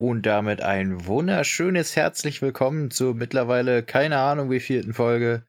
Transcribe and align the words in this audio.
Und 0.00 0.26
damit 0.26 0.60
ein 0.60 1.06
wunderschönes 1.06 1.96
herzlich 1.96 2.40
willkommen 2.40 2.92
zur 2.92 3.16
mittlerweile 3.16 3.82
keine 3.82 4.18
Ahnung 4.18 4.48
wie 4.48 4.60
vierten 4.60 4.94
Folge 4.94 5.44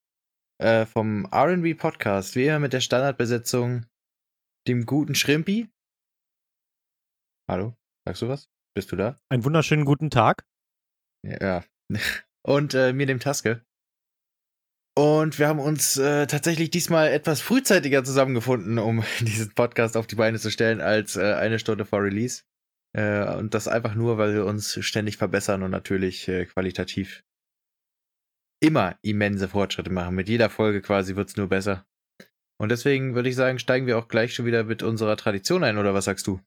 äh, 0.58 0.88
vom 0.88 1.28
RB 1.28 1.78
Podcast. 1.78 2.36
Wie 2.36 2.48
immer 2.48 2.58
mit 2.58 2.74
der 2.74 2.80
Standardbesetzung, 2.80 3.86
dem 4.68 4.88
guten 4.88 5.14
Schrimpi. 5.14 5.70
Hallo, 7.48 7.76
sagst 8.08 8.24
du 8.24 8.28
was? 8.28 8.50
Bist 8.76 8.92
du 8.92 8.96
da? 8.96 9.20
Einen 9.32 9.46
wunderschönen 9.46 9.86
guten 9.86 10.10
Tag. 10.10 10.44
Ja. 11.24 11.64
Und 12.44 12.74
äh, 12.74 12.92
mir 12.92 13.06
dem 13.06 13.20
Taske. 13.20 13.64
Und 14.98 15.38
wir 15.38 15.48
haben 15.48 15.60
uns 15.60 15.98
äh, 15.98 16.26
tatsächlich 16.26 16.72
diesmal 16.72 17.10
etwas 17.10 17.40
frühzeitiger 17.40 18.04
zusammengefunden, 18.04 18.80
um 18.80 19.04
diesen 19.20 19.54
Podcast 19.54 19.96
auf 19.96 20.08
die 20.08 20.16
Beine 20.16 20.40
zu 20.40 20.50
stellen, 20.50 20.82
als 20.82 21.18
äh, 21.18 21.36
eine 21.36 21.60
Stunde 21.60 21.86
vor 21.86 22.02
Release. 22.02 22.49
Äh, 22.94 23.36
und 23.36 23.54
das 23.54 23.68
einfach 23.68 23.96
nur, 23.96 24.18
weil 24.18 24.34
wir 24.34 24.46
uns 24.46 24.84
ständig 24.84 25.18
verbessern 25.18 25.64
und 25.64 25.72
natürlich 25.72 26.28
äh, 26.28 26.46
qualitativ 26.46 27.24
immer 28.62 28.98
immense 29.02 29.48
Fortschritte 29.48 29.92
machen. 29.92 30.16
Mit 30.16 30.28
jeder 30.28 30.50
Folge 30.50 30.82
quasi 30.82 31.16
wird's 31.16 31.38
nur 31.38 31.48
besser. 31.48 31.86
Und 32.62 32.70
deswegen 32.70 33.16
würde 33.16 33.30
ich 33.30 33.36
sagen, 33.36 33.60
steigen 33.60 33.88
wir 33.88 33.98
auch 33.98 34.10
gleich 34.10 34.34
schon 34.34 34.46
wieder 34.46 34.66
mit 34.66 34.84
unserer 34.84 35.16
Tradition 35.16 35.64
ein, 35.64 35.78
oder 35.78 35.94
was 35.94 36.06
sagst 36.06 36.28
du? 36.28 36.42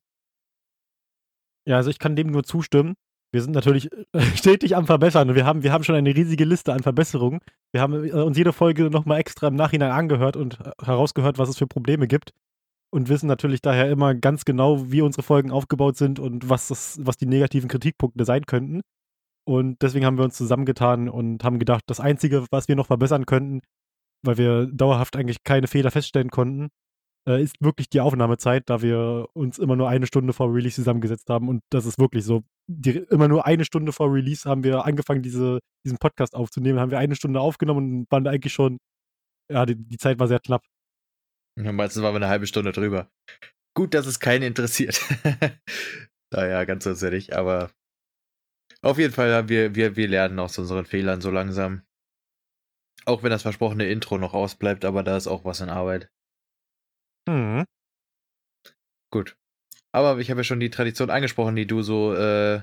Ja, 1.67 1.77
also 1.77 1.89
ich 1.89 1.97
kann 1.97 2.15
dem 2.15 2.27
nur 2.27 2.43
zustimmen. 2.43 2.95
Wir 3.31 3.41
sind 3.41 3.53
natürlich 3.53 3.91
äh, 3.91 4.21
stetig 4.35 4.75
am 4.75 4.85
Verbessern 4.85 5.29
und 5.29 5.35
wir 5.35 5.45
haben, 5.45 5.63
wir 5.63 5.71
haben 5.71 5.83
schon 5.83 5.95
eine 5.95 6.15
riesige 6.15 6.45
Liste 6.45 6.73
an 6.73 6.83
Verbesserungen. 6.83 7.39
Wir 7.71 7.81
haben 7.81 8.03
äh, 8.03 8.11
uns 8.11 8.37
jede 8.37 8.53
Folge 8.53 8.89
nochmal 8.91 9.19
extra 9.19 9.47
im 9.47 9.55
Nachhinein 9.55 9.91
angehört 9.91 10.35
und 10.35 10.59
äh, 10.59 10.71
herausgehört, 10.83 11.39
was 11.39 11.49
es 11.49 11.57
für 11.57 11.67
Probleme 11.67 12.07
gibt 12.07 12.33
und 12.93 13.09
wissen 13.09 13.25
natürlich 13.25 13.59
daher 13.61 13.89
immer 13.89 14.13
ganz 14.13 14.45
genau, 14.45 14.91
wie 14.91 15.01
unsere 15.01 15.23
Folgen 15.23 15.49
aufgebaut 15.49 15.97
sind 15.97 16.19
und 16.19 16.47
was, 16.47 16.67
das, 16.67 16.99
was 17.01 17.17
die 17.17 17.25
negativen 17.25 17.67
Kritikpunkte 17.67 18.23
sein 18.23 18.45
könnten. 18.45 18.81
Und 19.45 19.81
deswegen 19.81 20.05
haben 20.05 20.17
wir 20.17 20.23
uns 20.25 20.37
zusammengetan 20.37 21.09
und 21.09 21.43
haben 21.43 21.57
gedacht, 21.57 21.83
das 21.87 21.99
Einzige, 21.99 22.45
was 22.51 22.67
wir 22.67 22.75
noch 22.75 22.85
verbessern 22.85 23.25
könnten, 23.25 23.61
weil 24.23 24.37
wir 24.37 24.67
dauerhaft 24.67 25.15
eigentlich 25.15 25.43
keine 25.43 25.65
Fehler 25.67 25.89
feststellen 25.89 26.29
konnten, 26.29 26.69
äh, 27.27 27.41
ist 27.41 27.55
wirklich 27.61 27.89
die 27.89 27.99
Aufnahmezeit, 27.99 28.69
da 28.69 28.83
wir 28.83 29.25
uns 29.33 29.57
immer 29.57 29.75
nur 29.75 29.89
eine 29.89 30.05
Stunde 30.05 30.31
vor 30.31 30.53
Release 30.53 30.75
zusammengesetzt 30.75 31.29
haben. 31.31 31.49
Und 31.49 31.61
das 31.71 31.87
ist 31.87 31.97
wirklich 31.97 32.25
so. 32.25 32.43
Die, 32.67 32.91
immer 33.09 33.27
nur 33.27 33.47
eine 33.47 33.65
Stunde 33.65 33.91
vor 33.91 34.13
Release 34.13 34.47
haben 34.47 34.63
wir 34.63 34.85
angefangen, 34.85 35.23
diese, 35.23 35.59
diesen 35.83 35.97
Podcast 35.97 36.35
aufzunehmen. 36.35 36.79
Haben 36.79 36.91
wir 36.91 36.99
eine 36.99 37.15
Stunde 37.15 37.39
aufgenommen 37.39 38.01
und 38.01 38.11
waren 38.11 38.27
eigentlich 38.27 38.53
schon, 38.53 38.77
ja, 39.51 39.65
die, 39.65 39.75
die 39.75 39.97
Zeit 39.97 40.19
war 40.19 40.27
sehr 40.27 40.39
knapp. 40.39 40.61
Meistens 41.55 42.01
waren 42.01 42.13
wir 42.13 42.17
eine 42.17 42.29
halbe 42.29 42.47
Stunde 42.47 42.71
drüber. 42.71 43.11
Gut, 43.75 43.93
dass 43.93 44.05
es 44.05 44.19
keinen 44.19 44.43
interessiert. 44.43 45.01
naja, 46.33 46.63
ganz 46.65 46.83
so 46.83 47.09
nicht, 47.09 47.33
aber 47.33 47.71
auf 48.83 48.97
jeden 48.97 49.13
Fall 49.13 49.33
haben 49.33 49.49
wir, 49.49 49.75
wir, 49.75 49.95
wir 49.95 50.07
lernen 50.07 50.39
aus 50.39 50.57
unseren 50.57 50.85
Fehlern 50.85 51.21
so 51.21 51.31
langsam. 51.31 51.83
Auch 53.05 53.23
wenn 53.23 53.31
das 53.31 53.41
versprochene 53.41 53.89
Intro 53.89 54.17
noch 54.17 54.33
ausbleibt, 54.33 54.85
aber 54.85 55.03
da 55.03 55.17
ist 55.17 55.27
auch 55.27 55.45
was 55.45 55.61
in 55.61 55.69
Arbeit. 55.69 56.11
Mhm. 57.27 57.65
Gut. 59.11 59.37
Aber 59.93 60.17
ich 60.19 60.29
habe 60.29 60.41
ja 60.41 60.43
schon 60.43 60.59
die 60.59 60.69
Tradition 60.69 61.09
angesprochen, 61.09 61.55
die 61.55 61.67
du 61.67 61.81
so 61.81 62.13
äh, 62.13 62.61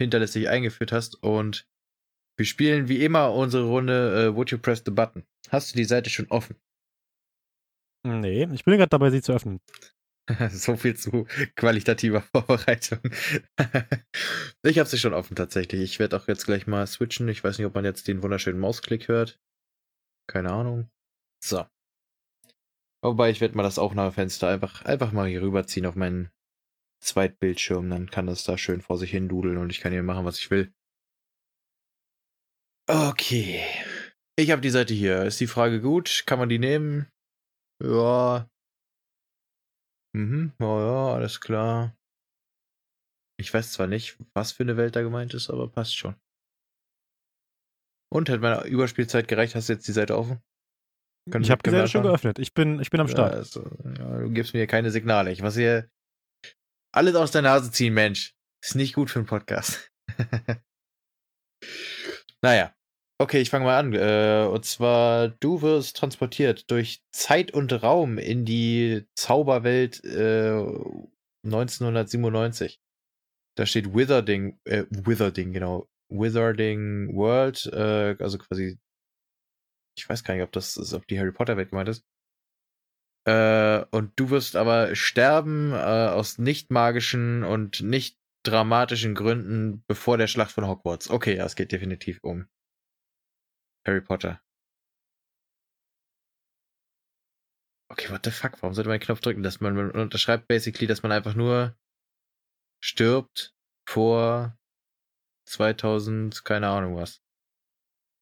hinterlistig 0.00 0.48
eingeführt 0.48 0.92
hast. 0.92 1.22
Und 1.22 1.66
wir 2.36 2.46
spielen 2.46 2.88
wie 2.88 3.04
immer 3.04 3.32
unsere 3.32 3.64
Runde 3.64 4.26
äh, 4.26 4.36
Would 4.36 4.50
You 4.50 4.58
Press 4.58 4.82
the 4.84 4.92
Button. 4.92 5.24
Hast 5.50 5.72
du 5.72 5.76
die 5.76 5.84
Seite 5.84 6.10
schon 6.10 6.28
offen? 6.28 6.56
Nee, 8.04 8.48
ich 8.52 8.64
bin 8.64 8.76
gerade 8.76 8.88
dabei, 8.88 9.10
sie 9.10 9.22
zu 9.22 9.32
öffnen. 9.32 9.60
so 10.50 10.76
viel 10.76 10.96
zu 10.96 11.26
qualitativer 11.56 12.20
Vorbereitung. 12.32 13.00
ich 14.62 14.78
habe 14.78 14.88
sie 14.88 14.98
schon 14.98 15.14
offen 15.14 15.36
tatsächlich. 15.36 15.82
Ich 15.82 15.98
werde 15.98 16.16
auch 16.16 16.28
jetzt 16.28 16.44
gleich 16.44 16.66
mal 16.66 16.86
switchen. 16.86 17.28
Ich 17.28 17.42
weiß 17.42 17.58
nicht, 17.58 17.66
ob 17.66 17.74
man 17.74 17.84
jetzt 17.84 18.08
den 18.08 18.22
wunderschönen 18.22 18.60
Mausklick 18.60 19.08
hört. 19.08 19.40
Keine 20.28 20.52
Ahnung. 20.52 20.90
So. 21.42 21.66
Wobei 23.02 23.30
ich 23.30 23.40
werde 23.40 23.56
mal 23.56 23.62
das 23.62 23.78
Aufnahmefenster 23.78 24.48
einfach, 24.48 24.84
einfach 24.84 25.12
mal 25.12 25.28
hier 25.28 25.42
rüberziehen 25.42 25.86
auf 25.86 25.94
meinen 25.94 26.30
Zweitbildschirm. 27.00 27.88
Dann 27.88 28.10
kann 28.10 28.26
das 28.26 28.44
da 28.44 28.58
schön 28.58 28.82
vor 28.82 28.98
sich 28.98 29.10
hin 29.10 29.28
dudeln 29.28 29.56
und 29.56 29.70
ich 29.70 29.80
kann 29.80 29.92
hier 29.92 30.02
machen, 30.02 30.24
was 30.24 30.38
ich 30.38 30.50
will. 30.50 30.72
Okay. 32.88 33.62
Ich 34.36 34.50
habe 34.50 34.62
die 34.62 34.70
Seite 34.70 34.94
hier. 34.94 35.24
Ist 35.24 35.40
die 35.40 35.46
Frage 35.46 35.80
gut? 35.80 36.24
Kann 36.26 36.38
man 36.38 36.48
die 36.48 36.58
nehmen? 36.58 37.06
Ja. 37.82 38.48
Mhm, 40.14 40.52
ja, 40.58 40.80
ja, 40.80 41.14
alles 41.14 41.40
klar. 41.40 41.96
Ich 43.40 43.54
weiß 43.54 43.72
zwar 43.72 43.86
nicht, 43.86 44.18
was 44.34 44.52
für 44.52 44.64
eine 44.64 44.76
Welt 44.76 44.96
da 44.96 45.02
gemeint 45.02 45.32
ist, 45.34 45.48
aber 45.48 45.68
passt 45.68 45.96
schon. 45.96 46.16
Und 48.12 48.28
hat 48.30 48.40
meine 48.40 48.64
Überspielzeit 48.64 49.28
gereicht? 49.28 49.54
Hast 49.54 49.68
du 49.68 49.74
jetzt 49.74 49.86
die 49.86 49.92
Seite 49.92 50.16
offen? 50.16 50.42
Können 51.30 51.44
ich 51.44 51.50
habe 51.50 51.62
die 51.62 51.70
Seite 51.70 51.88
schon 51.88 52.02
geöffnet. 52.02 52.38
Ich 52.38 52.54
bin, 52.54 52.80
ich 52.80 52.90
bin 52.90 53.00
am 53.00 53.08
Start. 53.08 53.32
Ja, 53.32 53.38
also, 53.38 53.62
ja, 53.84 54.20
du 54.20 54.30
gibst 54.30 54.54
mir 54.54 54.66
keine 54.66 54.90
Signale. 54.90 55.30
Ich 55.30 55.42
muss 55.42 55.54
hier 55.54 55.90
alles 56.92 57.14
aus 57.14 57.30
der 57.30 57.42
Nase 57.42 57.70
ziehen, 57.70 57.94
Mensch. 57.94 58.34
Ist 58.64 58.74
nicht 58.74 58.94
gut 58.94 59.10
für 59.10 59.20
einen 59.20 59.26
Podcast. 59.26 59.92
naja. 62.42 62.74
Okay, 63.20 63.40
ich 63.40 63.50
fange 63.50 63.64
mal 63.64 63.78
an. 63.78 63.92
Äh, 63.94 64.46
und 64.48 64.64
zwar, 64.64 65.28
du 65.28 65.60
wirst 65.60 65.96
transportiert 65.96 66.70
durch 66.70 67.02
Zeit 67.10 67.52
und 67.52 67.72
Raum 67.82 68.16
in 68.16 68.44
die 68.44 69.06
Zauberwelt 69.16 70.04
äh, 70.04 70.52
1997. 71.44 72.80
Da 73.56 73.66
steht 73.66 73.92
Witherding, 73.92 74.60
äh, 74.64 74.84
Witherding, 74.90 75.52
genau. 75.52 75.88
Witherding 76.08 77.12
World, 77.16 77.66
äh, 77.72 78.16
also 78.20 78.38
quasi, 78.38 78.78
ich 79.98 80.08
weiß 80.08 80.22
gar 80.22 80.34
nicht, 80.34 80.44
ob 80.44 80.52
das 80.52 80.76
ist, 80.76 80.94
ob 80.94 81.04
die 81.08 81.18
Harry 81.18 81.32
Potter 81.32 81.56
Welt 81.56 81.70
gemeint 81.70 81.88
ist. 81.88 82.04
Äh, 83.26 83.84
und 83.90 84.12
du 84.14 84.30
wirst 84.30 84.54
aber 84.54 84.94
sterben 84.94 85.72
äh, 85.72 85.76
aus 85.76 86.38
nicht 86.38 86.70
magischen 86.70 87.42
und 87.42 87.82
nicht 87.82 88.16
dramatischen 88.44 89.16
Gründen 89.16 89.82
bevor 89.88 90.18
der 90.18 90.28
Schlacht 90.28 90.52
von 90.52 90.68
Hogwarts. 90.68 91.10
Okay, 91.10 91.36
ja, 91.36 91.44
es 91.44 91.56
geht 91.56 91.72
definitiv 91.72 92.20
um 92.22 92.46
Harry 93.88 94.02
Potter. 94.02 94.42
Okay, 97.90 98.10
what 98.10 98.24
the 98.24 98.30
fuck? 98.30 98.62
Warum 98.62 98.74
sollte 98.74 98.88
man 98.90 98.98
den 98.98 99.04
Knopf 99.04 99.20
drücken? 99.20 99.42
Dass 99.42 99.60
man, 99.60 99.74
man 99.74 99.90
unterschreibt 99.90 100.46
basically, 100.46 100.86
dass 100.86 101.02
man 101.02 101.10
einfach 101.10 101.34
nur 101.34 101.74
stirbt 102.84 103.56
vor 103.88 104.58
2000, 105.48 106.44
keine 106.44 106.68
Ahnung 106.68 106.96
was. 106.96 107.22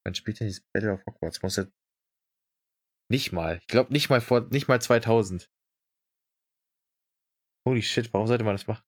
Wann 0.04 0.14
spielt 0.14 0.38
denn 0.38 0.46
dieses 0.46 0.64
Battle 0.72 0.92
of 0.92 1.04
Hogwarts? 1.04 1.42
Muss 1.42 1.56
ja 1.56 1.66
nicht 3.10 3.32
mal. 3.32 3.58
Ich 3.58 3.66
glaube 3.66 3.92
nicht 3.92 4.08
mal 4.08 4.20
vor, 4.20 4.42
nicht 4.52 4.68
mal 4.68 4.80
2000. 4.80 5.50
Holy 7.68 7.82
shit, 7.82 8.12
warum 8.14 8.28
sollte 8.28 8.44
man 8.44 8.54
das 8.54 8.68
machen? 8.68 8.84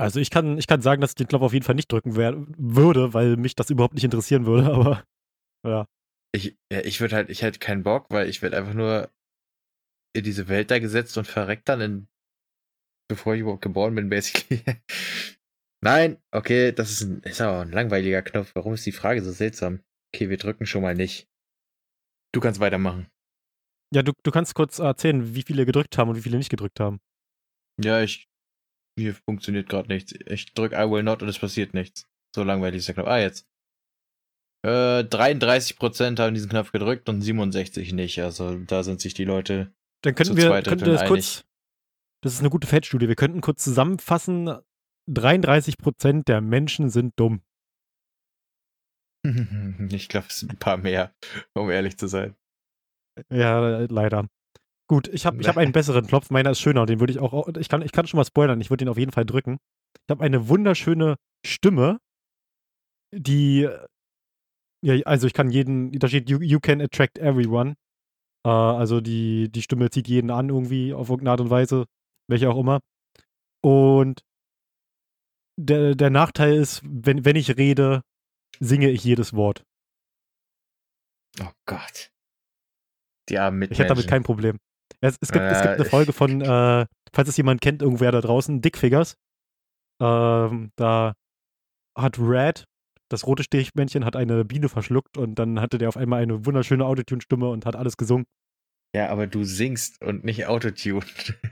Also 0.00 0.18
ich 0.18 0.30
kann, 0.30 0.56
ich 0.56 0.66
kann 0.66 0.80
sagen, 0.80 1.02
dass 1.02 1.10
ich 1.10 1.16
den 1.16 1.28
Knopf 1.28 1.42
auf 1.42 1.52
jeden 1.52 1.64
Fall 1.64 1.74
nicht 1.74 1.92
drücken 1.92 2.16
wär, 2.16 2.34
würde, 2.56 3.12
weil 3.12 3.36
mich 3.36 3.54
das 3.54 3.68
überhaupt 3.68 3.94
nicht 3.94 4.04
interessieren 4.04 4.46
würde, 4.46 4.72
aber 4.72 5.04
ja. 5.64 5.86
Ich, 6.34 6.56
ja, 6.70 6.80
ich 6.80 7.00
würde 7.00 7.16
halt, 7.16 7.30
ich 7.30 7.42
hätte 7.42 7.58
keinen 7.58 7.82
Bock, 7.82 8.06
weil 8.10 8.28
ich 8.28 8.42
werde 8.42 8.56
einfach 8.56 8.74
nur 8.74 9.10
in 10.14 10.24
diese 10.24 10.48
Welt 10.48 10.70
da 10.70 10.78
gesetzt 10.78 11.16
und 11.16 11.26
verreckt 11.26 11.68
dann 11.68 11.80
in, 11.80 12.08
bevor 13.08 13.34
ich 13.34 13.40
überhaupt 13.40 13.62
geboren 13.62 13.94
bin, 13.94 14.08
basically. 14.10 14.62
Nein, 15.80 16.20
okay, 16.32 16.72
das 16.72 16.90
ist, 16.90 17.02
ein, 17.02 17.22
ist 17.22 17.40
aber 17.40 17.60
ein 17.60 17.72
langweiliger 17.72 18.22
Knopf. 18.22 18.54
Warum 18.54 18.74
ist 18.74 18.84
die 18.84 18.92
Frage 18.92 19.22
so 19.22 19.30
seltsam? 19.30 19.82
Okay, 20.14 20.28
wir 20.28 20.36
drücken 20.36 20.66
schon 20.66 20.82
mal 20.82 20.94
nicht. 20.94 21.28
Du 22.34 22.40
kannst 22.40 22.60
weitermachen. 22.60 23.08
Ja, 23.94 24.02
du, 24.02 24.12
du 24.22 24.30
kannst 24.30 24.54
kurz 24.54 24.80
erzählen, 24.80 25.34
wie 25.34 25.42
viele 25.42 25.64
gedrückt 25.64 25.96
haben 25.96 26.10
und 26.10 26.16
wie 26.16 26.22
viele 26.22 26.36
nicht 26.36 26.50
gedrückt 26.50 26.80
haben. 26.80 27.00
Ja, 27.82 28.02
ich. 28.02 28.28
Hier 28.98 29.14
funktioniert 29.14 29.68
gerade 29.68 29.88
nichts. 29.88 30.12
Ich 30.26 30.52
drück 30.54 30.72
I 30.72 30.90
will 30.90 31.04
not 31.04 31.22
und 31.22 31.28
es 31.28 31.38
passiert 31.38 31.72
nichts. 31.72 32.08
So 32.34 32.42
langweilig 32.42 32.78
ist 32.78 32.88
der 32.88 32.96
Knopf. 32.96 33.06
Ah, 33.06 33.20
jetzt. 33.20 33.48
Äh, 34.68 35.00
33% 35.04 36.20
haben 36.20 36.34
diesen 36.34 36.50
Knopf 36.50 36.72
gedrückt 36.72 37.08
und 37.08 37.22
67 37.22 37.94
nicht. 37.94 38.20
Also 38.20 38.56
da 38.58 38.82
sind 38.82 39.00
sich 39.00 39.14
die 39.14 39.24
Leute. 39.24 39.72
Dann 40.02 40.14
könnten 40.14 40.36
wir 40.36 40.62
könnten 40.62 40.84
das 40.84 41.06
kurz. 41.06 41.44
Das 42.22 42.34
ist 42.34 42.40
eine 42.40 42.50
gute 42.50 42.66
Feldstudie. 42.66 43.08
Wir 43.08 43.16
könnten 43.16 43.40
kurz 43.40 43.64
zusammenfassen. 43.64 44.58
33% 45.08 46.24
der 46.24 46.40
Menschen 46.42 46.90
sind 46.90 47.14
dumm. 47.18 47.40
Ich 49.90 50.08
glaube, 50.08 50.26
es 50.28 50.40
sind 50.40 50.52
ein 50.52 50.58
paar 50.58 50.76
mehr, 50.76 51.14
um 51.54 51.70
ehrlich 51.70 51.98
zu 51.98 52.06
sein. 52.06 52.34
Ja, 53.30 53.80
leider. 53.88 54.26
Gut, 54.86 55.08
ich 55.08 55.26
habe 55.26 55.40
ich 55.40 55.48
hab 55.48 55.56
einen 55.56 55.72
besseren 55.72 56.06
Knopf. 56.06 56.30
Meiner 56.30 56.50
ist 56.50 56.60
schöner. 56.60 56.86
Den 56.86 57.00
würde 57.00 57.12
ich 57.12 57.18
auch. 57.18 57.48
Ich 57.56 57.68
kann, 57.68 57.82
ich 57.82 57.92
kann 57.92 58.06
schon 58.06 58.18
mal 58.18 58.24
spoilern. 58.24 58.60
Ich 58.60 58.70
würde 58.70 58.84
den 58.84 58.90
auf 58.90 58.98
jeden 58.98 59.12
Fall 59.12 59.24
drücken. 59.24 59.58
Ich 60.06 60.10
habe 60.10 60.24
eine 60.24 60.48
wunderschöne 60.48 61.16
Stimme, 61.44 61.98
die 63.12 63.68
ja, 64.84 64.94
also 65.04 65.26
ich 65.26 65.32
kann 65.34 65.50
jeden, 65.50 65.92
da 65.92 66.08
steht, 66.08 66.30
you, 66.30 66.38
you 66.40 66.60
can 66.60 66.80
attract 66.80 67.18
everyone. 67.18 67.74
Äh, 68.46 68.50
also 68.50 69.00
die, 69.00 69.50
die 69.50 69.62
Stimme 69.62 69.90
zieht 69.90 70.08
jeden 70.08 70.30
an 70.30 70.48
irgendwie 70.48 70.94
auf 70.94 71.08
irgendeine 71.08 71.32
Art 71.32 71.40
und 71.40 71.50
Weise, 71.50 71.86
welche 72.28 72.48
auch 72.50 72.58
immer. 72.58 72.80
Und 73.62 74.20
der, 75.58 75.94
der 75.94 76.10
Nachteil 76.10 76.54
ist, 76.54 76.80
wenn, 76.84 77.24
wenn 77.24 77.36
ich 77.36 77.56
rede, 77.56 78.02
singe 78.60 78.90
ich 78.90 79.02
jedes 79.04 79.34
Wort. 79.34 79.64
Oh 81.40 81.50
Gott. 81.66 82.10
Die 83.28 83.38
armen 83.38 83.62
Ich 83.62 83.70
hätte 83.70 83.88
damit 83.88 84.04
Mitmenschen. 84.04 84.08
kein 84.08 84.22
Problem. 84.22 84.58
Es, 85.00 85.16
es, 85.20 85.30
gibt, 85.30 85.44
es 85.44 85.58
Äh, 85.58 85.62
gibt 85.62 85.74
eine 85.74 85.84
Folge 85.84 86.12
von, 86.12 86.40
äh, 86.40 86.86
falls 87.12 87.28
es 87.28 87.36
jemand 87.36 87.60
kennt, 87.60 87.82
irgendwer 87.82 88.10
da 88.12 88.20
draußen, 88.20 88.60
Dickfigures. 88.60 89.16
Ähm, 90.00 90.70
da 90.76 91.14
hat 91.96 92.18
Red, 92.18 92.64
das 93.08 93.26
rote 93.26 93.42
Strichmännchen, 93.42 94.04
hat 94.04 94.16
eine 94.16 94.44
Biene 94.44 94.68
verschluckt 94.68 95.16
und 95.16 95.36
dann 95.36 95.60
hatte 95.60 95.78
der 95.78 95.88
auf 95.88 95.96
einmal 95.96 96.22
eine 96.22 96.44
wunderschöne 96.46 96.84
Autotune-Stimme 96.84 97.48
und 97.48 97.66
hat 97.66 97.76
alles 97.76 97.96
gesungen. 97.96 98.26
Ja, 98.94 99.10
aber 99.10 99.26
du 99.26 99.44
singst 99.44 100.02
und 100.02 100.24
nicht 100.24 100.46
Autotune. 100.46 101.04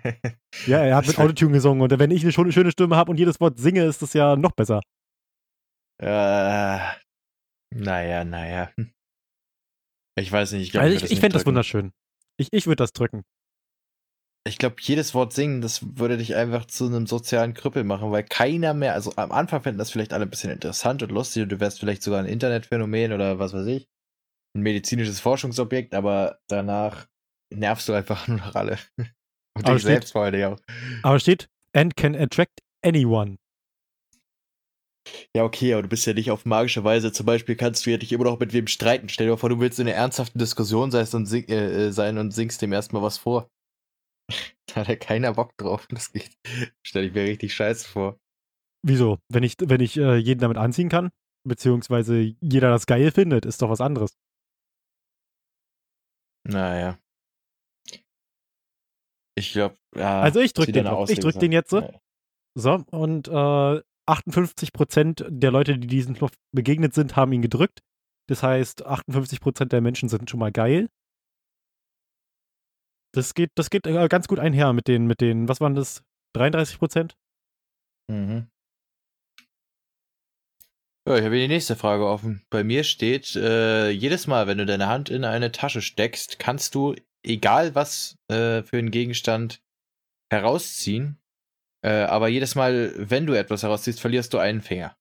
Ja, 0.66 0.78
er 0.82 0.96
hat 0.96 1.06
mit 1.06 1.18
Autotune 1.18 1.52
gesungen 1.52 1.82
und 1.82 1.98
wenn 1.98 2.10
ich 2.10 2.22
eine 2.22 2.32
schöne, 2.32 2.50
schöne 2.50 2.72
Stimme 2.72 2.96
habe 2.96 3.10
und 3.10 3.18
jedes 3.18 3.40
Wort 3.40 3.58
singe, 3.58 3.84
ist 3.84 4.00
das 4.00 4.14
ja 4.14 4.36
noch 4.36 4.52
besser. 4.52 4.80
äh, 6.02 6.78
naja, 7.74 8.24
naja. 8.24 8.70
Ich 10.18 10.32
weiß 10.32 10.52
nicht. 10.52 10.62
Ich 10.62 10.70
glaube, 10.72 10.84
Also 10.86 10.96
ich, 10.96 11.04
ich, 11.04 11.12
ich 11.12 11.20
fände 11.20 11.34
das 11.34 11.44
wunderschön. 11.44 11.92
Ich, 12.38 12.48
ich 12.52 12.66
würde 12.66 12.76
das 12.76 12.92
drücken. 12.92 13.22
Ich 14.46 14.58
glaube, 14.58 14.76
jedes 14.80 15.12
Wort 15.14 15.32
singen, 15.32 15.60
das 15.60 15.98
würde 15.98 16.16
dich 16.18 16.36
einfach 16.36 16.66
zu 16.66 16.86
einem 16.86 17.06
sozialen 17.06 17.52
Krüppel 17.52 17.82
machen, 17.84 18.12
weil 18.12 18.22
keiner 18.22 18.74
mehr, 18.74 18.94
also 18.94 19.12
am 19.16 19.32
Anfang 19.32 19.62
fänden 19.62 19.78
das 19.78 19.90
vielleicht 19.90 20.12
alle 20.12 20.24
ein 20.24 20.30
bisschen 20.30 20.50
interessant 20.52 21.02
und 21.02 21.10
lustig 21.10 21.42
und 21.42 21.48
du 21.50 21.58
wärst 21.58 21.80
vielleicht 21.80 22.02
sogar 22.02 22.20
ein 22.20 22.26
Internetphänomen 22.26 23.12
oder 23.12 23.38
was 23.40 23.52
weiß 23.52 23.66
ich, 23.66 23.88
ein 24.56 24.62
medizinisches 24.62 25.18
Forschungsobjekt, 25.20 25.94
aber 25.94 26.38
danach 26.48 27.08
nervst 27.52 27.88
du 27.88 27.92
einfach 27.92 28.28
nur 28.28 28.38
noch 28.38 28.54
alle. 28.54 28.78
Und 28.98 29.64
Aber 29.64 29.72
dich 29.74 29.82
steht- 29.82 29.92
selbst 29.92 30.12
vor 30.12 30.22
allem 30.24 30.52
auch. 30.54 30.60
Aber 31.02 31.18
steht, 31.18 31.48
and 31.72 31.96
can 31.96 32.14
attract 32.14 32.60
anyone. 32.84 33.36
Ja, 35.34 35.44
okay, 35.44 35.72
aber 35.72 35.82
du 35.82 35.88
bist 35.88 36.06
ja 36.06 36.14
nicht 36.14 36.30
auf 36.30 36.44
magische 36.44 36.82
Weise. 36.84 37.12
Zum 37.12 37.26
Beispiel 37.26 37.54
kannst 37.56 37.86
du 37.86 37.90
ja 37.90 37.96
dich 37.96 38.12
immer 38.12 38.24
noch 38.24 38.38
mit 38.40 38.52
wem 38.52 38.66
streiten. 38.66 39.08
Stell 39.08 39.26
dir 39.28 39.36
vor, 39.36 39.48
du 39.48 39.60
willst 39.60 39.78
in 39.78 39.86
einer 39.86 39.96
ernsthaften 39.96 40.38
Diskussion 40.38 40.90
sein 40.90 41.06
und, 41.12 41.26
sing, 41.26 41.44
äh, 41.48 41.86
äh, 41.88 41.92
sein 41.92 42.18
und 42.18 42.32
singst 42.32 42.60
dem 42.62 42.72
erstmal 42.72 43.02
was 43.02 43.18
vor. 43.18 43.48
da 44.66 44.76
hat 44.76 44.88
ja 44.88 44.96
keiner 44.96 45.34
Bock 45.34 45.56
drauf. 45.56 45.86
Das 45.90 46.12
geht. 46.12 46.36
Stell 46.82 47.04
ich 47.04 47.14
mir 47.14 47.24
richtig 47.24 47.54
scheiße 47.54 47.88
vor. 47.88 48.18
Wieso? 48.82 49.18
Wenn 49.28 49.42
ich, 49.42 49.56
wenn 49.60 49.80
ich 49.80 49.96
äh, 49.96 50.16
jeden 50.16 50.40
damit 50.40 50.58
anziehen 50.58 50.88
kann, 50.88 51.10
beziehungsweise 51.44 52.34
jeder 52.40 52.70
das 52.70 52.86
geil 52.86 53.10
findet, 53.10 53.46
ist 53.46 53.62
doch 53.62 53.70
was 53.70 53.80
anderes. 53.80 54.16
Naja. 56.44 56.98
Ich 59.38 59.52
glaube, 59.52 59.76
ja. 59.94 60.20
Also 60.20 60.40
ich 60.40 60.52
drück 60.52 60.68
ist 60.68 60.74
wieder 60.74 60.90
den. 60.90 61.08
Ich 61.08 61.18
drück 61.18 61.38
den 61.38 61.52
jetzt 61.52 61.70
so. 61.70 61.80
Ja. 61.80 62.00
So, 62.58 62.84
und 62.90 63.28
äh, 63.28 63.82
58% 64.08 65.26
der 65.28 65.50
Leute, 65.50 65.78
die 65.78 65.86
diesem 65.86 66.14
Knopf 66.14 66.36
begegnet 66.52 66.94
sind, 66.94 67.16
haben 67.16 67.32
ihn 67.32 67.42
gedrückt. 67.42 67.82
Das 68.28 68.42
heißt, 68.42 68.86
58% 68.86 69.66
der 69.66 69.80
Menschen 69.80 70.08
sind 70.08 70.30
schon 70.30 70.40
mal 70.40 70.52
geil. 70.52 70.88
Das 73.16 73.32
geht, 73.32 73.52
das 73.54 73.70
geht 73.70 73.86
äh, 73.86 74.08
ganz 74.08 74.28
gut 74.28 74.38
einher 74.38 74.74
mit 74.74 74.88
den, 74.88 75.06
mit 75.06 75.22
den, 75.22 75.48
was 75.48 75.58
waren 75.60 75.74
das? 75.74 76.04
33%? 76.36 77.14
Mhm. 78.12 78.50
Ja, 81.08 81.16
ich 81.16 81.24
habe 81.24 81.34
hier 81.36 81.46
die 81.46 81.54
nächste 81.54 81.76
Frage 81.76 82.06
offen. 82.06 82.44
Bei 82.50 82.62
mir 82.62 82.84
steht, 82.84 83.34
äh, 83.34 83.88
jedes 83.88 84.26
Mal, 84.26 84.46
wenn 84.46 84.58
du 84.58 84.66
deine 84.66 84.88
Hand 84.88 85.08
in 85.08 85.24
eine 85.24 85.50
Tasche 85.50 85.80
steckst, 85.80 86.38
kannst 86.38 86.74
du, 86.74 86.94
egal 87.24 87.74
was 87.74 88.18
äh, 88.28 88.62
für 88.62 88.76
einen 88.76 88.90
Gegenstand, 88.90 89.62
herausziehen. 90.30 91.18
Äh, 91.82 92.02
aber 92.02 92.28
jedes 92.28 92.54
Mal, 92.54 92.92
wenn 92.96 93.24
du 93.24 93.32
etwas 93.32 93.62
herausziehst, 93.62 93.98
verlierst 93.98 94.34
du 94.34 94.38
einen 94.38 94.60
Finger. 94.60 94.94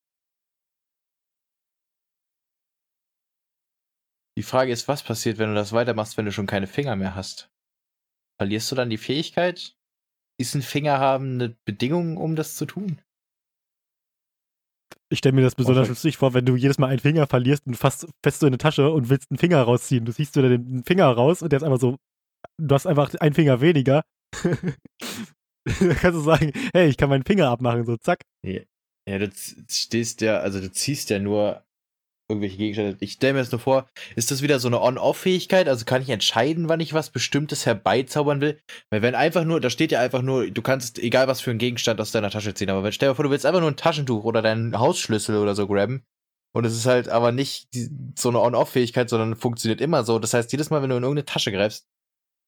Die 4.37 4.43
Frage 4.43 4.71
ist, 4.71 4.87
was 4.87 5.03
passiert, 5.03 5.37
wenn 5.37 5.49
du 5.49 5.55
das 5.55 5.73
weitermachst, 5.73 6.15
wenn 6.15 6.25
du 6.25 6.31
schon 6.31 6.47
keine 6.47 6.67
Finger 6.67 6.95
mehr 6.95 7.15
hast? 7.15 7.51
Verlierst 8.37 8.71
du 8.71 8.75
dann 8.75 8.89
die 8.89 8.97
Fähigkeit? 8.97 9.75
Ist 10.37 10.55
ein 10.55 10.61
Finger 10.61 10.99
haben 10.99 11.35
eine 11.35 11.49
Bedingung, 11.65 12.17
um 12.17 12.35
das 12.35 12.55
zu 12.55 12.65
tun? 12.65 13.01
Ich 15.09 15.19
stelle 15.19 15.35
mir 15.35 15.41
das 15.41 15.55
besonders 15.55 15.83
Okay. 15.83 15.89
lustig 15.89 16.17
vor, 16.17 16.33
wenn 16.33 16.45
du 16.45 16.55
jedes 16.55 16.77
Mal 16.77 16.87
einen 16.87 16.99
Finger 16.99 17.27
verlierst 17.27 17.65
und 17.67 17.75
fast 17.75 18.07
fest 18.23 18.39
so 18.39 18.47
in 18.47 18.51
eine 18.51 18.57
Tasche 18.57 18.89
und 18.91 19.09
willst 19.09 19.29
einen 19.31 19.37
Finger 19.37 19.61
rausziehen. 19.61 20.05
Du 20.05 20.11
ziehst 20.13 20.35
dir 20.35 20.41
den 20.41 20.83
Finger 20.83 21.05
raus 21.07 21.41
und 21.41 21.51
der 21.51 21.57
ist 21.57 21.63
einfach 21.63 21.79
so, 21.79 21.97
du 22.57 22.75
hast 22.75 22.87
einfach 22.87 23.13
einen 23.15 23.35
Finger 23.35 23.61
weniger. 23.61 24.03
da 25.65 25.93
kannst 25.95 26.17
du 26.17 26.21
sagen, 26.21 26.51
hey, 26.73 26.87
ich 26.89 26.97
kann 26.97 27.09
meinen 27.09 27.25
Finger 27.25 27.49
abmachen, 27.49 27.85
so 27.85 27.97
zack. 27.97 28.21
Ja, 29.07 29.19
du 29.19 29.29
z- 29.31 29.71
stehst 29.71 30.21
ja, 30.21 30.39
also 30.39 30.59
du 30.59 30.71
ziehst 30.71 31.09
ja 31.09 31.19
nur 31.19 31.64
irgendwelche 32.29 32.57
Gegenstände. 32.57 32.97
Ich 32.99 33.13
stelle 33.13 33.33
mir 33.33 33.39
das 33.39 33.51
nur 33.51 33.59
vor, 33.59 33.87
ist 34.15 34.31
das 34.31 34.41
wieder 34.41 34.59
so 34.59 34.67
eine 34.67 34.81
On-Off-Fähigkeit? 34.81 35.67
Also 35.67 35.85
kann 35.85 36.01
ich 36.01 36.09
entscheiden, 36.09 36.69
wann 36.69 36.79
ich 36.79 36.93
was 36.93 37.09
Bestimmtes 37.09 37.65
herbeizaubern 37.65 38.41
will? 38.41 38.59
Weil 38.89 39.01
wenn 39.01 39.15
einfach 39.15 39.43
nur, 39.43 39.59
da 39.61 39.69
steht 39.69 39.91
ja 39.91 39.99
einfach 39.99 40.21
nur, 40.21 40.49
du 40.49 40.61
kannst 40.61 40.99
egal 40.99 41.27
was 41.27 41.41
für 41.41 41.51
einen 41.51 41.59
Gegenstand 41.59 42.01
aus 42.01 42.11
deiner 42.11 42.31
Tasche 42.31 42.53
ziehen, 42.53 42.69
aber 42.69 42.83
wenn 42.83 42.91
stell 42.91 43.09
dir 43.09 43.15
vor, 43.15 43.23
du 43.23 43.31
willst 43.31 43.45
einfach 43.45 43.61
nur 43.61 43.69
ein 43.69 43.77
Taschentuch 43.77 44.23
oder 44.23 44.41
deinen 44.41 44.77
Hausschlüssel 44.79 45.37
oder 45.37 45.55
so 45.55 45.67
grabben 45.67 46.03
und 46.55 46.63
es 46.65 46.73
ist 46.73 46.85
halt 46.85 47.09
aber 47.09 47.33
nicht 47.33 47.73
die, 47.73 47.89
so 48.17 48.29
eine 48.29 48.39
On-Off-Fähigkeit, 48.39 49.09
sondern 49.09 49.35
funktioniert 49.35 49.81
immer 49.81 50.05
so. 50.05 50.19
Das 50.19 50.33
heißt, 50.33 50.53
jedes 50.53 50.69
Mal, 50.69 50.81
wenn 50.81 50.89
du 50.89 50.95
in 50.95 51.03
irgendeine 51.03 51.25
Tasche 51.25 51.51
greifst, 51.51 51.85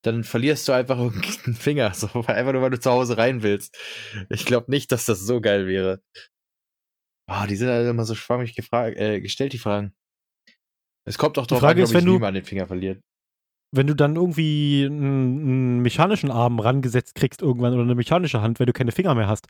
dann 0.02 0.24
verlierst 0.24 0.66
du 0.68 0.72
einfach 0.72 0.98
irgendeinen 1.00 1.56
Finger, 1.56 1.94
so 1.94 2.08
einfach 2.26 2.54
nur, 2.54 2.62
weil 2.62 2.70
du 2.70 2.80
zu 2.80 2.90
Hause 2.90 3.18
rein 3.18 3.44
willst. 3.44 3.78
Ich 4.30 4.46
glaube 4.46 4.72
nicht, 4.72 4.94
dass 4.94 5.06
das 5.06 5.20
so 5.20 5.42
geil 5.42 5.68
wäre. 5.68 6.02
Ah, 7.30 7.46
die 7.48 7.56
sind 7.56 7.68
halt 7.70 7.88
immer 7.90 8.06
so 8.06 8.16
schwammig 8.16 8.56
gefragt, 8.56 8.98
äh, 8.98 9.20
gestellt, 9.22 9.54
die 9.54 9.58
Fragen. 9.58 9.94
Es 11.06 11.18
kommt 11.18 11.38
doch 11.38 11.46
Die 11.46 11.52
drauf 11.54 11.60
Frage 11.62 11.82
an, 11.82 11.86
ob 11.86 11.90
ich 11.92 11.96
wenn 11.98 12.06
du- 12.06 12.16
wie 12.16 12.20
man 12.20 12.34
den 12.34 12.46
Finger 12.46 12.68
verliert. 12.68 13.02
Wenn 13.76 13.88
du 13.88 13.96
dann 13.96 14.16
irgendwie 14.16 14.86
einen, 14.86 15.42
einen 15.42 15.80
mechanischen 15.82 16.32
Arm 16.32 16.60
rangesetzt 16.60 17.16
kriegst 17.16 17.42
irgendwann 17.42 17.74
oder 17.74 17.84
eine 17.84 17.96
mechanische 17.96 18.42
Hand, 18.42 18.60
wenn 18.60 18.66
du 18.66 18.72
keine 18.74 18.94
Finger 18.94 19.14
mehr 19.14 19.28
hast, 19.28 19.48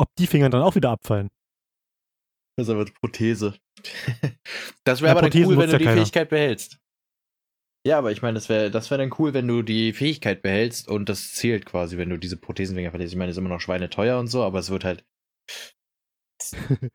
ob 0.00 0.08
die 0.18 0.26
Finger 0.26 0.48
dann 0.48 0.62
auch 0.62 0.74
wieder 0.74 0.90
abfallen. 0.90 1.28
Das 2.56 2.66
ist 2.66 2.70
aber 2.72 2.82
eine 2.82 2.90
Prothese. 2.92 3.54
das 4.84 5.00
Ja, 5.00 5.04
wäre 5.06 5.12
aber 5.12 5.20
dann 5.22 5.30
Prothesen 5.30 5.50
cool, 5.52 5.58
wenn 5.58 5.66
du 5.66 5.72
ja 5.72 5.78
die 5.78 5.84
keiner. 5.84 5.96
Fähigkeit 6.00 6.28
behältst. 6.30 6.78
Ja, 7.86 7.98
aber 7.98 8.12
ich 8.12 8.22
meine, 8.22 8.34
das 8.34 8.48
wäre 8.48 8.70
das 8.70 8.90
wär 8.90 8.98
dann 8.98 9.12
cool, 9.18 9.34
wenn 9.34 9.48
du 9.48 9.62
die 9.62 9.92
Fähigkeit 9.92 10.40
behältst 10.40 10.88
und 10.88 11.08
das 11.08 11.32
zählt 11.34 11.66
quasi, 11.66 11.98
wenn 11.98 12.10
du 12.10 12.16
diese 12.16 12.36
Prothesenfinger 12.38 12.90
verlierst. 12.90 13.12
Ich 13.12 13.18
meine, 13.18 13.30
ist 13.32 13.36
immer 13.38 13.48
noch 13.48 13.60
schweineteuer 13.60 14.18
und 14.18 14.28
so, 14.28 14.42
aber 14.44 14.60
es 14.60 14.70
wird 14.70 14.84
halt. 14.84 15.04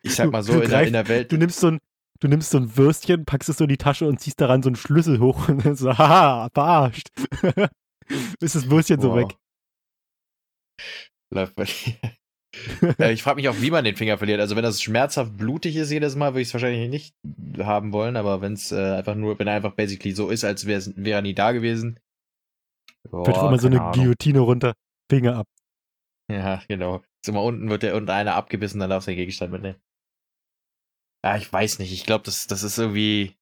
Ich 0.01 0.15
sag 0.15 0.31
mal 0.31 0.43
so, 0.43 0.53
in, 0.53 0.61
der, 0.61 0.69
greifst- 0.69 0.87
in 0.87 0.93
der 0.93 1.07
Welt. 1.07 1.31
Du 1.31 1.37
nimmst 1.37 1.59
so 1.59 1.67
ein, 1.71 1.79
du 2.19 2.27
nimmst 2.27 2.49
so 2.51 2.57
ein 2.57 2.75
Würstchen, 2.77 3.25
packst 3.25 3.49
es 3.49 3.57
so 3.57 3.63
in 3.65 3.69
die 3.69 3.77
Tasche 3.77 4.07
und 4.07 4.19
ziehst 4.19 4.39
daran 4.41 4.63
so 4.63 4.69
einen 4.69 4.75
Schlüssel 4.75 5.19
hoch 5.19 5.47
und 5.49 5.65
dann 5.65 5.75
so, 5.75 5.97
haha, 5.97 6.49
verarscht. 6.53 7.09
ist 8.39 8.55
das 8.55 8.69
Würstchen 8.69 9.01
so 9.01 9.09
Wow. 9.11 9.17
weg. 9.29 9.37
Läuft 11.33 11.55
bei 11.55 11.63
dir. 11.65 11.73
Äh, 12.97 13.11
ich 13.13 13.21
frage 13.21 13.35
mich 13.35 13.49
auch, 13.49 13.61
wie 13.61 13.69
man 13.69 13.83
den 13.83 13.95
Finger 13.97 14.17
verliert. 14.17 14.39
Also 14.39 14.55
wenn 14.55 14.63
das 14.63 14.81
schmerzhaft 14.81 15.37
blutig 15.37 15.75
ist 15.75 15.91
jedes 15.91 16.15
Mal, 16.15 16.33
würde 16.33 16.41
ich 16.41 16.47
es 16.47 16.53
wahrscheinlich 16.55 16.89
nicht 16.89 17.13
haben 17.59 17.91
wollen, 17.93 18.15
aber 18.15 18.41
wenn 18.41 18.53
es 18.53 18.71
äh, 18.71 18.93
einfach 18.95 19.13
nur, 19.13 19.37
wenn 19.37 19.45
er 19.47 19.53
einfach 19.55 19.73
basically 19.75 20.11
so 20.15 20.29
ist, 20.29 20.43
als 20.43 20.65
wäre 20.65 20.81
er 20.95 21.21
nie 21.21 21.35
da 21.35 21.51
gewesen. 21.51 21.99
Fällt 23.03 23.25
Boah, 23.25 23.49
immer 23.49 23.59
so 23.59 23.67
eine 23.67 23.79
Ahnung. 23.81 23.93
Guillotine 23.93 24.39
runter, 24.39 24.73
Finger 25.07 25.35
ab. 25.35 25.47
Ja, 26.29 26.61
genau. 26.69 27.03
Ist 27.21 27.27
immer 27.29 27.43
unten 27.43 27.69
wird 27.69 27.83
der 27.83 27.95
unten 27.95 28.09
einer 28.11 28.35
abgebissen, 28.35 28.79
dann 28.79 28.89
darfst 28.89 29.07
du 29.07 29.11
den 29.11 29.17
Gegenstand 29.17 29.51
mitnehmen. 29.51 29.81
Ja, 31.23 31.37
ich 31.37 31.51
weiß 31.51 31.77
nicht. 31.79 31.91
Ich 31.93 32.05
glaube, 32.05 32.23
das, 32.25 32.47
das 32.47 32.63
ist 32.63 32.77
irgendwie 32.79 33.37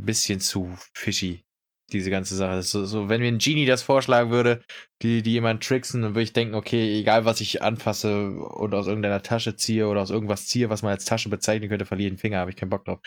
ein 0.00 0.06
bisschen 0.06 0.40
zu 0.40 0.76
fishy, 0.94 1.44
diese 1.92 2.10
ganze 2.10 2.36
Sache. 2.36 2.62
So, 2.62 2.84
so, 2.84 3.08
wenn 3.08 3.20
mir 3.20 3.28
ein 3.28 3.38
Genie 3.38 3.66
das 3.66 3.82
vorschlagen 3.82 4.30
würde, 4.30 4.62
die, 5.02 5.22
die 5.22 5.32
jemand 5.32 5.62
tricksen, 5.64 6.02
dann 6.02 6.12
würde 6.12 6.24
ich 6.24 6.32
denken, 6.32 6.54
okay, 6.54 6.98
egal 6.98 7.24
was 7.24 7.40
ich 7.40 7.62
anfasse 7.62 8.30
und 8.30 8.74
aus 8.74 8.86
irgendeiner 8.86 9.22
Tasche 9.22 9.56
ziehe 9.56 9.88
oder 9.88 10.02
aus 10.02 10.10
irgendwas 10.10 10.46
ziehe, 10.46 10.70
was 10.70 10.82
man 10.82 10.92
als 10.92 11.04
Tasche 11.04 11.28
bezeichnen 11.28 11.68
könnte, 11.68 11.86
verliere 11.86 12.08
ich 12.08 12.14
den 12.14 12.18
Finger, 12.18 12.38
habe 12.38 12.50
ich 12.50 12.56
keinen 12.56 12.70
Bock 12.70 12.84
drauf. 12.84 13.00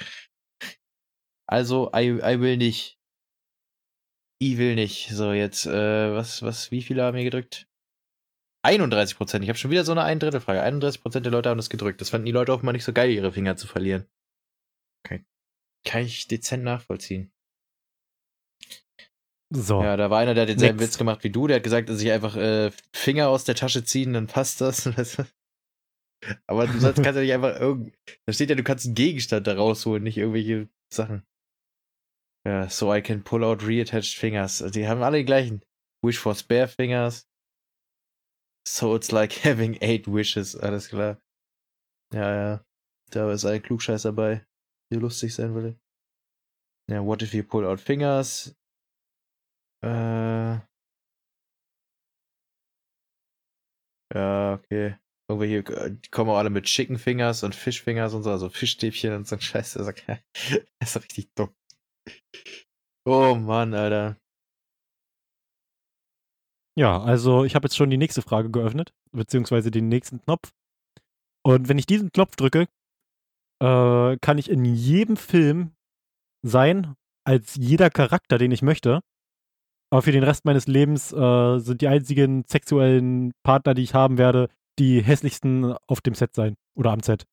Also, 1.48 1.90
I, 1.92 2.20
I 2.22 2.40
will 2.40 2.58
nicht. 2.58 3.00
I 4.42 4.58
will 4.58 4.75
nicht. 4.75 5.10
So, 5.10 5.34
jetzt, 5.34 5.66
äh, 5.66 6.14
was, 6.16 6.42
was, 6.42 6.72
wie 6.72 6.82
viele 6.82 7.04
haben 7.04 7.16
hier 7.18 7.25
gedrückt? 7.25 7.68
31 8.65 9.17
Prozent. 9.17 9.43
Ich 9.43 9.50
habe 9.50 9.57
schon 9.57 9.72
wieder 9.72 9.84
so 9.84 9.91
eine 9.91 10.03
ein 10.03 10.19
Drittel 10.19 10.41
Frage. 10.41 10.62
31 10.62 11.01
Prozent 11.01 11.25
der 11.25 11.31
Leute 11.31 11.50
haben 11.50 11.57
das 11.57 11.69
gedrückt. 11.69 12.01
Das 12.01 12.10
fanden 12.10 12.25
die 12.25 12.31
Leute 12.31 12.51
offenbar 12.51 12.74
nicht 12.74 12.84
so 12.84 12.93
geil, 12.93 13.12
ihre 13.12 13.31
Finger 13.31 13.55
zu 13.55 13.67
verlieren. 13.67 14.05
Okay. 15.05 15.24
Kann 15.86 16.03
ich 16.03 16.27
dezent 16.27 16.63
nachvollziehen. 16.63 17.31
So. 19.53 19.84
Ja, 19.84 19.95
da 19.95 20.10
war 20.10 20.19
einer, 20.19 20.34
der 20.34 20.43
hat 20.43 20.50
denselben. 20.50 20.79
Witz 20.79 20.98
gemacht 20.98 21.24
wie 21.24 21.29
du. 21.29 21.48
Der 21.48 21.57
hat 21.57 21.63
gesagt, 21.63 21.89
dass 21.89 22.01
ich 22.01 22.12
einfach 22.12 22.36
äh, 22.36 22.72
Finger 22.93 23.29
aus 23.29 23.43
der 23.43 23.55
Tasche 23.55 23.84
ziehen, 23.84 24.13
dann 24.13 24.27
passt 24.27 24.62
das. 24.62 24.88
Aber 26.48 26.65
du 26.65 26.79
kannst 26.79 26.98
ja 26.98 27.12
nicht 27.12 27.34
einfach 27.34 27.60
irgend. 27.60 27.95
Da 28.25 28.34
steht 28.34 28.50
ja, 28.50 28.55
du 28.55 28.63
kannst 28.63 28.86
einen 28.86 28.95
Gegenstand 28.95 29.45
da 29.45 29.55
rausholen, 29.55 30.03
nicht 30.03 30.17
irgendwelche 30.17 30.67
Sachen. 30.91 31.24
Ja, 32.48 32.69
so 32.69 32.93
I 32.93 33.01
can 33.01 33.24
pull 33.24 33.43
out 33.43 33.63
reattached 33.65 34.17
fingers. 34.17 34.63
Die 34.72 34.88
haben 34.88 35.03
alle 35.03 35.19
die 35.19 35.25
gleichen. 35.25 35.62
Wish 36.03 36.19
for 36.19 36.34
spare 36.34 36.67
fingers. 36.67 37.27
So 38.67 38.95
it's 38.95 39.12
like 39.12 39.34
having 39.43 39.77
eight 39.81 40.07
wishes. 40.07 40.55
Alles 40.55 40.89
klar. 40.89 41.22
Ja, 42.13 42.36
ja. 42.36 42.65
Da 43.12 43.31
ist 43.31 43.45
ein 43.45 43.62
Klugscheiß 43.62 44.03
dabei, 44.03 44.45
der 44.91 45.00
lustig 45.00 45.34
sein 45.34 45.53
will. 45.55 45.79
Ja, 46.89 47.03
what 47.05 47.22
if 47.22 47.34
you 47.34 47.43
pull 47.43 47.65
out 47.65 47.79
fingers? 47.79 48.55
Äh. 49.84 50.60
Ja, 54.13 54.53
okay. 54.53 54.98
Irgendwelche, 55.27 55.57
äh, 55.75 55.98
kommen 56.12 56.29
auch 56.29 56.38
alle 56.38 56.50
mit 56.51 56.65
Chicken 56.65 56.98
Fingers 57.00 57.43
und 57.43 57.55
Fischfingers 57.55 58.13
und 58.13 58.24
so, 58.24 58.31
also 58.31 58.50
Fischstäbchen 58.50 59.13
und 59.13 59.27
so 59.27 59.36
ein 59.36 59.41
Scheiß. 59.41 59.74
Das 59.74 59.88
ist, 59.88 60.03
das 60.79 60.95
ist 60.95 61.03
richtig 61.03 61.29
dumm. 61.36 61.53
Oh 63.07 63.36
Mann, 63.36 63.74
Alter. 63.74 64.17
Ja, 66.77 67.01
also 67.01 67.46
ich 67.46 67.55
habe 67.55 67.65
jetzt 67.65 67.77
schon 67.77 67.89
die 67.89 67.98
nächste 67.98 68.22
Frage 68.22 68.51
geöffnet, 68.51 68.94
beziehungsweise 69.12 69.72
den 69.72 69.88
nächsten 69.88 70.22
Knopf. 70.22 70.51
Und 71.44 71.70
wenn 71.70 71.77
ich 71.77 71.86
diesen 71.86 72.12
Knopf 72.12 72.36
drücke, 72.36 72.67
äh, 73.62 74.17
kann 74.17 74.38
ich 74.38 74.50
in 74.50 74.65
jedem 74.65 75.15
Film 75.15 75.72
sein, 76.44 76.96
als 77.25 77.55
jeder 77.55 77.89
Charakter, 77.89 78.38
den 78.38 78.51
ich 78.51 78.62
möchte. 78.62 79.01
Aber 79.91 80.01
für 80.01 80.12
den 80.12 80.24
Rest 80.24 80.46
meines 80.46 80.67
Lebens 80.67 81.13
äh, 81.13 81.60
sind 81.60 81.82
die 81.82 81.88
einzigen 81.88 82.44
sexuellen 82.46 83.34
Partner, 83.44 83.74
die 83.74 83.84
ich 83.84 83.94
haben 83.94 84.17
werde, 84.17 84.50
die 84.77 85.01
hässlichsten 85.01 85.75
auf 85.88 86.01
dem 86.01 86.15
Set 86.15 86.36
sein. 86.36 86.55
Oder 86.75 86.91
am 86.91 87.01
Set. 87.01 87.25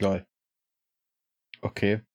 Lol. 0.00 0.26
Okay. 1.60 2.07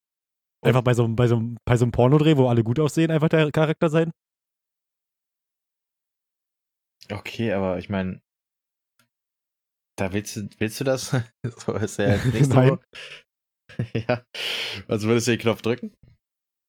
Einfach 0.64 0.82
bei 0.82 0.94
so, 0.94 1.08
bei 1.08 1.28
so, 1.28 1.42
bei 1.66 1.78
so 1.78 1.86
einem 1.86 1.92
Pornodreh, 1.92 2.38
wo 2.38 2.48
alle 2.48 2.64
gut 2.64 2.80
aussehen, 2.80 3.12
einfach 3.12 3.30
der 3.30 3.52
Charakter 3.52 3.90
sein. 3.90 4.12
Okay, 7.12 7.52
aber 7.52 7.78
ich 7.80 7.90
meine, 7.90 8.22
da 9.98 10.14
willst 10.14 10.36
du, 10.36 10.50
willst 10.58 10.80
du 10.80 10.84
das? 10.84 11.12
so 11.44 11.74
ist 11.74 11.98
ja 11.98 12.16
nicht 12.26 12.46
so. 12.52 12.54
Nein. 12.54 12.78
ja. 13.94 14.24
Also 14.88 15.08
würdest 15.08 15.28
du 15.28 15.32
den 15.32 15.40
Knopf 15.40 15.62
drücken? 15.62 15.94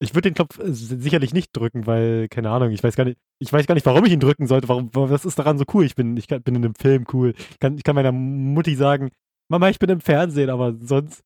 Ich 0.00 0.14
würde 0.14 0.30
den 0.30 0.34
Knopf 0.34 0.58
äh, 0.58 0.72
sicherlich 0.72 1.32
nicht 1.32 1.56
drücken, 1.56 1.86
weil, 1.86 2.28
keine 2.28 2.50
Ahnung, 2.50 2.70
ich 2.70 2.82
weiß 2.82 2.96
gar 2.96 3.04
nicht, 3.04 3.18
ich 3.38 3.52
weiß 3.52 3.66
gar 3.66 3.74
nicht, 3.74 3.86
warum 3.86 4.04
ich 4.04 4.12
ihn 4.12 4.20
drücken 4.20 4.46
sollte. 4.46 4.68
Warum, 4.68 4.90
was 4.92 5.24
ist 5.24 5.38
daran 5.38 5.58
so 5.58 5.64
cool? 5.72 5.84
Ich 5.84 5.94
bin, 5.94 6.16
ich 6.16 6.26
kann, 6.26 6.42
bin 6.42 6.56
in 6.56 6.64
einem 6.64 6.74
Film 6.74 7.06
cool. 7.12 7.34
Ich 7.36 7.58
kann, 7.58 7.76
ich 7.78 7.84
kann 7.84 7.94
meiner 7.94 8.12
Mutti 8.12 8.74
sagen, 8.74 9.10
Mama, 9.48 9.68
ich 9.68 9.78
bin 9.78 9.90
im 9.90 10.00
Fernsehen, 10.00 10.50
aber 10.50 10.74
sonst. 10.80 11.22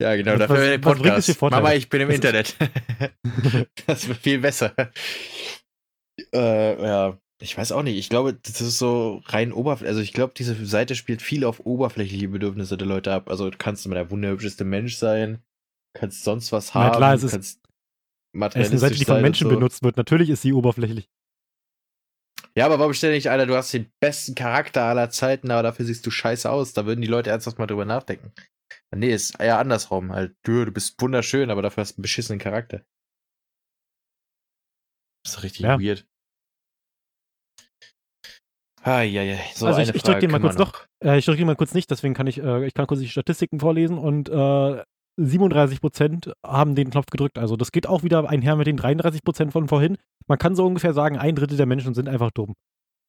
Ja, 0.00 0.14
genau, 0.16 0.32
Was- 0.32 0.38
dafür 0.40 0.56
was- 0.56 0.98
was 1.04 1.26
dir 1.26 1.34
Podcast. 1.34 1.40
Mama, 1.42 1.72
ich 1.74 1.88
bin 1.88 2.00
im 2.02 2.08
Das- 2.08 2.16
Internet. 2.16 2.56
das 3.86 4.08
wird 4.08 4.18
viel 4.18 4.38
besser. 4.38 4.74
Äh, 6.32 6.82
ja, 6.82 7.18
ich 7.40 7.56
weiß 7.56 7.72
auch 7.72 7.82
nicht. 7.82 7.96
Ich 7.96 8.08
glaube, 8.08 8.34
das 8.34 8.60
ist 8.60 8.78
so 8.78 9.22
rein 9.26 9.52
oberflächlich. 9.52 9.88
Also 9.90 10.00
ich 10.02 10.12
glaube, 10.12 10.34
diese 10.36 10.54
Seite 10.66 10.94
spielt 10.94 11.22
viel 11.22 11.44
auf 11.44 11.60
oberflächliche 11.64 12.28
Bedürfnisse 12.28 12.76
der 12.76 12.86
Leute 12.88 13.12
ab. 13.12 13.28
Also 13.30 13.50
du 13.50 13.56
kannst 13.58 13.86
immer 13.86 13.94
der 13.94 14.10
wunderhübscheste 14.10 14.64
Mensch 14.64 14.96
sein, 14.96 15.42
kannst 15.96 16.24
sonst 16.24 16.52
was 16.52 16.74
Na 16.74 16.84
haben, 16.84 16.96
klar, 16.96 17.14
es 17.14 17.22
ist- 17.22 17.30
kannst 17.32 17.58
Es 17.58 17.60
ist 17.60 17.64
eine 18.34 18.40
materialistisch 18.40 18.80
Seite, 18.80 18.94
die 18.96 19.04
von 19.04 19.22
Menschen 19.22 19.48
so. 19.48 19.54
benutzt 19.54 19.82
wird. 19.82 19.96
Natürlich 19.96 20.30
ist 20.30 20.42
sie 20.42 20.52
oberflächlich. 20.52 21.08
Ja, 22.56 22.66
aber 22.66 22.78
warum 22.78 22.92
stell 22.92 23.12
nicht, 23.12 23.30
Alter, 23.30 23.46
du 23.46 23.56
hast 23.56 23.72
den 23.72 23.90
besten 24.00 24.34
Charakter 24.34 24.82
aller 24.84 25.10
Zeiten, 25.10 25.50
aber 25.50 25.62
dafür 25.62 25.84
siehst 25.86 26.04
du 26.06 26.10
scheiße 26.10 26.50
aus. 26.50 26.72
Da 26.72 26.86
würden 26.86 27.00
die 27.00 27.06
Leute 27.06 27.30
ernsthaft 27.30 27.58
mal 27.58 27.66
drüber 27.66 27.84
nachdenken. 27.84 28.32
Nee, 28.94 29.12
ist 29.12 29.38
eher 29.40 29.58
andersrum. 29.58 30.12
Halt, 30.12 30.36
du, 30.44 30.64
du 30.64 30.72
bist 30.72 31.00
wunderschön, 31.00 31.50
aber 31.50 31.62
dafür 31.62 31.82
hast 31.82 31.92
du 31.92 31.96
einen 31.98 32.02
beschissenen 32.02 32.38
Charakter. 32.38 32.82
Das 35.24 35.34
ist 35.36 35.42
richtig 35.42 35.60
Ja. 35.62 35.78
weird. 35.78 36.06
Ah, 38.82 39.02
ja, 39.02 39.22
ja. 39.22 39.36
So 39.54 39.66
Also 39.66 39.80
ich- 39.80 39.88
ich 39.94 40.02
Frage 40.02 40.20
drück 40.20 40.20
den 40.20 40.30
mal 40.30 40.40
kurz 40.40 40.86
Äh, 41.04 41.18
ich 41.18 41.24
drücke 41.24 41.40
ihn 41.40 41.46
mal 41.46 41.56
kurz 41.56 41.74
nicht, 41.74 41.90
deswegen 41.90 42.14
kann 42.14 42.26
ich, 42.26 42.38
äh, 42.38 42.66
ich 42.66 42.74
kann 42.74 42.86
kurz 42.86 43.00
die 43.00 43.08
Statistiken 43.08 43.60
vorlesen 43.60 43.98
und 43.98 44.28
äh, 44.28 44.82
37% 45.20 46.32
haben 46.46 46.74
den 46.76 46.90
Knopf 46.90 47.06
gedrückt. 47.06 47.38
Also 47.38 47.56
das 47.56 47.72
geht 47.72 47.86
auch 47.88 48.04
wieder 48.04 48.28
einher 48.28 48.54
mit 48.56 48.66
den 48.68 48.78
33% 48.78 49.50
von 49.50 49.68
vorhin. 49.68 49.98
Man 50.28 50.38
kann 50.38 50.54
so 50.54 50.64
ungefähr 50.64 50.94
sagen, 50.94 51.18
ein 51.18 51.34
Drittel 51.34 51.56
der 51.56 51.66
Menschen 51.66 51.92
sind 51.92 52.08
einfach 52.08 52.30
dumm. 52.30 52.54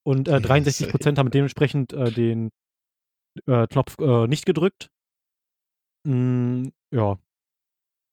Und 0.03 0.27
äh, 0.27 0.39
63% 0.39 1.17
haben 1.19 1.29
dementsprechend 1.29 1.93
äh, 1.93 2.11
den 2.11 2.49
äh, 3.45 3.67
Knopf 3.67 3.97
nicht 4.27 4.45
gedrückt. 4.47 4.89
Mm, 6.05 6.69
ja, 6.91 7.19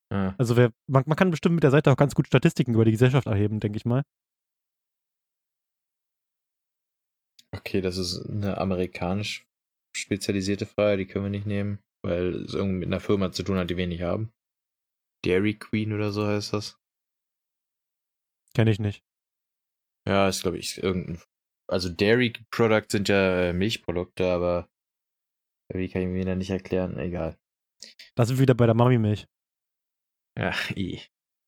Ah, 0.09 0.35
also 0.37 0.55
wer, 0.55 0.71
man, 0.87 1.03
man 1.05 1.17
kann 1.17 1.31
bestimmt 1.31 1.55
mit 1.55 1.63
der 1.63 1.71
Seite 1.71 1.91
auch 1.91 1.97
ganz 1.97 2.15
gut 2.15 2.27
Statistiken 2.27 2.73
über 2.73 2.85
die 2.85 2.91
Gesellschaft 2.91 3.27
erheben, 3.27 3.59
denke 3.59 3.77
ich 3.77 3.85
mal. 3.85 4.03
okay, 7.51 7.81
das 7.81 7.97
ist 7.97 8.25
eine 8.29 8.57
amerikanisch 8.57 9.47
spezialisierte 9.95 10.65
Frage, 10.65 10.97
die 10.97 11.07
können 11.07 11.25
wir 11.25 11.29
nicht 11.29 11.47
nehmen, 11.47 11.79
weil 12.03 12.35
es 12.43 12.53
irgendwie 12.53 12.79
mit 12.79 12.87
einer 12.87 12.99
Firma 12.99 13.31
zu 13.31 13.43
tun 13.43 13.57
hat, 13.57 13.69
die 13.69 13.77
wir 13.77 13.87
nicht 13.87 14.03
haben. 14.03 14.31
Dairy 15.25 15.55
Queen 15.55 15.93
oder 15.93 16.11
so 16.11 16.25
heißt 16.25 16.53
das. 16.53 16.79
Kenne 18.53 18.71
ich 18.71 18.79
nicht. 18.79 19.03
Ja, 20.07 20.27
ist 20.27 20.43
glaube 20.43 20.57
ich 20.57 20.81
irgendein. 20.81 21.21
Also 21.69 21.89
Dairy 21.89 22.33
Products 22.49 22.93
sind 22.93 23.09
ja 23.09 23.49
äh, 23.49 23.53
Milchprodukte, 23.53 24.31
aber 24.31 24.69
wie 25.73 25.89
kann 25.89 26.03
ich 26.03 26.07
mir 26.07 26.23
dann 26.23 26.37
nicht 26.37 26.51
erklären? 26.51 26.97
Egal. 26.97 27.37
Da 28.15 28.25
sind 28.25 28.37
wir 28.37 28.41
wieder 28.43 28.55
bei 28.55 28.65
der 28.65 28.75
Mami-Milch. 28.75 29.27
Ja, 30.37 30.53
i. 30.75 31.01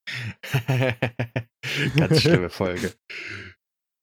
Ganz 1.97 2.21
schlimme 2.21 2.49
Folge. 2.49 2.93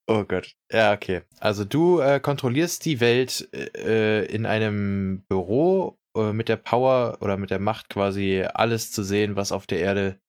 Oh 0.08 0.24
Gott. 0.24 0.54
Ja, 0.70 0.92
okay. 0.92 1.22
Also 1.40 1.64
du 1.64 1.98
äh, 2.00 2.20
kontrollierst 2.20 2.84
die 2.84 3.00
Welt 3.00 3.48
äh, 3.52 4.24
in 4.26 4.46
einem 4.46 5.24
Büro 5.28 5.98
äh, 6.16 6.32
mit 6.32 6.48
der 6.48 6.56
Power 6.56 7.18
oder 7.20 7.36
mit 7.36 7.50
der 7.50 7.58
Macht 7.58 7.88
quasi 7.88 8.42
alles 8.42 8.92
zu 8.92 9.02
sehen, 9.02 9.34
was 9.34 9.50
auf 9.50 9.66
der 9.66 9.80
Erde 9.80 10.20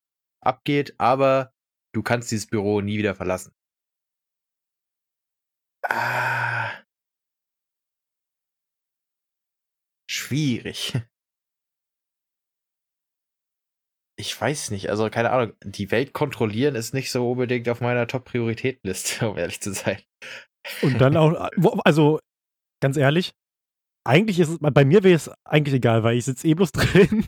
abgeht, 0.42 0.96
aber 0.98 1.54
du 1.94 2.02
kannst 2.04 2.32
dieses 2.32 2.48
Büro 2.48 2.82
nie 2.82 2.98
wieder 2.98 3.16
verlassen. 3.16 3.54
Ah. 5.84 6.84
Schwierig. 10.10 10.94
Ich 14.20 14.40
weiß 14.40 14.72
nicht, 14.72 14.90
also 14.90 15.10
keine 15.10 15.32
Ahnung, 15.32 15.54
die 15.64 15.92
Welt 15.92 16.12
kontrollieren 16.12 16.76
ist 16.76 16.94
nicht 16.94 17.12
so 17.12 17.32
unbedingt 17.32 17.70
auf 17.70 17.82
meiner 17.82 18.08
Top-Prioritätenliste, 18.08 19.30
um 19.30 19.38
ehrlich 19.38 19.62
zu 19.62 19.74
sein. 19.74 20.00
Und 20.82 21.00
dann 21.00 21.16
auch, 21.16 21.34
also 21.86 22.20
ganz 22.82 22.98
ehrlich, 22.98 23.34
eigentlich 24.04 24.40
ist 24.40 24.50
es, 24.50 24.58
bei 24.60 24.86
mir 24.86 25.04
wäre 25.04 25.16
es 25.16 25.30
eigentlich 25.44 25.76
egal, 25.76 26.04
weil 26.04 26.18
ich 26.18 26.26
sitze 26.26 26.48
eh 26.48 26.54
bloß 26.54 26.72
drin. 26.74 27.28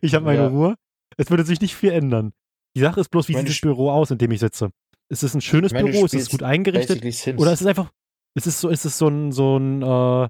Ich 0.00 0.14
habe 0.14 0.24
meine 0.24 0.42
Ja. 0.42 0.48
Ruhe. 0.48 0.74
Es 1.16 1.30
würde 1.30 1.44
sich 1.44 1.60
nicht 1.60 1.74
viel 1.74 1.92
ändern. 1.92 2.32
Die 2.76 2.80
Sache 2.80 3.00
ist 3.00 3.10
bloß, 3.10 3.28
wie 3.28 3.34
sieht 3.34 3.48
das 3.48 3.60
Büro 3.60 3.90
aus, 3.90 4.10
in 4.10 4.18
dem 4.18 4.30
ich 4.30 4.40
sitze? 4.40 4.70
Ist 5.10 5.22
es 5.22 5.34
ein 5.34 5.40
schönes 5.40 5.72
meine, 5.72 5.90
Büro? 5.90 6.04
Ist 6.04 6.14
es 6.14 6.30
gut 6.30 6.42
eingerichtet? 6.42 7.02
Oder 7.38 7.52
ist 7.52 7.60
es 7.60 7.66
einfach, 7.66 7.90
ist 8.34 8.46
es 8.46 8.60
so, 8.60 8.68
ist 8.68 8.84
es 8.84 8.98
so 8.98 9.08
ein, 9.08 9.32
so 9.32 9.56
ein 9.58 9.82
äh, 9.82 10.28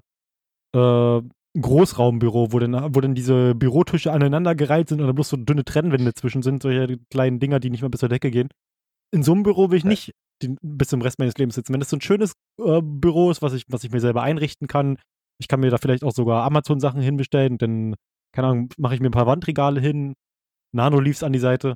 äh, 0.77 1.21
Großraumbüro, 1.59 2.51
wo 2.51 2.59
dann, 2.59 2.95
wo 2.95 3.01
dann 3.01 3.15
diese 3.15 3.55
Bürotische 3.55 4.11
aneinandergereiht 4.11 4.89
sind 4.89 5.01
und 5.01 5.07
da 5.07 5.13
bloß 5.13 5.29
so 5.29 5.37
dünne 5.37 5.65
Trennwände 5.65 6.13
zwischen 6.13 6.41
sind, 6.41 6.61
solche 6.61 6.97
kleinen 7.09 7.39
Dinger, 7.39 7.59
die 7.59 7.69
nicht 7.69 7.81
mehr 7.81 7.89
bis 7.89 8.01
zur 8.01 8.09
Decke 8.09 8.29
gehen. 8.29 8.49
In 9.11 9.23
so 9.23 9.31
einem 9.31 9.43
Büro 9.43 9.71
will 9.71 9.77
ich 9.77 9.85
nicht 9.85 10.13
den, 10.43 10.57
bis 10.61 10.89
zum 10.89 11.01
Rest 11.01 11.17
meines 11.17 11.35
Lebens 11.37 11.55
sitzen. 11.55 11.73
Wenn 11.73 11.79
das 11.79 11.89
so 11.89 11.97
ein 11.97 12.01
schönes 12.01 12.33
äh, 12.59 12.81
Büro 12.83 13.31
ist, 13.31 13.41
was 13.41 13.53
ich, 13.53 13.63
was 13.67 13.83
ich 13.83 13.91
mir 13.91 13.99
selber 13.99 14.21
einrichten 14.21 14.67
kann, 14.67 14.97
ich 15.39 15.47
kann 15.47 15.59
mir 15.59 15.71
da 15.71 15.77
vielleicht 15.77 16.03
auch 16.03 16.11
sogar 16.11 16.43
Amazon-Sachen 16.43 17.01
hinbestellen, 17.01 17.57
dann, 17.57 17.95
keine 18.33 18.47
Ahnung, 18.47 18.69
mache 18.77 18.93
ich 18.93 18.99
mir 18.99 19.09
ein 19.09 19.13
paar 19.13 19.25
Wandregale 19.25 19.81
hin, 19.81 20.13
Nano-Leaves 20.73 21.23
an 21.23 21.33
die 21.33 21.39
Seite. 21.39 21.75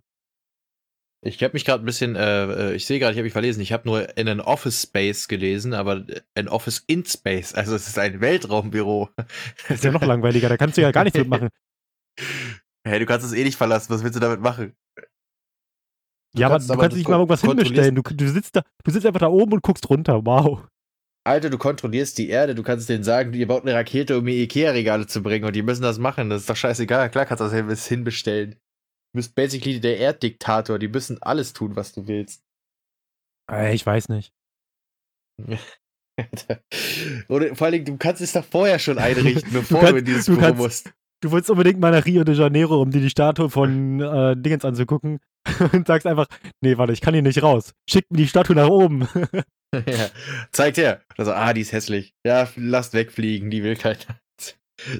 Ich 1.26 1.42
habe 1.42 1.54
mich 1.54 1.64
gerade 1.64 1.84
ein 1.84 1.86
bisschen, 1.86 2.16
äh, 2.16 2.72
äh, 2.72 2.76
ich 2.76 2.86
sehe 2.86 3.00
gerade, 3.00 3.14
ich 3.14 3.18
habe 3.18 3.24
mich 3.24 3.34
verlesen. 3.34 3.62
Ich 3.62 3.72
habe 3.72 3.88
nur 3.88 4.18
in 4.18 4.28
ein 4.28 4.42
Office 4.42 4.82
Space 4.84 5.28
gelesen, 5.30 5.74
aber 5.74 6.06
ein 6.36 6.50
Office 6.50 6.84
in 6.88 7.06
Space. 7.06 7.54
Also 7.54 7.76
es 7.76 7.88
ist 7.88 7.98
ein 7.98 8.20
Weltraumbüro. 8.20 9.10
Das 9.16 9.28
ist 9.78 9.84
ja 9.86 9.92
noch 9.92 10.04
langweiliger, 10.04 10.50
da 10.50 10.58
kannst 10.58 10.78
du 10.78 10.82
ja 10.82 10.92
gar 10.92 11.04
nichts 11.04 11.18
mitmachen. 11.20 11.50
Hey, 12.86 13.00
du 13.00 13.06
kannst 13.06 13.26
es 13.26 13.32
eh 13.32 13.46
nicht 13.46 13.56
verlassen. 13.56 13.94
Was 13.94 14.04
willst 14.04 14.18
du 14.18 14.20
damit 14.20 14.42
machen? 14.42 14.74
Du 16.36 16.42
ja, 16.42 16.48
aber 16.48 16.60
du 16.60 16.74
aber- 16.74 16.82
kannst 16.82 16.98
nicht 16.98 17.08
mal 17.08 17.16
irgendwas 17.16 17.40
hinbestellen. 17.40 17.96
Du, 17.96 18.02
du, 18.02 18.28
sitzt 18.28 18.58
da, 18.58 18.64
du 18.84 18.92
sitzt 18.92 19.06
einfach 19.06 19.22
da 19.22 19.28
oben 19.28 19.54
und 19.54 19.64
guckst 19.64 19.90
runter. 19.90 20.26
Wow. 20.26 20.68
Alter, 21.26 21.50
du 21.50 21.58
kontrollierst 21.58 22.18
die 22.18 22.28
Erde. 22.28 22.56
Du 22.56 22.62
kannst 22.64 22.90
denen 22.90 23.06
sagen, 23.06 23.34
ihr 23.34 23.48
baut 23.48 23.62
eine 23.62 23.74
Rakete, 23.74 24.18
um 24.18 24.26
mir 24.26 24.34
Ikea-Regale 24.36 25.08
zu 25.08 25.24
bringen 25.24 25.46
und 25.46 25.56
die 25.56 25.62
müssen 25.62 25.82
das 25.84 25.98
machen. 25.98 26.30
Das 26.30 26.42
ist 26.42 26.50
doch 26.50 26.58
scheißegal. 26.58 27.10
Klar 27.10 27.26
kannst 27.26 27.40
du 27.40 27.46
das 27.46 27.54
hin- 27.54 27.74
hinbestellen. 27.98 28.58
Du 29.14 29.20
bist 29.20 29.36
basically 29.36 29.80
der 29.80 30.00
Erddiktator. 30.00 30.80
Die 30.80 30.88
müssen 30.88 31.22
alles 31.22 31.54
tun, 31.54 31.76
was 31.76 31.94
du 31.94 32.08
willst. 32.08 32.44
Äh, 33.52 33.74
Ich 33.76 33.86
weiß 33.86 34.10
nicht. 34.10 34.34
Oder 37.28 37.56
vor 37.56 37.66
allen 37.66 37.72
Dingen, 37.74 37.86
du 37.86 37.98
kannst 37.98 38.22
es 38.22 38.34
doch 38.34 38.46
vorher 38.46 38.78
schon 38.80 38.98
einrichten, 39.00 39.52
bevor 39.54 39.80
du, 39.80 39.86
kannst- 39.86 40.00
in 40.00 40.06
dieses 40.06 40.26
du 40.26 40.34
Büro 40.34 40.42
kannst- 40.46 40.58
musst. 40.62 40.94
Du 41.22 41.32
wolltest 41.32 41.50
unbedingt 41.52 41.80
mal 41.80 41.92
nach 41.92 42.06
Rio 42.06 42.26
de 42.26 42.36
Janeiro, 42.36 42.82
um 42.82 42.92
dir 42.92 43.00
die 43.00 43.10
Statue 43.10 43.50
von 43.50 44.02
äh, 44.02 44.36
Dingens 44.36 44.66
anzugucken 44.66 45.20
und 45.72 45.88
sagst 45.88 46.06
einfach, 46.06 46.28
nee, 46.62 46.78
warte, 46.78 46.92
ich 46.92 47.00
kann 47.00 47.14
hier 47.14 47.24
nicht 47.24 47.42
raus. 47.42 47.74
Schick 47.90 48.06
mir 48.12 48.18
die 48.18 48.28
Statue 48.28 48.56
nach 48.58 48.68
oben. 48.68 49.08
ja. 49.74 50.10
Zeigt 50.52 50.76
her. 50.78 51.02
Also, 51.16 51.32
ah, 51.32 51.54
die 51.54 51.62
ist 51.62 51.72
hässlich. 51.72 52.14
Ja, 52.26 52.50
lasst 52.58 52.94
wegfliegen, 52.94 53.50
die 53.52 53.64
will 53.64 53.78
keiner. 53.78 54.20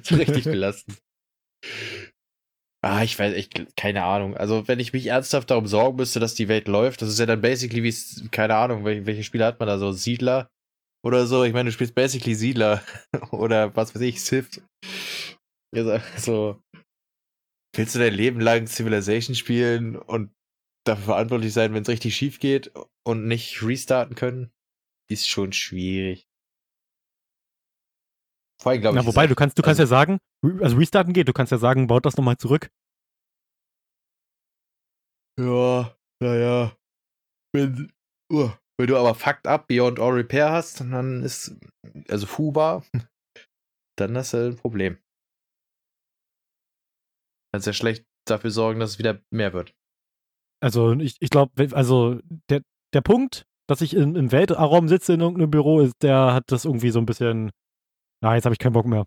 so 0.02 0.16
richtig 0.16 0.46
belastend. 0.46 0.98
Ah, 2.86 3.02
ich 3.02 3.18
weiß 3.18 3.34
echt, 3.34 3.78
keine 3.78 4.04
Ahnung. 4.04 4.36
Also, 4.36 4.68
wenn 4.68 4.80
ich 4.80 4.92
mich 4.92 5.06
ernsthaft 5.08 5.50
darum 5.50 5.68
sorgen 5.68 5.96
müsste, 5.96 6.20
dass 6.20 6.36
die 6.36 6.50
Welt 6.50 6.68
läuft, 6.68 7.02
das 7.02 7.08
ist 7.08 7.20
ja 7.20 7.26
dann 7.26 7.40
basically 7.40 7.82
wie 7.82 8.30
keine 8.30 8.56
Ahnung, 8.56 8.84
welche, 8.84 9.06
welche 9.06 9.24
Spiele 9.24 9.46
hat 9.46 9.58
man 9.60 9.68
da 9.68 9.78
so? 9.78 9.94
Siedler 9.94 10.50
oder 11.06 11.26
so? 11.26 11.46
Ich 11.46 11.54
meine, 11.54 11.70
du 11.70 11.74
spielst 11.74 11.96
basically 11.96 12.36
Siedler 12.36 12.84
oder 13.32 13.74
was 13.76 13.96
weiß 13.96 14.02
ich, 14.02 14.22
Sith. 14.22 14.62
So, 16.18 16.62
willst 17.76 17.96
du 17.96 18.00
dein 18.00 18.14
Leben 18.14 18.42
lang 18.42 18.68
Civilization 18.68 19.36
spielen 19.36 19.96
und 19.96 20.32
dafür 20.86 21.06
verantwortlich 21.06 21.54
sein, 21.54 21.74
wenn 21.74 21.84
es 21.84 21.90
richtig 21.90 22.16
schief 22.16 22.40
geht 22.40 22.72
und 23.06 23.28
nicht 23.28 23.64
restarten 23.64 24.16
können? 24.16 24.52
Ist 25.10 25.30
schon 25.30 25.54
schwierig. 25.54 26.28
Vor 28.64 28.72
allem, 28.72 28.80
glaube 28.80 28.98
ich. 28.98 29.06
wobei, 29.06 29.28
du 29.28 29.36
kannst, 29.36 29.60
du 29.60 29.62
kannst 29.62 29.82
also, 29.82 29.94
ja 29.94 30.00
sagen, 30.00 30.20
also 30.62 30.78
restarten 30.78 31.12
geht, 31.12 31.28
du 31.28 31.34
kannst 31.34 31.52
ja 31.52 31.58
sagen, 31.58 31.88
baut 31.88 32.06
das 32.06 32.16
nochmal 32.16 32.38
zurück. 32.38 32.70
Ja, 35.38 35.94
naja. 36.22 36.78
Wenn, 37.54 37.92
uh, 38.32 38.52
wenn 38.80 38.88
du 38.88 38.98
aber 38.98 39.16
Fucked 39.16 39.48
Up 39.48 39.68
Beyond 39.68 40.00
All 40.00 40.14
Repair 40.14 40.52
hast, 40.52 40.80
dann 40.80 41.24
ist, 41.24 41.60
also 42.08 42.26
Fuba, 42.26 42.86
dann 43.98 44.16
hast 44.16 44.34
du 44.34 44.48
ein 44.48 44.56
Problem. 44.56 44.98
Kannst 47.54 47.68
ja 47.68 47.74
schlecht 47.74 48.06
dafür 48.26 48.52
sorgen, 48.52 48.80
dass 48.80 48.92
es 48.92 49.00
wieder 49.00 49.22
mehr 49.30 49.52
wird. 49.52 49.76
Also, 50.64 50.94
ich, 50.94 51.18
ich 51.20 51.30
glaube, 51.30 51.68
also 51.76 52.22
der, 52.50 52.62
der 52.94 53.02
Punkt, 53.02 53.46
dass 53.68 53.82
ich 53.82 53.94
im, 53.94 54.16
im 54.16 54.32
Weltraum 54.32 54.88
sitze 54.88 55.14
in 55.14 55.20
irgendeinem 55.20 55.52
Büro, 55.52 55.82
ist, 55.82 55.96
der 56.02 56.34
hat 56.34 56.46
das 56.50 56.64
irgendwie 56.64 56.92
so 56.92 57.00
ein 57.00 57.06
bisschen 57.06 57.52
Ah, 58.24 58.36
jetzt 58.36 58.46
habe 58.46 58.54
ich 58.54 58.60
keinen 58.60 58.74
Bock 58.74 58.86
mehr. 58.86 59.06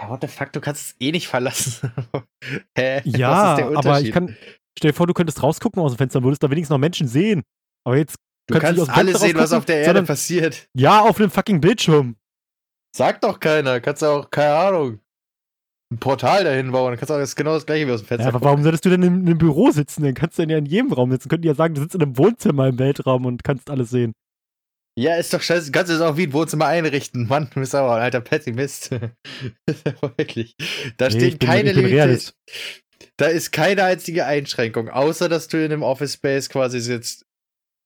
Ja, 0.00 0.10
what 0.10 0.20
the 0.20 0.26
fuck, 0.26 0.52
du 0.52 0.60
kannst 0.60 0.82
es 0.82 0.96
eh 1.00 1.12
nicht 1.12 1.28
verlassen. 1.28 1.92
Hä? 2.76 3.00
Ja, 3.04 3.56
aber 3.76 4.00
ich 4.00 4.12
kann. 4.12 4.36
Stell 4.76 4.90
dir 4.90 4.96
vor, 4.96 5.06
du 5.06 5.14
könntest 5.14 5.42
rausgucken 5.42 5.80
aus 5.80 5.92
dem 5.92 5.98
Fenster, 5.98 6.22
würdest 6.22 6.42
da 6.42 6.50
wenigstens 6.50 6.70
noch 6.70 6.78
Menschen 6.78 7.08
sehen. 7.08 7.44
Aber 7.84 7.96
jetzt. 7.96 8.16
Du 8.48 8.58
kannst 8.58 8.88
alles 8.90 9.20
sehen, 9.20 9.36
was 9.36 9.52
auf 9.52 9.64
der 9.64 9.76
Erde 9.76 9.88
sondern, 9.88 10.06
passiert. 10.06 10.68
Ja, 10.74 11.00
auf 11.00 11.16
dem 11.16 11.30
fucking 11.30 11.60
Bildschirm. 11.60 12.16
Sagt 12.94 13.24
doch 13.24 13.40
keiner. 13.40 13.80
Kannst 13.80 14.02
du 14.02 14.06
auch, 14.06 14.30
keine 14.30 14.54
Ahnung, 14.54 15.00
ein 15.92 15.98
Portal 15.98 16.44
dahin 16.44 16.70
bauen. 16.72 16.92
Dann 16.92 16.98
kannst 16.98 17.10
du 17.10 17.14
auch 17.14 17.18
das 17.18 17.34
genau 17.34 17.54
das 17.54 17.66
gleiche 17.66 17.86
wie 17.88 17.92
aus 17.92 18.02
dem 18.02 18.06
Fenster. 18.06 18.28
Ja, 18.28 18.34
aber 18.34 18.44
warum 18.44 18.62
solltest 18.62 18.84
du 18.84 18.90
denn 18.90 19.02
in, 19.02 19.20
in 19.20 19.26
einem 19.26 19.38
Büro 19.38 19.70
sitzen? 19.70 20.02
Dann 20.02 20.14
kannst 20.14 20.38
du 20.38 20.42
dann 20.42 20.50
ja 20.50 20.58
in 20.58 20.66
jedem 20.66 20.92
Raum 20.92 21.10
sitzen. 21.10 21.28
Könnten 21.28 21.46
ja 21.46 21.54
sagen, 21.54 21.74
du 21.74 21.80
sitzt 21.80 21.94
in 21.94 22.02
einem 22.02 22.18
Wohnzimmer 22.18 22.68
im 22.68 22.78
Weltraum 22.78 23.24
und 23.24 23.42
kannst 23.44 23.70
alles 23.70 23.90
sehen. 23.90 24.12
Ja, 24.98 25.16
ist 25.16 25.32
doch 25.34 25.42
scheiße. 25.42 25.72
Kannst 25.72 25.90
du 25.90 25.96
es 25.96 26.00
auch 26.00 26.16
wie 26.16 26.24
ein 26.24 26.32
Wohnzimmer 26.32 26.66
einrichten. 26.66 27.26
Mann, 27.26 27.50
du 27.52 27.60
bist 27.60 27.74
aber 27.74 27.96
ein 27.96 28.02
alter 28.02 28.22
Pessimist. 28.22 28.90
Wirklich. 30.16 30.56
Da 30.96 31.08
nee, 31.08 31.16
stehen 31.16 31.38
keine 31.38 31.72
Limite. 31.72 32.32
Da 33.18 33.26
ist 33.26 33.52
keine 33.52 33.84
einzige 33.84 34.24
Einschränkung, 34.24 34.88
außer 34.88 35.28
dass 35.28 35.48
du 35.48 35.58
in 35.58 35.72
einem 35.72 35.82
Office 35.82 36.14
Space 36.14 36.48
quasi 36.48 36.80
sitzt 36.80 37.26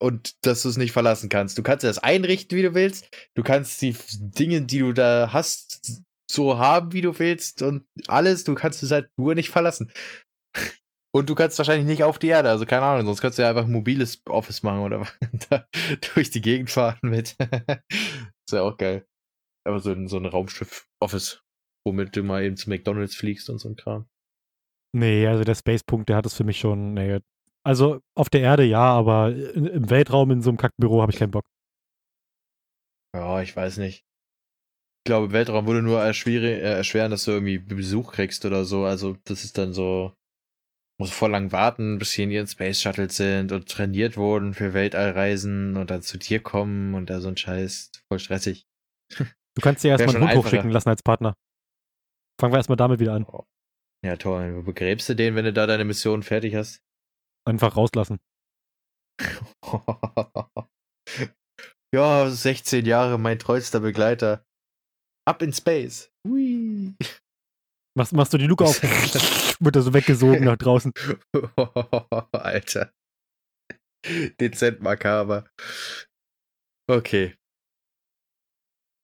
und 0.00 0.34
dass 0.44 0.62
du 0.62 0.68
es 0.68 0.76
nicht 0.76 0.92
verlassen 0.92 1.28
kannst. 1.28 1.58
Du 1.58 1.62
kannst 1.62 1.84
das 1.84 1.98
einrichten, 1.98 2.56
wie 2.56 2.62
du 2.62 2.74
willst. 2.74 3.08
Du 3.34 3.42
kannst 3.42 3.82
die 3.82 3.96
Dinge, 4.18 4.62
die 4.62 4.78
du 4.78 4.92
da 4.92 5.30
hast, 5.32 6.02
so 6.30 6.58
haben, 6.58 6.92
wie 6.92 7.02
du 7.02 7.18
willst 7.18 7.62
und 7.62 7.84
alles. 8.06 8.44
Du 8.44 8.54
kannst 8.54 8.82
es 8.84 8.92
halt 8.92 9.10
nur 9.16 9.34
nicht 9.34 9.50
verlassen. 9.50 9.92
Und 11.12 11.28
du 11.28 11.34
kannst 11.34 11.58
wahrscheinlich 11.58 11.86
nicht 11.86 12.04
auf 12.04 12.18
die 12.18 12.28
Erde, 12.28 12.50
also 12.50 12.66
keine 12.66 12.82
Ahnung, 12.82 13.06
sonst 13.06 13.20
könntest 13.20 13.38
du 13.38 13.42
ja 13.42 13.48
einfach 13.48 13.64
ein 13.64 13.72
mobiles 13.72 14.22
Office 14.26 14.62
machen 14.62 14.80
oder 14.80 15.06
durch 16.14 16.30
die 16.30 16.40
Gegend 16.40 16.70
fahren 16.70 16.98
mit. 17.02 17.36
ist 17.90 18.52
ja 18.52 18.62
auch 18.62 18.76
geil. 18.76 19.06
Aber 19.66 19.80
so 19.80 19.90
ein, 19.90 20.06
so 20.06 20.18
ein 20.18 20.26
Raumschiff-Office, 20.26 21.42
womit 21.84 22.14
du 22.14 22.22
mal 22.22 22.44
eben 22.44 22.56
zu 22.56 22.70
McDonalds 22.70 23.16
fliegst 23.16 23.50
und 23.50 23.58
so 23.58 23.68
ein 23.68 23.76
Kram. 23.76 24.08
Nee, 24.92 25.26
also 25.26 25.42
der 25.44 25.54
Space-Punkt, 25.54 26.08
der 26.08 26.16
hat 26.16 26.26
es 26.26 26.34
für 26.34 26.44
mich 26.44 26.58
schon. 26.58 26.94
Nee. 26.94 27.20
Also 27.64 28.00
auf 28.16 28.30
der 28.30 28.40
Erde 28.40 28.64
ja, 28.64 28.82
aber 28.82 29.34
im 29.34 29.90
Weltraum 29.90 30.30
in 30.30 30.42
so 30.42 30.50
einem 30.50 30.58
Kackbüro 30.58 31.02
habe 31.02 31.12
ich 31.12 31.18
keinen 31.18 31.30
Bock. 31.32 31.44
Ja, 33.14 33.42
ich 33.42 33.54
weiß 33.54 33.78
nicht. 33.78 34.04
Ich 35.00 35.08
glaube, 35.08 35.32
Weltraum 35.32 35.66
würde 35.66 35.82
nur 35.82 36.00
erschweren, 36.00 37.10
dass 37.10 37.24
du 37.24 37.32
irgendwie 37.32 37.58
Besuch 37.58 38.12
kriegst 38.12 38.44
oder 38.44 38.64
so. 38.64 38.84
Also, 38.84 39.16
das 39.24 39.44
ist 39.44 39.58
dann 39.58 39.72
so 39.72 40.14
muss 41.00 41.10
voll 41.10 41.30
lang 41.30 41.50
warten, 41.50 41.98
bis 41.98 42.12
sie 42.12 42.24
in 42.24 42.30
ihren 42.30 42.46
Space 42.46 42.82
Shuttles 42.82 43.16
sind 43.16 43.52
und 43.52 43.66
trainiert 43.68 44.18
wurden 44.18 44.52
für 44.52 44.74
Weltallreisen 44.74 45.78
und 45.78 45.90
dann 45.90 46.02
zu 46.02 46.18
dir 46.18 46.42
kommen 46.42 46.94
und 46.94 47.08
da 47.08 47.20
so 47.20 47.28
ein 47.28 47.38
Scheiß. 47.38 47.90
Voll 48.08 48.18
stressig. 48.18 48.66
Du 49.16 49.62
kannst 49.62 49.82
dir 49.82 49.92
erstmal 49.92 50.14
einen 50.14 50.28
Hund 50.28 50.44
hochschicken 50.44 50.70
lassen 50.70 50.90
als 50.90 51.02
Partner. 51.02 51.34
Fangen 52.38 52.52
wir 52.52 52.58
erstmal 52.58 52.76
damit 52.76 53.00
wieder 53.00 53.14
an. 53.14 53.24
Oh. 53.24 53.46
Ja, 54.04 54.16
toll. 54.16 54.54
Wo 54.56 54.62
begräbst 54.62 55.08
du 55.08 55.16
den, 55.16 55.34
wenn 55.34 55.46
du 55.46 55.52
da 55.54 55.66
deine 55.66 55.84
Mission 55.84 56.22
fertig 56.22 56.54
hast? 56.54 56.82
Einfach 57.46 57.76
rauslassen. 57.76 58.20
ja, 61.94 62.30
16 62.30 62.84
Jahre, 62.84 63.18
mein 63.18 63.38
treuster 63.38 63.80
Begleiter. 63.80 64.44
Ab 65.26 65.40
in 65.42 65.52
Space. 65.52 66.12
Hui. 66.28 66.94
Machst, 67.96 68.12
machst 68.12 68.32
du 68.32 68.38
die 68.38 68.46
Luke 68.46 68.64
auf? 68.64 68.82
Wird 69.60 69.76
er 69.76 69.82
so 69.82 69.92
weggesogen 69.92 70.44
nach 70.44 70.56
draußen. 70.56 70.92
Alter. 72.32 72.92
Dezent 74.40 74.80
makaber. 74.80 75.48
Okay. 76.88 77.34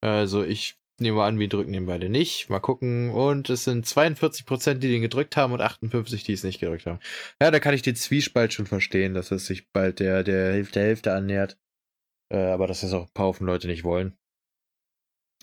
Also 0.02 0.44
ich 0.44 0.78
nehme 1.00 1.22
an, 1.22 1.38
wir 1.38 1.48
drücken 1.48 1.72
den 1.72 1.86
beide 1.86 2.08
nicht. 2.08 2.48
Mal 2.48 2.60
gucken. 2.60 3.10
Und 3.10 3.50
es 3.50 3.64
sind 3.64 3.86
42%, 3.86 4.74
die 4.74 4.88
den 4.88 5.02
gedrückt 5.02 5.36
haben 5.36 5.52
und 5.52 5.60
58, 5.60 6.24
die 6.24 6.32
es 6.32 6.44
nicht 6.44 6.60
gedrückt 6.60 6.86
haben. 6.86 7.00
Ja, 7.40 7.50
da 7.50 7.60
kann 7.60 7.74
ich 7.74 7.82
den 7.82 7.96
Zwiespalt 7.96 8.52
schon 8.52 8.66
verstehen, 8.66 9.14
dass 9.14 9.30
es 9.30 9.46
sich 9.46 9.70
bald 9.72 10.00
der, 10.00 10.22
der 10.22 10.52
Hälfte 10.52 10.78
der 10.78 10.88
Hälfte 10.88 11.12
annähert. 11.12 11.58
Äh, 12.32 12.38
aber 12.38 12.66
dass 12.66 12.80
das 12.80 12.92
auch 12.92 13.06
ein 13.06 13.12
paar 13.14 13.26
Haufen 13.26 13.46
Leute 13.46 13.66
nicht 13.66 13.84
wollen. 13.84 14.16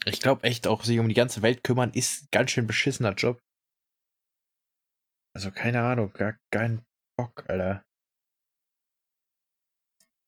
Ich 0.06 0.19
glaube 0.19 0.43
echt, 0.43 0.67
auch 0.67 0.84
sich 0.84 0.99
um 0.99 1.08
die 1.08 1.15
ganze 1.15 1.41
Welt 1.41 1.63
kümmern, 1.63 1.91
ist 1.93 2.23
ein 2.23 2.27
ganz 2.32 2.51
schön 2.51 2.67
beschissener 2.67 3.13
Job. 3.13 3.39
Also 5.36 5.51
keine 5.51 5.82
Ahnung, 5.82 6.13
gar 6.13 6.38
kein 6.51 6.84
Bock, 7.17 7.49
Alter. 7.49 7.84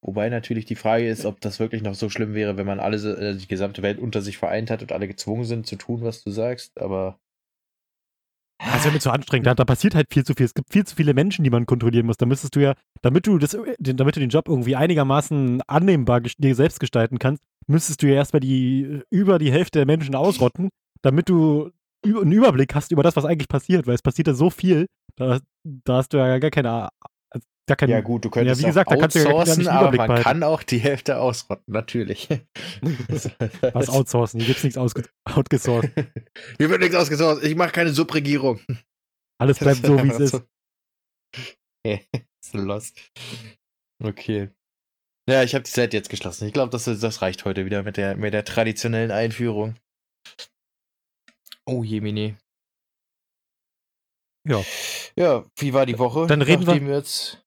Wobei 0.06 0.30
natürlich 0.30 0.66
die 0.66 0.76
Frage 0.76 1.08
ist, 1.08 1.26
ob 1.26 1.42
das 1.42 1.60
wirklich 1.60 1.82
noch 1.82 1.96
so 1.96 2.10
schlimm 2.10 2.36
wäre, 2.36 2.58
wenn 2.58 2.68
man 2.68 2.80
alle, 2.80 2.98
äh, 3.18 3.36
die 3.36 3.48
gesamte 3.48 3.82
Welt 3.82 3.98
unter 3.98 4.22
sich 4.22 4.38
vereint 4.38 4.70
hat 4.70 4.84
und 4.84 4.92
alle 4.92 5.08
gezwungen 5.08 5.46
sind 5.46 5.66
zu 5.66 5.78
tun, 5.78 6.04
was 6.04 6.24
du 6.24 6.30
sagst, 6.30 6.80
aber. 6.80 7.20
Das 8.60 8.78
ist 8.78 8.86
ja 8.86 8.92
mit 8.92 9.02
so 9.02 9.10
anstrengend. 9.10 9.48
Da, 9.48 9.56
da, 9.56 9.66
passiert 9.66 9.96
halt 9.96 10.08
viel 10.14 10.24
zu 10.24 10.34
viel. 10.34 10.46
Es 10.46 10.54
gibt 10.54 10.72
viel 10.72 10.86
zu 10.86 10.96
viele 10.96 11.14
Menschen, 11.14 11.44
die 11.44 11.50
man 11.50 11.66
kontrollieren 11.66 12.06
muss. 12.06 12.18
Da 12.18 12.26
müsstest 12.26 12.56
du 12.56 12.62
ja, 12.62 12.76
damit 13.02 13.28
du 13.28 13.38
das, 13.38 13.58
damit 13.80 14.16
du 14.16 14.20
den 14.20 14.30
Job 14.30 14.48
irgendwie 14.48 14.76
einigermaßen 14.76 15.62
annehmbar 15.64 16.22
dir 16.22 16.56
selbst 16.56 16.80
gestalten 16.80 17.20
kannst, 17.20 17.44
müsstest 17.68 18.02
du 18.02 18.08
ja 18.08 18.16
erstmal 18.16 18.40
die 18.40 19.02
über 19.10 19.40
die 19.40 19.52
Hälfte 19.52 19.80
der 19.80 19.86
Menschen 19.86 20.16
ausrotten, 20.16 20.70
damit 21.02 21.30
du 21.30 21.72
einen 22.04 22.32
Überblick 22.32 22.76
hast 22.76 22.92
über 22.92 23.04
das, 23.04 23.16
was 23.16 23.26
eigentlich 23.26 23.48
passiert, 23.48 23.88
weil 23.88 23.96
es 23.96 24.02
passiert 24.02 24.28
ja 24.28 24.34
so 24.34 24.50
viel, 24.50 24.88
da, 25.16 25.40
da 25.64 25.98
hast 25.98 26.14
du 26.14 26.18
ja 26.18 26.38
gar 26.40 26.52
keine 26.52 26.90
also 27.36 27.48
gar 27.68 27.76
kein, 27.76 27.90
ja 27.90 28.02
gut, 28.02 28.24
du 28.24 28.30
könntest 28.30 28.62
ja, 28.62 28.66
wie 28.66 28.70
gesagt, 28.70 28.92
da 28.92 28.96
kannst 28.96 29.16
du 29.16 29.20
ja 29.20 29.32
gar 29.32 29.58
nicht 29.58 29.68
aber 29.68 29.86
man 29.98 30.08
behalten. 30.08 30.24
kann 30.24 30.44
auch 30.44 30.64
die 30.64 30.78
Hälfte 30.78 31.20
ausrotten, 31.20 31.74
natürlich. 31.74 32.30
Was 33.74 33.90
outsourcen? 33.90 34.40
Hier 34.40 34.48
gibt's 34.48 34.64
nichts 34.64 34.78
outgesourced. 34.78 35.92
Hier 36.58 36.70
wird 36.70 36.82
nichts 36.82 36.96
ausgesourced. 36.96 37.44
Ich 37.44 37.56
mache 37.56 37.72
keine 37.72 37.90
Subregierung. 37.92 38.60
Alles 39.38 39.60
bleibt 39.60 39.86
so, 39.86 39.98
wie 40.04 40.10
es 40.10 40.20
ist. 40.20 40.44
lost. 42.54 43.12
Okay. 44.02 44.50
Ja, 45.28 45.42
ich 45.42 45.56
habe 45.56 45.64
die 45.64 45.72
Seite 45.72 45.98
jetzt 45.98 46.10
geschlossen. 46.10 46.46
Ich 46.46 46.54
glaube, 46.54 46.70
das, 46.70 46.86
das 46.86 47.22
reicht 47.22 47.46
heute 47.46 47.66
wieder 47.66 47.82
mit 47.84 47.98
der, 47.98 48.16
mit 48.16 48.34
der 48.34 48.46
traditionellen 48.46 49.12
Einführung. 49.12 49.76
Oh 51.66 51.84
je, 51.84 52.00
Mini. 52.00 52.38
Ja. 54.48 54.64
Ja, 55.16 55.46
wie 55.58 55.74
war 55.74 55.86
die 55.88 55.98
Woche? 55.98 56.28
Dann 56.28 56.44
reden 56.44 56.68
wir, 56.68 56.80
wir 56.80 56.96
jetzt. 56.96 57.44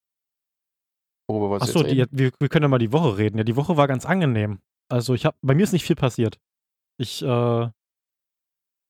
Worüber 1.29 1.51
was 1.51 1.61
Achso, 1.63 1.85
wir, 1.85 2.07
wir 2.11 2.49
können 2.49 2.63
ja 2.63 2.69
mal 2.69 2.79
die 2.79 2.91
Woche 2.91 3.17
reden. 3.17 3.37
Ja, 3.37 3.43
die 3.43 3.55
Woche 3.55 3.77
war 3.77 3.87
ganz 3.87 4.05
angenehm. 4.05 4.59
Also 4.91 5.13
ich 5.13 5.25
habe, 5.25 5.37
bei 5.41 5.53
mir 5.55 5.63
ist 5.63 5.71
nicht 5.71 5.85
viel 5.85 5.95
passiert. 5.95 6.37
Ich 6.97 7.21
äh, 7.21 7.69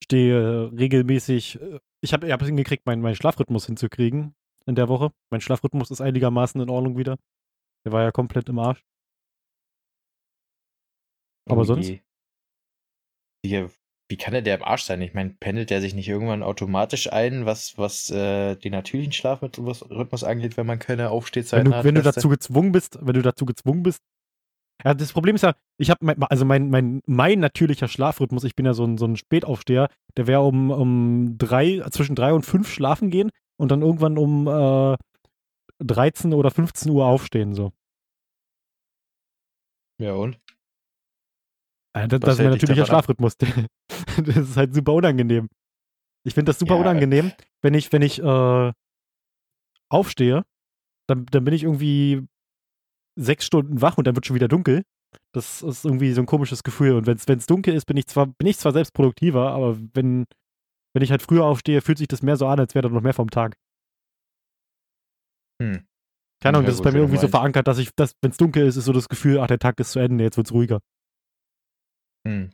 stehe 0.03 0.71
regelmäßig, 0.71 1.61
äh, 1.61 1.79
ich 2.01 2.13
habe 2.13 2.31
hab 2.31 2.41
hingekriegt, 2.41 2.85
meinen, 2.85 3.01
meinen 3.01 3.15
Schlafrhythmus 3.15 3.65
hinzukriegen 3.67 4.33
in 4.65 4.75
der 4.75 4.87
Woche. 4.87 5.11
Mein 5.29 5.41
Schlafrhythmus 5.41 5.91
ist 5.91 6.01
einigermaßen 6.01 6.59
in 6.59 6.69
Ordnung 6.69 6.97
wieder. 6.97 7.17
Der 7.85 7.91
war 7.91 8.03
ja 8.03 8.11
komplett 8.11 8.49
im 8.49 8.59
Arsch. 8.59 8.83
Aber 11.49 11.61
oh 11.61 11.63
sonst? 11.63 11.93
Hier, 13.45 13.71
wie 14.09 14.17
kann 14.17 14.33
der, 14.33 14.41
der 14.41 14.57
im 14.57 14.63
Arsch 14.63 14.83
sein? 14.83 15.01
Ich 15.01 15.13
meine, 15.13 15.31
pendelt 15.39 15.69
der 15.69 15.81
sich 15.81 15.93
nicht 15.93 16.07
irgendwann 16.07 16.43
automatisch 16.43 17.11
ein, 17.11 17.45
was, 17.45 17.77
was 17.77 18.09
äh, 18.09 18.55
den 18.55 18.71
natürlichen 18.73 19.13
Schlafrhythmus 19.13 20.23
angeht, 20.23 20.57
wenn 20.57 20.65
man 20.65 20.79
keine 20.79 21.09
Aufstehzeiten 21.09 21.65
wenn 21.65 21.71
du, 21.71 21.77
hat? 21.77 21.85
Wenn 21.85 21.95
du 21.95 22.01
dazu 22.01 22.29
gezwungen 22.29 22.71
bist, 22.71 22.99
wenn 23.01 23.13
du 23.13 23.21
dazu 23.21 23.45
gezwungen 23.45 23.83
bist, 23.83 24.01
Ja, 24.85 24.93
das 24.93 25.11
Problem 25.11 25.35
ist 25.35 25.41
ja, 25.43 25.55
ich 25.77 25.89
habe, 25.89 26.05
mein, 26.05 26.21
also 26.23 26.45
mein, 26.45 26.69
mein, 26.69 27.01
mein 27.05 27.39
natürlicher 27.39 27.87
Schlafrhythmus, 27.87 28.45
ich 28.45 28.55
bin 28.55 28.65
ja 28.65 28.73
so 28.73 28.85
ein, 28.85 28.97
so 28.97 29.05
ein 29.05 29.17
Spätaufsteher, 29.17 29.89
der 30.15 30.27
wäre 30.27 30.41
um, 30.41 30.71
um 30.71 31.37
drei, 31.37 31.81
zwischen 31.91 32.15
drei 32.15 32.33
und 32.33 32.45
fünf 32.45 32.71
schlafen 32.71 33.09
gehen 33.09 33.29
und 33.57 33.71
dann 33.71 33.81
irgendwann 33.81 34.17
um 34.17 34.47
äh, 34.47 34.97
13 35.79 36.33
oder 36.33 36.51
15 36.51 36.91
Uhr 36.91 37.05
aufstehen, 37.05 37.53
so. 37.53 37.71
Ja, 39.99 40.13
und? 40.13 40.39
Ja, 41.95 42.07
das, 42.07 42.19
das 42.19 42.33
ist 42.35 42.39
mein 42.39 42.51
natürlicher 42.51 42.85
Schlafrhythmus. 42.85 43.37
das 43.37 44.37
ist 44.37 44.57
halt 44.57 44.73
super 44.73 44.93
unangenehm. 44.93 45.49
Ich 46.25 46.33
finde 46.33 46.49
das 46.49 46.59
super 46.59 46.75
ja. 46.75 46.81
unangenehm, 46.81 47.31
wenn 47.61 47.73
ich, 47.73 47.91
wenn 47.91 48.01
ich 48.01 48.21
äh, 48.21 48.71
aufstehe, 49.89 50.45
dann, 51.07 51.25
dann 51.25 51.43
bin 51.43 51.53
ich 51.53 51.63
irgendwie 51.63 52.27
sechs 53.17 53.45
Stunden 53.45 53.81
wach 53.81 53.97
und 53.97 54.05
dann 54.05 54.15
wird 54.15 54.25
schon 54.25 54.35
wieder 54.35 54.47
dunkel. 54.47 54.83
Das 55.33 55.61
ist 55.61 55.85
irgendwie 55.85 56.13
so 56.13 56.21
ein 56.21 56.27
komisches 56.27 56.63
Gefühl. 56.63 56.93
Und 56.93 57.07
wenn 57.07 57.37
es 57.37 57.47
dunkel 57.47 57.73
ist, 57.73 57.85
bin 57.85 57.97
ich 57.97 58.07
zwar, 58.07 58.27
bin 58.27 58.47
ich 58.47 58.57
zwar 58.57 58.73
selbst 58.73 58.93
produktiver, 58.93 59.51
aber 59.51 59.77
wenn, 59.93 60.25
wenn 60.93 61.03
ich 61.03 61.11
halt 61.11 61.21
früher 61.21 61.45
aufstehe, 61.45 61.81
fühlt 61.81 61.97
sich 61.97 62.07
das 62.07 62.21
mehr 62.21 62.37
so 62.37 62.47
an, 62.47 62.59
als 62.59 62.75
wäre 62.75 62.83
da 62.83 62.89
noch 62.93 63.01
mehr 63.01 63.13
vom 63.13 63.29
Tag. 63.29 63.55
Hm. 65.61 65.85
Keine 66.41 66.57
Ahnung, 66.57 66.67
das 66.67 66.75
ist 66.75 66.83
bei 66.83 66.91
mir 66.91 66.99
irgendwie 66.99 67.19
so 67.19 67.27
verankert, 67.27 67.67
dass 67.67 67.79
ich, 67.79 67.93
dass, 67.95 68.15
wenn 68.21 68.31
es 68.31 68.37
dunkel 68.37 68.65
ist, 68.65 68.77
ist 68.77 68.85
so 68.85 68.93
das 68.93 69.09
Gefühl, 69.09 69.39
ach, 69.39 69.47
der 69.47 69.59
Tag 69.59 69.79
ist 69.79 69.91
zu 69.91 69.99
Ende, 69.99 70.23
jetzt 70.23 70.37
wird 70.37 70.47
es 70.47 70.53
ruhiger. 70.53 70.79
Hm. 72.25 72.51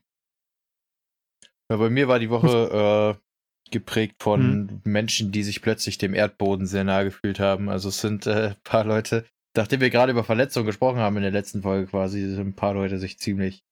Ja, 1.70 1.78
bei 1.78 1.90
mir 1.90 2.08
war 2.08 2.20
die 2.20 2.30
Woche 2.30 3.18
äh, 3.18 3.72
geprägt 3.72 4.24
von 4.24 4.70
hm. 4.70 4.82
Menschen, 4.84 5.32
die 5.32 5.44
sich 5.44 5.62
plötzlich 5.62 5.98
dem 5.98 6.14
Erdboden 6.16 6.66
sehr 6.66 6.84
nahe 6.84 7.06
gefühlt 7.06 7.40
haben. 7.40 7.70
Also 7.70 7.90
es 7.90 8.02
sind 8.02 8.28
ein 8.28 8.52
äh, 8.52 8.56
paar 8.64 8.86
Leute, 8.86 9.26
nachdem 9.56 9.82
wir 9.82 9.92
gerade 9.92 10.12
über 10.12 10.24
Verletzungen 10.24 10.66
gesprochen 10.66 11.00
haben 11.00 11.18
in 11.18 11.24
der 11.24 11.32
letzten 11.32 11.62
Folge 11.62 11.88
quasi, 11.88 12.22
sind 12.22 12.48
ein 12.48 12.56
paar 12.56 12.74
Leute 12.74 12.98
sich 12.98 13.20
ziemlich, 13.20 13.64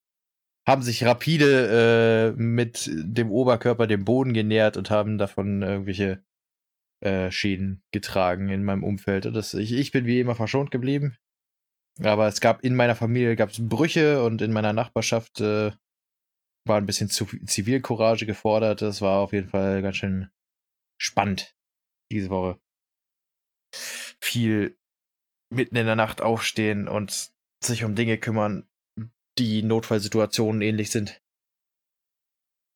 haben 0.68 0.84
sich 0.84 1.04
rapide 1.06 2.34
äh, 2.36 2.40
mit 2.40 2.90
dem 2.94 3.32
Oberkörper 3.32 3.88
dem 3.88 4.06
Boden 4.06 4.34
genähert 4.34 4.78
und 4.78 4.92
haben 4.92 5.18
davon 5.18 5.64
irgendwelche 5.64 6.24
äh, 7.04 7.32
Schäden 7.32 7.84
getragen 7.92 8.50
in 8.50 8.64
meinem 8.64 8.84
Umfeld. 8.84 9.26
Das, 9.26 9.54
ich, 9.54 9.74
ich 9.74 9.92
bin 9.92 10.06
wie 10.06 10.20
immer 10.20 10.36
verschont 10.36 10.72
geblieben. 10.72 11.18
Aber 12.02 12.28
es 12.28 12.42
gab 12.42 12.64
in 12.64 12.76
meiner 12.76 12.96
Familie 12.96 13.36
gab's 13.36 13.58
Brüche 13.60 14.24
und 14.24 14.42
in 14.42 14.52
meiner 14.52 14.74
Nachbarschaft 14.74 15.40
äh, 15.42 15.72
war 16.66 16.78
ein 16.78 16.86
bisschen 16.86 17.10
zu 17.10 17.26
Zivilcourage 17.26 18.26
gefordert. 18.26 18.82
Das 18.82 19.02
war 19.02 19.20
auf 19.20 19.34
jeden 19.34 19.50
Fall 19.50 19.82
ganz 19.82 19.98
schön 19.98 20.30
spannend 21.00 21.56
diese 22.12 22.30
Woche. 22.30 22.60
Viel 24.22 24.78
mitten 25.52 25.76
in 25.76 25.86
der 25.86 25.96
Nacht 25.96 26.22
aufstehen 26.22 26.88
und 26.88 27.32
sich 27.64 27.84
um 27.84 27.96
Dinge 27.96 28.18
kümmern, 28.18 28.68
die 29.38 29.64
Notfallsituationen 29.64 30.62
ähnlich 30.62 30.90
sind. 30.90 31.23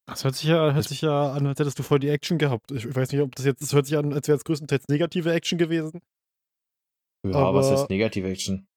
Das 0.07 0.23
hört 0.23 0.35
sich 0.35 0.49
ja, 0.49 0.73
hört 0.73 0.87
sich 0.87 1.01
ja 1.01 1.33
an, 1.33 1.45
als 1.47 1.59
hättest 1.59 1.77
du 1.79 1.83
voll 1.83 1.99
die 1.99 2.09
Action 2.09 2.37
gehabt. 2.37 2.71
Ich 2.71 2.95
weiß 2.95 3.11
nicht, 3.11 3.21
ob 3.21 3.35
das 3.35 3.45
jetzt, 3.45 3.61
das 3.61 3.73
hört 3.73 3.85
sich 3.85 3.97
an, 3.97 4.13
als 4.13 4.27
wäre 4.27 4.37
es 4.37 4.45
größtenteils 4.45 4.87
negative 4.87 5.33
Action 5.33 5.57
gewesen. 5.57 6.01
Ja, 7.27 7.35
aber 7.35 7.59
was 7.59 7.71
ist 7.71 7.89
negative 7.89 8.29
Action? 8.29 8.67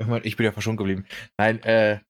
Ich, 0.00 0.06
mein, 0.06 0.22
ich 0.24 0.36
bin 0.36 0.44
ja 0.44 0.52
verschont 0.52 0.78
geblieben. 0.78 1.06
Nein, 1.38 1.60
äh, 1.64 2.00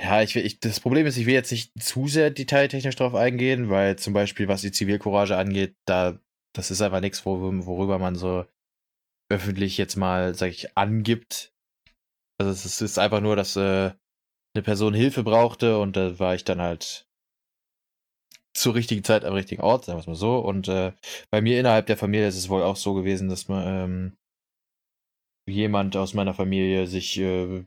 ja, 0.00 0.22
ich, 0.22 0.36
ich, 0.36 0.60
das 0.60 0.80
Problem 0.80 1.06
ist, 1.06 1.16
ich 1.16 1.26
will 1.26 1.34
jetzt 1.34 1.52
nicht 1.52 1.72
zu 1.82 2.08
sehr 2.08 2.30
detailtechnisch 2.30 2.96
drauf 2.96 3.14
eingehen, 3.14 3.68
weil 3.68 3.96
zum 3.96 4.12
Beispiel, 4.12 4.48
was 4.48 4.62
die 4.62 4.72
Zivilcourage 4.72 5.36
angeht, 5.36 5.74
da, 5.86 6.18
das 6.54 6.70
ist 6.70 6.80
einfach 6.80 7.00
nichts, 7.00 7.24
worüber 7.26 7.98
man 7.98 8.14
so 8.14 8.46
öffentlich 9.30 9.76
jetzt 9.76 9.96
mal, 9.96 10.34
sag 10.34 10.50
ich, 10.50 10.76
angibt. 10.76 11.52
Also 12.38 12.52
es 12.52 12.80
ist 12.80 12.98
einfach 12.98 13.20
nur, 13.20 13.36
dass 13.36 13.56
äh, 13.56 13.92
eine 14.54 14.62
Person 14.62 14.94
Hilfe 14.94 15.22
brauchte 15.22 15.78
und 15.78 15.96
da 15.96 16.18
war 16.18 16.34
ich 16.34 16.44
dann 16.44 16.60
halt 16.60 17.06
zur 18.56 18.74
richtigen 18.74 19.04
Zeit 19.04 19.24
am 19.24 19.34
richtigen 19.34 19.62
Ort, 19.62 19.84
sagen 19.84 19.98
wir 19.98 20.00
es 20.00 20.06
mal 20.06 20.14
so. 20.14 20.38
Und 20.38 20.68
äh, 20.68 20.92
bei 21.30 21.40
mir 21.40 21.60
innerhalb 21.60 21.86
der 21.86 21.96
Familie 21.96 22.28
ist 22.28 22.36
es 22.36 22.48
wohl 22.48 22.62
auch 22.62 22.76
so 22.76 22.94
gewesen, 22.94 23.28
dass 23.28 23.48
man 23.48 23.66
ähm, 23.66 24.16
jemand 25.48 25.96
aus 25.96 26.14
meiner 26.14 26.34
Familie 26.34 26.86
sich 26.86 27.18
äh, 27.18 27.64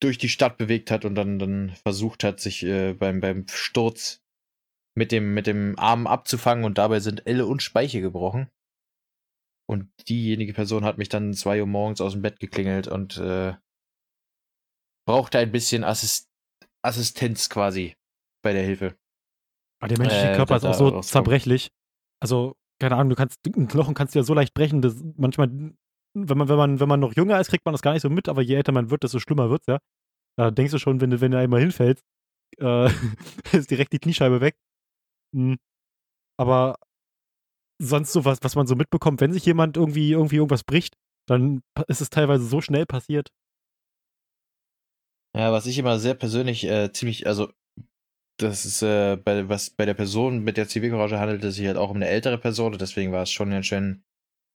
durch 0.00 0.18
die 0.18 0.28
Stadt 0.28 0.58
bewegt 0.58 0.90
hat 0.90 1.04
und 1.04 1.14
dann, 1.14 1.38
dann 1.38 1.70
versucht 1.82 2.24
hat, 2.24 2.40
sich 2.40 2.62
äh, 2.62 2.92
beim, 2.92 3.20
beim 3.20 3.46
Sturz 3.48 4.20
mit 4.96 5.12
dem, 5.12 5.34
mit 5.34 5.46
dem 5.46 5.78
Arm 5.78 6.06
abzufangen 6.06 6.64
und 6.64 6.78
dabei 6.78 7.00
sind 7.00 7.26
Elle 7.26 7.46
und 7.46 7.62
Speiche 7.62 8.00
gebrochen. 8.00 8.48
Und 9.68 9.90
diejenige 10.08 10.52
Person 10.52 10.84
hat 10.84 10.96
mich 10.96 11.08
dann 11.08 11.34
zwei 11.34 11.60
Uhr 11.60 11.66
morgens 11.66 12.00
aus 12.00 12.12
dem 12.12 12.22
Bett 12.22 12.38
geklingelt 12.38 12.86
und 12.86 13.18
äh, 13.18 13.54
brauchte 15.06 15.38
ein 15.38 15.50
bisschen 15.50 15.82
Assist 15.82 16.28
Assistenz 16.84 17.50
quasi 17.50 17.96
bei 18.44 18.52
der 18.52 18.62
Hilfe. 18.62 18.96
Aber 19.80 19.88
der 19.88 19.98
menschliche 19.98 20.32
äh, 20.32 20.36
Körper 20.36 20.56
ist 20.56 20.64
auch 20.64 20.74
so 20.74 21.00
zerbrechlich. 21.00 21.70
Also, 22.20 22.56
keine 22.80 22.96
Ahnung, 22.96 23.10
du 23.10 23.16
kannst, 23.16 23.40
einen 23.46 23.68
Knochen 23.68 23.94
kannst 23.94 24.14
du 24.14 24.18
ja 24.18 24.22
so 24.22 24.34
leicht 24.34 24.54
brechen, 24.54 24.82
dass 24.82 25.02
manchmal, 25.16 25.48
wenn 25.48 26.38
man, 26.38 26.48
wenn 26.48 26.56
man, 26.56 26.80
wenn 26.80 26.88
man 26.88 27.00
noch 27.00 27.14
jünger 27.14 27.40
ist, 27.40 27.48
kriegt 27.48 27.64
man 27.64 27.72
das 27.72 27.82
gar 27.82 27.92
nicht 27.92 28.02
so 28.02 28.10
mit, 28.10 28.28
aber 28.28 28.42
je 28.42 28.54
älter 28.54 28.72
man 28.72 28.90
wird, 28.90 29.02
desto 29.02 29.18
schlimmer 29.18 29.50
wird's, 29.50 29.66
ja. 29.66 29.78
Da 30.38 30.50
denkst 30.50 30.72
du 30.72 30.78
schon, 30.78 31.00
wenn 31.00 31.10
du, 31.10 31.20
wenn 31.20 31.32
du 31.32 31.38
einmal 31.38 31.60
hinfällst, 31.60 32.04
äh, 32.58 32.86
ist 33.52 33.70
direkt 33.70 33.92
die 33.92 33.98
Kniescheibe 33.98 34.40
weg. 34.40 34.56
Mhm. 35.34 35.58
Aber 36.38 36.78
sonst 37.82 38.12
so 38.12 38.24
was, 38.24 38.38
was 38.42 38.56
man 38.56 38.66
so 38.66 38.74
mitbekommt, 38.74 39.20
wenn 39.20 39.32
sich 39.32 39.44
jemand 39.44 39.76
irgendwie, 39.76 40.12
irgendwie 40.12 40.36
irgendwas 40.36 40.64
bricht, 40.64 40.96
dann 41.28 41.62
ist 41.88 42.00
es 42.00 42.10
teilweise 42.10 42.46
so 42.46 42.60
schnell 42.60 42.86
passiert. 42.86 43.30
Ja, 45.36 45.52
was 45.52 45.66
ich 45.66 45.78
immer 45.78 45.98
sehr 45.98 46.14
persönlich 46.14 46.64
äh, 46.64 46.92
ziemlich, 46.92 47.26
also 47.26 47.52
das 48.38 48.64
ist 48.66 48.82
äh, 48.82 49.16
bei 49.16 49.48
was 49.48 49.70
bei 49.70 49.86
der 49.86 49.94
Person 49.94 50.40
mit 50.40 50.56
der 50.56 50.68
Zivilcourage 50.68 51.18
handelt 51.18 51.44
es 51.44 51.56
sich 51.56 51.66
halt 51.66 51.76
auch 51.76 51.90
um 51.90 51.96
eine 51.96 52.08
ältere 52.08 52.38
Person 52.38 52.72
und 52.72 52.80
deswegen 52.80 53.12
war 53.12 53.22
es 53.22 53.30
schon 53.30 53.50
ganz 53.50 53.66
schön, 53.66 54.04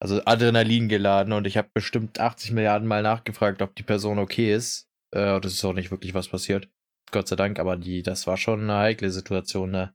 also 0.00 0.24
Adrenalin 0.24 0.88
geladen 0.88 1.32
und 1.32 1.46
ich 1.46 1.56
habe 1.56 1.70
bestimmt 1.74 2.20
80 2.20 2.52
Milliarden 2.52 2.88
Mal 2.88 3.02
nachgefragt, 3.02 3.62
ob 3.62 3.74
die 3.74 3.82
Person 3.82 4.18
okay 4.18 4.54
ist. 4.54 4.88
Äh, 5.12 5.34
und 5.34 5.44
es 5.44 5.54
ist 5.54 5.64
auch 5.64 5.74
nicht 5.74 5.90
wirklich 5.90 6.14
was 6.14 6.28
passiert. 6.28 6.68
Gott 7.10 7.28
sei 7.28 7.36
Dank, 7.36 7.58
aber 7.58 7.76
die, 7.76 8.02
das 8.02 8.26
war 8.26 8.36
schon 8.36 8.62
eine 8.62 8.78
heikle 8.78 9.10
Situation, 9.10 9.70
ne? 9.70 9.94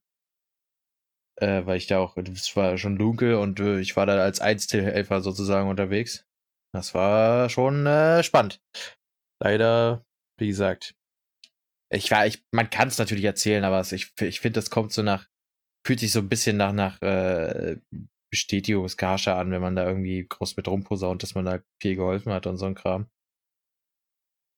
äh, 1.42 1.66
weil 1.66 1.78
ich 1.78 1.88
da 1.88 2.00
auch, 2.00 2.18
es 2.18 2.56
war 2.56 2.78
schon 2.78 2.98
dunkel 2.98 3.36
und 3.36 3.60
äh, 3.60 3.80
ich 3.80 3.96
war 3.96 4.06
da 4.06 4.18
als 4.18 4.42
Einzelhelfer 4.42 5.22
sozusagen 5.22 5.70
unterwegs. 5.70 6.26
Das 6.74 6.94
war 6.94 7.50
schon 7.50 7.86
äh, 7.86 8.24
spannend. 8.24 8.62
Leider, 9.42 10.06
wie 10.40 10.48
gesagt, 10.48 10.96
ich 11.90 12.12
war, 12.12 12.26
ich, 12.26 12.44
man 12.52 12.70
kann 12.70 12.88
es 12.88 12.98
natürlich 12.98 13.24
erzählen, 13.24 13.64
aber 13.64 13.82
ich, 13.82 14.14
ich 14.22 14.40
finde, 14.40 14.58
das 14.58 14.70
kommt 14.70 14.92
so 14.92 15.04
nach, 15.04 15.28
fühlt 15.86 16.00
sich 16.00 16.12
so 16.12 16.20
ein 16.20 16.30
bisschen 16.30 16.58
nach, 16.58 16.74
nach 16.74 17.02
äh, 17.02 17.78
Bestätigungskasche 18.30 19.34
an, 19.34 19.52
wenn 19.52 19.62
man 19.62 19.76
da 19.76 19.88
irgendwie 19.88 20.26
groß 20.28 20.58
mit 20.58 20.68
rumposaunt, 20.68 21.24
dass 21.24 21.36
man 21.36 21.46
da 21.46 21.60
viel 21.82 21.96
geholfen 21.96 22.34
hat 22.34 22.46
und 22.46 22.58
so 22.58 22.66
ein 22.66 22.76
Kram. 22.76 23.08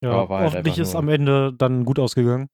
Ja, 0.02 0.28
halt 0.28 0.54
hoffentlich 0.54 0.78
ist 0.78 0.96
am 0.96 1.08
Ende 1.08 1.52
dann 1.52 1.84
gut 1.84 1.98
ausgegangen. 1.98 2.48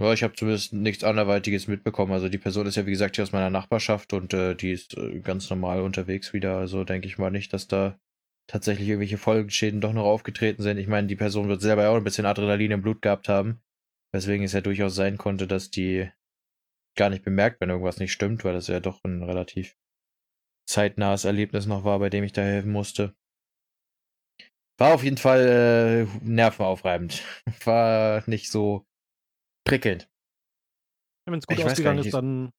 Ja, 0.00 0.12
ich 0.12 0.22
habe 0.22 0.34
zumindest 0.34 0.72
nichts 0.72 1.04
anderweitiges 1.04 1.68
mitbekommen. 1.68 2.12
Also 2.12 2.28
die 2.28 2.38
Person 2.38 2.66
ist 2.66 2.76
ja, 2.76 2.86
wie 2.86 2.90
gesagt, 2.90 3.16
hier 3.16 3.22
aus 3.22 3.32
meiner 3.32 3.50
Nachbarschaft 3.50 4.12
und 4.12 4.32
äh, 4.34 4.54
die 4.54 4.72
ist 4.72 4.96
äh, 4.96 5.20
ganz 5.20 5.48
normal 5.50 5.80
unterwegs 5.80 6.32
wieder. 6.32 6.56
Also 6.56 6.84
denke 6.84 7.06
ich 7.06 7.18
mal 7.18 7.30
nicht, 7.30 7.52
dass 7.52 7.68
da 7.68 7.98
tatsächlich 8.48 8.88
irgendwelche 8.88 9.18
Folgenschäden 9.18 9.80
doch 9.80 9.92
noch 9.92 10.04
aufgetreten 10.04 10.62
sind. 10.62 10.78
Ich 10.78 10.88
meine, 10.88 11.06
die 11.06 11.16
Person 11.16 11.48
wird 11.48 11.60
selber 11.60 11.84
ja 11.84 11.90
auch 11.90 11.96
ein 11.96 12.04
bisschen 12.04 12.26
Adrenalin 12.26 12.72
im 12.72 12.82
Blut 12.82 13.02
gehabt 13.02 13.28
haben. 13.28 13.62
Weswegen 14.12 14.44
es 14.44 14.52
ja 14.52 14.60
durchaus 14.60 14.94
sein 14.94 15.16
konnte, 15.16 15.46
dass 15.46 15.70
die 15.70 16.10
gar 16.96 17.08
nicht 17.08 17.24
bemerkt, 17.24 17.60
wenn 17.60 17.70
irgendwas 17.70 17.98
nicht 17.98 18.12
stimmt, 18.12 18.44
weil 18.44 18.52
das 18.52 18.66
ja 18.66 18.80
doch 18.80 19.02
ein 19.04 19.22
relativ 19.22 19.76
zeitnahes 20.68 21.24
Erlebnis 21.24 21.66
noch 21.66 21.84
war, 21.84 21.98
bei 21.98 22.10
dem 22.10 22.24
ich 22.24 22.32
da 22.32 22.42
helfen 22.42 22.72
musste. 22.72 23.14
War 24.78 24.94
auf 24.94 25.04
jeden 25.04 25.16
Fall 25.16 26.08
äh, 26.10 26.18
nervenaufreibend. 26.24 27.22
War 27.64 28.22
nicht 28.26 28.50
so 28.50 28.84
prickelnd. 29.64 30.08
Ja, 31.26 31.32
Wenn 31.32 31.38
es 31.38 31.46
gut 31.46 31.58
ich 31.58 31.64
ausgegangen 31.64 32.04
ist, 32.04 32.12
dann, 32.12 32.50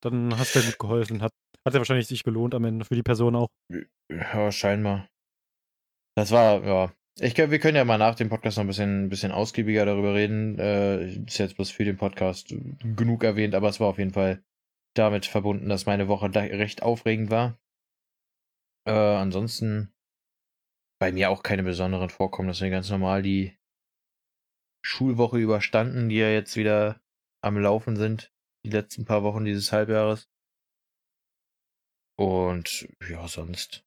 dann 0.00 0.38
hast 0.38 0.54
du 0.54 0.60
ja 0.60 0.66
gut 0.66 0.78
geholfen. 0.78 1.22
Hat, 1.22 1.32
hat 1.64 1.74
ja 1.74 1.80
wahrscheinlich 1.80 2.06
sich 2.06 2.24
gelohnt 2.24 2.54
am 2.54 2.64
Ende 2.64 2.84
für 2.84 2.94
die 2.94 3.02
Person 3.02 3.36
auch. 3.36 3.48
Ja, 4.10 4.50
scheinbar. 4.52 5.08
Das 6.16 6.30
war, 6.30 6.64
ja. 6.64 6.92
Ich, 7.18 7.36
wir 7.36 7.58
können 7.58 7.76
ja 7.76 7.84
mal 7.84 7.98
nach 7.98 8.14
dem 8.14 8.28
Podcast 8.28 8.56
noch 8.56 8.64
ein 8.64 8.68
bisschen, 8.68 9.04
ein 9.04 9.08
bisschen 9.08 9.32
ausgiebiger 9.32 9.84
darüber 9.84 10.14
reden. 10.14 10.58
Äh, 10.58 11.14
ist 11.24 11.38
jetzt 11.38 11.56
bloß 11.56 11.70
für 11.70 11.84
den 11.84 11.96
Podcast 11.96 12.54
genug 12.82 13.24
erwähnt, 13.24 13.54
aber 13.54 13.68
es 13.68 13.80
war 13.80 13.88
auf 13.88 13.98
jeden 13.98 14.12
Fall 14.12 14.42
damit 14.94 15.26
verbunden, 15.26 15.68
dass 15.68 15.86
meine 15.86 16.08
Woche 16.08 16.34
recht 16.34 16.82
aufregend 16.82 17.30
war. 17.30 17.58
Äh, 18.86 18.92
ansonsten 18.92 19.92
bei 21.00 21.12
mir 21.12 21.30
auch 21.30 21.42
keine 21.42 21.62
besonderen 21.62 22.10
Vorkommnisse. 22.10 22.70
Ganz 22.70 22.90
normal 22.90 23.22
die 23.22 23.56
Schulwoche 24.82 25.38
überstanden, 25.38 26.08
die 26.08 26.16
ja 26.16 26.30
jetzt 26.30 26.56
wieder 26.56 27.00
am 27.42 27.58
Laufen 27.58 27.96
sind, 27.96 28.32
die 28.64 28.70
letzten 28.70 29.04
paar 29.04 29.22
Wochen 29.22 29.44
dieses 29.44 29.72
Halbjahres. 29.72 30.28
Und 32.18 32.88
ja, 33.08 33.26
sonst 33.28 33.84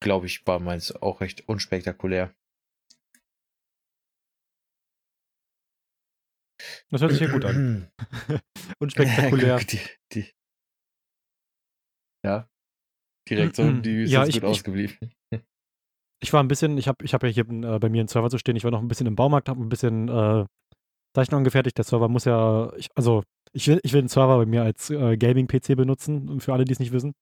glaube 0.00 0.26
ich, 0.26 0.46
war 0.46 0.58
meins 0.60 0.92
auch 0.94 1.20
recht 1.20 1.48
unspektakulär. 1.48 2.34
Das 6.90 7.02
hört 7.02 7.12
sich 7.12 7.20
ja 7.20 7.30
gut 7.30 7.44
an. 7.44 7.90
Unspektakulär. 8.80 9.58
die, 9.70 9.80
die, 10.12 10.30
ja. 12.24 12.48
Die 13.28 13.34
Reaktion, 13.34 13.82
die 13.82 14.04
ist 14.04 14.10
Ja, 14.10 14.24
ich- 14.24 14.34
gut 14.34 14.42
ich- 14.44 14.48
ausgeblieben. 14.48 14.96
Ich 16.20 16.32
war 16.32 16.42
ein 16.42 16.48
bisschen, 16.48 16.78
ich 16.78 16.88
habe 16.88 17.04
ich 17.04 17.14
hab 17.14 17.22
ja 17.22 17.28
hier 17.28 17.48
äh, 17.48 17.78
bei 17.78 17.88
mir 17.88 18.00
einen 18.00 18.08
Server 18.08 18.28
zu 18.28 18.38
stehen, 18.38 18.56
ich 18.56 18.64
war 18.64 18.72
noch 18.72 18.80
ein 18.80 18.88
bisschen 18.88 19.06
im 19.06 19.14
Baumarkt, 19.14 19.48
habe 19.48 19.62
ein 19.62 19.68
bisschen 19.68 20.08
äh, 20.08 20.46
Zeichnungen 21.18 21.40
angefertigt. 21.40 21.76
Der 21.76 21.84
Server 21.84 22.08
muss 22.08 22.24
ja, 22.24 22.72
ich, 22.76 22.88
also 22.94 23.24
ich 23.52 23.66
will, 23.66 23.80
ich 23.82 23.92
will 23.92 24.02
den 24.02 24.08
Server 24.08 24.36
bei 24.36 24.46
mir 24.46 24.62
als 24.62 24.90
äh, 24.90 25.16
Gaming-PC 25.16 25.76
benutzen, 25.76 26.40
für 26.40 26.52
alle, 26.52 26.64
die 26.64 26.72
es 26.72 26.78
nicht 26.78 26.92
wissen. 26.92 27.14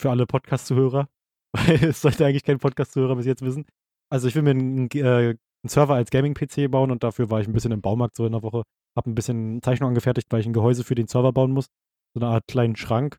Für 0.00 0.10
alle 0.10 0.26
Podcast-Zuhörer. 0.26 1.08
Weil 1.52 1.84
es 1.84 2.00
sollte 2.00 2.26
eigentlich 2.26 2.44
kein 2.44 2.58
Podcast-Zuhörer 2.58 3.16
bis 3.16 3.26
jetzt 3.26 3.42
wissen. 3.42 3.66
Also 4.10 4.26
ich 4.26 4.34
will 4.34 4.42
mir 4.42 4.50
einen, 4.50 4.90
äh, 4.90 5.04
einen 5.04 5.38
Server 5.66 5.94
als 5.94 6.10
Gaming-PC 6.10 6.70
bauen 6.70 6.90
und 6.90 7.04
dafür 7.04 7.30
war 7.30 7.40
ich 7.40 7.46
ein 7.46 7.52
bisschen 7.52 7.72
im 7.72 7.80
Baumarkt 7.80 8.16
so 8.16 8.26
in 8.26 8.32
der 8.32 8.42
Woche. 8.42 8.64
Habe 8.96 9.10
ein 9.10 9.14
bisschen 9.14 9.62
Zeichnungen 9.62 9.92
angefertigt, 9.92 10.26
weil 10.30 10.40
ich 10.40 10.46
ein 10.46 10.52
Gehäuse 10.52 10.82
für 10.82 10.94
den 10.94 11.06
Server 11.06 11.32
bauen 11.32 11.52
muss. 11.52 11.66
So 12.14 12.20
eine 12.20 12.32
Art 12.32 12.48
kleinen 12.48 12.74
Schrank, 12.74 13.18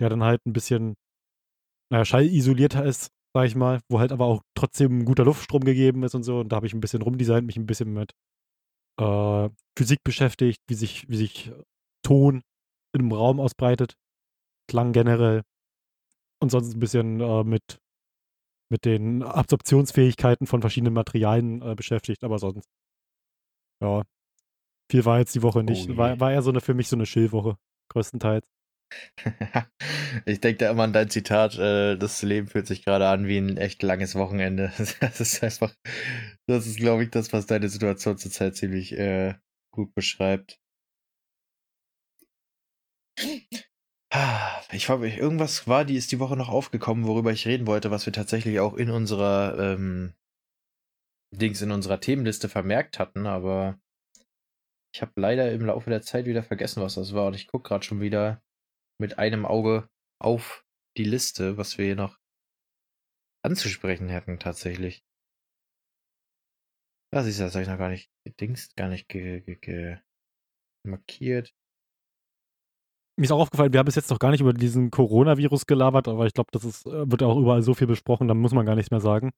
der 0.00 0.08
dann 0.08 0.24
halt 0.24 0.44
ein 0.46 0.52
bisschen, 0.52 0.94
naja, 1.90 2.04
schallisolierter 2.04 2.84
ist, 2.84 3.10
sag 3.34 3.46
ich 3.46 3.54
mal, 3.54 3.80
wo 3.88 4.00
halt 4.00 4.10
aber 4.10 4.26
auch 4.26 4.42
trotzdem 4.56 5.00
ein 5.00 5.04
guter 5.04 5.24
Luftstrom 5.24 5.62
gegeben 5.62 6.02
ist 6.02 6.14
und 6.14 6.24
so. 6.24 6.40
Und 6.40 6.50
da 6.50 6.56
habe 6.56 6.66
ich 6.66 6.74
ein 6.74 6.80
bisschen 6.80 7.02
rumdesignt, 7.02 7.46
mich 7.46 7.56
ein 7.56 7.66
bisschen 7.66 7.92
mit 7.92 8.12
äh, 8.98 9.48
Physik 9.76 10.00
beschäftigt, 10.04 10.60
wie 10.68 10.74
sich, 10.74 11.08
wie 11.08 11.16
sich 11.16 11.52
Ton 12.02 12.42
in 12.94 13.02
einem 13.02 13.12
Raum 13.12 13.40
ausbreitet, 13.40 13.94
Klang 14.68 14.92
generell. 14.92 15.42
Und 16.40 16.50
sonst 16.50 16.74
ein 16.74 16.80
bisschen 16.80 17.20
äh, 17.20 17.44
mit, 17.44 17.78
mit 18.70 18.84
den 18.84 19.22
Absorptionsfähigkeiten 19.22 20.46
von 20.46 20.60
verschiedenen 20.60 20.94
Materialien 20.94 21.62
äh, 21.62 21.74
beschäftigt, 21.74 22.24
aber 22.24 22.38
sonst. 22.38 22.68
Ja. 23.82 24.02
Viel 24.90 25.04
war 25.04 25.18
jetzt 25.18 25.34
die 25.34 25.42
Woche 25.42 25.62
nicht. 25.62 25.88
Oh 25.88 25.96
war, 25.96 26.20
war 26.20 26.32
eher 26.32 26.42
so 26.42 26.50
eine 26.50 26.60
für 26.60 26.74
mich 26.74 26.88
so 26.88 26.96
eine 26.96 27.04
Chillwoche, 27.04 27.56
größtenteils. 27.90 28.46
ich 30.26 30.40
denke 30.40 30.58
da 30.58 30.70
immer 30.70 30.82
an 30.82 30.92
dein 30.92 31.10
Zitat, 31.10 31.58
äh, 31.58 31.96
das 31.96 32.22
Leben 32.22 32.46
fühlt 32.46 32.66
sich 32.66 32.84
gerade 32.84 33.08
an 33.08 33.26
wie 33.26 33.38
ein 33.38 33.56
echt 33.56 33.82
langes 33.82 34.14
Wochenende. 34.14 34.72
Das 35.00 35.20
ist 35.20 35.42
einfach, 35.42 35.74
das 36.46 36.66
ist, 36.66 36.76
glaube 36.78 37.04
ich, 37.04 37.10
das, 37.10 37.32
was 37.32 37.46
deine 37.46 37.68
Situation 37.68 38.18
zurzeit 38.18 38.56
ziemlich 38.56 38.92
äh, 38.98 39.34
gut 39.72 39.94
beschreibt. 39.94 40.60
Ah, 44.10 44.62
Ich 44.72 44.88
habe 44.88 45.08
irgendwas 45.08 45.66
war, 45.68 45.84
die 45.84 45.96
ist 45.96 46.12
die 46.12 46.18
Woche 46.18 46.36
noch 46.36 46.48
aufgekommen, 46.48 47.06
worüber 47.06 47.30
ich 47.32 47.46
reden 47.46 47.66
wollte, 47.66 47.90
was 47.90 48.04
wir 48.06 48.12
tatsächlich 48.12 48.58
auch 48.60 48.74
in 48.74 48.90
unserer 48.90 49.58
ähm, 49.58 50.14
Dings 51.30 51.60
in 51.60 51.72
unserer 51.72 52.00
Themenliste 52.00 52.48
vermerkt 52.48 52.98
hatten, 52.98 53.26
aber 53.26 53.78
ich 54.94 55.02
habe 55.02 55.12
leider 55.16 55.50
im 55.52 55.64
Laufe 55.64 55.90
der 55.90 56.02
Zeit 56.02 56.26
wieder 56.26 56.42
vergessen, 56.42 56.82
was 56.82 56.94
das 56.94 57.12
war 57.14 57.26
und 57.26 57.34
ich 57.34 57.46
gucke 57.46 57.68
gerade 57.68 57.84
schon 57.84 58.00
wieder 58.00 58.42
mit 59.00 59.18
einem 59.18 59.46
Auge 59.46 59.88
auf 60.20 60.64
die 60.96 61.04
Liste, 61.04 61.56
was 61.58 61.78
wir 61.78 61.86
hier 61.86 61.96
noch 61.96 62.18
anzusprechen 63.44 64.08
hätten 64.08 64.40
tatsächlich. 64.40 65.04
Das 67.12 67.26
ist 67.26 67.40
das 67.40 67.54
habe 67.54 67.62
ich 67.62 67.68
noch 67.68 67.78
gar 67.78 67.90
nicht 67.90 68.10
gedingst, 68.24 68.76
gar 68.76 68.88
nicht 68.88 69.08
ge, 69.08 69.40
ge, 69.42 69.56
ge 69.56 69.98
markiert. 70.86 71.52
Mir 73.18 73.24
ist 73.24 73.32
auch 73.32 73.40
aufgefallen, 73.40 73.72
wir 73.72 73.78
haben 73.78 73.86
bis 73.86 73.96
jetzt 73.96 74.10
noch 74.10 74.18
gar 74.18 74.30
nicht 74.30 74.40
über 74.40 74.54
diesen 74.54 74.90
Coronavirus 74.90 75.66
gelabert, 75.66 76.08
aber 76.08 76.26
ich 76.26 76.32
glaube, 76.32 76.48
das 76.52 76.64
ist, 76.64 76.86
äh, 76.86 77.10
wird 77.10 77.22
auch 77.22 77.36
überall 77.38 77.62
so 77.62 77.74
viel 77.74 77.86
besprochen, 77.86 78.26
da 78.28 78.34
muss 78.34 78.52
man 78.52 78.64
gar 78.64 78.74
nichts 78.74 78.90
mehr 78.90 79.00
sagen. 79.00 79.32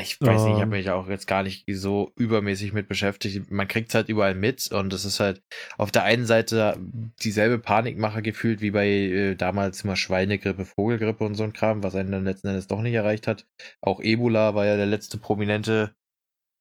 Ich 0.00 0.18
weiß 0.22 0.44
nicht, 0.44 0.54
ich 0.54 0.62
habe 0.62 0.62
Ähm. 0.62 0.68
mich 0.70 0.88
auch 0.88 1.06
jetzt 1.08 1.26
gar 1.26 1.42
nicht 1.42 1.66
so 1.70 2.12
übermäßig 2.16 2.72
mit 2.72 2.88
beschäftigt. 2.88 3.50
Man 3.50 3.68
kriegt 3.68 3.90
es 3.90 3.94
halt 3.94 4.08
überall 4.08 4.34
mit 4.34 4.72
und 4.72 4.90
es 4.94 5.04
ist 5.04 5.20
halt 5.20 5.42
auf 5.76 5.90
der 5.92 6.04
einen 6.04 6.24
Seite 6.24 6.78
dieselbe 7.22 7.58
Panikmache 7.58 8.22
gefühlt 8.22 8.62
wie 8.62 8.70
bei 8.70 8.88
äh, 8.88 9.34
damals 9.36 9.84
immer 9.84 9.96
Schweinegrippe, 9.96 10.64
Vogelgrippe 10.64 11.24
und 11.24 11.34
so 11.34 11.42
ein 11.44 11.52
Kram, 11.52 11.82
was 11.82 11.94
einen 11.94 12.10
dann 12.10 12.24
letzten 12.24 12.48
Endes 12.48 12.68
doch 12.68 12.80
nicht 12.80 12.94
erreicht 12.94 13.26
hat. 13.26 13.46
Auch 13.82 14.00
Ebola 14.00 14.54
war 14.54 14.64
ja 14.64 14.78
der 14.78 14.86
letzte 14.86 15.18
prominente 15.18 15.94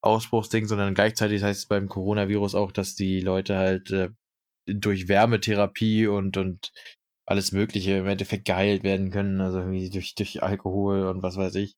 Ausbruchsding, 0.01 0.65
sondern 0.65 0.93
gleichzeitig 0.93 1.43
heißt 1.43 1.59
es 1.61 1.65
beim 1.67 1.87
Coronavirus 1.87 2.55
auch, 2.55 2.71
dass 2.71 2.95
die 2.95 3.21
Leute 3.21 3.57
halt 3.57 3.91
äh, 3.91 4.09
durch 4.65 5.07
Wärmetherapie 5.07 6.07
und, 6.07 6.37
und 6.37 6.71
alles 7.25 7.51
Mögliche 7.51 7.97
im 7.97 8.07
Endeffekt 8.07 8.45
geheilt 8.45 8.83
werden 8.83 9.11
können, 9.11 9.41
also 9.41 9.59
irgendwie 9.59 9.89
durch, 9.89 10.15
durch 10.15 10.43
Alkohol 10.43 11.05
und 11.05 11.23
was 11.23 11.37
weiß 11.37 11.55
ich. 11.55 11.75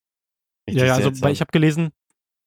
ja, 0.70 0.86
ja, 0.86 0.96
also 0.96 1.12
bei, 1.22 1.32
ich 1.32 1.42
habe 1.42 1.52
gelesen, 1.52 1.92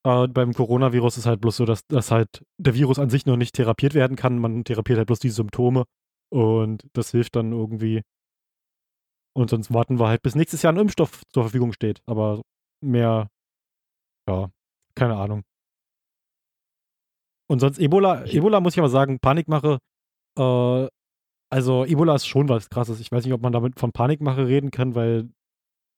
äh, 0.05 0.29
beim 0.29 0.53
Coronavirus 0.55 1.19
ist 1.19 1.27
halt 1.27 1.41
bloß 1.41 1.57
so, 1.57 1.65
dass, 1.65 1.87
dass 1.89 2.11
halt 2.11 2.45
der 2.59 2.75
Virus 2.75 2.99
an 2.99 3.11
sich 3.11 3.27
noch 3.27 3.37
nicht 3.37 3.55
therapiert 3.55 3.95
werden 3.95 4.17
kann. 4.17 4.39
Man 4.39 4.65
therapiert 4.65 4.99
halt 4.99 5.07
bloß 5.07 5.19
die 5.19 5.31
Symptome 5.31 5.85
und 6.31 6.87
das 6.93 7.11
hilft 7.11 7.37
dann 7.37 7.53
irgendwie. 7.53 8.03
Und 9.35 9.51
sonst 9.51 9.73
warten 9.73 9.99
wir 9.99 10.09
halt, 10.09 10.23
bis 10.23 10.35
nächstes 10.35 10.63
Jahr 10.63 10.73
ein 10.73 10.79
Impfstoff 10.79 11.23
zur 11.31 11.43
Verfügung 11.43 11.73
steht. 11.73 12.01
Aber 12.07 12.41
mehr, 12.81 13.29
ja, 14.29 14.51
keine 14.95 15.17
Ahnung. 15.17 15.43
Und 17.49 17.61
sonst 17.61 17.79
Ebola, 17.79 18.25
Ebola 18.27 18.61
muss 18.61 18.75
ich 18.75 18.79
aber 18.81 18.89
sagen, 18.89 19.19
Panikmache, 19.21 19.79
äh, 20.39 20.89
also 21.51 21.85
Ebola 21.85 22.15
ist 22.17 22.27
schon 22.27 22.49
was 22.49 22.69
krasses. 22.71 23.01
Ich 23.01 23.13
weiß 23.13 23.25
nicht, 23.25 23.35
ob 23.35 23.43
man 23.43 23.53
damit 23.53 23.79
von 23.79 23.93
Panikmache 23.93 24.47
reden 24.47 24.71
kann, 24.71 24.95
weil, 24.95 25.31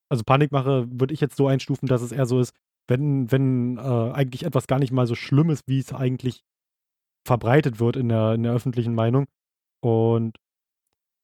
also 0.09 0.23
Panikmache 0.23 0.87
würde 0.91 1.13
ich 1.13 1.21
jetzt 1.21 1.37
so 1.37 1.47
einstufen, 1.47 1.87
dass 1.87 2.01
es 2.01 2.11
eher 2.11 2.25
so 2.25 2.39
ist, 2.39 2.53
wenn, 2.87 3.31
wenn 3.31 3.77
äh, 3.77 4.11
eigentlich 4.13 4.45
etwas 4.45 4.67
gar 4.67 4.79
nicht 4.79 4.91
mal 4.91 5.07
so 5.07 5.15
schlimm 5.15 5.49
ist, 5.49 5.63
wie 5.67 5.79
es 5.79 5.93
eigentlich 5.93 6.43
verbreitet 7.25 7.79
wird 7.79 7.95
in 7.95 8.09
der, 8.09 8.33
in 8.33 8.43
der 8.43 8.53
öffentlichen 8.53 8.95
Meinung. 8.95 9.25
Und 9.81 10.37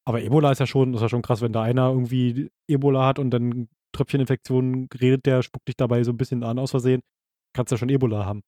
aber 0.08 0.22
Ebola 0.22 0.52
ist 0.52 0.60
ja 0.60 0.68
schon, 0.68 0.94
ist 0.94 1.02
ja 1.02 1.10
schon 1.10 1.24
krass, 1.24 1.42
wenn 1.42 1.54
da 1.54 1.64
einer 1.64 1.90
irgendwie 1.90 2.52
Ebola 2.68 3.06
hat 3.08 3.18
und 3.18 3.32
dann 3.32 3.70
Tröpfcheninfektionen 3.92 4.88
redet, 5.02 5.26
der 5.26 5.42
spuckt 5.42 5.68
dich 5.68 5.78
dabei 5.78 6.04
so 6.04 6.12
ein 6.12 6.18
bisschen 6.18 6.44
an 6.44 6.60
aus 6.60 6.72
Versehen, 6.72 7.02
kannst 7.54 7.72
ja 7.72 7.78
schon 7.78 7.90
Ebola 7.90 8.26
haben. 8.26 8.42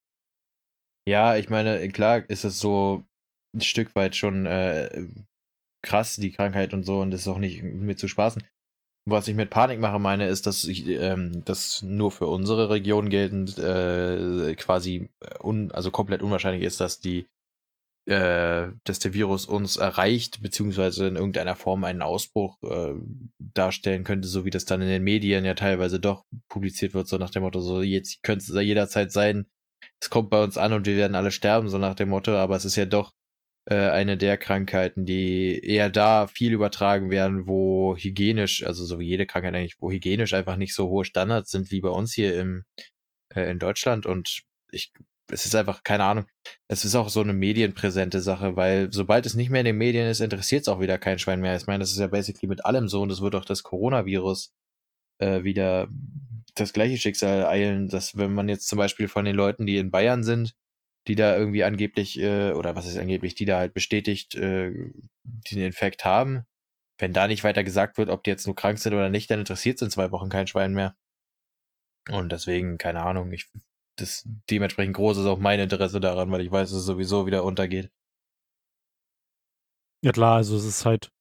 Ja, 1.07 1.37
ich 1.37 1.49
meine, 1.49 1.87
klar 1.87 2.29
ist 2.29 2.43
es 2.43 2.59
so 2.59 3.05
ein 3.55 3.61
Stück 3.61 3.95
weit 3.95 4.17
schon 4.17 4.45
äh, 4.45 5.07
krass, 5.81 6.17
die 6.17 6.33
Krankheit 6.33 6.73
und 6.73 6.83
so, 6.83 6.99
und 6.99 7.11
das 7.11 7.21
ist 7.21 7.29
auch 7.29 7.37
nicht 7.37 7.63
mit 7.63 7.97
zu 7.97 8.09
spaßen. 8.09 8.43
Was 9.05 9.29
ich 9.29 9.35
mit 9.35 9.49
Panikmache 9.49 9.99
meine, 9.99 10.27
ist, 10.27 10.47
dass 10.47 10.65
ich 10.65 10.85
ähm, 10.85 11.45
das 11.45 11.81
nur 11.81 12.11
für 12.11 12.27
unsere 12.27 12.69
Region 12.69 13.09
geltend 13.09 13.57
äh, 13.57 14.53
quasi 14.55 15.09
un, 15.41 15.71
also 15.71 15.91
komplett 15.91 16.21
unwahrscheinlich 16.21 16.63
ist, 16.63 16.81
dass 16.81 16.99
die 16.99 17.25
äh, 18.05 18.67
dass 18.83 18.99
der 18.99 19.13
Virus 19.13 19.45
uns 19.45 19.77
erreicht, 19.77 20.41
beziehungsweise 20.41 21.07
in 21.07 21.15
irgendeiner 21.15 21.55
Form 21.55 21.85
einen 21.85 22.01
Ausbruch 22.01 22.61
äh, 22.63 22.95
darstellen 23.39 24.03
könnte, 24.03 24.27
so 24.27 24.43
wie 24.43 24.49
das 24.49 24.65
dann 24.65 24.81
in 24.81 24.89
den 24.89 25.03
Medien 25.05 25.45
ja 25.45 25.53
teilweise 25.53 26.01
doch 26.01 26.25
publiziert 26.49 26.93
wird, 26.93 27.07
so 27.07 27.17
nach 27.17 27.29
dem 27.29 27.43
Motto, 27.43 27.61
so 27.61 27.81
jetzt 27.81 28.23
könnte 28.23 28.43
es 28.43 28.61
jederzeit 28.61 29.13
sein, 29.13 29.47
es 30.01 30.09
kommt 30.09 30.29
bei 30.29 30.43
uns 30.43 30.57
an 30.57 30.73
und 30.73 30.85
wir 30.85 30.97
werden 30.97 31.15
alle 31.15 31.31
sterben, 31.31 31.69
so 31.69 31.77
nach 31.77 31.95
dem 31.95 32.09
Motto, 32.09 32.35
aber 32.35 32.55
es 32.55 32.65
ist 32.65 32.75
ja 32.75 32.85
doch 32.85 33.13
äh, 33.65 33.89
eine 33.89 34.17
der 34.17 34.37
Krankheiten, 34.37 35.05
die 35.05 35.59
eher 35.59 35.89
da 35.89 36.27
viel 36.27 36.53
übertragen 36.53 37.09
werden, 37.09 37.47
wo 37.47 37.95
hygienisch, 37.97 38.63
also 38.63 38.85
so 38.85 38.99
wie 38.99 39.07
jede 39.07 39.25
Krankheit 39.25 39.55
eigentlich, 39.55 39.81
wo 39.81 39.91
hygienisch 39.91 40.33
einfach 40.33 40.57
nicht 40.57 40.73
so 40.73 40.87
hohe 40.89 41.05
Standards 41.05 41.51
sind 41.51 41.71
wie 41.71 41.81
bei 41.81 41.89
uns 41.89 42.13
hier 42.13 42.39
im, 42.39 42.63
äh, 43.33 43.49
in 43.51 43.59
Deutschland 43.59 44.05
und 44.05 44.43
ich, 44.71 44.93
es 45.29 45.45
ist 45.45 45.55
einfach, 45.55 45.83
keine 45.83 46.05
Ahnung, 46.05 46.25
es 46.69 46.85
ist 46.85 46.95
auch 46.95 47.09
so 47.09 47.21
eine 47.21 47.33
medienpräsente 47.33 48.21
Sache, 48.21 48.55
weil 48.55 48.91
sobald 48.93 49.25
es 49.25 49.35
nicht 49.35 49.49
mehr 49.49 49.61
in 49.61 49.65
den 49.65 49.77
Medien 49.77 50.07
ist, 50.07 50.21
interessiert 50.21 50.61
es 50.61 50.69
auch 50.69 50.79
wieder 50.79 50.97
kein 50.97 51.19
Schwein 51.19 51.41
mehr. 51.41 51.55
Ich 51.57 51.67
meine, 51.67 51.79
das 51.79 51.91
ist 51.91 51.99
ja 51.99 52.07
basically 52.07 52.47
mit 52.47 52.65
allem 52.65 52.87
so 52.87 53.01
und 53.01 53.09
das 53.09 53.21
wird 53.21 53.35
auch 53.35 53.45
das 53.45 53.63
Coronavirus 53.63 54.53
äh, 55.19 55.43
wieder 55.43 55.89
das 56.59 56.73
gleiche 56.73 56.97
Schicksal 56.97 57.45
eilen, 57.45 57.87
dass 57.89 58.17
wenn 58.17 58.33
man 58.33 58.49
jetzt 58.49 58.67
zum 58.67 58.77
Beispiel 58.77 59.07
von 59.07 59.25
den 59.25 59.35
Leuten, 59.35 59.65
die 59.65 59.77
in 59.77 59.91
Bayern 59.91 60.23
sind, 60.23 60.55
die 61.07 61.15
da 61.15 61.37
irgendwie 61.37 61.63
angeblich, 61.63 62.19
äh, 62.19 62.51
oder 62.51 62.75
was 62.75 62.87
ist 62.87 62.97
angeblich, 62.97 63.35
die 63.35 63.45
da 63.45 63.59
halt 63.59 63.73
bestätigt 63.73 64.35
äh, 64.35 64.71
den 65.23 65.59
Infekt 65.59 66.05
haben, 66.05 66.45
wenn 66.99 67.13
da 67.13 67.27
nicht 67.27 67.43
weiter 67.43 67.63
gesagt 67.63 67.97
wird, 67.97 68.09
ob 68.09 68.23
die 68.23 68.29
jetzt 68.29 68.45
nur 68.45 68.55
krank 68.55 68.79
sind 68.79 68.93
oder 68.93 69.09
nicht, 69.09 69.29
dann 69.31 69.39
interessiert 69.39 69.77
es 69.77 69.83
in 69.83 69.91
zwei 69.91 70.11
Wochen 70.11 70.29
kein 70.29 70.47
Schwein 70.47 70.73
mehr. 70.73 70.95
Und 72.09 72.31
deswegen, 72.31 72.77
keine 72.77 73.03
Ahnung, 73.03 73.31
ich 73.31 73.49
das 73.97 74.23
dementsprechend 74.49 74.95
groß 74.95 75.17
ist 75.17 75.25
auch 75.25 75.39
mein 75.39 75.59
Interesse 75.59 75.99
daran, 75.99 76.31
weil 76.31 76.41
ich 76.41 76.51
weiß, 76.51 76.69
dass 76.69 76.79
es 76.79 76.85
sowieso 76.85 77.25
wieder 77.25 77.43
untergeht. 77.43 77.91
Ja 80.03 80.11
klar, 80.11 80.37
also 80.37 80.55
es 80.55 80.65
ist 80.65 80.85
halt, 80.85 81.11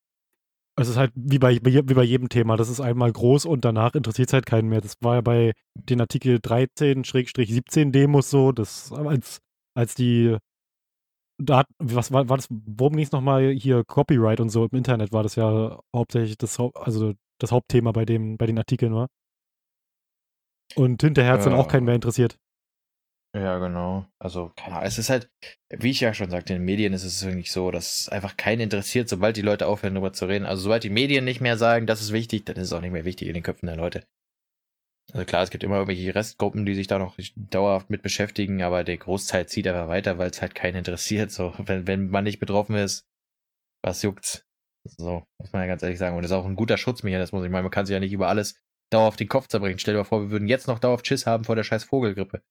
es 0.79 0.87
ist 0.87 0.97
halt 0.97 1.11
wie 1.15 1.39
bei, 1.39 1.59
wie 1.63 1.81
bei 1.81 2.03
jedem 2.03 2.29
Thema, 2.29 2.55
das 2.55 2.69
ist 2.69 2.79
einmal 2.79 3.11
groß 3.11 3.45
und 3.45 3.65
danach 3.65 3.95
interessiert 3.95 4.29
es 4.29 4.33
halt 4.33 4.45
keinen 4.45 4.69
mehr. 4.69 4.79
Das 4.79 4.93
war 5.01 5.15
ja 5.15 5.21
bei 5.21 5.53
den 5.73 5.99
Artikel 5.99 6.37
13-17 6.37 7.91
Demos 7.91 8.29
so, 8.29 8.51
das 8.51 8.91
als, 8.91 9.39
als 9.75 9.95
die 9.95 10.37
da 11.39 11.65
was 11.79 12.11
war, 12.11 12.29
war 12.29 12.37
das, 12.37 12.47
worum 12.49 12.93
ging 12.93 13.05
es 13.05 13.11
nochmal 13.11 13.51
hier, 13.51 13.83
Copyright 13.85 14.39
und 14.39 14.49
so 14.49 14.65
im 14.65 14.77
Internet 14.77 15.11
war 15.11 15.23
das 15.23 15.35
ja 15.35 15.79
hauptsächlich 15.95 16.37
das, 16.37 16.59
also 16.59 17.13
das 17.39 17.51
Hauptthema 17.51 17.91
bei 17.91 18.05
dem, 18.05 18.37
bei 18.37 18.45
den 18.45 18.57
Artikeln 18.57 18.93
war. 18.93 19.07
Und 20.75 21.01
hinterher 21.01 21.33
hat 21.33 21.39
es 21.39 21.45
dann 21.45 21.53
auch 21.53 21.67
keinen 21.67 21.85
mehr 21.85 21.95
interessiert. 21.95 22.37
Ja, 23.37 23.59
genau. 23.59 24.05
Also, 24.19 24.51
keine 24.55 24.77
Ahnung. 24.77 24.87
Es 24.87 24.97
ist 24.97 25.09
halt, 25.09 25.29
wie 25.69 25.91
ich 25.91 25.99
ja 25.99 26.13
schon 26.13 26.31
sagte, 26.31 26.53
in 26.53 26.59
den 26.59 26.65
Medien 26.65 26.93
ist 26.93 27.03
es 27.03 27.23
nicht 27.23 27.51
so, 27.51 27.69
dass 27.69 28.09
einfach 28.09 28.35
keinen 28.35 28.61
interessiert, 28.61 29.09
sobald 29.09 29.37
die 29.37 29.41
Leute 29.41 29.67
aufhören, 29.67 29.93
darüber 29.93 30.13
zu 30.13 30.25
reden. 30.25 30.45
Also, 30.45 30.63
sobald 30.63 30.83
die 30.83 30.89
Medien 30.89 31.23
nicht 31.23 31.41
mehr 31.41 31.57
sagen, 31.57 31.85
das 31.85 32.01
ist 32.01 32.13
wichtig, 32.13 32.45
dann 32.45 32.55
ist 32.55 32.63
es 32.67 32.73
auch 32.73 32.81
nicht 32.81 32.93
mehr 32.93 33.05
wichtig 33.05 33.27
in 33.27 33.35
den 33.35 33.43
Köpfen 33.43 33.67
der 33.67 33.75
Leute. 33.75 34.07
Also 35.13 35.25
klar, 35.25 35.43
es 35.43 35.51
gibt 35.51 35.63
immer 35.63 35.75
irgendwelche 35.75 36.13
Restgruppen, 36.13 36.65
die 36.65 36.75
sich 36.75 36.87
da 36.87 36.99
noch 36.99 37.15
dauerhaft 37.35 37.89
mit 37.89 38.01
beschäftigen, 38.01 38.61
aber 38.61 38.83
der 38.83 38.97
Großteil 38.97 39.47
zieht 39.47 39.65
einfach 39.67 39.87
weiter, 39.87 40.17
weil 40.17 40.29
es 40.29 40.41
halt 40.41 40.53
keinen 40.53 40.75
interessiert. 40.75 41.31
So, 41.31 41.53
wenn, 41.59 41.87
wenn 41.87 42.09
man 42.09 42.25
nicht 42.25 42.39
betroffen 42.39 42.75
ist, 42.75 43.07
was 43.83 44.01
juckt's? 44.01 44.45
So, 44.83 45.23
muss 45.39 45.53
man 45.53 45.61
ja 45.61 45.67
ganz 45.67 45.83
ehrlich 45.83 45.97
sagen. 45.97 46.15
Und 46.17 46.23
das 46.23 46.31
ist 46.31 46.37
auch 46.37 46.45
ein 46.45 46.55
guter 46.55 46.77
Schutzmechanismus. 46.77 47.45
Ich 47.45 47.51
meine, 47.51 47.63
man 47.63 47.71
kann 47.71 47.85
sich 47.85 47.93
ja 47.93 47.99
nicht 47.99 48.11
über 48.11 48.27
alles 48.27 48.59
dauerhaft 48.91 49.19
den 49.19 49.29
Kopf 49.29 49.47
zerbrechen. 49.47 49.79
Stell 49.79 49.93
dir 49.93 49.99
mal 49.99 50.05
vor, 50.05 50.21
wir 50.23 50.31
würden 50.31 50.47
jetzt 50.47 50.67
noch 50.67 50.79
dauerhaft 50.79 51.07
Schiss 51.07 51.25
haben 51.25 51.45
vor 51.45 51.55
der 51.55 51.63
scheiß 51.63 51.85
Vogelgrippe. 51.85 52.41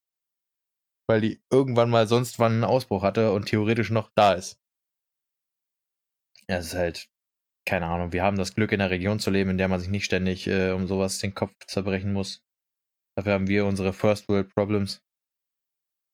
Weil 1.09 1.21
die 1.21 1.40
irgendwann 1.51 1.90
mal 1.90 2.09
sonst 2.09 2.38
wann 2.38 2.53
einen 2.53 2.64
Ausbruch 2.64 3.03
hatte 3.03 3.33
und 3.33 3.47
theoretisch 3.47 3.90
noch 3.90 4.11
da 4.14 4.33
ist. 4.33 4.59
Ja, 6.49 6.59
es 6.59 6.69
ist 6.69 6.75
halt, 6.75 7.09
keine 7.66 7.87
Ahnung, 7.87 8.12
wir 8.12 8.23
haben 8.23 8.38
das 8.38 8.55
Glück, 8.55 8.73
in 8.73 8.81
einer 8.81 8.90
Region 8.90 9.19
zu 9.19 9.31
leben, 9.31 9.51
in 9.51 9.59
der 9.59 9.69
man 9.69 9.81
sich 9.81 9.88
nicht 9.88 10.05
ständig 10.05 10.47
äh, 10.47 10.71
um 10.73 10.87
sowas 10.87 11.19
den 11.19 11.35
Kopf 11.35 11.53
zerbrechen 11.66 12.12
muss. 12.12 12.42
Dafür 13.16 13.33
haben 13.33 13.49
wir 13.49 13.66
unsere 13.66 13.92
First 13.92 14.29
World 14.29 14.55
Problems. 14.55 15.01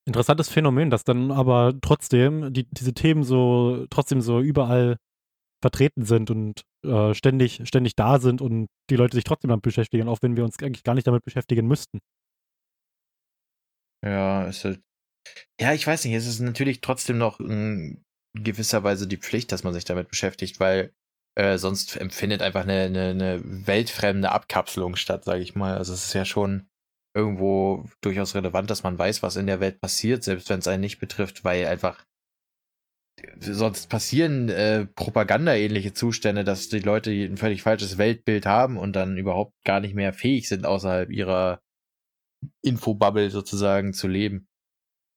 Interessantes 0.06 0.48
Phänomen, 0.48 0.90
dass 0.90 1.04
dann 1.04 1.30
aber 1.30 1.74
trotzdem 1.80 2.52
die, 2.52 2.66
diese 2.70 2.92
Themen 2.92 3.22
so 3.22 3.86
trotzdem 3.88 4.20
so 4.20 4.40
überall 4.40 4.96
vertreten 5.62 6.04
sind 6.04 6.30
und 6.30 6.62
äh, 6.84 7.14
ständig, 7.14 7.60
ständig 7.64 7.94
da 7.94 8.18
sind 8.18 8.42
und 8.42 8.66
die 8.90 8.96
Leute 8.96 9.16
sich 9.16 9.24
trotzdem 9.24 9.48
damit 9.48 9.62
beschäftigen, 9.62 10.08
auch 10.08 10.18
wenn 10.20 10.36
wir 10.36 10.44
uns 10.44 10.60
eigentlich 10.60 10.82
gar 10.82 10.94
nicht 10.94 11.06
damit 11.06 11.24
beschäftigen 11.24 11.66
müssten. 11.68 12.00
Ja, 14.04 14.46
ist 14.46 14.64
halt. 14.64 14.80
Ja, 15.60 15.72
ich 15.72 15.86
weiß 15.86 16.04
nicht, 16.04 16.14
es 16.14 16.26
ist 16.26 16.40
natürlich 16.40 16.80
trotzdem 16.80 17.18
noch 17.18 17.38
in 17.38 18.04
gewisser 18.34 18.82
Weise 18.82 19.06
die 19.06 19.18
Pflicht, 19.18 19.52
dass 19.52 19.62
man 19.62 19.72
sich 19.72 19.84
damit 19.84 20.08
beschäftigt, 20.08 20.58
weil 20.58 20.92
äh, 21.36 21.58
sonst 21.58 21.96
empfindet 21.96 22.42
einfach 22.42 22.62
eine, 22.62 22.82
eine, 22.82 23.10
eine 23.10 23.40
weltfremde 23.44 24.30
Abkapselung 24.32 24.96
statt, 24.96 25.24
sage 25.24 25.42
ich 25.42 25.54
mal. 25.54 25.76
Also 25.76 25.92
es 25.92 26.06
ist 26.06 26.14
ja 26.14 26.24
schon 26.24 26.68
irgendwo 27.14 27.88
durchaus 28.00 28.34
relevant, 28.34 28.70
dass 28.70 28.82
man 28.82 28.98
weiß, 28.98 29.22
was 29.22 29.36
in 29.36 29.46
der 29.46 29.60
Welt 29.60 29.80
passiert, 29.80 30.24
selbst 30.24 30.48
wenn 30.50 30.60
es 30.60 30.68
einen 30.68 30.80
nicht 30.80 30.98
betrifft, 30.98 31.44
weil 31.44 31.66
einfach 31.66 32.04
sonst 33.38 33.88
passieren 33.88 34.48
äh, 34.48 34.86
Propaganda-ähnliche 34.86 35.92
Zustände, 35.92 36.44
dass 36.44 36.68
die 36.68 36.80
Leute 36.80 37.10
ein 37.10 37.36
völlig 37.36 37.62
falsches 37.62 37.98
Weltbild 37.98 38.46
haben 38.46 38.78
und 38.78 38.94
dann 38.94 39.18
überhaupt 39.18 39.52
gar 39.64 39.80
nicht 39.80 39.94
mehr 39.94 40.12
fähig 40.12 40.48
sind, 40.48 40.66
außerhalb 40.66 41.10
ihrer 41.10 41.60
Infobubble 42.62 43.30
sozusagen 43.30 43.92
zu 43.92 44.08
leben. 44.08 44.48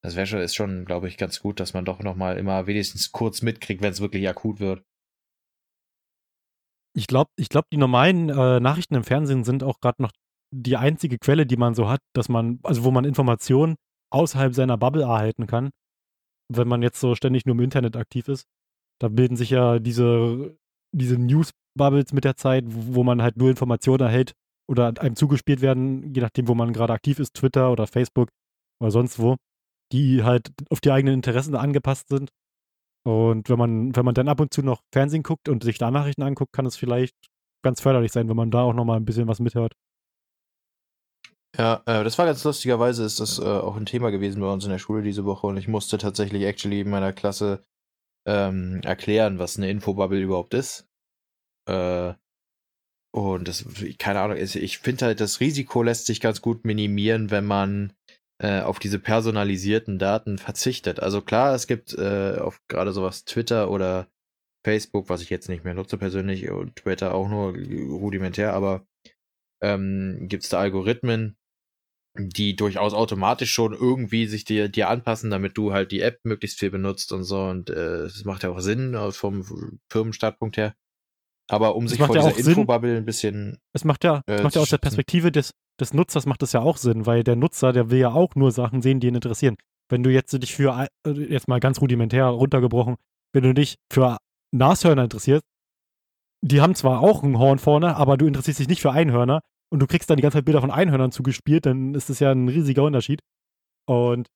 Das 0.03 0.15
wäre 0.15 0.27
schon, 0.27 0.39
ist 0.39 0.55
schon, 0.55 0.85
glaube 0.85 1.07
ich, 1.07 1.17
ganz 1.17 1.39
gut, 1.39 1.59
dass 1.59 1.73
man 1.73 1.85
doch 1.85 1.99
nochmal 1.99 2.37
immer 2.37 2.67
wenigstens 2.67 3.11
kurz 3.11 3.41
mitkriegt, 3.41 3.81
wenn 3.81 3.91
es 3.91 4.01
wirklich 4.01 4.27
akut 4.29 4.59
wird. 4.59 4.83
Ich 6.95 7.07
glaube, 7.07 7.31
ich 7.37 7.49
glaub, 7.49 7.65
die 7.71 7.77
normalen 7.77 8.29
äh, 8.29 8.59
Nachrichten 8.59 8.95
im 8.95 9.03
Fernsehen 9.03 9.43
sind 9.43 9.63
auch 9.63 9.79
gerade 9.81 10.01
noch 10.01 10.11
die 10.53 10.77
einzige 10.77 11.17
Quelle, 11.17 11.45
die 11.45 11.57
man 11.57 11.73
so 11.73 11.89
hat, 11.89 11.99
dass 12.13 12.29
man, 12.29 12.59
also 12.63 12.83
wo 12.83 12.91
man 12.91 13.03
Informationen 13.03 13.75
außerhalb 14.11 14.53
seiner 14.53 14.77
Bubble 14.77 15.03
erhalten 15.03 15.47
kann 15.47 15.71
wenn 16.49 16.67
man 16.67 16.81
jetzt 16.81 16.99
so 16.99 17.15
ständig 17.15 17.45
nur 17.45 17.55
im 17.55 17.61
Internet 17.61 17.95
aktiv 17.95 18.27
ist. 18.27 18.45
Da 18.99 19.09
bilden 19.09 19.35
sich 19.35 19.49
ja 19.49 19.79
diese, 19.79 20.57
diese 20.93 21.17
News-Bubbles 21.17 22.13
mit 22.13 22.23
der 22.23 22.35
Zeit, 22.35 22.63
wo 22.67 23.03
man 23.03 23.21
halt 23.21 23.37
nur 23.37 23.49
Informationen 23.49 24.01
erhält 24.01 24.33
oder 24.67 24.93
einem 24.99 25.15
zugespielt 25.15 25.61
werden, 25.61 26.13
je 26.13 26.21
nachdem, 26.21 26.47
wo 26.47 26.55
man 26.55 26.73
gerade 26.73 26.93
aktiv 26.93 27.19
ist, 27.19 27.35
Twitter 27.35 27.71
oder 27.71 27.87
Facebook 27.87 28.29
oder 28.81 28.91
sonst 28.91 29.19
wo, 29.19 29.35
die 29.91 30.23
halt 30.23 30.51
auf 30.69 30.81
die 30.81 30.91
eigenen 30.91 31.15
Interessen 31.15 31.55
angepasst 31.55 32.09
sind. 32.09 32.31
Und 33.05 33.49
wenn 33.49 33.59
man, 33.59 33.95
wenn 33.95 34.05
man 34.05 34.15
dann 34.15 34.27
ab 34.27 34.39
und 34.39 34.53
zu 34.53 34.63
noch 34.63 34.81
Fernsehen 34.91 35.23
guckt 35.23 35.47
und 35.47 35.63
sich 35.63 35.77
da 35.77 35.91
Nachrichten 35.91 36.23
anguckt, 36.23 36.53
kann 36.53 36.65
es 36.65 36.75
vielleicht 36.75 37.15
ganz 37.63 37.81
förderlich 37.81 38.11
sein, 38.11 38.27
wenn 38.27 38.35
man 38.35 38.51
da 38.51 38.61
auch 38.61 38.73
nochmal 38.73 38.97
ein 38.97 39.05
bisschen 39.05 39.27
was 39.27 39.39
mithört. 39.39 39.73
Ja, 41.57 41.83
äh, 41.85 42.03
das 42.03 42.17
war 42.17 42.25
ganz 42.25 42.43
lustigerweise, 42.43 43.05
ist 43.05 43.19
das 43.19 43.39
äh, 43.39 43.43
auch 43.43 43.77
ein 43.77 43.85
Thema 43.85 44.09
gewesen 44.09 44.41
bei 44.41 44.51
uns 44.51 44.65
in 44.65 44.71
der 44.71 44.79
Schule 44.79 45.03
diese 45.03 45.23
Woche 45.23 45.47
und 45.47 45.57
ich 45.57 45.67
musste 45.67 45.97
tatsächlich 45.97 46.43
actually 46.43 46.81
in 46.81 46.89
meiner 46.89 47.13
Klasse 47.13 47.63
ähm, 48.27 48.81
erklären, 48.83 49.39
was 49.39 49.57
eine 49.57 49.69
Infobubble 49.69 50.19
überhaupt 50.19 50.53
ist. 50.53 50.89
Äh, 51.67 52.13
und 53.15 53.47
das, 53.47 53.63
keine 53.97 54.19
Ahnung, 54.19 54.35
ich 54.35 54.79
finde 54.79 55.05
halt, 55.05 55.21
das 55.21 55.39
Risiko 55.39 55.81
lässt 55.83 56.05
sich 56.05 56.19
ganz 56.19 56.41
gut 56.41 56.65
minimieren, 56.65 57.31
wenn 57.31 57.45
man 57.45 57.93
äh, 58.43 58.59
auf 58.59 58.77
diese 58.77 58.99
personalisierten 58.99 59.99
Daten 59.99 60.37
verzichtet. 60.37 60.99
Also 60.99 61.21
klar, 61.21 61.55
es 61.55 61.65
gibt 61.65 61.93
äh, 61.93 62.37
auf 62.37 62.59
gerade 62.67 62.91
sowas 62.91 63.23
Twitter 63.23 63.71
oder 63.71 64.09
Facebook, 64.65 65.07
was 65.07 65.21
ich 65.21 65.29
jetzt 65.29 65.47
nicht 65.47 65.63
mehr 65.63 65.73
nutze 65.73 65.97
persönlich, 65.97 66.49
und 66.49 66.75
Twitter 66.75 67.15
auch 67.15 67.29
nur 67.29 67.53
rudimentär, 67.53 68.51
aber 68.51 68.85
ähm, 69.63 70.25
gibt 70.27 70.43
es 70.43 70.49
da 70.49 70.59
Algorithmen, 70.59 71.37
die 72.17 72.57
durchaus 72.57 72.93
automatisch 72.93 73.53
schon 73.53 73.71
irgendwie 73.71 74.27
sich 74.27 74.43
dir, 74.43 74.67
dir 74.67 74.89
anpassen, 74.89 75.31
damit 75.31 75.57
du 75.57 75.71
halt 75.71 75.93
die 75.93 76.01
App 76.01 76.19
möglichst 76.25 76.59
viel 76.59 76.69
benutzt 76.69 77.13
und 77.13 77.23
so. 77.23 77.43
Und 77.43 77.69
äh, 77.69 78.03
das 78.03 78.25
macht 78.25 78.43
ja 78.43 78.49
auch 78.49 78.59
Sinn 78.59 78.93
äh, 78.93 79.13
vom 79.13 79.79
Firmenstartpunkt 79.89 80.57
her. 80.57 80.75
Aber 81.47 81.75
um 81.75 81.87
sich 81.87 81.99
vor 81.99 82.15
ja 82.15 82.31
dieser 82.31 82.49
Infobubble 82.49 82.97
ein 82.97 83.05
bisschen. 83.05 83.57
Es 83.73 83.83
macht 83.83 84.03
ja, 84.03 84.21
äh, 84.27 84.35
es 84.35 84.43
macht 84.43 84.55
ja 84.55 84.61
aus 84.61 84.69
der 84.69 84.77
Perspektive 84.77 85.31
des, 85.31 85.51
des 85.79 85.93
Nutzers 85.93 86.25
macht 86.25 86.41
das 86.41 86.53
ja 86.53 86.61
auch 86.61 86.77
Sinn, 86.77 87.05
weil 87.05 87.23
der 87.23 87.35
Nutzer, 87.35 87.71
der 87.71 87.89
will 87.91 87.99
ja 87.99 88.11
auch 88.11 88.35
nur 88.35 88.51
Sachen 88.51 88.81
sehen, 88.81 88.99
die 88.99 89.07
ihn 89.07 89.15
interessieren. 89.15 89.55
Wenn 89.89 90.01
du 90.01 90.09
jetzt 90.09 90.33
dich 90.33 90.55
für, 90.55 90.87
äh, 91.05 91.11
jetzt 91.11 91.47
mal 91.47 91.59
ganz 91.59 91.81
rudimentär 91.81 92.25
runtergebrochen, 92.25 92.95
wenn 93.33 93.43
du 93.43 93.53
dich 93.53 93.75
für 93.91 94.17
Nashörner 94.51 95.03
interessierst, 95.03 95.43
die 96.41 96.61
haben 96.61 96.75
zwar 96.75 97.01
auch 97.01 97.23
ein 97.23 97.37
Horn 97.37 97.59
vorne, 97.59 97.95
aber 97.95 98.17
du 98.17 98.25
interessierst 98.25 98.59
dich 98.59 98.67
nicht 98.67 98.81
für 98.81 98.91
Einhörner 98.91 99.41
und 99.71 99.79
du 99.79 99.87
kriegst 99.87 100.09
dann 100.09 100.17
die 100.17 100.23
ganze 100.23 100.37
Zeit 100.37 100.45
Bilder 100.45 100.61
von 100.61 100.71
Einhörnern 100.71 101.11
zugespielt, 101.11 101.65
dann 101.65 101.93
ist 101.95 102.09
das 102.09 102.19
ja 102.19 102.31
ein 102.31 102.47
riesiger 102.47 102.83
Unterschied. 102.83 103.19
Und 103.87 104.27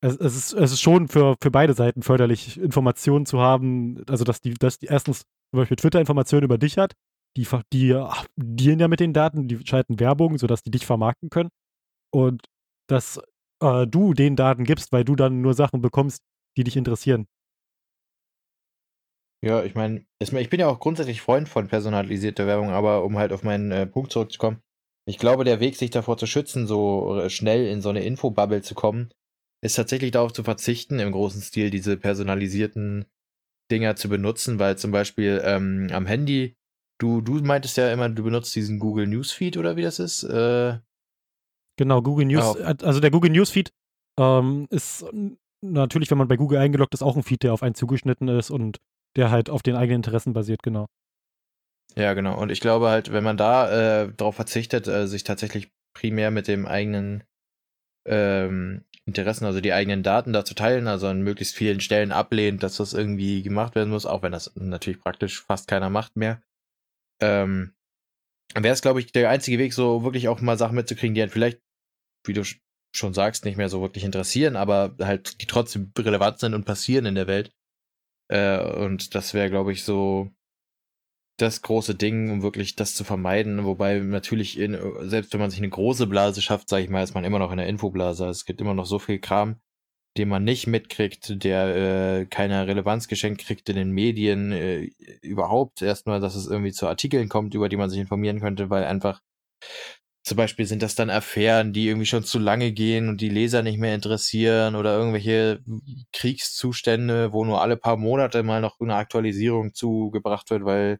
es, 0.00 0.16
es, 0.16 0.36
ist, 0.36 0.52
es 0.52 0.72
ist 0.72 0.80
schon 0.80 1.08
für, 1.08 1.36
für 1.40 1.50
beide 1.50 1.74
Seiten 1.74 2.02
förderlich, 2.02 2.58
Informationen 2.60 3.26
zu 3.26 3.40
haben, 3.40 4.04
also 4.08 4.24
dass 4.24 4.40
die, 4.40 4.54
dass 4.54 4.78
die 4.78 4.86
erstens 4.86 5.22
zum 5.50 5.60
Beispiel 5.60 5.76
Twitter 5.76 6.00
Informationen 6.00 6.44
über 6.44 6.58
dich 6.58 6.78
hat, 6.78 6.94
die, 7.36 7.46
die 7.72 7.96
dienen 8.36 8.80
ja 8.80 8.88
mit 8.88 9.00
den 9.00 9.12
Daten, 9.12 9.48
die 9.48 9.66
schalten 9.66 10.00
Werbung, 10.00 10.38
sodass 10.38 10.62
die 10.62 10.70
dich 10.70 10.86
vermarkten 10.86 11.30
können. 11.30 11.50
Und 12.12 12.42
dass 12.88 13.20
äh, 13.60 13.86
du 13.86 14.14
den 14.14 14.36
Daten 14.36 14.64
gibst, 14.64 14.92
weil 14.92 15.04
du 15.04 15.16
dann 15.16 15.40
nur 15.40 15.54
Sachen 15.54 15.80
bekommst, 15.80 16.22
die 16.56 16.64
dich 16.64 16.76
interessieren. 16.76 17.26
Ja, 19.44 19.62
ich 19.62 19.74
meine, 19.74 20.06
ich 20.20 20.48
bin 20.48 20.60
ja 20.60 20.68
auch 20.68 20.80
grundsätzlich 20.80 21.20
Freund 21.20 21.48
von 21.48 21.68
personalisierter 21.68 22.46
Werbung, 22.46 22.70
aber 22.70 23.04
um 23.04 23.18
halt 23.18 23.32
auf 23.32 23.42
meinen 23.42 23.72
äh, 23.72 23.86
Punkt 23.86 24.10
zurückzukommen, 24.10 24.62
ich 25.06 25.18
glaube, 25.18 25.44
der 25.44 25.60
Weg, 25.60 25.76
sich 25.76 25.90
davor 25.90 26.16
zu 26.16 26.26
schützen, 26.26 26.66
so 26.66 27.18
äh, 27.18 27.28
schnell 27.28 27.66
in 27.66 27.82
so 27.82 27.90
eine 27.90 28.04
Infobubble 28.04 28.62
zu 28.62 28.74
kommen, 28.74 29.12
ist 29.62 29.74
tatsächlich 29.74 30.12
darauf 30.12 30.32
zu 30.32 30.44
verzichten, 30.44 30.98
im 30.98 31.12
großen 31.12 31.42
Stil 31.42 31.70
diese 31.70 31.96
personalisierten 31.98 33.04
Dinger 33.70 33.96
zu 33.96 34.08
benutzen, 34.08 34.58
weil 34.58 34.76
zum 34.78 34.90
Beispiel 34.90 35.40
ähm, 35.44 35.88
am 35.92 36.06
Handy, 36.06 36.56
du, 36.98 37.20
du 37.20 37.34
meintest 37.34 37.76
ja 37.76 37.92
immer, 37.92 38.08
du 38.08 38.24
benutzt 38.24 38.54
diesen 38.54 38.78
Google 38.78 39.06
Newsfeed 39.06 39.56
oder 39.56 39.76
wie 39.76 39.82
das 39.82 39.98
ist. 39.98 40.22
Äh, 40.24 40.78
genau, 41.76 42.02
Google 42.02 42.26
News, 42.26 42.56
oh. 42.56 42.62
also 42.62 43.00
der 43.00 43.10
Google 43.10 43.30
Newsfeed 43.30 43.72
ähm, 44.18 44.66
ist 44.70 45.04
natürlich, 45.62 46.10
wenn 46.10 46.18
man 46.18 46.28
bei 46.28 46.36
Google 46.36 46.58
eingeloggt 46.58 46.94
ist, 46.94 47.02
auch 47.02 47.16
ein 47.16 47.22
Feed, 47.22 47.42
der 47.42 47.52
auf 47.52 47.62
einen 47.62 47.74
zugeschnitten 47.74 48.28
ist 48.28 48.50
und 48.50 48.78
der 49.16 49.30
halt 49.30 49.50
auf 49.50 49.62
den 49.62 49.76
eigenen 49.76 49.96
Interessen 49.96 50.32
basiert, 50.32 50.62
genau. 50.62 50.86
Ja, 51.96 52.14
genau. 52.14 52.40
Und 52.40 52.50
ich 52.50 52.60
glaube 52.60 52.88
halt, 52.88 53.12
wenn 53.12 53.24
man 53.24 53.36
da 53.36 54.02
äh, 54.02 54.12
darauf 54.16 54.34
verzichtet, 54.34 54.88
äh, 54.88 55.06
sich 55.06 55.24
tatsächlich 55.24 55.72
primär 55.94 56.30
mit 56.30 56.48
dem 56.48 56.66
eigenen 56.66 57.22
ähm, 58.06 58.84
Interessen, 59.06 59.44
also 59.44 59.60
die 59.60 59.72
eigenen 59.72 60.02
Daten 60.02 60.32
da 60.32 60.44
zu 60.44 60.54
teilen, 60.54 60.88
also 60.88 61.08
an 61.08 61.22
möglichst 61.22 61.54
vielen 61.54 61.80
Stellen 61.80 62.10
ablehnt, 62.10 62.62
dass 62.62 62.78
das 62.78 62.94
irgendwie 62.94 63.42
gemacht 63.42 63.74
werden 63.74 63.90
muss, 63.90 64.06
auch 64.06 64.22
wenn 64.22 64.32
das 64.32 64.54
natürlich 64.56 65.00
praktisch 65.00 65.42
fast 65.42 65.68
keiner 65.68 65.90
macht 65.90 66.16
mehr. 66.16 66.42
Ähm, 67.20 67.74
wäre 68.54 68.72
es, 68.72 68.82
glaube 68.82 69.00
ich, 69.00 69.12
der 69.12 69.28
einzige 69.28 69.58
Weg, 69.58 69.74
so 69.74 70.04
wirklich 70.04 70.28
auch 70.28 70.40
mal 70.40 70.56
Sachen 70.56 70.76
mitzukriegen, 70.76 71.14
die 71.14 71.20
halt 71.20 71.32
vielleicht, 71.32 71.60
wie 72.26 72.32
du 72.32 72.42
schon 72.94 73.12
sagst, 73.12 73.44
nicht 73.44 73.56
mehr 73.56 73.68
so 73.68 73.82
wirklich 73.82 74.04
interessieren, 74.04 74.56
aber 74.56 74.94
halt 75.00 75.40
die 75.42 75.46
trotzdem 75.46 75.92
relevant 75.98 76.38
sind 76.38 76.54
und 76.54 76.64
passieren 76.64 77.06
in 77.06 77.14
der 77.14 77.26
Welt. 77.26 77.52
Äh, 78.30 78.58
und 78.58 79.14
das 79.14 79.34
wäre, 79.34 79.50
glaube 79.50 79.72
ich, 79.72 79.84
so 79.84 80.30
das 81.36 81.62
große 81.62 81.94
Ding, 81.94 82.30
um 82.30 82.42
wirklich 82.42 82.76
das 82.76 82.94
zu 82.94 83.04
vermeiden. 83.04 83.64
Wobei 83.64 83.98
natürlich, 83.98 84.58
in, 84.58 84.78
selbst 85.08 85.32
wenn 85.32 85.40
man 85.40 85.50
sich 85.50 85.60
eine 85.60 85.70
große 85.70 86.06
Blase 86.06 86.40
schafft, 86.42 86.68
sage 86.68 86.84
ich 86.84 86.90
mal, 86.90 87.02
ist 87.02 87.14
man 87.14 87.24
immer 87.24 87.38
noch 87.38 87.50
in 87.50 87.58
der 87.58 87.66
Infoblase. 87.66 88.26
Es 88.26 88.44
gibt 88.44 88.60
immer 88.60 88.74
noch 88.74 88.86
so 88.86 88.98
viel 88.98 89.18
Kram, 89.18 89.56
den 90.16 90.28
man 90.28 90.44
nicht 90.44 90.66
mitkriegt, 90.66 91.42
der 91.44 92.20
äh, 92.20 92.26
keine 92.26 92.66
Relevanz 92.66 93.08
geschenkt 93.08 93.44
kriegt 93.44 93.68
in 93.68 93.76
den 93.76 93.90
Medien, 93.90 94.52
äh, 94.52 94.90
überhaupt 95.22 95.82
erstmal, 95.82 96.20
dass 96.20 96.36
es 96.36 96.46
irgendwie 96.46 96.72
zu 96.72 96.86
Artikeln 96.86 97.28
kommt, 97.28 97.54
über 97.54 97.68
die 97.68 97.76
man 97.76 97.90
sich 97.90 97.98
informieren 97.98 98.40
könnte, 98.40 98.70
weil 98.70 98.84
einfach 98.84 99.20
zum 100.24 100.36
Beispiel 100.38 100.64
sind 100.66 100.82
das 100.82 100.94
dann 100.94 101.10
Affären, 101.10 101.74
die 101.74 101.88
irgendwie 101.88 102.06
schon 102.06 102.24
zu 102.24 102.38
lange 102.38 102.72
gehen 102.72 103.10
und 103.10 103.20
die 103.20 103.28
Leser 103.28 103.62
nicht 103.62 103.78
mehr 103.78 103.94
interessieren 103.94 104.74
oder 104.74 104.96
irgendwelche 104.96 105.62
Kriegszustände, 106.12 107.32
wo 107.32 107.44
nur 107.44 107.60
alle 107.60 107.76
paar 107.76 107.98
Monate 107.98 108.42
mal 108.42 108.62
noch 108.62 108.80
eine 108.80 108.94
Aktualisierung 108.96 109.74
zugebracht 109.74 110.48
wird, 110.48 110.64
weil 110.64 110.98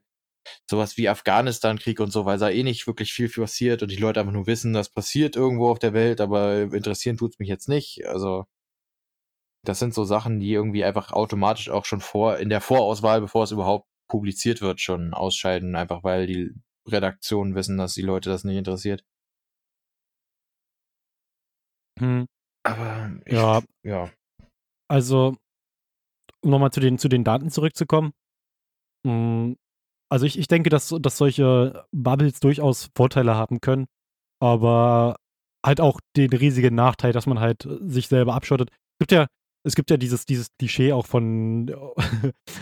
sowas 0.69 0.97
wie 0.97 1.09
Afghanistan-Krieg 1.09 1.99
und 1.99 2.11
so, 2.11 2.25
weil 2.25 2.37
da 2.37 2.49
eh 2.49 2.63
nicht 2.63 2.87
wirklich 2.87 3.13
viel 3.13 3.29
passiert 3.29 3.81
und 3.81 3.91
die 3.91 3.97
Leute 3.97 4.19
einfach 4.19 4.33
nur 4.33 4.47
wissen, 4.47 4.73
das 4.73 4.89
passiert 4.89 5.35
irgendwo 5.35 5.69
auf 5.69 5.79
der 5.79 5.93
Welt, 5.93 6.21
aber 6.21 6.61
interessieren 6.73 7.17
tut's 7.17 7.39
mich 7.39 7.49
jetzt 7.49 7.69
nicht. 7.69 8.05
Also 8.07 8.45
das 9.63 9.79
sind 9.79 9.93
so 9.93 10.03
Sachen, 10.03 10.39
die 10.39 10.51
irgendwie 10.51 10.83
einfach 10.83 11.11
automatisch 11.11 11.69
auch 11.69 11.85
schon 11.85 12.01
vor, 12.01 12.37
in 12.37 12.49
der 12.49 12.61
Vorauswahl, 12.61 13.21
bevor 13.21 13.43
es 13.43 13.51
überhaupt 13.51 13.87
publiziert 14.07 14.61
wird, 14.61 14.79
schon 14.79 15.13
ausscheiden, 15.13 15.75
einfach 15.75 16.03
weil 16.03 16.27
die 16.27 16.51
Redaktionen 16.87 17.55
wissen, 17.55 17.77
dass 17.77 17.93
die 17.93 18.03
Leute 18.03 18.29
das 18.29 18.43
nicht 18.43 18.57
interessiert. 18.57 19.03
Hm. 21.99 22.27
Aber 22.63 23.11
ich, 23.25 23.33
Ja. 23.33 23.61
ja. 23.83 24.11
Also, 24.87 25.35
um 26.41 26.51
nochmal 26.51 26.71
zu 26.71 26.79
den, 26.79 26.97
zu 26.99 27.09
den 27.09 27.23
Daten 27.23 27.49
zurückzukommen. 27.49 28.13
Mm, 29.03 29.53
Also 30.11 30.25
ich, 30.25 30.37
ich 30.37 30.47
denke, 30.47 30.69
dass, 30.69 30.93
dass 30.99 31.17
solche 31.17 31.85
Bubbles 31.91 32.39
durchaus 32.39 32.89
Vorteile 32.95 33.35
haben 33.35 33.59
können, 33.61 33.85
aber 34.39 35.15
halt 35.65 35.81
auch 35.81 35.99
den 36.15 36.31
riesigen 36.31 36.75
Nachteil, 36.75 37.11
dass 37.11 37.25
man 37.25 37.39
halt 37.39 37.67
sich 37.81 38.07
selber 38.07 38.35
abschottet. 38.35 38.69
Es 38.69 38.99
gibt 38.99 39.11
ja, 39.11 39.27
es 39.65 39.75
gibt 39.75 39.89
ja 39.89 39.97
dieses, 39.97 40.25
dieses 40.25 40.49
Klischee 40.59 40.93
auch 40.93 41.07
von 41.07 41.73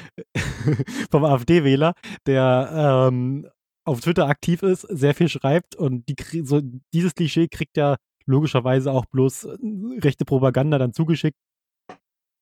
vom 1.12 1.26
AfD-Wähler, 1.26 1.94
der 2.26 3.10
ähm, 3.12 3.50
auf 3.86 4.00
Twitter 4.00 4.28
aktiv 4.28 4.64
ist, 4.64 4.82
sehr 4.90 5.14
viel 5.14 5.28
schreibt 5.28 5.76
und 5.76 6.08
die, 6.08 6.16
so, 6.46 6.62
dieses 6.94 7.14
Klischee 7.14 7.50
kriegt 7.50 7.76
ja 7.76 7.98
logischerweise 8.26 8.92
auch 8.92 9.06
bloß 9.06 9.44
äh, 9.44 9.58
rechte 10.00 10.24
Propaganda 10.24 10.78
dann 10.78 10.94
zugeschickt 10.94 11.38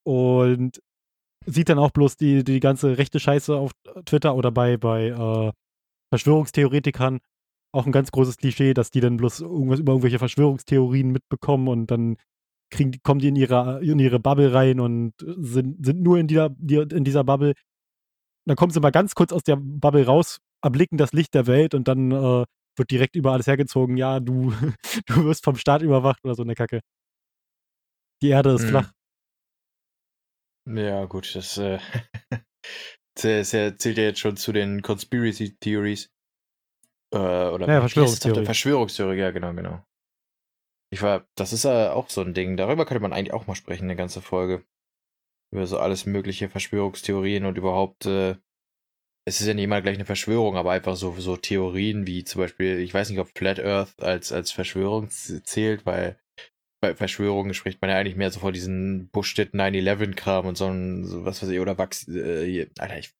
und 0.04 0.80
sieht 1.46 1.70
dann 1.70 1.80
auch 1.80 1.92
bloß 1.92 2.18
die, 2.18 2.44
die 2.44 2.60
ganze 2.60 2.98
rechte 2.98 3.20
Scheiße 3.20 3.56
auf 3.56 3.72
Twitter 4.06 4.36
oder 4.36 4.52
bei, 4.52 4.78
bei 4.78 5.08
äh, 5.08 5.52
Verschwörungstheoretikern 6.14 7.20
auch 7.74 7.86
ein 7.86 7.92
ganz 7.92 8.12
großes 8.12 8.38
Klischee, 8.38 8.74
dass 8.74 8.92
die 8.92 9.00
dann 9.00 9.18
bloß 9.18 9.42
irgendwas 9.42 9.80
über 9.80 9.94
irgendwelche 9.94 10.20
Verschwörungstheorien 10.20 11.10
mitbekommen 11.12 11.68
und 11.68 11.88
dann 11.90 12.18
kriegen, 12.70 13.02
kommen 13.04 13.20
die 13.20 13.30
in 13.30 13.36
ihre, 13.36 13.82
in 13.84 14.00
ihre 14.00 14.20
Bubble 14.20 14.54
rein 14.54 14.80
und 14.80 15.14
sind, 15.20 15.86
sind 15.86 16.02
nur 16.02 16.18
in 16.20 16.28
dieser, 16.28 16.50
die, 16.50 16.76
in 16.76 17.04
dieser 17.04 17.24
Bubble. 17.24 17.54
Dann 18.46 18.56
kommen 18.56 18.72
sie 18.72 18.80
mal 18.80 18.92
ganz 18.92 19.16
kurz 19.16 19.32
aus 19.32 19.44
der 19.44 19.58
Bubble 19.58 20.06
raus, 20.06 20.40
erblicken 20.62 20.98
das 20.98 21.14
Licht 21.14 21.34
der 21.34 21.48
Welt 21.48 21.74
und 21.74 21.88
dann 21.88 22.12
äh, 22.12 22.46
wird 22.78 22.92
direkt 22.92 23.16
über 23.16 23.34
alles 23.34 23.48
hergezogen, 23.48 23.98
ja, 23.98 24.20
du, 24.20 24.52
du 25.08 25.26
wirst 25.26 25.44
vom 25.44 25.56
Staat 25.56 25.82
überwacht 25.82 26.20
oder 26.24 26.36
so 26.36 26.44
eine 26.44 26.56
Kacke. 26.56 26.82
Die 28.22 28.30
Erde 28.30 28.52
ist 28.52 28.64
Hm. 28.64 28.70
flach. 28.70 28.92
Ja, 30.66 31.06
gut, 31.06 31.36
das, 31.36 31.58
äh, 31.58 31.80
das 33.16 33.50
zählt 33.50 33.84
ja 33.84 34.04
jetzt 34.04 34.20
schon 34.20 34.38
zu 34.38 34.52
den 34.52 34.82
Conspiracy 34.82 35.58
Theories. 35.58 36.12
Äh, 37.14 37.18
oder 37.18 37.68
Ja, 37.68 37.80
das? 37.80 37.92
Verschwörungstheorie. 37.92 38.46
Verschwörungstheorie, 38.46 39.18
ja, 39.18 39.32
genau, 39.32 39.54
genau. 39.54 39.84
Ich 40.94 41.02
war, 41.02 41.26
das 41.36 41.54
ist 41.54 41.64
ja 41.64 41.94
auch 41.94 42.10
so 42.10 42.22
ein 42.22 42.34
Ding. 42.34 42.58
Darüber 42.58 42.86
könnte 42.86 43.02
man 43.02 43.14
eigentlich 43.14 43.34
auch 43.34 43.48
mal 43.48 43.56
sprechen, 43.56 43.86
eine 43.86 43.96
ganze 43.96 44.22
Folge. 44.22 44.66
Über 45.54 45.66
so 45.68 45.80
alles 45.80 46.06
mögliche 46.06 46.50
Verschwörungstheorien 46.50 47.46
und 47.46 47.58
überhaupt, 47.58 48.06
äh, 48.06 48.36
es 49.26 49.42
ist 49.42 49.48
ja 49.48 49.54
nicht 49.54 49.66
immer 49.66 49.82
gleich 49.82 49.96
eine 49.96 50.06
Verschwörung, 50.06 50.56
aber 50.56 50.72
einfach 50.72 50.96
so, 50.96 51.14
so 51.20 51.38
Theorien 51.38 52.08
wie 52.08 52.24
zum 52.24 52.42
Beispiel, 52.42 52.80
ich 52.80 52.94
weiß 52.94 53.10
nicht, 53.10 53.20
ob 53.20 53.38
Flat 53.38 53.60
Earth 53.60 54.02
als, 54.02 54.32
als 54.32 54.52
Verschwörung 54.52 55.10
zählt, 55.10 55.86
weil 55.86 56.21
bei 56.82 56.96
Verschwörungen 56.96 57.54
spricht 57.54 57.80
man 57.82 57.92
ja 57.92 57.98
eigentlich 57.98 58.16
mehr 58.16 58.32
so 58.32 58.40
vor 58.40 58.52
diesen 58.52 59.10
Bullshit 59.10 59.54
9-11-Kram 59.54 60.48
und 60.48 60.58
so, 60.58 60.66
ein, 60.66 61.06
so 61.06 61.24
was 61.24 61.42
weiß 61.42 61.50
ich, 61.50 61.60
oder 61.60 61.78
Wachs, 61.78 62.08
äh, 62.08 62.68
Alter, 62.80 62.98
ich 62.98 63.14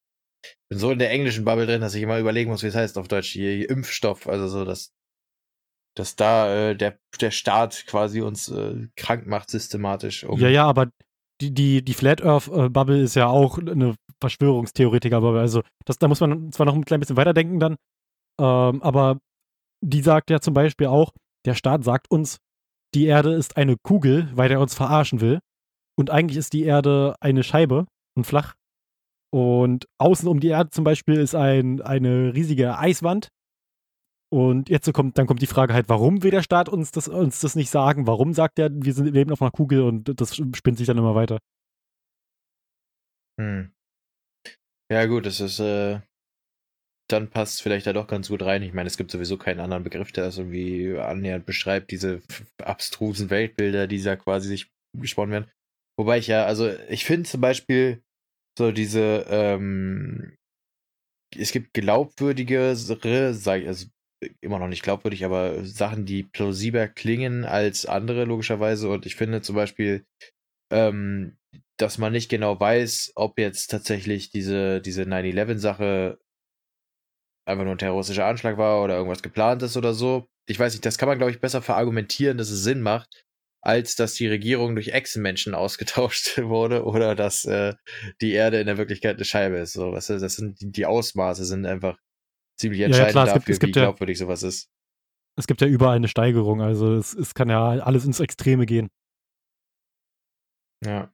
bin 0.68 0.78
so 0.78 0.90
in 0.90 0.98
der 0.98 1.10
englischen 1.10 1.44
Bubble 1.44 1.66
drin, 1.66 1.80
dass 1.80 1.94
ich 1.94 2.02
immer 2.02 2.18
überlegen 2.18 2.50
muss, 2.50 2.62
wie 2.62 2.66
es 2.66 2.74
heißt 2.74 2.98
auf 2.98 3.08
Deutsch, 3.08 3.30
hier 3.30 3.70
Impfstoff, 3.70 4.26
also 4.26 4.48
so, 4.48 4.64
dass, 4.64 4.92
dass 5.96 6.16
da 6.16 6.70
äh, 6.70 6.76
der, 6.76 6.98
der 7.20 7.30
Staat 7.30 7.84
quasi 7.86 8.20
uns 8.20 8.48
äh, 8.48 8.88
krank 8.96 9.26
macht 9.28 9.48
systematisch. 9.48 10.24
Um, 10.24 10.40
Ja, 10.40 10.48
ja, 10.48 10.66
aber 10.66 10.90
die, 11.40 11.54
die, 11.54 11.84
die 11.84 11.94
Flat 11.94 12.22
Earth 12.22 12.48
äh, 12.48 12.68
Bubble 12.68 13.00
ist 13.00 13.14
ja 13.14 13.28
auch 13.28 13.58
eine 13.58 13.94
Verschwörungstheoretiker-Bubble. 14.20 15.40
Also 15.40 15.62
das, 15.84 15.98
da 15.98 16.08
muss 16.08 16.20
man 16.20 16.50
zwar 16.50 16.66
noch 16.66 16.74
ein 16.74 16.84
klein 16.84 17.00
bisschen 17.00 17.16
weiterdenken 17.16 17.60
dann, 17.60 17.76
ähm, 18.40 18.82
aber 18.82 19.18
die 19.84 20.02
sagt 20.02 20.30
ja 20.30 20.40
zum 20.40 20.54
Beispiel 20.54 20.88
auch, 20.88 21.12
der 21.44 21.54
Staat 21.54 21.84
sagt 21.84 22.10
uns, 22.10 22.38
die 22.94 23.06
Erde 23.06 23.34
ist 23.34 23.56
eine 23.56 23.76
Kugel, 23.76 24.30
weil 24.34 24.50
er 24.50 24.60
uns 24.60 24.74
verarschen 24.74 25.20
will. 25.20 25.40
Und 25.98 26.10
eigentlich 26.10 26.38
ist 26.38 26.52
die 26.52 26.64
Erde 26.64 27.14
eine 27.20 27.42
Scheibe 27.42 27.86
und 28.16 28.24
flach. 28.24 28.54
Und 29.32 29.86
außen 29.98 30.28
um 30.28 30.40
die 30.40 30.48
Erde 30.48 30.70
zum 30.70 30.84
Beispiel 30.84 31.14
ist 31.14 31.34
ein, 31.34 31.80
eine 31.80 32.34
riesige 32.34 32.78
Eiswand. 32.78 33.28
Und 34.30 34.70
jetzt 34.70 34.86
so 34.86 34.92
kommt, 34.92 35.18
dann 35.18 35.26
kommt 35.26 35.42
die 35.42 35.46
Frage 35.46 35.74
halt, 35.74 35.88
warum 35.88 36.22
will 36.22 36.30
der 36.30 36.42
Staat 36.42 36.68
uns 36.68 36.90
das, 36.90 37.08
uns 37.08 37.40
das 37.40 37.54
nicht 37.54 37.70
sagen? 37.70 38.06
Warum 38.06 38.32
sagt 38.32 38.58
er, 38.58 38.70
wir 38.72 38.94
sind, 38.94 39.12
leben 39.12 39.30
auf 39.30 39.42
einer 39.42 39.50
Kugel 39.50 39.82
und 39.82 40.20
das 40.20 40.36
spinnt 40.36 40.78
sich 40.78 40.86
dann 40.86 40.98
immer 40.98 41.14
weiter? 41.14 41.38
Hm. 43.38 43.72
Ja, 44.90 45.06
gut, 45.06 45.26
das 45.26 45.40
ist, 45.40 45.60
äh, 45.60 46.00
dann 47.12 47.30
passt 47.30 47.62
vielleicht 47.62 47.86
da 47.86 47.92
doch 47.92 48.06
ganz 48.06 48.28
gut 48.28 48.42
rein. 48.42 48.62
Ich 48.62 48.72
meine, 48.72 48.86
es 48.86 48.96
gibt 48.96 49.10
sowieso 49.10 49.36
keinen 49.36 49.60
anderen 49.60 49.84
Begriff, 49.84 50.12
der 50.12 50.24
das 50.24 50.38
irgendwie 50.38 50.98
annähernd 50.98 51.46
beschreibt, 51.46 51.90
diese 51.90 52.22
abstrusen 52.62 53.30
Weltbilder, 53.30 53.86
die 53.86 54.02
da 54.02 54.16
quasi 54.16 54.48
sich 54.48 54.70
gesponnen 54.98 55.32
werden. 55.32 55.50
Wobei 55.98 56.18
ich 56.18 56.26
ja, 56.26 56.44
also 56.44 56.72
ich 56.88 57.04
finde 57.04 57.28
zum 57.28 57.40
Beispiel 57.40 58.02
so 58.58 58.72
diese, 58.72 59.26
ähm, 59.28 60.36
es 61.36 61.52
gibt 61.52 61.74
glaubwürdigere, 61.74 62.74
sag 62.76 63.62
ich, 63.62 63.68
also 63.68 63.86
immer 64.40 64.58
noch 64.58 64.68
nicht 64.68 64.82
glaubwürdig, 64.82 65.24
aber 65.24 65.64
Sachen, 65.64 66.06
die 66.06 66.22
plausibler 66.22 66.88
klingen 66.88 67.44
als 67.44 67.86
andere, 67.86 68.24
logischerweise. 68.24 68.88
Und 68.88 69.06
ich 69.06 69.16
finde 69.16 69.42
zum 69.42 69.56
Beispiel, 69.56 70.04
ähm, 70.72 71.36
dass 71.78 71.98
man 71.98 72.12
nicht 72.12 72.28
genau 72.28 72.58
weiß, 72.58 73.12
ob 73.16 73.38
jetzt 73.38 73.68
tatsächlich 73.68 74.30
diese, 74.30 74.80
diese 74.80 75.02
9-11-Sache 75.02 76.18
einfach 77.44 77.64
nur 77.64 77.74
ein 77.74 77.78
terroristischer 77.78 78.26
Anschlag 78.26 78.56
war 78.58 78.82
oder 78.82 78.96
irgendwas 78.96 79.22
geplant 79.22 79.62
ist 79.62 79.76
oder 79.76 79.94
so. 79.94 80.28
Ich 80.46 80.58
weiß 80.58 80.72
nicht, 80.72 80.84
das 80.84 80.98
kann 80.98 81.08
man, 81.08 81.18
glaube 81.18 81.30
ich, 81.32 81.40
besser 81.40 81.62
verargumentieren, 81.62 82.38
dass 82.38 82.50
es 82.50 82.62
Sinn 82.62 82.82
macht, 82.82 83.24
als 83.60 83.96
dass 83.96 84.14
die 84.14 84.28
Regierung 84.28 84.74
durch 84.74 84.88
Echsenmenschen 84.88 85.54
ausgetauscht 85.56 86.38
wurde 86.38 86.84
oder 86.84 87.14
dass 87.14 87.44
äh, 87.44 87.74
die 88.20 88.32
Erde 88.32 88.60
in 88.60 88.66
der 88.66 88.78
Wirklichkeit 88.78 89.16
eine 89.16 89.24
Scheibe 89.24 89.58
ist. 89.58 89.72
So, 89.72 89.90
du, 89.90 90.18
das 90.18 90.34
sind 90.34 90.56
die, 90.60 90.86
Ausmaße 90.86 91.44
sind 91.44 91.66
einfach 91.66 91.98
ziemlich 92.58 92.80
ja, 92.80 92.86
entscheidend 92.86 93.12
klar, 93.12 93.26
es 93.26 93.32
gibt- 93.32 93.48
dafür, 93.48 93.58
gibt 93.58 93.76
wie 93.76 93.78
ja- 93.78 93.86
glaubwürdig 93.86 94.18
sowas 94.18 94.42
ist. 94.42 94.68
Es 95.34 95.46
gibt 95.46 95.62
ja 95.62 95.66
überall 95.66 95.96
eine 95.96 96.08
Steigerung, 96.08 96.60
also 96.60 96.94
es, 96.94 97.14
es 97.14 97.32
kann 97.32 97.48
ja 97.48 97.66
alles 97.66 98.04
ins 98.04 98.20
Extreme 98.20 98.66
gehen. 98.66 98.90
Ja. 100.84 101.10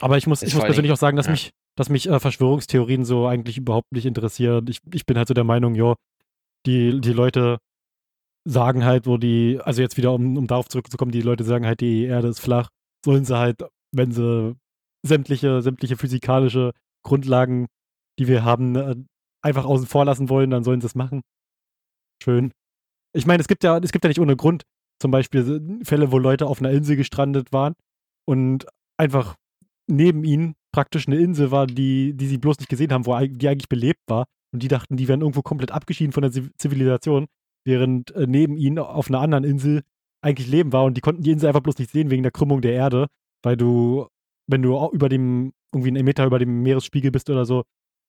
Aber 0.00 0.16
ich 0.18 0.28
muss, 0.28 0.42
ich 0.42 0.54
muss 0.54 0.62
persönlich 0.62 0.92
auch 0.92 0.98
sagen, 0.98 1.16
dass 1.16 1.26
ja. 1.26 1.32
mich, 1.32 1.52
dass 1.78 1.88
mich 1.90 2.08
äh, 2.08 2.18
Verschwörungstheorien 2.18 3.04
so 3.04 3.28
eigentlich 3.28 3.56
überhaupt 3.56 3.92
nicht 3.92 4.04
interessieren. 4.04 4.66
Ich, 4.68 4.80
ich 4.92 5.06
bin 5.06 5.16
halt 5.16 5.28
so 5.28 5.34
der 5.34 5.44
Meinung, 5.44 5.76
jo, 5.76 5.94
die, 6.66 7.00
die 7.00 7.12
Leute 7.12 7.58
sagen 8.44 8.84
halt, 8.84 9.06
wo 9.06 9.16
die, 9.16 9.60
also 9.62 9.80
jetzt 9.80 9.96
wieder, 9.96 10.12
um, 10.12 10.36
um 10.36 10.46
darauf 10.48 10.68
zurückzukommen, 10.68 11.12
die 11.12 11.22
Leute 11.22 11.44
sagen 11.44 11.66
halt, 11.66 11.80
die 11.80 12.04
Erde 12.04 12.28
ist 12.28 12.40
flach, 12.40 12.68
sollen 13.04 13.24
sie 13.24 13.38
halt, 13.38 13.62
wenn 13.92 14.10
sie 14.10 14.56
sämtliche, 15.06 15.62
sämtliche 15.62 15.96
physikalische 15.96 16.72
Grundlagen, 17.04 17.68
die 18.18 18.26
wir 18.26 18.44
haben, 18.44 18.74
äh, 18.74 18.96
einfach 19.44 19.64
außen 19.64 19.86
vor 19.86 20.04
lassen 20.04 20.28
wollen, 20.28 20.50
dann 20.50 20.64
sollen 20.64 20.80
sie 20.80 20.88
es 20.88 20.96
machen. 20.96 21.22
Schön. 22.20 22.50
Ich 23.14 23.24
meine, 23.24 23.40
es 23.40 23.46
gibt 23.46 23.62
ja, 23.62 23.78
es 23.78 23.92
gibt 23.92 24.04
ja 24.04 24.08
nicht 24.08 24.20
ohne 24.20 24.34
Grund 24.34 24.64
zum 25.00 25.12
Beispiel 25.12 25.80
Fälle, 25.84 26.10
wo 26.10 26.18
Leute 26.18 26.46
auf 26.46 26.58
einer 26.58 26.72
Insel 26.72 26.96
gestrandet 26.96 27.52
waren 27.52 27.74
und 28.26 28.66
einfach 28.96 29.36
neben 29.88 30.24
ihnen 30.24 30.54
praktisch 30.72 31.06
eine 31.06 31.16
Insel 31.16 31.50
war, 31.50 31.66
die, 31.66 32.14
die 32.14 32.26
sie 32.26 32.38
bloß 32.38 32.58
nicht 32.58 32.68
gesehen 32.68 32.92
haben, 32.92 33.06
wo 33.06 33.18
die 33.18 33.48
eigentlich 33.48 33.68
belebt 33.68 34.00
war. 34.06 34.26
Und 34.52 34.62
die 34.62 34.68
dachten, 34.68 34.96
die 34.96 35.08
wären 35.08 35.20
irgendwo 35.20 35.42
komplett 35.42 35.72
abgeschieden 35.72 36.12
von 36.12 36.22
der 36.22 36.32
Ziv- 36.32 36.50
Zivilisation, 36.58 37.26
während 37.66 38.12
äh, 38.12 38.26
neben 38.26 38.56
ihnen 38.56 38.78
auf 38.78 39.08
einer 39.08 39.20
anderen 39.20 39.44
Insel 39.44 39.82
eigentlich 40.22 40.48
Leben 40.48 40.72
war 40.72 40.84
und 40.84 40.96
die 40.96 41.00
konnten 41.00 41.22
die 41.22 41.30
Insel 41.30 41.48
einfach 41.48 41.62
bloß 41.62 41.78
nicht 41.78 41.90
sehen 41.90 42.10
wegen 42.10 42.22
der 42.22 42.32
Krümmung 42.32 42.60
der 42.60 42.72
Erde, 42.72 43.06
weil 43.42 43.56
du, 43.56 44.08
wenn 44.48 44.62
du 44.62 44.88
über 44.92 45.08
dem, 45.08 45.52
irgendwie 45.72 45.90
einen 45.90 46.04
Meter 46.04 46.26
über 46.26 46.38
dem 46.38 46.62
Meeresspiegel 46.62 47.10
bist 47.10 47.30
oder 47.30 47.44
so, 47.44 47.64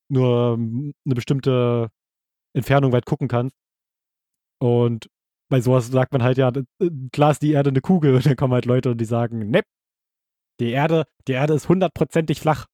nur 0.10 0.56
ähm, 0.58 0.94
eine 1.06 1.16
bestimmte 1.16 1.90
Entfernung 2.56 2.92
weit 2.94 3.06
gucken 3.06 3.28
kannst. 3.28 3.56
Und 4.62 5.10
bei 5.50 5.62
sowas 5.62 5.88
sagt 5.88 6.14
man 6.14 6.24
halt, 6.24 6.38
ja, 6.38 6.50
äh, 6.50 6.90
klar 7.12 7.32
ist 7.32 7.42
die 7.42 7.52
Erde 7.52 7.70
eine 7.70 7.82
Kugel 7.82 8.16
und 8.16 8.26
dann 8.26 8.36
kommen 8.36 8.54
halt 8.54 8.66
Leute 8.66 8.92
und 8.92 9.00
die 9.00 9.06
sagen, 9.06 9.50
ne, 9.50 9.62
die 10.60 10.72
Erde, 10.72 11.06
die 11.28 11.34
Erde 11.34 11.54
ist 11.54 11.70
hundertprozentig 11.70 12.40
flach. 12.40 12.68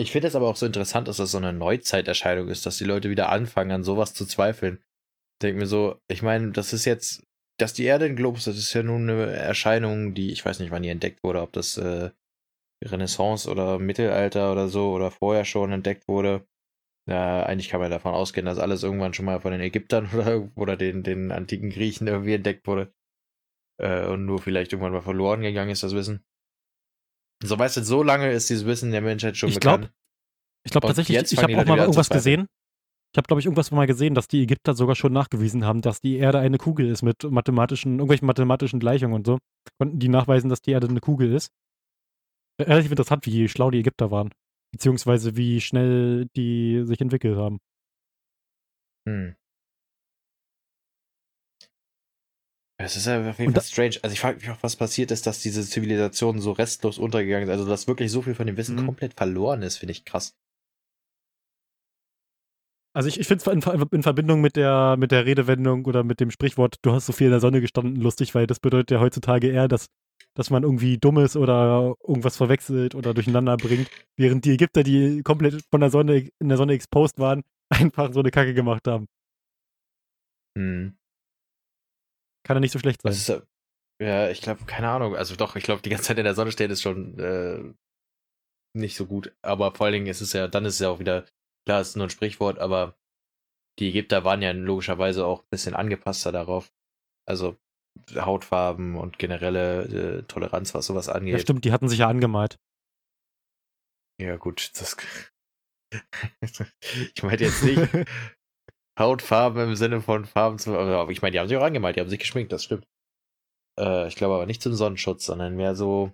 Ich 0.00 0.10
finde 0.10 0.28
es 0.28 0.34
aber 0.34 0.48
auch 0.48 0.56
so 0.56 0.66
interessant, 0.66 1.06
dass 1.06 1.18
das 1.18 1.30
so 1.30 1.38
eine 1.38 1.52
Neuzeiterscheinung 1.52 2.48
ist, 2.48 2.66
dass 2.66 2.78
die 2.78 2.84
Leute 2.84 3.10
wieder 3.10 3.28
anfangen, 3.28 3.70
an 3.70 3.84
sowas 3.84 4.12
zu 4.12 4.26
zweifeln. 4.26 4.82
Denke 5.40 5.60
mir 5.60 5.66
so, 5.66 6.00
ich 6.08 6.22
meine, 6.22 6.50
das 6.50 6.72
ist 6.72 6.84
jetzt, 6.84 7.22
dass 7.58 7.74
die 7.74 7.84
Erde 7.84 8.06
ein 8.06 8.16
Globus, 8.16 8.44
das 8.44 8.58
ist 8.58 8.74
ja 8.74 8.82
nun 8.82 9.08
eine 9.08 9.32
Erscheinung, 9.32 10.14
die, 10.14 10.32
ich 10.32 10.44
weiß 10.44 10.58
nicht, 10.58 10.72
wann 10.72 10.82
die 10.82 10.88
entdeckt 10.88 11.22
wurde, 11.22 11.42
ob 11.42 11.52
das 11.52 11.76
äh, 11.76 12.10
Renaissance 12.84 13.48
oder 13.48 13.78
Mittelalter 13.78 14.50
oder 14.52 14.68
so 14.68 14.92
oder 14.92 15.10
vorher 15.12 15.44
schon 15.44 15.70
entdeckt 15.72 16.08
wurde. 16.08 16.46
Ja, 17.08 17.44
eigentlich 17.44 17.68
kann 17.68 17.80
man 17.80 17.90
davon 17.90 18.14
ausgehen, 18.14 18.46
dass 18.46 18.58
alles 18.58 18.82
irgendwann 18.82 19.14
schon 19.14 19.26
mal 19.26 19.40
von 19.40 19.52
den 19.52 19.60
Ägyptern 19.60 20.10
oder, 20.14 20.50
oder 20.56 20.76
den, 20.76 21.02
den 21.04 21.30
antiken 21.30 21.70
Griechen 21.70 22.08
irgendwie 22.08 22.34
entdeckt 22.34 22.66
wurde. 22.66 22.92
Äh, 23.78 24.06
und 24.06 24.24
nur 24.24 24.40
vielleicht 24.40 24.72
irgendwann 24.72 24.92
mal 24.92 25.02
verloren 25.02 25.40
gegangen 25.42 25.70
ist, 25.70 25.82
das 25.82 25.94
Wissen. 25.94 26.24
So 27.42 27.58
weißt 27.58 27.78
du, 27.78 27.84
so 27.84 28.02
lange 28.02 28.30
ist 28.30 28.48
dieses 28.48 28.64
Wissen 28.64 28.92
der 28.92 29.02
Menschheit 29.02 29.36
schon 29.36 29.48
ich 29.48 29.60
glaub, 29.60 29.80
bekannt. 29.80 29.94
Ich 30.64 30.70
glaube 30.70 30.86
tatsächlich, 30.86 31.32
ich 31.32 31.42
habe 31.42 31.58
auch 31.58 31.66
mal 31.66 31.78
irgendwas 31.78 32.08
gesehen. 32.08 32.46
Ich 33.12 33.16
habe, 33.16 33.28
glaube 33.28 33.40
ich, 33.40 33.46
irgendwas 33.46 33.70
mal 33.70 33.86
gesehen, 33.86 34.14
dass 34.14 34.26
die 34.26 34.42
Ägypter 34.42 34.74
sogar 34.74 34.96
schon 34.96 35.12
nachgewiesen 35.12 35.64
haben, 35.64 35.82
dass 35.82 36.00
die 36.00 36.16
Erde 36.16 36.40
eine 36.40 36.58
Kugel 36.58 36.88
ist 36.88 37.02
mit 37.02 37.22
mathematischen, 37.22 37.92
irgendwelchen 37.92 38.26
mathematischen 38.26 38.80
Gleichungen 38.80 39.14
und 39.14 39.26
so. 39.26 39.38
Konnten 39.78 40.00
die 40.00 40.08
nachweisen, 40.08 40.50
dass 40.50 40.62
die 40.62 40.72
Erde 40.72 40.88
eine 40.88 41.00
Kugel 41.00 41.32
ist. 41.32 41.50
Relativ 42.60 42.90
interessant, 42.90 43.24
wie 43.26 43.48
schlau 43.48 43.70
die 43.70 43.78
Ägypter 43.78 44.10
waren. 44.10 44.30
Beziehungsweise 44.72 45.36
wie 45.36 45.60
schnell 45.60 46.26
die 46.34 46.82
sich 46.84 47.00
entwickelt 47.00 47.36
haben. 47.36 47.60
Hm. 49.06 49.36
Es 52.76 52.96
ist 52.96 53.06
ja 53.06 53.30
auf 53.30 53.38
jeden 53.38 53.52
Fall 53.52 53.62
strange. 53.62 53.96
Also 54.02 54.14
ich 54.14 54.20
frage 54.20 54.38
mich 54.40 54.50
auch, 54.50 54.62
was 54.62 54.76
passiert 54.76 55.10
ist, 55.12 55.26
dass 55.26 55.40
diese 55.40 55.64
Zivilisation 55.64 56.40
so 56.40 56.52
restlos 56.52 56.98
untergegangen 56.98 57.48
ist. 57.48 57.52
Also 57.52 57.68
dass 57.68 57.86
wirklich 57.86 58.10
so 58.10 58.22
viel 58.22 58.34
von 58.34 58.46
dem 58.46 58.56
Wissen 58.56 58.76
mhm. 58.76 58.86
komplett 58.86 59.14
verloren 59.14 59.62
ist, 59.62 59.78
finde 59.78 59.92
ich 59.92 60.04
krass. 60.04 60.36
Also 62.96 63.08
ich, 63.08 63.18
ich 63.18 63.26
finde 63.26 63.42
es 63.44 63.66
in, 63.66 63.82
in, 63.90 64.02
Verbindung 64.02 64.40
mit 64.40 64.54
der, 64.56 64.96
mit 64.96 65.10
der 65.10 65.26
Redewendung 65.26 65.84
oder 65.84 66.04
mit 66.04 66.20
dem 66.20 66.30
Sprichwort, 66.30 66.76
du 66.82 66.92
hast 66.92 67.06
so 67.06 67.12
viel 67.12 67.26
in 67.26 67.32
der 67.32 67.40
Sonne 67.40 67.60
gestanden, 67.60 67.96
lustig, 67.96 68.34
weil 68.36 68.46
das 68.46 68.60
bedeutet 68.60 68.92
ja 68.92 69.00
heutzutage 69.00 69.48
eher, 69.48 69.66
dass, 69.66 69.86
dass 70.34 70.50
man 70.50 70.62
irgendwie 70.62 70.98
dumm 70.98 71.18
ist 71.18 71.36
oder 71.36 71.96
irgendwas 72.06 72.36
verwechselt 72.36 72.94
oder 72.94 73.12
durcheinander 73.12 73.56
bringt, 73.56 73.90
während 74.16 74.44
die 74.44 74.52
Ägypter, 74.52 74.84
die 74.84 75.22
komplett 75.24 75.64
von 75.72 75.80
der 75.80 75.90
Sonne 75.90 76.28
in 76.38 76.48
der 76.48 76.56
Sonne 76.56 76.74
exposed 76.74 77.18
waren, 77.18 77.42
einfach 77.68 78.12
so 78.12 78.20
eine 78.20 78.30
Kacke 78.30 78.54
gemacht 78.54 78.86
haben. 78.86 79.06
Hm. 80.56 80.96
Kann 82.44 82.56
ja 82.56 82.60
nicht 82.60 82.72
so 82.72 82.78
schlecht 82.78 83.02
sein. 83.02 83.12
Ist, 83.12 83.42
ja, 84.00 84.28
ich 84.30 84.40
glaube, 84.40 84.64
keine 84.66 84.88
Ahnung. 84.88 85.16
Also 85.16 85.36
doch, 85.36 85.56
ich 85.56 85.64
glaube, 85.64 85.82
die 85.82 85.90
ganze 85.90 86.04
Zeit 86.04 86.18
in 86.18 86.24
der 86.24 86.34
Sonne 86.34 86.52
stehen 86.52 86.70
ist 86.70 86.82
schon 86.82 87.18
äh, 87.18 87.74
nicht 88.76 88.96
so 88.96 89.06
gut. 89.06 89.34
Aber 89.42 89.74
vor 89.74 89.86
allen 89.86 89.94
Dingen 89.94 90.06
ist 90.06 90.20
es 90.20 90.32
ja, 90.32 90.48
dann 90.48 90.64
ist 90.64 90.74
es 90.74 90.80
ja 90.80 90.90
auch 90.90 90.98
wieder, 90.98 91.26
klar, 91.66 91.80
es 91.80 91.90
ist 91.90 91.96
nur 91.96 92.06
ein 92.06 92.10
Sprichwort, 92.10 92.58
aber 92.58 92.96
die 93.78 93.88
Ägypter 93.88 94.24
waren 94.24 94.42
ja 94.42 94.52
logischerweise 94.52 95.26
auch 95.26 95.42
ein 95.42 95.48
bisschen 95.50 95.74
angepasster 95.74 96.32
darauf. 96.32 96.72
Also 97.26 97.56
Hautfarben 98.14 98.96
und 98.96 99.18
generelle 99.18 100.18
äh, 100.18 100.22
Toleranz, 100.24 100.74
was 100.74 100.86
sowas 100.86 101.08
angeht. 101.08 101.32
Ja, 101.32 101.38
stimmt, 101.38 101.64
die 101.64 101.72
hatten 101.72 101.88
sich 101.88 102.00
ja 102.00 102.08
angemalt. 102.08 102.58
Ja, 104.20 104.36
gut, 104.36 104.70
das. 104.78 104.96
ich 107.14 107.22
meine 107.22 107.40
jetzt 107.40 107.62
nicht, 107.62 107.80
Hautfarben 108.98 109.68
im 109.68 109.76
Sinne 109.76 110.00
von 110.00 110.24
Farben 110.24 110.58
zu. 110.58 110.70
Ich 111.10 111.22
meine, 111.22 111.32
die 111.32 111.40
haben 111.40 111.48
sich 111.48 111.56
auch 111.56 111.62
angemalt, 111.62 111.96
die 111.96 112.00
haben 112.00 112.08
sich 112.08 112.20
geschminkt, 112.20 112.52
das 112.52 112.64
stimmt. 112.64 112.86
Äh, 113.78 114.08
ich 114.08 114.16
glaube 114.16 114.34
aber 114.34 114.46
nicht 114.46 114.62
zum 114.62 114.74
Sonnenschutz, 114.74 115.26
sondern 115.26 115.56
mehr 115.56 115.74
so. 115.74 116.12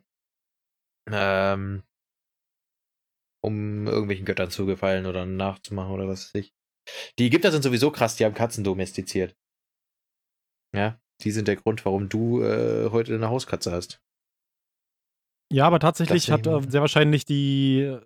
Ähm, 1.11 1.83
um 3.43 3.87
irgendwelchen 3.87 4.26
Göttern 4.26 4.51
zu 4.51 4.66
gefallen 4.66 5.07
oder 5.07 5.26
nachzumachen 5.26 5.93
oder 5.93 6.09
was 6.09 6.26
weiß 6.26 6.43
ich. 6.43 6.55
Die 7.18 7.26
Ägypter 7.26 7.53
sind 7.53 7.62
sowieso 7.62 7.91
krass, 7.91 8.16
die 8.16 8.24
haben 8.24 8.35
Katzen 8.35 8.64
domestiziert. 8.64 9.37
Ja, 10.74 11.01
die 11.22 11.31
sind 11.31 11.49
der 11.49 11.57
Grund, 11.57 11.85
warum 11.85 12.09
du 12.09 12.43
äh, 12.43 12.91
heute 12.91 13.14
eine 13.14 13.28
Hauskatze 13.28 13.72
hast. 13.72 14.01
Ja, 15.53 15.66
aber 15.66 15.81
tatsächlich 15.81 16.31
hat 16.31 16.47
äh, 16.47 16.61
sehr 16.68 16.81
wahrscheinlich 16.81 17.24
die, 17.24 17.99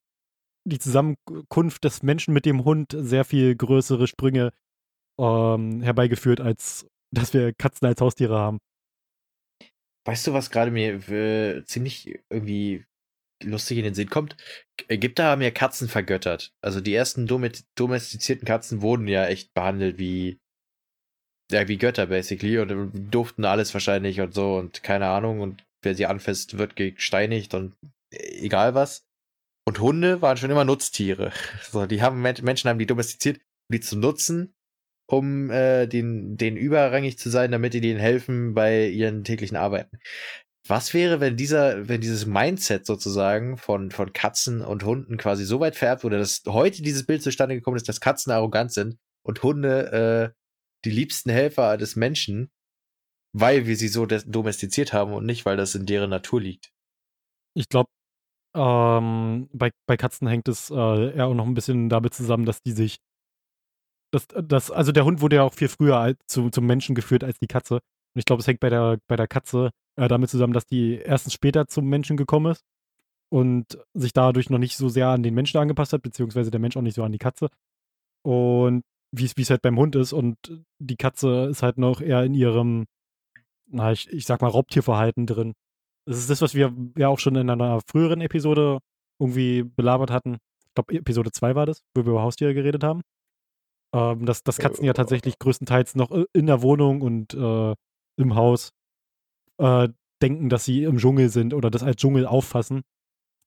die 0.66 0.78
Zusammenkunft 0.78 1.84
des 1.84 2.02
Menschen 2.02 2.32
mit 2.32 2.46
dem 2.46 2.64
Hund 2.64 2.94
sehr 2.96 3.24
viel 3.24 3.54
größere 3.54 4.06
Sprünge 4.06 4.52
ähm, 5.18 5.82
herbeigeführt, 5.82 6.40
als 6.40 6.86
dass 7.12 7.32
wir 7.32 7.52
Katzen 7.52 7.86
als 7.86 8.00
Haustiere 8.00 8.38
haben. 8.38 8.58
Weißt 10.06 10.26
du, 10.26 10.32
was 10.32 10.50
gerade 10.50 10.70
mir 10.70 11.08
äh, 11.08 11.64
ziemlich 11.64 12.20
irgendwie 12.28 12.84
lustig 13.42 13.78
in 13.78 13.84
den 13.84 13.94
Sinn 13.94 14.10
kommt? 14.10 14.36
Ägypter 14.88 15.24
haben 15.24 15.42
ja 15.42 15.50
Katzen 15.50 15.88
vergöttert. 15.88 16.52
Also 16.60 16.80
die 16.80 16.94
ersten 16.94 17.26
domestizierten 17.26 18.46
Katzen 18.46 18.82
wurden 18.82 19.08
ja 19.08 19.26
echt 19.26 19.54
behandelt 19.54 19.98
wie 19.98 20.38
ja, 21.50 21.68
wie 21.68 21.76
Götter 21.76 22.06
basically 22.06 22.58
und 22.58 23.10
durften 23.12 23.44
alles 23.44 23.74
wahrscheinlich 23.74 24.20
und 24.20 24.34
so 24.34 24.56
und 24.56 24.82
keine 24.82 25.08
Ahnung 25.08 25.40
und 25.40 25.64
wer 25.82 25.94
sie 25.94 26.06
anfasst, 26.06 26.56
wird 26.58 26.76
gesteinigt 26.76 27.54
und 27.54 27.74
äh, 28.12 28.44
egal 28.44 28.74
was. 28.74 29.06
Und 29.66 29.80
Hunde 29.80 30.20
waren 30.20 30.36
schon 30.36 30.50
immer 30.50 30.64
Nutztiere. 30.64 31.32
So, 31.62 31.86
die 31.86 32.02
haben 32.02 32.20
Menschen 32.20 32.68
haben 32.68 32.78
die 32.78 32.86
domestiziert, 32.86 33.38
um 33.38 33.74
die 33.74 33.80
zu 33.80 33.96
nutzen 33.96 34.54
um 35.06 35.50
äh, 35.50 35.86
den, 35.86 36.36
den 36.36 36.56
überrangig 36.56 37.18
zu 37.18 37.30
sein, 37.30 37.50
damit 37.50 37.74
die 37.74 37.80
denen 37.80 38.00
helfen 38.00 38.54
bei 38.54 38.88
ihren 38.88 39.24
täglichen 39.24 39.56
Arbeiten. 39.56 39.98
Was 40.66 40.94
wäre, 40.94 41.20
wenn 41.20 41.36
dieser, 41.36 41.88
wenn 41.88 42.00
dieses 42.00 42.24
Mindset 42.24 42.86
sozusagen 42.86 43.58
von, 43.58 43.90
von 43.90 44.14
Katzen 44.14 44.62
und 44.62 44.82
Hunden 44.84 45.18
quasi 45.18 45.44
so 45.44 45.60
weit 45.60 45.76
vererbt 45.76 46.04
wurde, 46.04 46.18
dass 46.18 46.42
heute 46.46 46.82
dieses 46.82 47.04
Bild 47.04 47.22
zustande 47.22 47.54
gekommen 47.54 47.76
ist, 47.76 47.88
dass 47.88 48.00
Katzen 48.00 48.32
arrogant 48.32 48.72
sind 48.72 48.96
und 49.26 49.42
Hunde 49.42 50.32
äh, 50.32 50.40
die 50.86 50.90
liebsten 50.90 51.30
Helfer 51.30 51.76
des 51.76 51.96
Menschen, 51.96 52.50
weil 53.34 53.66
wir 53.66 53.76
sie 53.76 53.88
so 53.88 54.06
domestiziert 54.06 54.94
haben 54.94 55.12
und 55.12 55.26
nicht, 55.26 55.44
weil 55.44 55.58
das 55.58 55.74
in 55.74 55.84
deren 55.84 56.10
Natur 56.10 56.40
liegt. 56.40 56.70
Ich 57.54 57.68
glaube, 57.68 57.90
ähm, 58.56 59.48
bei, 59.52 59.70
bei 59.86 59.96
Katzen 59.96 60.28
hängt 60.28 60.48
es 60.48 60.70
äh, 60.70 61.14
eher 61.16 61.26
auch 61.26 61.34
noch 61.34 61.46
ein 61.46 61.54
bisschen 61.54 61.88
damit 61.88 62.14
zusammen, 62.14 62.46
dass 62.46 62.62
die 62.62 62.72
sich 62.72 62.98
das, 64.14 64.28
das, 64.28 64.70
also 64.70 64.92
der 64.92 65.04
Hund 65.04 65.20
wurde 65.20 65.36
ja 65.36 65.42
auch 65.42 65.54
viel 65.54 65.68
früher 65.68 66.14
zu, 66.26 66.50
zum 66.50 66.66
Menschen 66.66 66.94
geführt 66.94 67.24
als 67.24 67.38
die 67.38 67.48
Katze. 67.48 67.74
Und 67.74 68.18
ich 68.18 68.24
glaube, 68.24 68.40
es 68.40 68.46
hängt 68.46 68.60
bei 68.60 68.70
der, 68.70 68.98
bei 69.08 69.16
der 69.16 69.26
Katze 69.26 69.70
äh, 69.96 70.08
damit 70.08 70.30
zusammen, 70.30 70.52
dass 70.52 70.66
die 70.66 70.96
erstens 70.96 71.34
später 71.34 71.66
zum 71.66 71.88
Menschen 71.88 72.16
gekommen 72.16 72.52
ist 72.52 72.62
und 73.30 73.78
sich 73.94 74.12
dadurch 74.12 74.50
noch 74.50 74.58
nicht 74.58 74.76
so 74.76 74.88
sehr 74.88 75.08
an 75.08 75.24
den 75.24 75.34
Menschen 75.34 75.58
angepasst 75.58 75.92
hat, 75.92 76.02
beziehungsweise 76.02 76.50
der 76.52 76.60
Mensch 76.60 76.76
auch 76.76 76.82
nicht 76.82 76.94
so 76.94 77.02
an 77.02 77.12
die 77.12 77.18
Katze. 77.18 77.48
Und 78.22 78.84
wie 79.12 79.24
es 79.24 79.50
halt 79.50 79.62
beim 79.62 79.78
Hund 79.78 79.96
ist 79.96 80.12
und 80.12 80.36
die 80.78 80.96
Katze 80.96 81.46
ist 81.50 81.62
halt 81.62 81.78
noch 81.78 82.00
eher 82.00 82.22
in 82.24 82.34
ihrem, 82.34 82.86
na, 83.66 83.92
ich, 83.92 84.08
ich 84.10 84.26
sag 84.26 84.42
mal, 84.42 84.48
Raubtierverhalten 84.48 85.26
drin. 85.26 85.54
Das 86.06 86.18
ist 86.18 86.30
das, 86.30 86.42
was 86.42 86.54
wir 86.54 86.72
ja 86.96 87.08
auch 87.08 87.18
schon 87.18 87.36
in 87.36 87.50
einer 87.50 87.80
früheren 87.88 88.20
Episode 88.20 88.78
irgendwie 89.20 89.64
belabert 89.64 90.10
hatten. 90.10 90.38
Ich 90.66 90.74
glaube, 90.74 90.94
Episode 90.94 91.30
2 91.32 91.54
war 91.54 91.66
das, 91.66 91.82
wo 91.94 92.04
wir 92.04 92.12
über 92.12 92.22
Haustiere 92.22 92.54
geredet 92.54 92.84
haben. 92.84 93.02
Ähm, 93.94 94.26
dass, 94.26 94.42
dass 94.42 94.58
Katzen 94.58 94.84
ja 94.84 94.90
äh, 94.90 94.94
tatsächlich 94.94 95.38
größtenteils 95.38 95.94
noch 95.94 96.10
äh, 96.10 96.24
in 96.32 96.46
der 96.46 96.62
Wohnung 96.62 97.00
und 97.00 97.32
äh, 97.32 97.74
im 98.16 98.34
Haus 98.34 98.72
äh, 99.58 99.88
denken, 100.20 100.48
dass 100.48 100.64
sie 100.64 100.82
im 100.82 100.98
Dschungel 100.98 101.28
sind 101.28 101.54
oder 101.54 101.70
das 101.70 101.84
als 101.84 101.96
Dschungel 101.96 102.26
auffassen 102.26 102.82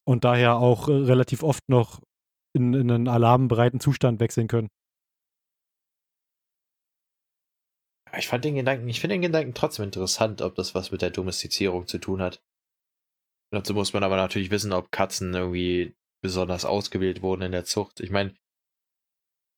und 0.08 0.24
daher 0.24 0.56
auch 0.56 0.88
äh, 0.88 0.94
relativ 0.94 1.44
oft 1.44 1.68
noch 1.68 2.00
in, 2.56 2.74
in 2.74 2.90
einen 2.90 3.10
alarmbereiten 3.10 3.82
Zustand 3.82 4.22
wechseln 4.22 4.48
können. 4.48 4.70
Ich 8.18 8.30
fand 8.30 8.46
den 8.46 8.56
Gedanken, 8.56 8.88
ich 8.88 9.02
finde 9.02 9.16
den 9.16 9.24
Gedanken 9.24 9.54
trotzdem 9.54 9.84
interessant, 9.84 10.42
ob 10.42 10.56
das 10.56 10.74
was 10.74 10.92
mit 10.92 11.02
der 11.02 11.10
Domestizierung 11.10 11.88
zu 11.88 11.98
tun 11.98 12.22
hat. 12.22 12.42
Dazu 13.52 13.74
muss 13.74 13.92
man 13.92 14.04
aber 14.04 14.16
natürlich 14.16 14.50
wissen, 14.50 14.72
ob 14.72 14.92
Katzen 14.92 15.34
irgendwie 15.34 15.94
besonders 16.24 16.64
ausgewählt 16.64 17.22
wurden 17.22 17.42
in 17.42 17.52
der 17.52 17.66
Zucht. 17.66 18.00
Ich 18.00 18.12
meine, 18.12 18.34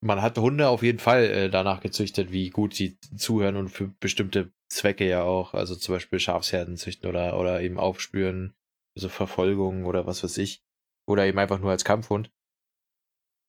man 0.01 0.21
hat 0.21 0.37
Hunde 0.37 0.69
auf 0.69 0.83
jeden 0.83 0.99
Fall 0.99 1.23
äh, 1.25 1.49
danach 1.49 1.81
gezüchtet, 1.81 2.31
wie 2.31 2.49
gut 2.49 2.73
sie 2.73 2.97
zuhören 3.17 3.55
und 3.57 3.69
für 3.69 3.87
bestimmte 3.99 4.51
Zwecke 4.69 5.07
ja 5.07 5.23
auch, 5.23 5.53
also 5.53 5.75
zum 5.75 5.95
Beispiel 5.95 6.19
Schafsherden 6.19 6.77
züchten 6.77 7.09
oder, 7.09 7.37
oder 7.39 7.61
eben 7.61 7.79
aufspüren, 7.79 8.53
also 8.95 9.09
Verfolgung 9.09 9.85
oder 9.85 10.05
was 10.05 10.23
weiß 10.23 10.37
ich. 10.37 10.63
Oder 11.07 11.25
eben 11.25 11.39
einfach 11.39 11.59
nur 11.59 11.71
als 11.71 11.83
Kampfhund. 11.83 12.31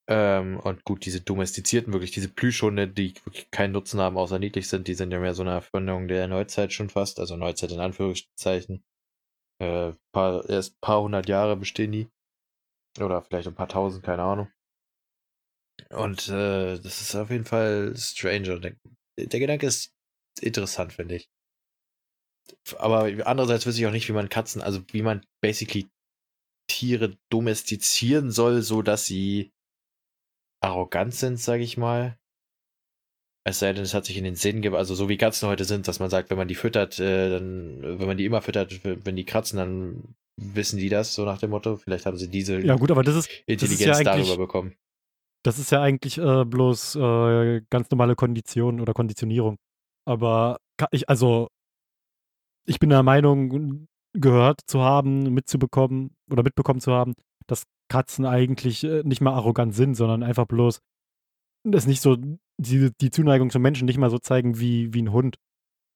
Ähm, 0.08 0.58
und 0.58 0.84
gut, 0.84 1.04
diese 1.04 1.20
domestizierten, 1.20 1.92
wirklich 1.92 2.10
diese 2.10 2.28
Plüschhunde, 2.28 2.88
die 2.88 3.14
wirklich 3.24 3.50
keinen 3.50 3.72
Nutzen 3.72 4.00
haben, 4.00 4.16
außer 4.16 4.38
niedlich 4.38 4.68
sind, 4.68 4.88
die 4.88 4.94
sind 4.94 5.12
ja 5.12 5.20
mehr 5.20 5.34
so 5.34 5.42
eine 5.42 5.52
Erfindung 5.52 6.08
der 6.08 6.26
Neuzeit 6.26 6.72
schon 6.72 6.88
fast, 6.88 7.20
also 7.20 7.36
Neuzeit 7.36 7.70
in 7.70 7.80
Anführungszeichen. 7.80 8.82
Äh, 9.60 9.92
paar, 10.12 10.48
erst 10.48 10.74
ein 10.76 10.80
paar 10.80 11.02
hundert 11.02 11.28
Jahre 11.28 11.56
bestehen 11.56 11.92
die. 11.92 12.08
Oder 12.98 13.22
vielleicht 13.22 13.46
ein 13.46 13.54
paar 13.54 13.68
tausend, 13.68 14.02
keine 14.02 14.22
Ahnung. 14.22 14.48
Und 15.92 16.28
äh, 16.28 16.78
das 16.78 17.00
ist 17.00 17.14
auf 17.14 17.30
jeden 17.30 17.44
Fall 17.44 17.94
strange. 17.96 18.60
Der, 18.60 18.76
der 19.18 19.40
Gedanke 19.40 19.66
ist 19.66 19.92
interessant, 20.40 20.92
finde 20.92 21.16
ich. 21.16 21.28
Aber 22.78 23.10
andererseits 23.26 23.66
weiß 23.66 23.76
ich 23.78 23.86
auch 23.86 23.92
nicht, 23.92 24.08
wie 24.08 24.12
man 24.12 24.28
Katzen, 24.28 24.62
also 24.62 24.82
wie 24.92 25.02
man 25.02 25.24
basically 25.40 25.88
Tiere 26.68 27.16
domestizieren 27.30 28.30
soll, 28.30 28.62
so 28.62 28.82
dass 28.82 29.04
sie 29.04 29.52
arrogant 30.62 31.14
sind, 31.14 31.38
sage 31.38 31.62
ich 31.62 31.76
mal. 31.76 32.16
Es 33.44 33.58
sei 33.58 33.72
denn, 33.72 33.82
es 33.82 33.94
hat 33.94 34.04
sich 34.04 34.16
in 34.16 34.24
den 34.24 34.36
Sinn 34.36 34.56
gegeben, 34.56 34.76
also 34.76 34.94
so 34.94 35.08
wie 35.08 35.16
Katzen 35.16 35.48
heute 35.48 35.64
sind, 35.64 35.88
dass 35.88 35.98
man 35.98 36.10
sagt, 36.10 36.30
wenn 36.30 36.36
man 36.36 36.48
die 36.48 36.54
füttert, 36.54 37.00
äh, 37.00 37.30
dann, 37.30 37.98
wenn 37.98 38.06
man 38.06 38.16
die 38.16 38.26
immer 38.26 38.42
füttert, 38.42 38.84
wenn 38.84 39.16
die 39.16 39.24
kratzen, 39.24 39.56
dann 39.56 40.14
wissen 40.36 40.78
die 40.78 40.88
das, 40.88 41.14
so 41.14 41.24
nach 41.24 41.38
dem 41.38 41.50
Motto. 41.50 41.76
Vielleicht 41.76 42.06
haben 42.06 42.16
sie 42.16 42.28
diese 42.28 42.60
Ja, 42.60 42.76
gut, 42.76 42.90
aber 42.90 43.02
das 43.02 43.16
ist, 43.16 43.30
Intelligenz 43.46 43.80
das 43.86 44.00
ist 44.00 44.06
ja 44.06 44.16
darüber 44.16 44.36
bekommen. 44.36 44.76
Das 45.42 45.58
ist 45.58 45.70
ja 45.70 45.80
eigentlich 45.80 46.18
äh, 46.18 46.44
bloß 46.44 46.96
äh, 46.96 47.62
ganz 47.70 47.90
normale 47.90 48.14
Kondition 48.14 48.80
oder 48.80 48.92
Konditionierung. 48.92 49.56
Aber 50.06 50.58
ich, 50.90 51.08
also, 51.08 51.48
ich 52.66 52.78
bin 52.78 52.90
der 52.90 53.02
Meinung, 53.02 53.86
gehört 54.12 54.60
zu 54.66 54.80
haben, 54.80 55.22
mitzubekommen 55.32 56.16
oder 56.30 56.42
mitbekommen 56.42 56.80
zu 56.80 56.92
haben, 56.92 57.14
dass 57.46 57.64
Katzen 57.88 58.26
eigentlich 58.26 58.84
äh, 58.84 59.02
nicht 59.04 59.20
mal 59.20 59.34
arrogant 59.34 59.74
sind, 59.74 59.94
sondern 59.94 60.22
einfach 60.22 60.46
bloß 60.46 60.80
das 61.64 61.86
nicht 61.86 62.00
so, 62.00 62.16
die, 62.58 62.90
die 63.00 63.10
Zuneigung 63.10 63.50
zum 63.50 63.62
Menschen 63.62 63.86
nicht 63.86 63.98
mal 63.98 64.10
so 64.10 64.18
zeigen 64.18 64.58
wie, 64.58 64.92
wie 64.94 65.02
ein 65.02 65.12
Hund. 65.12 65.36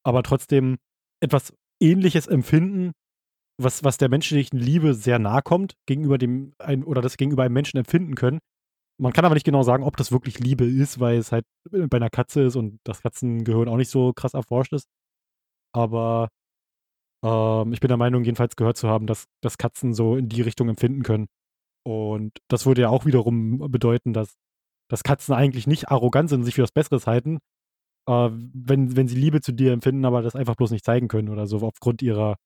Aber 0.04 0.22
trotzdem 0.22 0.76
etwas 1.22 1.54
ähnliches 1.80 2.26
empfinden, 2.26 2.92
was, 3.60 3.84
was 3.84 3.98
der 3.98 4.08
menschlichen 4.08 4.58
Liebe 4.58 4.94
sehr 4.94 5.18
nahe 5.18 5.42
kommt, 5.42 5.74
gegenüber 5.86 6.18
dem, 6.18 6.52
ein, 6.58 6.84
oder 6.84 7.00
das 7.00 7.16
gegenüber 7.16 7.44
einem 7.44 7.54
Menschen 7.54 7.78
empfinden 7.78 8.14
können. 8.14 8.40
Man 8.98 9.12
kann 9.12 9.24
aber 9.24 9.34
nicht 9.34 9.44
genau 9.44 9.62
sagen, 9.62 9.82
ob 9.84 9.96
das 9.96 10.12
wirklich 10.12 10.38
Liebe 10.38 10.64
ist, 10.64 11.00
weil 11.00 11.18
es 11.18 11.32
halt 11.32 11.44
bei 11.70 11.96
einer 11.96 12.10
Katze 12.10 12.42
ist 12.44 12.56
und 12.56 12.78
das 12.84 13.02
Katzengehirn 13.02 13.68
auch 13.68 13.76
nicht 13.76 13.90
so 13.90 14.12
krass 14.12 14.34
erforscht 14.34 14.72
ist. 14.72 14.86
Aber 15.72 16.28
ähm, 17.24 17.72
ich 17.72 17.80
bin 17.80 17.88
der 17.88 17.96
Meinung, 17.96 18.24
jedenfalls 18.24 18.56
gehört 18.56 18.76
zu 18.76 18.88
haben, 18.88 19.06
dass, 19.06 19.26
dass 19.42 19.58
Katzen 19.58 19.94
so 19.94 20.16
in 20.16 20.28
die 20.28 20.42
Richtung 20.42 20.68
empfinden 20.68 21.02
können. 21.02 21.26
Und 21.84 22.38
das 22.48 22.66
würde 22.66 22.82
ja 22.82 22.88
auch 22.90 23.06
wiederum 23.06 23.58
bedeuten, 23.70 24.12
dass, 24.14 24.36
dass 24.90 25.04
Katzen 25.04 25.34
eigentlich 25.34 25.66
nicht 25.66 25.90
arrogant 25.90 26.30
sind 26.30 26.40
und 26.40 26.44
sich 26.46 26.56
für 26.56 26.62
was 26.62 26.72
Besseres 26.72 27.06
halten, 27.06 27.38
äh, 28.08 28.30
wenn, 28.32 28.96
wenn 28.96 29.08
sie 29.08 29.16
Liebe 29.16 29.40
zu 29.42 29.52
dir 29.52 29.72
empfinden, 29.72 30.04
aber 30.06 30.22
das 30.22 30.36
einfach 30.36 30.56
bloß 30.56 30.72
nicht 30.72 30.84
zeigen 30.84 31.08
können 31.08 31.30
oder 31.30 31.46
so 31.46 31.58
aufgrund 31.60 32.02
ihrer, 32.02 32.36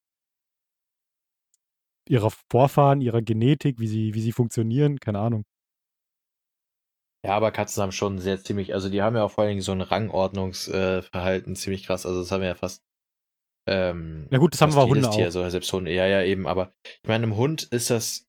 ihrer 2.09 2.31
Vorfahren, 2.51 3.01
ihrer 3.01 3.23
Genetik, 3.23 3.79
wie 3.81 3.87
sie, 3.89 4.15
wie 4.15 4.21
sie 4.21 4.33
funktionieren, 4.33 4.99
keine 5.01 5.21
Ahnung. 5.21 5.45
Ja, 7.29 7.37
aber 7.37 7.51
Katzen 7.53 7.83
haben 7.83 7.93
schon 7.93 8.19
sehr 8.19 8.43
ziemlich, 8.43 8.73
also 8.73 8.89
die 8.89 9.03
haben 9.03 9.15
ja 9.15 9.23
auch 9.23 9.31
vor 9.31 9.43
allen 9.45 9.51
Dingen 9.51 9.61
so 9.61 9.73
ein 9.73 9.83
Rangordnungsverhalten 9.83 11.53
äh, 11.53 11.57
ziemlich 11.57 11.85
krass. 11.85 12.07
Also 12.07 12.21
das 12.21 12.33
haben 12.33 12.41
wir 12.41 12.49
ja 12.49 12.55
fast. 12.55 12.83
Ähm, 13.69 14.29
ja 14.31 14.39
gut, 14.39 14.55
das 14.55 14.63
haben 14.63 14.75
wir 14.75 14.87
Hunde 14.87 15.11
Tier, 15.11 15.29
auch. 15.29 15.33
So, 15.33 15.51
selbst 15.51 15.71
Hunde, 15.71 15.93
ja, 15.93 16.07
ja, 16.07 16.23
eben. 16.23 16.47
Aber 16.47 16.73
ich 16.85 17.07
meine, 17.07 17.25
einem 17.25 17.37
Hund 17.37 17.65
ist 17.65 17.91
das, 17.91 18.27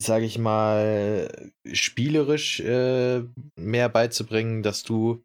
sage 0.00 0.26
ich 0.26 0.38
mal, 0.38 1.50
spielerisch 1.72 2.60
äh, 2.60 3.24
mehr 3.58 3.88
beizubringen, 3.88 4.62
dass 4.62 4.84
du 4.84 5.24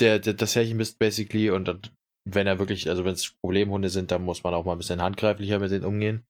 der, 0.00 0.18
der, 0.18 0.34
das 0.34 0.56
Herrchen 0.56 0.78
bist, 0.78 0.98
basically. 0.98 1.50
Und 1.50 1.92
wenn 2.28 2.48
er 2.48 2.58
wirklich, 2.58 2.88
also 2.88 3.04
wenn 3.04 3.14
es 3.14 3.36
Problemhunde 3.44 3.90
sind, 3.90 4.10
dann 4.10 4.24
muss 4.24 4.42
man 4.42 4.54
auch 4.54 4.64
mal 4.64 4.72
ein 4.72 4.78
bisschen 4.78 5.02
handgreiflicher 5.02 5.60
mit 5.60 5.70
denen 5.70 5.84
umgehen 5.84 6.26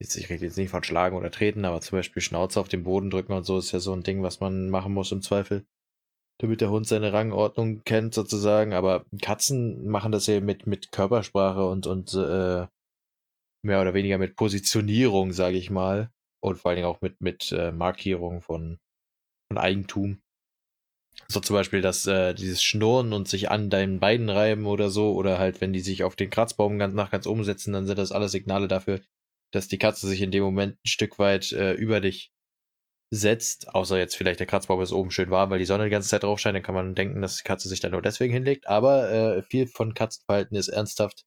jetzt, 0.00 0.16
ich 0.16 0.28
rede 0.30 0.44
jetzt 0.44 0.56
nicht 0.56 0.70
von 0.70 0.84
Schlagen 0.84 1.16
oder 1.16 1.30
Treten, 1.30 1.64
aber 1.64 1.80
zum 1.80 1.98
Beispiel 1.98 2.22
Schnauze 2.22 2.60
auf 2.60 2.68
den 2.68 2.84
Boden 2.84 3.10
drücken 3.10 3.32
und 3.32 3.44
so 3.44 3.58
ist 3.58 3.72
ja 3.72 3.80
so 3.80 3.92
ein 3.92 4.02
Ding, 4.02 4.22
was 4.22 4.40
man 4.40 4.70
machen 4.70 4.92
muss 4.92 5.12
im 5.12 5.22
Zweifel. 5.22 5.66
Damit 6.38 6.60
der 6.60 6.70
Hund 6.70 6.86
seine 6.86 7.12
Rangordnung 7.12 7.84
kennt, 7.84 8.12
sozusagen. 8.12 8.72
Aber 8.72 9.06
Katzen 9.22 9.86
machen 9.86 10.10
das 10.10 10.26
ja 10.26 10.40
mit, 10.40 10.66
mit 10.66 10.90
Körpersprache 10.90 11.64
und, 11.64 11.86
und 11.86 12.12
äh, 12.14 12.66
mehr 13.62 13.80
oder 13.80 13.94
weniger 13.94 14.18
mit 14.18 14.34
Positionierung, 14.36 15.32
sage 15.32 15.56
ich 15.56 15.70
mal. 15.70 16.10
Und 16.40 16.56
vor 16.58 16.70
allen 16.70 16.76
Dingen 16.76 16.88
auch 16.88 17.00
mit, 17.00 17.20
mit 17.20 17.52
äh, 17.52 17.70
Markierung 17.70 18.42
von, 18.42 18.78
von 19.48 19.58
Eigentum. 19.58 20.20
So 21.28 21.38
zum 21.38 21.54
Beispiel 21.54 21.80
das, 21.80 22.06
äh, 22.06 22.34
dieses 22.34 22.62
Schnurren 22.62 23.12
und 23.12 23.28
sich 23.28 23.50
an 23.50 23.70
deinen 23.70 24.00
Beinen 24.00 24.28
reiben 24.28 24.66
oder 24.66 24.90
so, 24.90 25.14
oder 25.14 25.38
halt, 25.38 25.60
wenn 25.60 25.72
die 25.72 25.80
sich 25.80 26.02
auf 26.02 26.16
den 26.16 26.30
Kratzbaum 26.30 26.78
ganz 26.78 26.94
nach 26.94 27.12
ganz 27.12 27.26
oben 27.26 27.44
setzen, 27.44 27.72
dann 27.72 27.86
sind 27.86 27.98
das 27.98 28.12
alles 28.12 28.32
Signale 28.32 28.66
dafür, 28.66 29.00
dass 29.54 29.68
die 29.68 29.78
Katze 29.78 30.08
sich 30.08 30.20
in 30.20 30.30
dem 30.30 30.42
Moment 30.42 30.74
ein 30.74 30.88
Stück 30.88 31.18
weit 31.18 31.52
äh, 31.52 31.72
über 31.74 32.00
dich 32.00 32.32
setzt, 33.10 33.74
außer 33.74 33.98
jetzt 33.98 34.16
vielleicht 34.16 34.40
der 34.40 34.46
Kratzbaum 34.46 34.80
ist 34.80 34.92
oben 34.92 35.10
schön 35.10 35.30
warm, 35.30 35.50
weil 35.50 35.58
die 35.58 35.64
Sonne 35.64 35.84
die 35.84 35.90
ganze 35.90 36.08
Zeit 36.08 36.24
drauf 36.24 36.40
scheint, 36.40 36.56
dann 36.56 36.62
kann 36.62 36.74
man 36.74 36.94
denken, 36.94 37.22
dass 37.22 37.36
die 37.36 37.44
Katze 37.44 37.68
sich 37.68 37.80
da 37.80 37.88
nur 37.88 38.02
deswegen 38.02 38.32
hinlegt. 38.32 38.66
Aber 38.66 39.10
äh, 39.10 39.42
viel 39.42 39.66
von 39.66 39.94
Katzenverhalten 39.94 40.56
ist 40.56 40.68
ernsthaft 40.68 41.24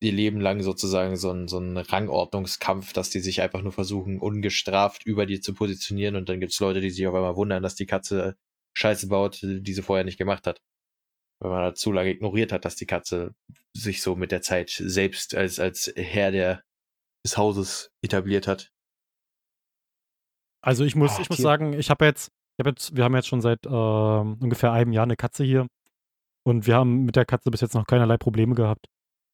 ihr 0.00 0.12
Leben 0.12 0.40
lang 0.40 0.62
sozusagen 0.62 1.16
so 1.16 1.30
ein, 1.30 1.46
so 1.46 1.58
ein 1.58 1.76
Rangordnungskampf, 1.76 2.92
dass 2.92 3.10
die 3.10 3.20
sich 3.20 3.40
einfach 3.40 3.62
nur 3.62 3.72
versuchen, 3.72 4.18
ungestraft 4.18 5.06
über 5.06 5.26
die 5.26 5.40
zu 5.40 5.54
positionieren 5.54 6.16
und 6.16 6.28
dann 6.28 6.40
gibt 6.40 6.52
es 6.52 6.60
Leute, 6.60 6.80
die 6.80 6.90
sich 6.90 7.06
auf 7.06 7.14
einmal 7.14 7.36
wundern, 7.36 7.62
dass 7.62 7.76
die 7.76 7.86
Katze 7.86 8.36
Scheiße 8.74 9.06
baut, 9.08 9.40
die 9.42 9.72
sie 9.72 9.82
vorher 9.82 10.04
nicht 10.04 10.18
gemacht 10.18 10.46
hat. 10.46 10.60
Weil 11.40 11.50
man 11.50 11.62
halt 11.62 11.78
zu 11.78 11.92
lange 11.92 12.10
ignoriert 12.10 12.52
hat, 12.52 12.64
dass 12.64 12.74
die 12.74 12.86
Katze 12.86 13.34
sich 13.74 14.02
so 14.02 14.16
mit 14.16 14.32
der 14.32 14.42
Zeit 14.42 14.70
selbst 14.70 15.34
als, 15.36 15.60
als 15.60 15.92
Herr 15.96 16.32
der 16.32 16.64
des 17.24 17.36
Hauses 17.36 17.90
etabliert 18.02 18.46
hat. 18.46 18.72
Also 20.62 20.84
ich 20.84 20.94
muss, 20.94 21.12
Ach, 21.14 21.20
ich 21.20 21.28
muss 21.28 21.38
sagen, 21.38 21.72
ich 21.72 21.90
habe 21.90 22.04
jetzt, 22.04 22.28
ich 22.56 22.60
habe 22.60 22.70
jetzt, 22.70 22.96
wir 22.96 23.04
haben 23.04 23.14
jetzt 23.16 23.26
schon 23.28 23.40
seit 23.40 23.66
äh, 23.66 23.68
ungefähr 23.68 24.72
einem 24.72 24.92
Jahr 24.92 25.04
eine 25.04 25.16
Katze 25.16 25.44
hier 25.44 25.66
und 26.44 26.66
wir 26.66 26.76
haben 26.76 27.04
mit 27.04 27.16
der 27.16 27.24
Katze 27.24 27.50
bis 27.50 27.60
jetzt 27.60 27.74
noch 27.74 27.86
keinerlei 27.86 28.16
Probleme 28.16 28.54
gehabt. 28.54 28.86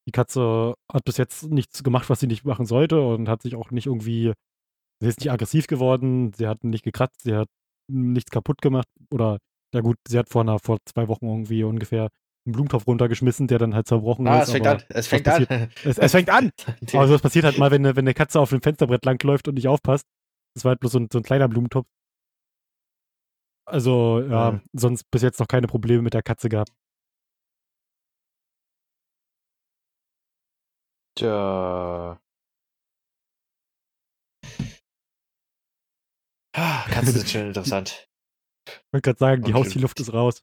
Die 0.06 0.12
Katze 0.12 0.74
hat 0.90 1.04
bis 1.04 1.18
jetzt 1.18 1.44
nichts 1.50 1.82
gemacht, 1.82 2.08
was 2.08 2.20
sie 2.20 2.26
nicht 2.26 2.44
machen 2.44 2.64
sollte 2.64 3.00
und 3.00 3.28
hat 3.28 3.42
sich 3.42 3.54
auch 3.56 3.70
nicht 3.70 3.86
irgendwie, 3.86 4.32
sie 5.00 5.08
ist 5.08 5.20
nicht 5.20 5.30
aggressiv 5.30 5.66
geworden, 5.66 6.32
sie 6.32 6.46
hat 6.46 6.64
nicht 6.64 6.82
gekratzt, 6.84 7.22
sie 7.22 7.34
hat 7.34 7.48
nichts 7.88 8.30
kaputt 8.30 8.62
gemacht 8.62 8.88
oder 9.10 9.38
ja 9.74 9.80
gut, 9.82 9.98
sie 10.08 10.18
hat 10.18 10.30
vor 10.30 10.42
einer, 10.42 10.58
vor 10.58 10.78
zwei 10.86 11.08
Wochen 11.08 11.26
irgendwie 11.26 11.62
ungefähr 11.62 12.08
einen 12.48 12.52
Blumentopf 12.52 12.86
runtergeschmissen, 12.86 13.46
der 13.46 13.58
dann 13.58 13.74
halt 13.74 13.86
zerbrochen 13.86 14.26
ah, 14.26 14.40
ist. 14.40 14.48
Es 14.48 14.52
fängt 14.52 14.66
an. 14.66 14.82
Es 14.88 15.06
fängt 15.06 15.28
an. 15.28 15.46
Es, 15.84 15.98
es, 15.98 16.12
fängt 16.12 16.30
an. 16.30 16.50
aber 16.92 17.06
so 17.06 17.14
was 17.14 17.22
passiert 17.22 17.44
halt 17.44 17.58
mal, 17.58 17.70
wenn, 17.70 17.84
wenn 17.84 17.98
eine 17.98 18.14
Katze 18.14 18.40
auf 18.40 18.50
dem 18.50 18.62
Fensterbrett 18.62 19.04
langläuft 19.04 19.48
und 19.48 19.54
nicht 19.54 19.68
aufpasst. 19.68 20.06
Das 20.54 20.64
war 20.64 20.70
halt 20.70 20.80
bloß 20.80 20.92
so 20.92 20.98
ein, 20.98 21.08
so 21.12 21.18
ein 21.18 21.22
kleiner 21.22 21.48
Blumentopf. 21.48 21.86
Also, 23.66 24.20
ja, 24.22 24.52
ja, 24.52 24.60
sonst 24.72 25.04
bis 25.10 25.22
jetzt 25.22 25.38
noch 25.40 25.46
keine 25.46 25.66
Probleme 25.66 26.02
mit 26.02 26.14
der 26.14 26.22
Katze 26.22 26.48
gehabt. 26.48 26.72
Tja. 31.16 32.18
Ah, 36.54 36.84
Katzen 36.90 37.12
sind 37.12 37.28
schon 37.28 37.40
interessant. 37.48 38.08
Ich 38.66 38.92
wollte 38.92 39.02
gerade 39.02 39.18
sagen, 39.18 39.42
die 39.42 39.54
Haustierluft 39.54 40.00
ist 40.00 40.12
raus 40.12 40.42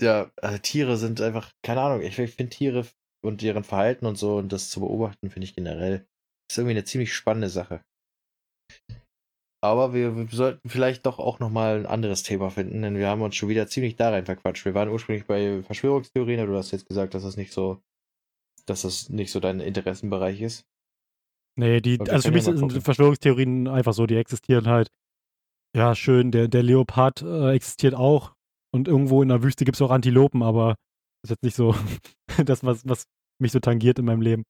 ja, 0.00 0.30
also 0.36 0.58
Tiere 0.58 0.96
sind 0.96 1.20
einfach, 1.20 1.52
keine 1.62 1.80
Ahnung, 1.80 2.02
ich, 2.02 2.18
ich 2.18 2.34
finde 2.34 2.50
Tiere 2.50 2.86
und 3.24 3.42
deren 3.42 3.64
Verhalten 3.64 4.06
und 4.06 4.16
so 4.16 4.36
und 4.36 4.52
das 4.52 4.70
zu 4.70 4.80
beobachten, 4.80 5.30
finde 5.30 5.44
ich 5.44 5.54
generell, 5.54 6.06
ist 6.50 6.58
irgendwie 6.58 6.76
eine 6.76 6.84
ziemlich 6.84 7.12
spannende 7.12 7.48
Sache. 7.48 7.82
Aber 9.60 9.92
wir, 9.92 10.16
wir, 10.16 10.28
sollten 10.28 10.68
vielleicht 10.68 11.04
doch 11.04 11.18
auch 11.18 11.40
nochmal 11.40 11.80
ein 11.80 11.86
anderes 11.86 12.22
Thema 12.22 12.50
finden, 12.50 12.82
denn 12.82 12.96
wir 12.96 13.08
haben 13.08 13.22
uns 13.22 13.34
schon 13.34 13.48
wieder 13.48 13.66
ziemlich 13.66 13.96
da 13.96 14.10
rein 14.10 14.24
verquatscht. 14.24 14.64
Wir 14.64 14.74
waren 14.74 14.88
ursprünglich 14.88 15.26
bei 15.26 15.62
Verschwörungstheorien, 15.64 16.38
aber 16.38 16.52
du 16.52 16.58
hast 16.58 16.70
jetzt 16.70 16.86
gesagt, 16.86 17.14
dass 17.14 17.24
das 17.24 17.36
nicht 17.36 17.52
so, 17.52 17.82
dass 18.66 18.82
das 18.82 19.08
nicht 19.08 19.32
so 19.32 19.40
dein 19.40 19.58
Interessenbereich 19.58 20.40
ist. 20.42 20.64
Nee, 21.58 21.80
die, 21.80 21.98
also 21.98 22.28
für 22.28 22.32
mich 22.32 22.44
sind 22.44 22.84
Verschwörungstheorien 22.84 23.66
einfach 23.66 23.94
so, 23.94 24.06
die 24.06 24.14
existieren 24.14 24.68
halt. 24.68 24.92
Ja, 25.76 25.96
schön, 25.96 26.30
der, 26.30 26.46
der 26.46 26.62
Leopard 26.62 27.22
äh, 27.22 27.52
existiert 27.52 27.94
auch. 27.94 28.37
Und 28.74 28.88
irgendwo 28.88 29.22
in 29.22 29.28
der 29.28 29.42
Wüste 29.42 29.64
gibt 29.64 29.76
es 29.76 29.82
auch 29.82 29.90
Antilopen, 29.90 30.42
aber 30.42 30.76
das 31.22 31.30
ist 31.30 31.30
jetzt 31.30 31.42
nicht 31.42 31.56
so 31.56 31.74
das, 32.44 32.64
was, 32.64 32.86
was 32.86 33.04
mich 33.40 33.52
so 33.52 33.60
tangiert 33.60 33.98
in 33.98 34.04
meinem 34.04 34.22
Leben. 34.22 34.44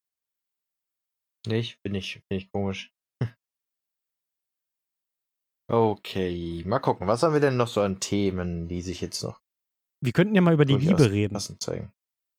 Nicht, 1.46 1.80
bin 1.82 1.94
ich, 1.94 2.20
bin 2.28 2.38
ich 2.38 2.50
komisch. 2.50 2.90
Okay, 5.70 6.64
mal 6.64 6.78
gucken. 6.78 7.06
Was 7.08 7.22
haben 7.22 7.34
wir 7.34 7.40
denn 7.40 7.58
noch 7.58 7.68
so 7.68 7.82
an 7.82 8.00
Themen, 8.00 8.68
die 8.68 8.80
sich 8.80 9.02
jetzt 9.02 9.22
noch. 9.22 9.38
Wir 10.02 10.12
könnten 10.12 10.34
ja 10.34 10.40
mal 10.40 10.54
über 10.54 10.64
die 10.64 10.76
Liebe 10.76 11.10
reden. 11.10 11.38
Zeigen. 11.38 11.92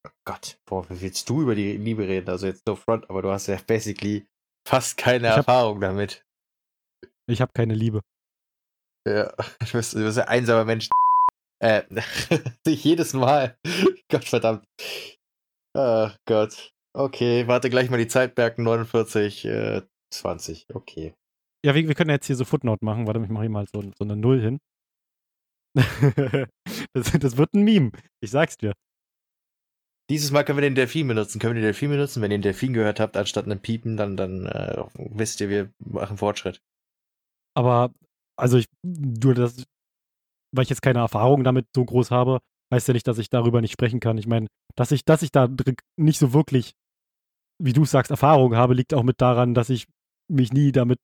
Oh 0.07 0.11
Gott, 0.25 0.59
boah, 0.65 0.89
wie 0.89 0.99
willst 0.99 1.29
du 1.29 1.43
über 1.43 1.53
die 1.53 1.77
Liebe 1.77 2.07
reden? 2.07 2.27
Also 2.29 2.47
jetzt 2.47 2.65
no 2.65 2.75
front, 2.75 3.07
aber 3.07 3.21
du 3.21 3.29
hast 3.29 3.45
ja 3.45 3.59
basically 3.67 4.25
fast 4.67 4.97
keine 4.97 5.29
hab, 5.29 5.37
Erfahrung 5.37 5.79
damit. 5.79 6.25
Ich 7.29 7.41
habe 7.41 7.51
keine 7.53 7.75
Liebe. 7.75 8.01
Ja, 9.07 9.31
du 9.59 9.71
bist, 9.73 9.93
du 9.93 10.03
bist 10.03 10.17
ein 10.17 10.27
einsamer 10.27 10.65
Mensch. 10.65 10.89
Äh, 11.61 11.83
nicht 12.65 12.83
jedes 12.83 13.13
Mal. 13.13 13.57
Gott 14.11 14.25
verdammt. 14.25 14.65
Ach 15.75 16.15
Gott. 16.25 16.71
Okay, 16.93 17.47
warte 17.47 17.69
gleich 17.69 17.89
mal 17.89 17.97
die 17.97 18.07
Zeit 18.07 18.35
merken. 18.37 18.63
49, 18.63 19.45
äh, 19.45 19.81
20. 20.13 20.67
Okay. 20.73 21.13
Ja, 21.65 21.75
wir, 21.75 21.87
wir 21.87 21.95
können 21.95 22.09
jetzt 22.09 22.27
hier 22.27 22.35
so 22.35 22.45
Footnote 22.45 22.83
machen. 22.83 23.05
Warte, 23.05 23.21
ich 23.21 23.29
mache 23.29 23.43
hier 23.43 23.49
mal 23.49 23.67
so, 23.67 23.81
so 23.81 24.03
eine 24.03 24.15
Null 24.15 24.41
hin. 24.41 24.59
das, 26.93 27.11
das 27.11 27.37
wird 27.37 27.53
ein 27.53 27.63
Meme. 27.63 27.91
Ich 28.21 28.31
sag's 28.31 28.57
dir. 28.57 28.73
Dieses 30.09 30.31
Mal 30.31 30.43
können 30.43 30.57
wir 30.57 30.63
den 30.63 30.75
Delfin 30.75 31.07
benutzen. 31.07 31.39
Können 31.39 31.53
wir 31.53 31.61
den 31.61 31.67
Delfin 31.67 31.91
benutzen? 31.91 32.21
Wenn 32.21 32.31
ihr 32.31 32.37
den 32.39 32.43
Delfin 32.43 32.73
gehört 32.73 32.99
habt, 32.99 33.15
anstatt 33.15 33.45
einem 33.45 33.59
Piepen, 33.59 33.95
dann, 33.95 34.17
dann 34.17 34.47
äh, 34.47 34.83
wisst 34.95 35.39
ihr, 35.39 35.49
wir 35.49 35.71
machen 35.77 36.17
Fortschritt. 36.17 36.63
Aber, 37.55 37.93
also 38.35 38.57
ich, 38.57 38.65
du, 38.81 39.33
das, 39.33 39.65
weil 40.51 40.63
ich 40.63 40.69
jetzt 40.69 40.81
keine 40.81 40.99
Erfahrung 40.99 41.43
damit 41.43 41.67
so 41.75 41.85
groß 41.85 42.11
habe, 42.11 42.39
heißt 42.73 42.87
ja 42.87 42.93
nicht, 42.93 43.07
dass 43.07 43.17
ich 43.17 43.29
darüber 43.29 43.61
nicht 43.61 43.73
sprechen 43.73 43.99
kann. 43.99 44.17
Ich 44.17 44.27
meine, 44.27 44.47
dass 44.75 44.91
ich, 44.91 45.05
dass 45.05 45.21
ich 45.21 45.31
da 45.31 45.49
nicht 45.97 46.19
so 46.19 46.33
wirklich, 46.33 46.73
wie 47.61 47.73
du 47.73 47.85
sagst, 47.85 48.11
Erfahrung 48.11 48.55
habe, 48.55 48.73
liegt 48.73 48.93
auch 48.93 49.03
mit 49.03 49.21
daran, 49.21 49.53
dass 49.53 49.69
ich 49.69 49.87
mich 50.29 50.53
nie 50.53 50.71
damit 50.71 50.99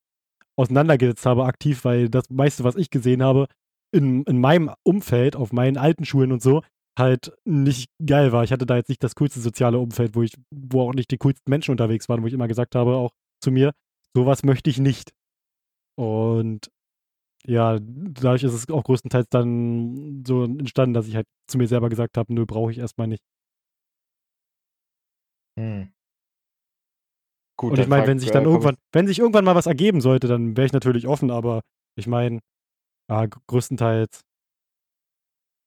auseinandergesetzt 0.56 1.26
habe 1.26 1.44
aktiv, 1.44 1.84
weil 1.84 2.08
das 2.08 2.30
meiste, 2.30 2.64
was 2.64 2.76
ich 2.76 2.90
gesehen 2.90 3.22
habe, 3.22 3.46
in, 3.92 4.22
in 4.24 4.40
meinem 4.40 4.70
Umfeld, 4.82 5.36
auf 5.36 5.52
meinen 5.52 5.76
alten 5.76 6.04
Schulen 6.04 6.32
und 6.32 6.42
so, 6.42 6.62
halt 6.98 7.32
nicht 7.44 7.90
geil 8.04 8.32
war. 8.32 8.42
Ich 8.44 8.52
hatte 8.52 8.66
da 8.66 8.76
jetzt 8.76 8.88
nicht 8.88 9.04
das 9.04 9.14
coolste 9.14 9.40
soziale 9.40 9.78
Umfeld, 9.78 10.14
wo 10.14 10.22
ich, 10.22 10.34
wo 10.50 10.82
auch 10.82 10.94
nicht 10.94 11.10
die 11.10 11.18
coolsten 11.18 11.50
Menschen 11.50 11.72
unterwegs 11.72 12.08
waren, 12.08 12.22
wo 12.22 12.26
ich 12.26 12.32
immer 12.32 12.48
gesagt 12.48 12.74
habe, 12.74 12.96
auch 12.96 13.12
zu 13.42 13.50
mir, 13.50 13.72
sowas 14.14 14.44
möchte 14.44 14.70
ich 14.70 14.78
nicht. 14.78 15.12
Und 15.98 16.70
ja, 17.46 17.78
dadurch 17.80 18.42
ist 18.42 18.52
es 18.52 18.68
auch 18.70 18.84
größtenteils 18.84 19.28
dann 19.30 20.24
so 20.26 20.44
entstanden, 20.44 20.94
dass 20.94 21.08
ich 21.08 21.16
halt 21.16 21.26
zu 21.48 21.58
mir 21.58 21.68
selber 21.68 21.88
gesagt 21.88 22.16
habe, 22.16 22.32
nö, 22.32 22.44
brauche 22.46 22.72
ich 22.72 22.78
erstmal 22.78 23.06
nicht. 23.06 23.22
Hm. 25.58 25.92
Gut, 27.58 27.72
und 27.72 27.78
ich 27.78 27.88
meine, 27.88 28.06
wenn 28.06 28.18
sich 28.18 28.30
dann 28.30 28.44
äh, 28.44 28.46
irgendwann, 28.46 28.76
wenn 28.92 29.06
sich 29.06 29.18
irgendwann 29.18 29.44
mal 29.44 29.54
was 29.54 29.66
ergeben 29.66 30.00
sollte, 30.00 30.28
dann 30.28 30.56
wäre 30.56 30.66
ich 30.66 30.72
natürlich 30.72 31.06
offen, 31.06 31.30
aber 31.30 31.62
ich 31.98 32.06
meine, 32.06 32.40
ja, 33.10 33.26
größtenteils 33.26 34.20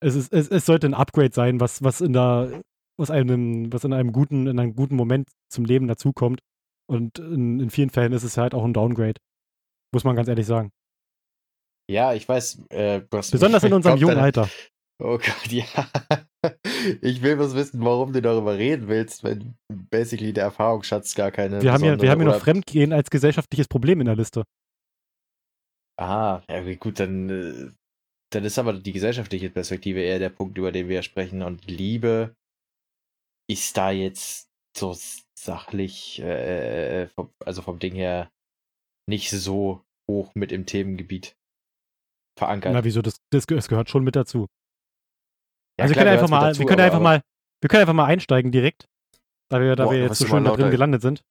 es, 0.01 0.15
ist, 0.15 0.33
es, 0.33 0.47
es 0.49 0.65
sollte 0.65 0.87
ein 0.87 0.93
Upgrade 0.93 1.33
sein, 1.33 1.59
was, 1.59 1.83
was 1.83 2.01
in 2.01 2.13
der, 2.13 2.61
was 2.97 3.11
einem, 3.11 3.71
was 3.71 3.83
in 3.83 3.93
einem 3.93 4.11
guten, 4.11 4.47
in 4.47 4.59
einem 4.59 4.75
guten 4.75 4.95
Moment 4.95 5.29
zum 5.49 5.65
Leben 5.65 5.87
dazukommt. 5.87 6.41
Und 6.87 7.19
in, 7.19 7.59
in 7.59 7.69
vielen 7.69 7.89
Fällen 7.89 8.13
ist 8.13 8.23
es 8.23 8.37
halt 8.37 8.53
auch 8.53 8.63
ein 8.63 8.73
Downgrade. 8.73 9.19
Muss 9.93 10.03
man 10.03 10.15
ganz 10.15 10.27
ehrlich 10.27 10.45
sagen. 10.45 10.71
Ja, 11.89 12.13
ich 12.13 12.29
weiß, 12.29 12.65
äh, 12.69 13.01
Besonders 13.09 13.63
in 13.63 13.73
unserem 13.73 13.97
jungen 13.97 14.19
Alter. 14.19 14.47
Oh 14.99 15.17
Gott, 15.17 15.47
ja. 15.49 15.65
Ich 17.01 17.23
will 17.23 17.39
was 17.39 17.55
wissen, 17.55 17.83
warum 17.83 18.13
du 18.13 18.21
darüber 18.21 18.57
reden 18.57 18.87
willst, 18.87 19.23
wenn 19.23 19.55
basically 19.89 20.31
der 20.31 20.45
Erfahrungsschatz 20.45 21.15
gar 21.15 21.31
keine. 21.31 21.61
Wir 21.61 21.73
haben 21.73 21.83
ja, 21.83 21.99
wir 21.99 22.11
haben 22.11 22.21
ja 22.21 22.27
noch 22.27 22.39
Fremdgehen 22.39 22.93
als 22.93 23.09
gesellschaftliches 23.09 23.67
Problem 23.67 24.01
in 24.01 24.05
der 24.05 24.15
Liste. 24.15 24.43
Ah, 25.97 26.43
ja, 26.47 26.75
gut, 26.75 26.99
dann 26.99 27.29
äh, 27.29 27.71
dann 28.31 28.45
ist 28.45 28.59
aber 28.59 28.73
die 28.73 28.93
gesellschaftliche 28.93 29.49
Perspektive 29.49 29.99
eher 29.99 30.19
der 30.19 30.29
Punkt, 30.29 30.57
über 30.59 30.71
den 30.71 30.87
wir 30.87 31.01
sprechen. 31.01 31.41
Und 31.41 31.65
Liebe 31.65 32.35
ist 33.49 33.75
da 33.77 33.89
jetzt 33.89 34.51
so 34.77 34.95
sachlich, 35.35 36.21
äh, 36.21 37.03
äh 37.03 37.07
vom, 37.07 37.33
also 37.43 37.63
vom 37.63 37.79
Ding 37.79 37.95
her, 37.95 38.31
nicht 39.07 39.31
so 39.31 39.83
hoch 40.07 40.35
mit 40.35 40.51
im 40.51 40.67
Themengebiet 40.67 41.38
verankert. 42.39 42.73
Na, 42.73 42.83
wieso? 42.83 43.01
Das, 43.01 43.17
das, 43.31 43.45
das 43.45 43.67
gehört 43.67 43.89
schon 43.89 44.03
mit 44.03 44.15
dazu. 44.15 44.47
Ja, 45.77 45.83
also 45.83 45.93
klar, 45.93 46.05
wir 46.05 46.11
können 46.11 46.19
einfach 46.19 46.29
mal, 46.29 46.47
dazu, 46.49 46.59
wir 46.59 46.65
können 46.65 46.81
einfach 46.81 46.99
mal, 46.99 47.21
wir 47.61 47.67
können 47.69 47.81
einfach 47.81 47.93
mal 47.93 48.05
einsteigen 48.05 48.51
direkt, 48.51 48.85
da 49.49 49.61
wir, 49.61 49.75
da 49.75 49.85
boah, 49.85 49.93
wir 49.93 49.99
jetzt 49.99 50.17
so 50.17 50.25
schön 50.25 50.43
da 50.43 50.55
drin 50.55 50.71
gelandet 50.71 51.01
sind. 51.01 51.21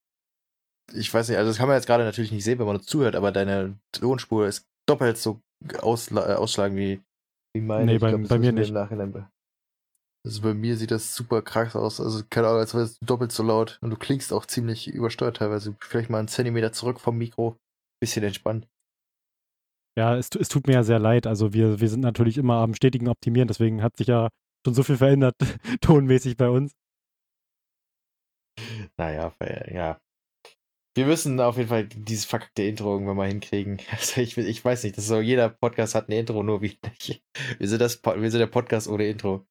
Ich 0.94 1.12
weiß 1.12 1.28
nicht, 1.28 1.36
also 1.36 1.50
das 1.50 1.58
kann 1.58 1.68
man 1.68 1.76
jetzt 1.76 1.86
gerade 1.86 2.04
natürlich 2.04 2.32
nicht 2.32 2.44
sehen, 2.44 2.58
wenn 2.58 2.66
man 2.66 2.76
uns 2.76 2.86
zuhört, 2.86 3.14
aber 3.14 3.30
deine 3.30 3.78
Tonspur 3.92 4.46
ist 4.46 4.64
doppelt 4.88 5.18
so 5.18 5.40
ausla 5.80 6.30
äh, 6.30 6.34
ausschlagen 6.36 6.76
wie, 6.76 7.02
wie 7.54 7.60
meine. 7.60 7.84
Nee, 7.84 7.98
bei, 7.98 8.10
glaub, 8.10 8.28
bei 8.28 8.38
mir 8.38 8.52
nicht. 8.52 8.72
Nachhinein 8.72 9.28
also 10.28 10.42
bei 10.42 10.52
mir 10.52 10.76
sieht 10.76 10.90
das 10.90 11.14
super 11.14 11.42
krass 11.42 11.76
aus. 11.76 12.00
Also 12.00 12.22
keine 12.28 12.48
Ahnung, 12.48 12.60
als 12.60 12.74
wäre 12.74 12.84
es 12.84 12.98
doppelt 13.00 13.32
so 13.32 13.42
laut. 13.42 13.78
Und 13.80 13.90
du 13.90 13.96
klingst 13.96 14.32
auch 14.32 14.46
ziemlich 14.46 14.88
übersteuert 14.88 15.38
teilweise. 15.38 15.74
Vielleicht 15.80 16.10
mal 16.10 16.18
einen 16.18 16.28
Zentimeter 16.28 16.72
zurück 16.72 17.00
vom 17.00 17.16
Mikro. 17.16 17.56
Bisschen 18.00 18.24
entspannt. 18.24 18.68
Ja, 19.98 20.16
es, 20.16 20.30
es 20.38 20.48
tut 20.48 20.66
mir 20.66 20.74
ja 20.74 20.82
sehr 20.84 20.98
leid. 20.98 21.26
Also 21.26 21.52
wir, 21.52 21.80
wir 21.80 21.88
sind 21.88 22.00
natürlich 22.00 22.38
immer 22.38 22.58
am 22.58 22.74
stetigen 22.74 23.08
Optimieren. 23.08 23.48
Deswegen 23.48 23.82
hat 23.82 23.96
sich 23.96 24.06
ja 24.06 24.28
schon 24.64 24.74
so 24.74 24.82
viel 24.82 24.96
verändert, 24.96 25.34
tonmäßig 25.80 26.36
bei 26.36 26.48
uns. 26.48 26.72
Naja, 28.96 29.32
ja, 29.70 29.98
wir 30.98 31.06
müssen 31.06 31.38
auf 31.40 31.56
jeden 31.56 31.68
Fall 31.68 31.86
dieses 31.86 32.24
verkackte 32.24 32.64
Intro 32.64 32.92
irgendwann 32.92 33.16
mal 33.16 33.28
hinkriegen. 33.28 33.78
Also 33.90 34.20
ich, 34.20 34.36
ich 34.36 34.64
weiß 34.64 34.82
nicht, 34.82 34.96
das 34.96 35.06
so, 35.06 35.20
jeder 35.20 35.48
Podcast 35.48 35.94
hat 35.94 36.08
ein 36.08 36.12
Intro, 36.12 36.42
nur 36.42 36.60
wie 36.60 36.76
nicht. 36.82 37.22
Wir 37.58 37.68
sind, 37.68 37.80
das, 37.80 38.02
wir 38.04 38.30
sind 38.30 38.40
der 38.40 38.46
Podcast 38.46 38.88
ohne 38.88 39.06
Intro. 39.06 39.46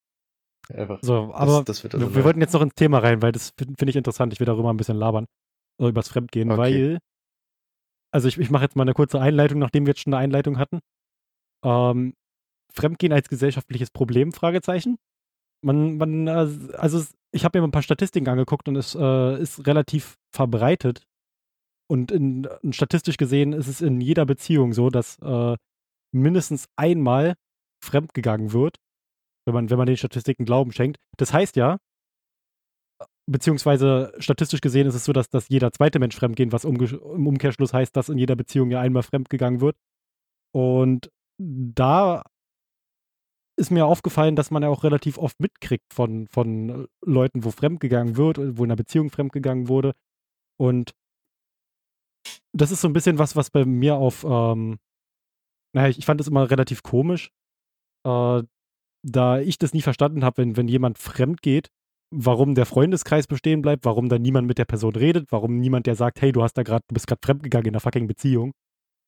Einfach. 0.73 0.99
So, 1.01 1.33
aber 1.33 1.63
das, 1.63 1.81
das 1.81 1.93
wir, 1.93 2.15
wir, 2.15 2.23
wollten 2.25 2.41
jetzt 2.41 2.53
noch 2.53 2.61
ins 2.61 2.75
Thema 2.75 2.99
rein, 2.99 3.21
weil 3.21 3.31
das 3.31 3.53
finde 3.57 3.75
find 3.79 3.89
ich 3.89 3.95
interessant. 3.95 4.33
Ich 4.33 4.41
will 4.41 4.45
darüber 4.45 4.69
ein 4.69 4.77
bisschen 4.77 4.97
labern, 4.97 5.25
also 5.79 5.89
übers 5.89 6.09
Fremdgehen, 6.09 6.51
okay. 6.51 6.59
weil, 6.59 6.99
also 8.11 8.27
ich, 8.27 8.37
ich 8.37 8.49
mache 8.49 8.63
jetzt 8.63 8.75
mal 8.75 8.83
eine 8.83 8.93
kurze 8.93 9.19
Einleitung, 9.19 9.59
nachdem 9.59 9.85
wir 9.85 9.91
jetzt 9.91 10.01
schon 10.01 10.13
eine 10.13 10.23
Einleitung 10.23 10.57
hatten. 10.57 10.79
Ähm, 11.63 12.13
Fremdgehen 12.73 13.13
als 13.13 13.29
gesellschaftliches 13.29 13.91
Problem? 13.91 14.31
Fragezeichen. 14.31 14.97
Man, 15.63 15.97
man, 15.97 16.27
äh, 16.27 16.47
also 16.77 17.03
ich 17.31 17.43
habe 17.43 17.59
mir 17.59 17.67
ein 17.67 17.71
paar 17.71 17.81
Statistiken 17.81 18.29
angeguckt 18.29 18.67
und 18.67 18.75
es 18.75 18.95
äh, 18.95 19.41
ist 19.41 19.65
relativ 19.65 20.17
verbreitet, 20.31 21.07
und 21.89 22.11
in, 22.11 22.47
in, 22.61 22.73
statistisch 22.73 23.17
gesehen 23.17 23.53
ist 23.53 23.67
es 23.67 23.81
in 23.81 24.01
jeder 24.01 24.25
Beziehung 24.25 24.73
so, 24.73 24.89
dass 24.89 25.17
äh, 25.19 25.55
mindestens 26.13 26.67
einmal 26.75 27.35
fremdgegangen 27.83 28.51
wird, 28.51 28.77
wenn 29.45 29.53
man, 29.53 29.69
wenn 29.69 29.77
man 29.77 29.87
den 29.87 29.97
Statistiken 29.97 30.45
Glauben 30.45 30.73
schenkt. 30.73 30.97
Das 31.17 31.31
heißt 31.33 31.55
ja, 31.55 31.77
beziehungsweise 33.29 34.13
statistisch 34.19 34.61
gesehen 34.61 34.87
ist 34.87 34.95
es 34.95 35.05
so, 35.05 35.13
dass, 35.13 35.29
dass 35.29 35.49
jeder 35.49 35.71
zweite 35.71 35.99
Mensch 35.99 36.15
fremdgehen, 36.15 36.51
was 36.51 36.65
um, 36.65 36.75
im 36.77 37.27
Umkehrschluss 37.27 37.73
heißt, 37.73 37.95
dass 37.95 38.09
in 38.09 38.17
jeder 38.17 38.35
Beziehung 38.35 38.71
ja 38.71 38.79
einmal 38.79 39.03
fremdgegangen 39.03 39.61
wird. 39.61 39.75
Und 40.53 41.11
da 41.37 42.23
ist 43.57 43.71
mir 43.71 43.85
aufgefallen, 43.85 44.35
dass 44.35 44.51
man 44.51 44.63
ja 44.63 44.69
auch 44.69 44.83
relativ 44.83 45.17
oft 45.17 45.39
mitkriegt 45.39 45.93
von, 45.93 46.27
von 46.27 46.87
Leuten, 47.03 47.43
wo 47.43 47.51
fremdgegangen 47.51 48.15
wird, 48.15 48.37
wo 48.37 48.63
in 48.63 48.71
einer 48.71 48.75
Beziehung 48.75 49.09
fremdgegangen 49.09 49.67
wurde. 49.67 49.93
Und 50.57 50.93
das 52.53 52.71
ist 52.71 52.81
so 52.81 52.87
ein 52.87 52.93
bisschen 52.93 53.19
was, 53.19 53.35
was 53.35 53.49
bei 53.49 53.65
mir 53.65 53.95
auf, 53.95 54.23
ähm, 54.23 54.79
naja, 55.73 55.89
ich, 55.89 55.97
ich 55.97 56.05
fand 56.05 56.19
das 56.19 56.27
immer 56.27 56.49
relativ 56.49 56.83
komisch, 56.83 57.31
äh, 58.05 58.43
da 59.03 59.39
ich 59.39 59.57
das 59.57 59.73
nie 59.73 59.81
verstanden 59.81 60.23
habe, 60.23 60.37
wenn, 60.37 60.57
wenn 60.57 60.67
jemand 60.67 60.97
fremd 60.97 61.41
geht, 61.41 61.71
warum 62.11 62.55
der 62.55 62.65
Freundeskreis 62.65 63.27
bestehen 63.27 63.61
bleibt, 63.61 63.85
warum 63.85 64.09
da 64.09 64.17
niemand 64.17 64.47
mit 64.47 64.57
der 64.57 64.65
Person 64.65 64.95
redet, 64.95 65.31
warum 65.31 65.57
niemand 65.57 65.87
der 65.87 65.95
sagt, 65.95 66.21
hey, 66.21 66.31
du 66.31 66.43
hast 66.43 66.53
da 66.53 66.63
gerade, 66.63 66.83
du 66.87 66.93
bist 66.93 67.07
gerade 67.07 67.21
fremdgegangen 67.23 67.67
in 67.67 67.73
einer 67.73 67.81
fucking 67.81 68.07
Beziehung. 68.07 68.53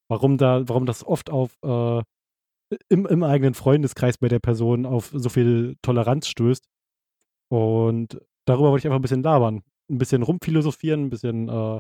Warum 0.10 0.38
da, 0.38 0.68
warum 0.68 0.86
das 0.86 1.06
oft 1.06 1.30
auf 1.30 1.56
äh, 1.64 2.02
im, 2.90 3.06
im 3.06 3.24
eigenen 3.24 3.54
Freundeskreis 3.54 4.18
bei 4.18 4.28
der 4.28 4.40
Person 4.40 4.86
auf 4.86 5.12
so 5.14 5.30
viel 5.30 5.76
Toleranz 5.82 6.28
stößt. 6.28 6.66
Und 7.50 8.20
darüber 8.46 8.72
wollte 8.72 8.82
ich 8.82 8.86
einfach 8.86 9.00
ein 9.00 9.04
bisschen 9.04 9.24
labern. 9.24 9.64
Ein 9.90 9.98
bisschen 9.98 10.24
rumphilosophieren, 10.24 11.06
ein 11.06 11.10
bisschen, 11.10 11.48
äh, 11.48 11.80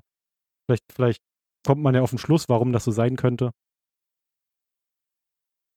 vielleicht, 0.68 0.84
vielleicht 0.92 1.22
kommt 1.66 1.82
man 1.82 1.96
ja 1.96 2.02
auf 2.02 2.12
den 2.12 2.20
Schluss, 2.20 2.50
warum 2.50 2.72
das 2.72 2.86
so 2.86 2.92
sein 2.92 3.16
könnte. 3.16 3.52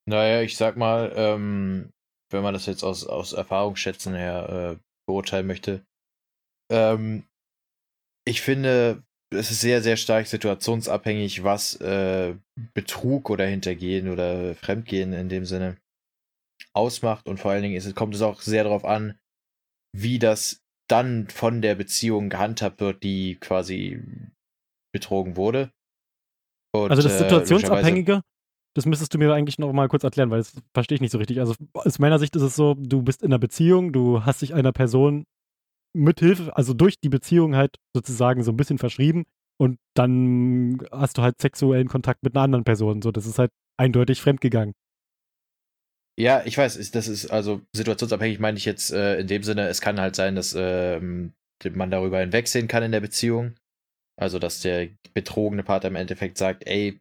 Naja, 0.07 0.43
ich 0.43 0.57
sag 0.57 0.77
mal, 0.77 1.13
ähm, 1.15 1.93
wenn 2.31 2.43
man 2.43 2.55
das 2.55 2.67
jetzt 2.67 2.83
aus, 2.83 3.07
aus 3.07 3.33
Erfahrungsschätzen 3.33 4.15
her 4.15 4.79
äh, 4.79 4.92
beurteilen 5.07 5.47
möchte, 5.47 5.85
ähm, 6.71 7.25
ich 8.25 8.41
finde, 8.41 9.03
es 9.31 9.51
ist 9.51 9.61
sehr, 9.61 9.83
sehr 9.83 9.97
stark 9.97 10.27
situationsabhängig, 10.27 11.43
was 11.43 11.77
äh, 11.77 12.35
Betrug 12.75 13.31
oder 13.31 13.47
Hintergehen 13.47 14.09
oder 14.09 14.55
Fremdgehen 14.55 15.13
in 15.13 15.29
dem 15.29 15.45
Sinne 15.45 15.77
ausmacht. 16.75 17.29
Und 17.29 17.39
vor 17.39 17.51
allen 17.51 17.63
Dingen 17.63 17.77
ist, 17.77 17.95
kommt 17.95 18.15
es 18.15 18.23
auch 18.23 18.41
sehr 18.41 18.65
darauf 18.65 18.85
an, 18.85 19.19
wie 19.97 20.19
das 20.19 20.63
dann 20.89 21.29
von 21.29 21.63
der 21.63 21.75
Beziehung 21.75 22.29
gehandhabt 22.29 22.81
wird, 22.81 23.03
die 23.03 23.37
quasi 23.37 24.03
betrogen 24.93 25.37
wurde. 25.37 25.73
Und, 26.75 26.91
also 26.91 27.03
das 27.03 27.15
äh, 27.15 27.19
Situationsabhängige, 27.19 28.23
das 28.75 28.87
müsstest 28.87 29.13
du 29.13 29.19
mir 29.19 29.33
eigentlich 29.33 29.59
noch 29.59 29.73
mal 29.73 29.89
kurz 29.89 30.05
erklären, 30.05 30.31
weil 30.31 30.39
das 30.39 30.55
verstehe 30.73 30.97
ich 30.97 31.01
nicht 31.01 31.13
so 31.13 31.19
richtig. 31.19 31.41
Also 31.41 31.55
aus 31.75 31.99
meiner 31.99 32.19
Sicht 32.19 32.35
ist 32.37 32.43
es 32.43 32.57
so, 32.57 32.75
du 32.75 33.03
bist 33.03 33.23
in 33.23 33.29
einer 33.29 33.39
Beziehung, 33.39 33.93
du 33.93 34.25
hast 34.25 34.43
dich 34.43 34.55
einer 34.55 34.73
Person 34.73 35.25
mit 35.95 36.21
Hilfe, 36.21 36.57
also 36.57 36.73
durch 36.73 36.99
die 36.99 37.11
Beziehung 37.11 37.55
halt 37.55 37.77
sozusagen 37.95 38.43
so 38.43 38.53
ein 38.53 38.57
bisschen 38.57 38.79
verschrieben 38.79 39.25
und 39.61 39.79
dann 39.95 40.79
hast 40.91 41.19
du 41.19 41.23
halt 41.23 41.41
sexuellen 41.41 41.89
Kontakt 41.89 42.23
mit 42.23 42.35
einer 42.35 42.45
anderen 42.45 42.65
Person. 42.65 43.03
So, 43.03 43.13
das 43.13 43.27
ist 43.27 43.39
halt 43.39 43.51
eindeutig 43.79 44.21
fremdgegangen. 44.23 44.75
Ja, 46.19 46.43
ich 46.45 46.57
weiß, 46.59 46.91
das 46.91 47.09
ist 47.09 47.31
also 47.31 47.63
situationsabhängig, 47.75 48.39
meine 48.39 48.59
ich 48.59 48.65
jetzt 48.65 48.93
äh, 48.93 49.21
in 49.21 49.27
dem 49.27 49.43
Sinne, 49.43 49.69
es 49.69 49.81
kann 49.81 50.01
halt 50.01 50.15
sein, 50.15 50.35
dass 50.35 50.55
äh, 50.55 51.01
man 51.01 51.91
darüber 51.91 52.21
hinwegsehen 52.21 52.69
kann 52.69 52.83
in 52.83 52.93
der 52.93 53.01
Beziehung. 53.01 53.55
Also, 54.19 54.39
dass 54.39 54.61
der 54.61 54.91
betrogene 55.15 55.63
Partner 55.63 55.89
im 55.89 55.97
Endeffekt 55.97 56.37
sagt, 56.37 56.67
ey, 56.67 57.01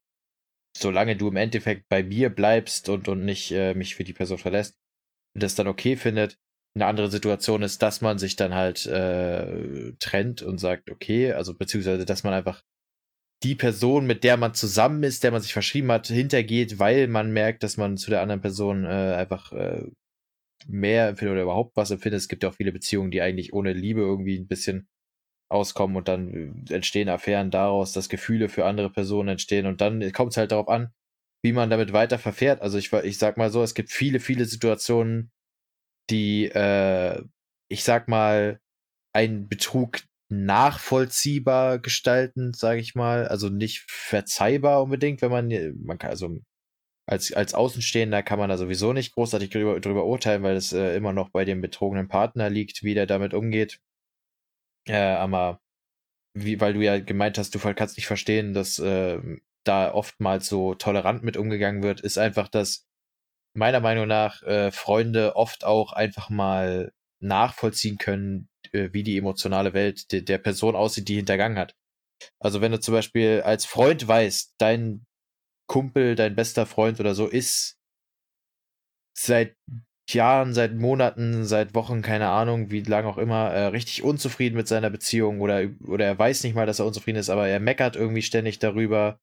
solange 0.75 1.15
du 1.15 1.27
im 1.27 1.37
Endeffekt 1.37 1.87
bei 1.89 2.03
mir 2.03 2.29
bleibst 2.29 2.89
und, 2.89 3.07
und 3.07 3.25
nicht 3.25 3.51
äh, 3.51 3.73
mich 3.73 3.95
für 3.95 4.03
die 4.03 4.13
Person 4.13 4.37
verlässt, 4.37 4.77
das 5.33 5.55
dann 5.55 5.67
okay 5.67 5.95
findet. 5.95 6.37
eine 6.75 6.85
andere 6.85 7.09
Situation 7.09 7.63
ist, 7.63 7.81
dass 7.81 8.01
man 8.01 8.17
sich 8.17 8.35
dann 8.35 8.53
halt 8.53 8.85
äh, 8.85 9.93
trennt 9.99 10.41
und 10.41 10.57
sagt, 10.57 10.89
okay, 10.89 11.33
also 11.33 11.57
beziehungsweise, 11.57 12.05
dass 12.05 12.23
man 12.23 12.33
einfach 12.33 12.63
die 13.43 13.55
Person, 13.55 14.05
mit 14.05 14.23
der 14.23 14.37
man 14.37 14.53
zusammen 14.53 15.03
ist, 15.03 15.23
der 15.23 15.31
man 15.31 15.41
sich 15.41 15.53
verschrieben 15.53 15.91
hat, 15.91 16.07
hintergeht, 16.07 16.79
weil 16.79 17.07
man 17.07 17.31
merkt, 17.31 17.63
dass 17.63 17.77
man 17.77 17.97
zu 17.97 18.11
der 18.11 18.21
anderen 18.21 18.41
Person 18.41 18.85
äh, 18.85 19.15
einfach 19.15 19.51
äh, 19.51 19.83
mehr 20.67 21.09
empfindet 21.09 21.33
oder 21.33 21.43
überhaupt 21.43 21.75
was 21.75 21.91
empfindet. 21.91 22.19
Es 22.19 22.27
gibt 22.27 22.43
ja 22.43 22.49
auch 22.49 22.55
viele 22.55 22.71
Beziehungen, 22.71 23.11
die 23.11 23.21
eigentlich 23.21 23.53
ohne 23.53 23.73
Liebe 23.73 24.01
irgendwie 24.01 24.37
ein 24.37 24.47
bisschen 24.47 24.87
auskommen 25.51 25.97
und 25.97 26.07
dann 26.07 26.65
entstehen 26.69 27.09
Affären 27.09 27.51
daraus, 27.51 27.93
dass 27.93 28.09
Gefühle 28.09 28.49
für 28.49 28.65
andere 28.65 28.89
Personen 28.89 29.29
entstehen 29.29 29.65
und 29.65 29.81
dann 29.81 30.11
kommt 30.13 30.31
es 30.31 30.37
halt 30.37 30.51
darauf 30.51 30.69
an, 30.69 30.93
wie 31.43 31.53
man 31.53 31.69
damit 31.69 31.93
weiter 31.93 32.19
verfährt. 32.19 32.61
Also 32.61 32.77
ich, 32.77 32.91
ich 32.93 33.17
sag 33.17 33.37
mal 33.37 33.51
so, 33.51 33.63
es 33.63 33.73
gibt 33.73 33.91
viele, 33.91 34.19
viele 34.19 34.45
Situationen, 34.45 35.31
die, 36.09 36.45
äh, 36.45 37.23
ich 37.69 37.83
sag 37.83 38.07
mal, 38.07 38.59
einen 39.13 39.49
Betrug 39.49 40.01
nachvollziehbar 40.29 41.79
gestalten, 41.79 42.53
sage 42.53 42.79
ich 42.79 42.95
mal. 42.95 43.27
Also 43.27 43.49
nicht 43.49 43.83
verzeihbar 43.87 44.83
unbedingt, 44.83 45.21
wenn 45.21 45.31
man, 45.31 45.49
man 45.83 45.97
kann, 45.97 46.11
also 46.11 46.39
als, 47.07 47.33
als 47.33 47.53
Außenstehender 47.53 48.23
kann 48.23 48.39
man 48.39 48.49
da 48.49 48.57
sowieso 48.57 48.93
nicht 48.93 49.13
großartig 49.13 49.49
drüber, 49.49 49.79
drüber 49.79 50.05
urteilen, 50.05 50.43
weil 50.43 50.55
es 50.55 50.71
äh, 50.71 50.95
immer 50.95 51.13
noch 51.13 51.29
bei 51.29 51.45
dem 51.45 51.61
betrogenen 51.61 52.07
Partner 52.07 52.49
liegt, 52.49 52.83
wie 52.83 52.93
der 52.93 53.05
damit 53.05 53.33
umgeht. 53.33 53.79
Äh, 54.87 54.97
aber 54.97 55.59
wie, 56.33 56.59
weil 56.61 56.73
du 56.73 56.81
ja 56.81 56.99
gemeint 56.99 57.37
hast, 57.37 57.53
du 57.53 57.59
kannst 57.59 57.97
nicht 57.97 58.07
verstehen, 58.07 58.53
dass 58.53 58.79
äh, 58.79 59.19
da 59.65 59.93
oftmals 59.93 60.47
so 60.47 60.75
tolerant 60.75 61.23
mit 61.23 61.37
umgegangen 61.37 61.83
wird, 61.83 62.01
ist 62.01 62.17
einfach, 62.17 62.47
dass 62.47 62.85
meiner 63.53 63.79
Meinung 63.81 64.07
nach 64.07 64.41
äh, 64.43 64.71
Freunde 64.71 65.35
oft 65.35 65.65
auch 65.65 65.93
einfach 65.93 66.29
mal 66.29 66.93
nachvollziehen 67.21 67.97
können, 67.97 68.49
äh, 68.71 68.89
wie 68.93 69.03
die 69.03 69.17
emotionale 69.17 69.73
Welt 69.73 70.11
de 70.11 70.21
der 70.21 70.37
Person 70.37 70.75
aussieht, 70.75 71.07
die 71.09 71.15
hintergangen 71.15 71.57
hat. 71.57 71.75
Also 72.39 72.61
wenn 72.61 72.71
du 72.71 72.79
zum 72.79 72.93
Beispiel 72.93 73.41
als 73.43 73.65
Freund 73.65 74.07
weißt, 74.07 74.55
dein 74.57 75.05
Kumpel, 75.67 76.15
dein 76.15 76.35
bester 76.35 76.65
Freund 76.65 76.99
oder 76.99 77.15
so 77.15 77.27
ist 77.27 77.77
seit 79.17 79.55
Jahren, 80.13 80.53
seit 80.53 80.75
Monaten, 80.75 81.45
seit 81.45 81.73
Wochen, 81.75 82.01
keine 82.01 82.29
Ahnung, 82.29 82.71
wie 82.71 82.81
lange 82.81 83.07
auch 83.07 83.17
immer, 83.17 83.49
äh, 83.51 83.65
richtig 83.67 84.03
unzufrieden 84.03 84.55
mit 84.55 84.67
seiner 84.67 84.89
Beziehung 84.89 85.41
oder, 85.41 85.69
oder 85.85 86.05
er 86.05 86.19
weiß 86.19 86.43
nicht 86.43 86.55
mal, 86.55 86.65
dass 86.65 86.79
er 86.79 86.85
unzufrieden 86.85 87.19
ist, 87.19 87.29
aber 87.29 87.47
er 87.47 87.59
meckert 87.59 87.95
irgendwie 87.95 88.21
ständig 88.21 88.59
darüber. 88.59 89.19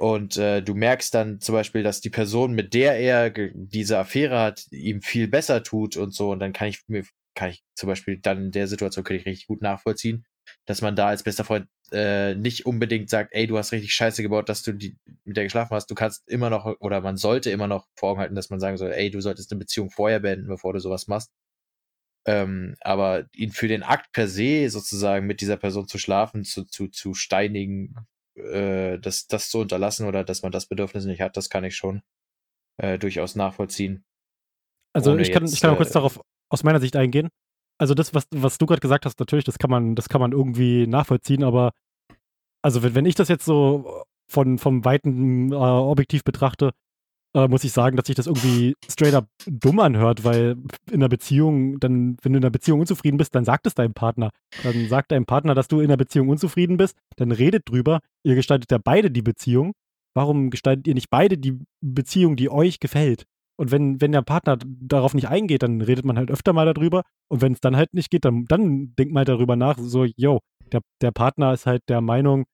Und 0.00 0.36
äh, 0.36 0.62
du 0.62 0.74
merkst 0.74 1.12
dann 1.12 1.40
zum 1.40 1.54
Beispiel, 1.54 1.82
dass 1.82 2.00
die 2.00 2.10
Person, 2.10 2.52
mit 2.52 2.72
der 2.72 2.98
er 2.98 3.30
diese 3.30 3.98
Affäre 3.98 4.38
hat, 4.38 4.64
ihm 4.70 5.02
viel 5.02 5.26
besser 5.26 5.64
tut 5.64 5.96
und 5.96 6.14
so. 6.14 6.30
Und 6.30 6.38
dann 6.38 6.52
kann 6.52 6.68
ich 6.68 6.82
mir, 6.86 7.04
kann 7.34 7.50
ich 7.50 7.64
zum 7.74 7.88
Beispiel 7.88 8.18
dann 8.18 8.46
in 8.46 8.50
der 8.52 8.68
Situation 8.68 9.04
kann 9.04 9.16
ich 9.16 9.26
richtig 9.26 9.48
gut 9.48 9.60
nachvollziehen, 9.60 10.24
dass 10.66 10.82
man 10.82 10.94
da 10.94 11.08
als 11.08 11.24
bester 11.24 11.44
Freund 11.44 11.66
äh, 11.92 12.34
nicht 12.34 12.66
unbedingt 12.66 13.10
sagt, 13.10 13.32
ey, 13.32 13.46
du 13.46 13.58
hast 13.58 13.72
richtig 13.72 13.92
Scheiße 13.94 14.22
gebaut, 14.22 14.48
dass 14.48 14.62
du 14.62 14.72
die, 14.72 14.96
mit 15.24 15.36
der 15.36 15.44
geschlafen 15.44 15.74
hast. 15.74 15.90
Du 15.90 15.94
kannst 15.94 16.28
immer 16.28 16.50
noch, 16.50 16.80
oder 16.80 17.00
man 17.00 17.16
sollte 17.16 17.50
immer 17.50 17.66
noch 17.66 17.86
vor 17.94 18.10
Augen 18.10 18.20
halten, 18.20 18.34
dass 18.34 18.50
man 18.50 18.60
sagen 18.60 18.76
soll, 18.76 18.92
ey, 18.92 19.10
du 19.10 19.20
solltest 19.20 19.52
eine 19.52 19.58
Beziehung 19.58 19.90
vorher 19.90 20.20
beenden, 20.20 20.48
bevor 20.48 20.72
du 20.72 20.80
sowas 20.80 21.06
machst. 21.06 21.30
Ähm, 22.26 22.76
aber 22.80 23.26
ihn 23.34 23.52
für 23.52 23.68
den 23.68 23.82
Akt 23.82 24.12
per 24.12 24.28
se 24.28 24.68
sozusagen 24.68 25.26
mit 25.26 25.40
dieser 25.40 25.56
Person 25.56 25.88
zu 25.88 25.98
schlafen, 25.98 26.44
zu, 26.44 26.64
zu, 26.64 26.88
zu 26.88 27.14
steinigen, 27.14 27.94
äh, 28.34 28.98
das, 28.98 29.26
das 29.26 29.48
zu 29.48 29.60
unterlassen 29.60 30.06
oder 30.06 30.24
dass 30.24 30.42
man 30.42 30.52
das 30.52 30.66
Bedürfnis 30.66 31.06
nicht 31.06 31.20
hat, 31.20 31.36
das 31.36 31.48
kann 31.48 31.64
ich 31.64 31.76
schon 31.76 32.02
äh, 32.76 32.98
durchaus 32.98 33.34
nachvollziehen. 33.34 34.04
Also 34.92 35.16
ich 35.16 35.32
kann, 35.32 35.44
jetzt, 35.44 35.54
ich 35.54 35.60
kann 35.60 35.70
auch 35.70 35.76
kurz 35.76 35.90
äh, 35.90 35.94
darauf 35.94 36.20
aus 36.50 36.64
meiner 36.64 36.80
Sicht 36.80 36.96
eingehen. 36.96 37.28
Also 37.78 37.94
das, 37.94 38.12
was, 38.12 38.26
was 38.32 38.58
du 38.58 38.66
gerade 38.66 38.80
gesagt 38.80 39.06
hast, 39.06 39.20
natürlich, 39.20 39.44
das 39.44 39.58
kann 39.58 39.70
man, 39.70 39.94
das 39.94 40.08
kann 40.08 40.20
man 40.20 40.32
irgendwie 40.32 40.86
nachvollziehen, 40.86 41.44
aber 41.44 41.72
also 42.62 42.82
wenn, 42.82 42.94
wenn 42.94 43.06
ich 43.06 43.14
das 43.14 43.28
jetzt 43.28 43.44
so 43.44 44.02
von, 44.28 44.58
vom 44.58 44.84
weiten 44.84 45.52
äh, 45.52 45.54
Objektiv 45.54 46.24
betrachte, 46.24 46.72
äh, 47.34 47.48
muss 47.48 47.64
ich 47.64 47.72
sagen, 47.72 47.96
dass 47.96 48.06
sich 48.06 48.16
das 48.16 48.26
irgendwie 48.26 48.74
straight 48.88 49.14
up 49.14 49.28
dumm 49.46 49.80
anhört, 49.80 50.24
weil 50.24 50.56
in 50.90 50.94
einer 50.94 51.08
Beziehung, 51.08 51.78
dann, 51.78 52.16
wenn 52.22 52.32
du 52.32 52.38
in 52.38 52.44
einer 52.44 52.50
Beziehung 52.50 52.80
unzufrieden 52.80 53.16
bist, 53.16 53.34
dann 53.34 53.44
sagt 53.44 53.66
es 53.66 53.74
deinem 53.74 53.94
Partner. 53.94 54.30
Dann 54.62 54.88
sagt 54.88 55.12
deinem 55.12 55.26
Partner, 55.26 55.54
dass 55.54 55.68
du 55.68 55.80
in 55.80 55.86
einer 55.86 55.96
Beziehung 55.96 56.28
unzufrieden 56.28 56.76
bist, 56.76 56.96
dann 57.16 57.30
redet 57.32 57.68
drüber. 57.68 58.00
Ihr 58.24 58.34
gestaltet 58.34 58.70
ja 58.70 58.78
beide 58.78 59.10
die 59.10 59.22
Beziehung. 59.22 59.72
Warum 60.14 60.50
gestaltet 60.50 60.88
ihr 60.88 60.94
nicht 60.94 61.10
beide 61.10 61.38
die 61.38 61.58
Beziehung, 61.80 62.36
die 62.36 62.50
euch 62.50 62.80
gefällt? 62.80 63.24
Und 63.58 63.72
wenn, 63.72 64.00
wenn 64.00 64.12
der 64.12 64.22
Partner 64.22 64.56
darauf 64.62 65.14
nicht 65.14 65.28
eingeht, 65.28 65.62
dann 65.62 65.80
redet 65.80 66.04
man 66.04 66.16
halt 66.16 66.30
öfter 66.30 66.52
mal 66.52 66.72
darüber. 66.72 67.02
Und 67.28 67.42
wenn 67.42 67.52
es 67.52 67.60
dann 67.60 67.76
halt 67.76 67.92
nicht 67.92 68.10
geht, 68.10 68.24
dann, 68.24 68.44
dann 68.44 68.94
denkt 68.96 69.12
man 69.12 69.20
halt 69.20 69.28
darüber 69.28 69.56
nach, 69.56 69.76
so, 69.78 70.04
yo, 70.04 70.40
der, 70.72 70.80
der 71.02 71.10
Partner 71.10 71.52
ist 71.52 71.66
halt 71.66 71.82
der 71.88 72.00
Meinung, 72.00 72.44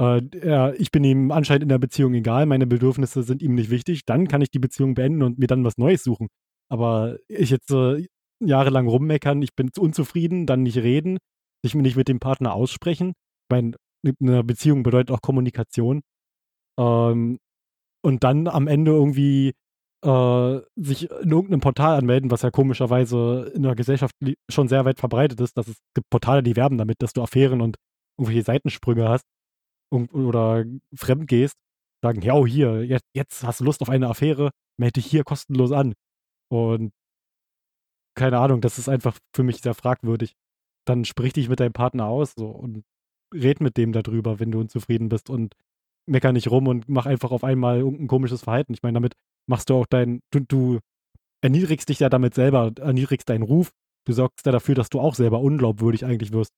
äh, 0.00 0.20
er, 0.40 0.74
ich 0.80 0.90
bin 0.90 1.04
ihm 1.04 1.30
anscheinend 1.30 1.64
in 1.64 1.68
der 1.68 1.78
Beziehung 1.78 2.14
egal, 2.14 2.46
meine 2.46 2.66
Bedürfnisse 2.66 3.22
sind 3.22 3.42
ihm 3.42 3.54
nicht 3.54 3.70
wichtig, 3.70 4.04
dann 4.06 4.28
kann 4.28 4.42
ich 4.42 4.50
die 4.50 4.58
Beziehung 4.58 4.94
beenden 4.94 5.22
und 5.22 5.38
mir 5.38 5.46
dann 5.46 5.64
was 5.64 5.78
Neues 5.78 6.02
suchen. 6.02 6.28
Aber 6.68 7.18
ich 7.28 7.50
jetzt 7.50 7.70
äh, 7.70 8.06
jahrelang 8.42 8.88
rummeckern, 8.88 9.42
ich 9.42 9.54
bin 9.54 9.70
unzufrieden, 9.78 10.46
dann 10.46 10.62
nicht 10.62 10.78
reden, 10.78 11.18
sich 11.62 11.74
nicht 11.74 11.96
mit 11.96 12.08
dem 12.08 12.18
Partner 12.18 12.54
aussprechen. 12.54 13.10
Ich 13.10 13.50
meine, 13.50 13.72
eine 14.20 14.42
Beziehung 14.42 14.82
bedeutet 14.82 15.10
auch 15.10 15.20
Kommunikation. 15.20 16.00
Ähm, 16.78 17.38
und 18.02 18.24
dann 18.24 18.48
am 18.48 18.66
Ende 18.66 18.92
irgendwie 18.92 19.52
äh, 20.02 20.60
sich 20.76 21.10
in 21.10 21.30
irgendeinem 21.30 21.60
Portal 21.60 21.98
anmelden, 21.98 22.30
was 22.30 22.42
ja 22.42 22.50
komischerweise 22.50 23.52
in 23.54 23.62
der 23.62 23.74
Gesellschaft 23.74 24.14
schon 24.50 24.68
sehr 24.68 24.84
weit 24.84 24.98
verbreitet 24.98 25.40
ist, 25.40 25.56
dass 25.56 25.68
es 25.68 25.76
gibt 25.94 26.08
Portale, 26.10 26.42
die 26.42 26.56
werben 26.56 26.78
damit, 26.78 27.02
dass 27.02 27.12
du 27.12 27.22
Affären 27.22 27.60
und 27.60 27.76
irgendwelche 28.18 28.44
Seitensprünge 28.44 29.08
hast 29.08 29.24
oder 29.92 30.64
fremd 30.94 31.28
gehst, 31.28 31.56
sagen, 32.02 32.22
ja, 32.22 32.34
oh, 32.34 32.46
hier, 32.46 32.84
jetzt, 32.84 33.06
jetzt 33.14 33.44
hast 33.44 33.60
du 33.60 33.64
Lust 33.64 33.82
auf 33.82 33.90
eine 33.90 34.08
Affäre, 34.08 34.50
melde 34.78 34.94
dich 34.94 35.06
hier 35.06 35.24
kostenlos 35.24 35.72
an. 35.72 35.94
Und 36.50 36.92
keine 38.16 38.38
Ahnung, 38.38 38.60
das 38.60 38.78
ist 38.78 38.88
einfach 38.88 39.18
für 39.34 39.42
mich 39.42 39.60
sehr 39.60 39.74
fragwürdig. 39.74 40.34
Dann 40.86 41.04
sprich 41.04 41.32
dich 41.32 41.48
mit 41.48 41.60
deinem 41.60 41.72
Partner 41.72 42.06
aus 42.06 42.34
so, 42.36 42.46
und 42.48 42.84
red 43.34 43.60
mit 43.60 43.76
dem 43.76 43.92
darüber, 43.92 44.40
wenn 44.40 44.50
du 44.50 44.60
unzufrieden 44.60 45.08
bist 45.08 45.30
und 45.30 45.54
mecker 46.06 46.32
nicht 46.32 46.50
rum 46.50 46.66
und 46.68 46.88
mach 46.88 47.06
einfach 47.06 47.30
auf 47.30 47.44
einmal 47.44 47.78
irgendein 47.78 48.08
komisches 48.08 48.42
Verhalten. 48.42 48.72
Ich 48.72 48.82
meine, 48.82 48.94
damit 48.94 49.14
machst 49.46 49.70
du 49.70 49.74
auch 49.74 49.86
dein, 49.86 50.20
du, 50.30 50.40
du 50.40 50.78
erniedrigst 51.42 51.88
dich 51.88 52.00
ja 52.00 52.08
damit 52.08 52.34
selber, 52.34 52.72
erniedrigst 52.78 53.28
deinen 53.28 53.42
Ruf. 53.42 53.70
Du 54.06 54.12
sorgst 54.12 54.46
ja 54.46 54.52
dafür, 54.52 54.74
dass 54.74 54.88
du 54.88 55.00
auch 55.00 55.14
selber 55.14 55.40
unglaubwürdig 55.40 56.04
eigentlich 56.04 56.32
wirst. 56.32 56.52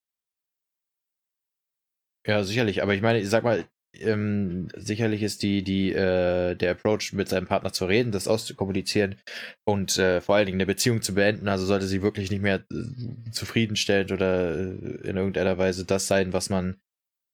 Ja, 2.27 2.45
sicherlich. 2.45 2.83
Aber 2.83 2.95
ich 2.95 3.03
meine, 3.03 3.21
ich 3.21 3.29
sag 3.29 3.43
mal, 3.43 3.65
ähm, 3.95 4.69
sicherlich 4.77 5.23
ist 5.23 5.43
die, 5.43 5.63
die, 5.63 5.93
äh, 5.93 6.55
der 6.55 6.73
Approach, 6.73 7.13
mit 7.13 7.29
seinem 7.29 7.47
Partner 7.47 7.73
zu 7.73 7.85
reden, 7.85 8.13
das 8.13 8.29
auszukommunizieren 8.29 9.17
und 9.65 9.99
äh, 9.99 10.21
vor 10.21 10.37
allen 10.37 10.47
Dingen 10.47 10.57
eine 10.57 10.67
Beziehung 10.67 11.03
zu 11.03 11.15
beenden. 11.15 11.49
Also 11.49 11.67
sollte 11.67 11.87
sie 11.87 12.03
wirklich 12.03 12.31
nicht 12.31 12.43
mehr 12.43 12.65
äh, 12.71 13.31
zufriedenstellend 13.33 14.13
oder 14.13 14.57
äh, 14.57 15.09
in 15.09 15.17
irgendeiner 15.17 15.59
Weise 15.59 15.85
das 15.85 16.07
sein, 16.07 16.33
was 16.33 16.49
man 16.49 16.81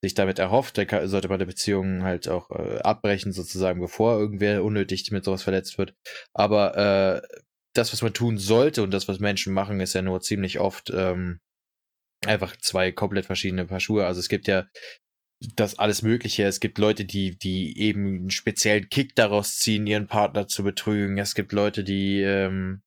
sich 0.02 0.14
damit 0.14 0.38
erhofft, 0.38 0.78
dann 0.78 1.08
sollte 1.08 1.28
man 1.28 1.36
eine 1.36 1.46
Beziehung 1.46 2.04
halt 2.04 2.28
auch 2.28 2.50
äh, 2.50 2.78
abbrechen, 2.78 3.32
sozusagen, 3.32 3.80
bevor 3.80 4.18
irgendwer 4.18 4.62
unnötig 4.62 5.10
mit 5.10 5.24
sowas 5.24 5.42
verletzt 5.42 5.76
wird. 5.78 5.94
Aber 6.34 6.76
äh, 6.76 7.38
das, 7.74 7.92
was 7.92 8.02
man 8.02 8.12
tun 8.12 8.38
sollte 8.38 8.82
und 8.82 8.92
das, 8.92 9.08
was 9.08 9.18
Menschen 9.18 9.52
machen, 9.52 9.80
ist 9.80 9.94
ja 9.94 10.02
nur 10.02 10.20
ziemlich 10.20 10.60
oft 10.60 10.90
ähm, 10.94 11.40
einfach 12.26 12.56
zwei 12.56 12.92
komplett 12.92 13.26
verschiedene 13.26 13.66
Paar 13.66 13.80
Schuhe. 13.80 14.06
Also 14.06 14.20
es 14.20 14.28
gibt 14.28 14.48
ja 14.48 14.66
das 15.56 15.78
alles 15.78 16.02
Mögliche. 16.02 16.44
Es 16.44 16.60
gibt 16.60 16.78
Leute, 16.78 17.04
die, 17.04 17.38
die 17.38 17.78
eben 17.78 18.06
einen 18.06 18.30
speziellen 18.30 18.88
Kick 18.88 19.14
daraus 19.14 19.58
ziehen, 19.58 19.86
ihren 19.86 20.06
Partner 20.06 20.48
zu 20.48 20.64
betrügen. 20.64 21.18
Es 21.18 21.34
gibt 21.34 21.52
Leute, 21.52 21.84
die 21.84 22.22
ähm, 22.22 22.82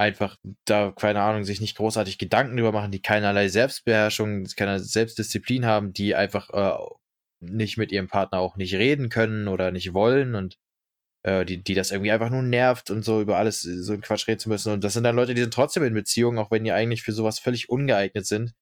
einfach 0.00 0.36
da, 0.64 0.92
keine 0.96 1.20
Ahnung, 1.20 1.44
sich 1.44 1.60
nicht 1.60 1.76
großartig 1.76 2.16
Gedanken 2.16 2.56
drüber 2.56 2.72
machen, 2.72 2.90
die 2.90 3.02
keinerlei 3.02 3.48
Selbstbeherrschung, 3.48 4.44
keine 4.56 4.80
Selbstdisziplin 4.80 5.66
haben, 5.66 5.92
die 5.92 6.14
einfach 6.14 6.48
äh, 6.50 6.78
nicht 7.40 7.76
mit 7.76 7.92
ihrem 7.92 8.08
Partner 8.08 8.38
auch 8.38 8.56
nicht 8.56 8.74
reden 8.74 9.10
können 9.10 9.46
oder 9.46 9.70
nicht 9.72 9.92
wollen 9.92 10.34
und 10.34 10.56
äh, 11.22 11.44
die, 11.44 11.62
die 11.62 11.74
das 11.74 11.90
irgendwie 11.90 12.12
einfach 12.12 12.30
nur 12.30 12.42
nervt 12.42 12.90
und 12.90 13.04
so 13.04 13.20
über 13.20 13.36
alles 13.36 13.60
so 13.60 13.92
ein 13.92 14.00
Quatsch 14.00 14.26
reden 14.26 14.40
zu 14.40 14.48
müssen. 14.48 14.72
Und 14.72 14.84
das 14.84 14.94
sind 14.94 15.04
dann 15.04 15.16
Leute, 15.16 15.34
die 15.34 15.42
sind 15.42 15.52
trotzdem 15.52 15.84
in 15.84 15.94
Beziehungen, 15.94 16.38
auch 16.38 16.50
wenn 16.50 16.64
die 16.64 16.72
eigentlich 16.72 17.02
für 17.02 17.12
sowas 17.12 17.38
völlig 17.38 17.68
ungeeignet 17.68 18.24
sind, 18.26 18.54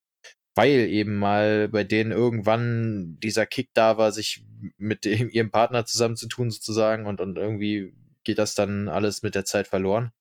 weil 0.57 0.71
eben 0.71 1.17
mal 1.19 1.69
bei 1.69 1.85
denen 1.85 2.11
irgendwann 2.11 3.17
dieser 3.23 3.47
Kick 3.47 3.71
da 3.75 3.97
war, 3.97 4.11
sich 4.11 4.45
mit 4.77 5.05
dem, 5.05 5.31
ihrem 5.31 5.53
Partner 5.53 5.87
zusammenzutun 5.87 6.51
sozusagen 6.51 7.07
und, 7.07 7.21
und 7.21 7.39
irgendwie 7.39 7.95
geht 8.25 8.39
das 8.39 8.57
dann 8.57 8.89
alles 8.89 9.23
mit 9.23 9.37
der 9.37 9.45
Zeit 9.45 9.69
verloren. 9.69 10.13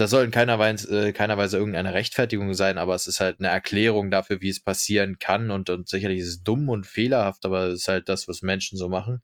Das 0.00 0.10
soll 0.10 0.24
in 0.24 0.30
keiner 0.30 0.58
Weise, 0.58 1.08
äh, 1.08 1.12
keiner 1.12 1.36
Weise 1.36 1.58
irgendeine 1.58 1.92
Rechtfertigung 1.92 2.54
sein, 2.54 2.78
aber 2.78 2.94
es 2.94 3.06
ist 3.06 3.20
halt 3.20 3.38
eine 3.38 3.48
Erklärung 3.48 4.10
dafür, 4.10 4.40
wie 4.40 4.48
es 4.48 4.62
passieren 4.62 5.18
kann 5.18 5.50
und, 5.50 5.68
und 5.68 5.88
sicherlich 5.90 6.20
ist 6.20 6.28
es 6.28 6.42
dumm 6.42 6.70
und 6.70 6.86
fehlerhaft, 6.86 7.44
aber 7.44 7.66
es 7.66 7.80
ist 7.80 7.88
halt 7.88 8.08
das, 8.08 8.26
was 8.26 8.40
Menschen 8.40 8.78
so 8.78 8.88
machen. 8.88 9.20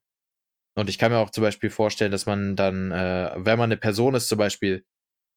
Und 0.74 0.90
ich 0.90 0.98
kann 0.98 1.12
mir 1.12 1.18
auch 1.18 1.30
zum 1.30 1.42
Beispiel 1.42 1.70
vorstellen, 1.70 2.12
dass 2.12 2.26
man 2.26 2.56
dann, 2.56 2.92
äh, 2.92 3.32
wenn 3.36 3.58
man 3.58 3.68
eine 3.68 3.78
Person 3.78 4.14
ist 4.14 4.28
zum 4.28 4.36
Beispiel, 4.36 4.84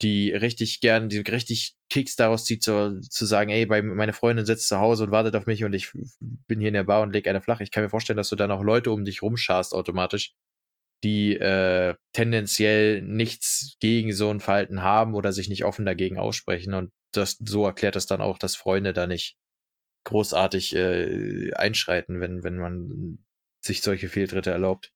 die 0.01 0.31
richtig 0.31 0.81
gern, 0.81 1.07
die 1.07 1.19
richtig 1.19 1.75
Kicks 1.89 2.17
daraus 2.17 2.45
zieht, 2.45 2.63
zu, 2.63 2.99
zu 3.01 3.25
sagen, 3.25 3.49
ey, 3.49 3.65
bei, 3.65 3.81
meine 3.81 4.13
Freundin 4.13 4.45
sitzt 4.45 4.67
zu 4.67 4.79
Hause 4.79 5.05
und 5.05 5.11
wartet 5.11 5.35
auf 5.37 5.45
mich 5.45 5.63
und 5.63 5.73
ich 5.73 5.91
bin 6.47 6.59
hier 6.59 6.69
in 6.69 6.73
der 6.73 6.83
Bar 6.83 7.01
und 7.01 7.13
leg 7.13 7.27
eine 7.27 7.41
flach. 7.41 7.61
Ich 7.61 7.71
kann 7.71 7.83
mir 7.83 7.89
vorstellen, 7.89 8.17
dass 8.17 8.29
du 8.29 8.35
dann 8.35 8.51
auch 8.51 8.63
Leute 8.63 8.91
um 8.91 9.05
dich 9.05 9.21
rumscharst 9.21 9.73
automatisch, 9.73 10.33
die 11.03 11.35
äh, 11.35 11.95
tendenziell 12.13 13.01
nichts 13.01 13.77
gegen 13.79 14.13
so 14.13 14.29
ein 14.29 14.39
Verhalten 14.39 14.81
haben 14.81 15.15
oder 15.15 15.31
sich 15.31 15.49
nicht 15.49 15.65
offen 15.65 15.85
dagegen 15.85 16.17
aussprechen. 16.17 16.73
Und 16.73 16.91
das 17.13 17.37
so 17.43 17.65
erklärt 17.65 17.95
es 17.95 18.05
dann 18.05 18.21
auch, 18.21 18.37
dass 18.37 18.55
Freunde 18.55 18.93
da 18.93 19.07
nicht 19.07 19.37
großartig 20.05 20.75
äh, 20.75 21.53
einschreiten, 21.53 22.19
wenn, 22.19 22.43
wenn 22.43 22.57
man 22.57 23.19
sich 23.63 23.81
solche 23.81 24.09
Fehltritte 24.09 24.51
erlaubt. 24.51 24.91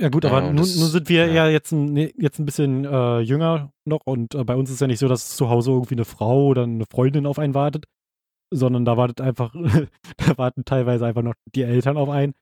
Ja 0.00 0.08
gut, 0.08 0.24
aber 0.24 0.40
nun, 0.40 0.56
nun, 0.56 0.64
sind 0.64 1.08
wir 1.08 1.26
ja, 1.26 1.32
ja 1.32 1.48
jetzt, 1.48 1.70
ein, 1.70 1.96
jetzt 1.96 2.38
ein 2.38 2.44
bisschen 2.44 2.84
äh, 2.84 3.20
jünger 3.20 3.72
noch 3.84 4.00
und 4.04 4.34
äh, 4.34 4.42
bei 4.44 4.56
uns 4.56 4.70
ist 4.70 4.80
ja 4.80 4.86
nicht 4.86 4.98
so, 4.98 5.08
dass 5.08 5.36
zu 5.36 5.48
Hause 5.48 5.70
irgendwie 5.70 5.94
eine 5.94 6.04
Frau 6.04 6.46
oder 6.46 6.64
eine 6.64 6.86
Freundin 6.90 7.26
auf 7.26 7.38
einen 7.38 7.54
wartet, 7.54 7.86
sondern 8.50 8.84
da 8.84 8.96
wartet 8.96 9.20
einfach, 9.20 9.54
da 10.16 10.38
warten 10.38 10.64
teilweise 10.64 11.06
einfach 11.06 11.22
noch 11.22 11.34
die 11.54 11.62
Eltern 11.62 11.96
auf 11.96 12.08
einen. 12.08 12.34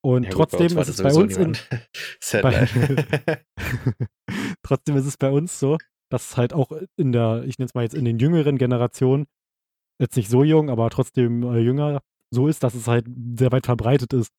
Und 0.00 0.24
ja, 0.24 0.30
trotzdem 0.30 0.68
gut, 0.68 0.78
ist 0.78 0.88
es 0.88 1.02
bei 1.02 1.12
uns 1.12 1.36
in, 1.36 1.56
bei, 2.42 2.68
trotzdem 4.62 4.96
ist 4.96 5.06
es 5.06 5.16
bei 5.16 5.30
uns 5.30 5.58
so, 5.58 5.76
dass 6.10 6.30
es 6.30 6.36
halt 6.36 6.52
auch 6.52 6.70
in 6.96 7.12
der, 7.12 7.44
ich 7.44 7.58
nenne 7.58 7.66
es 7.66 7.74
mal 7.74 7.82
jetzt 7.82 7.94
in 7.94 8.04
den 8.04 8.18
jüngeren 8.18 8.58
Generationen, 8.58 9.26
jetzt 10.00 10.16
nicht 10.16 10.30
so 10.30 10.44
jung, 10.44 10.70
aber 10.70 10.88
trotzdem 10.90 11.42
äh, 11.42 11.58
jünger, 11.58 12.00
so 12.30 12.48
ist, 12.48 12.62
dass 12.62 12.74
es 12.74 12.86
halt 12.86 13.06
sehr 13.36 13.52
weit 13.52 13.66
verbreitet 13.66 14.12
ist, 14.12 14.32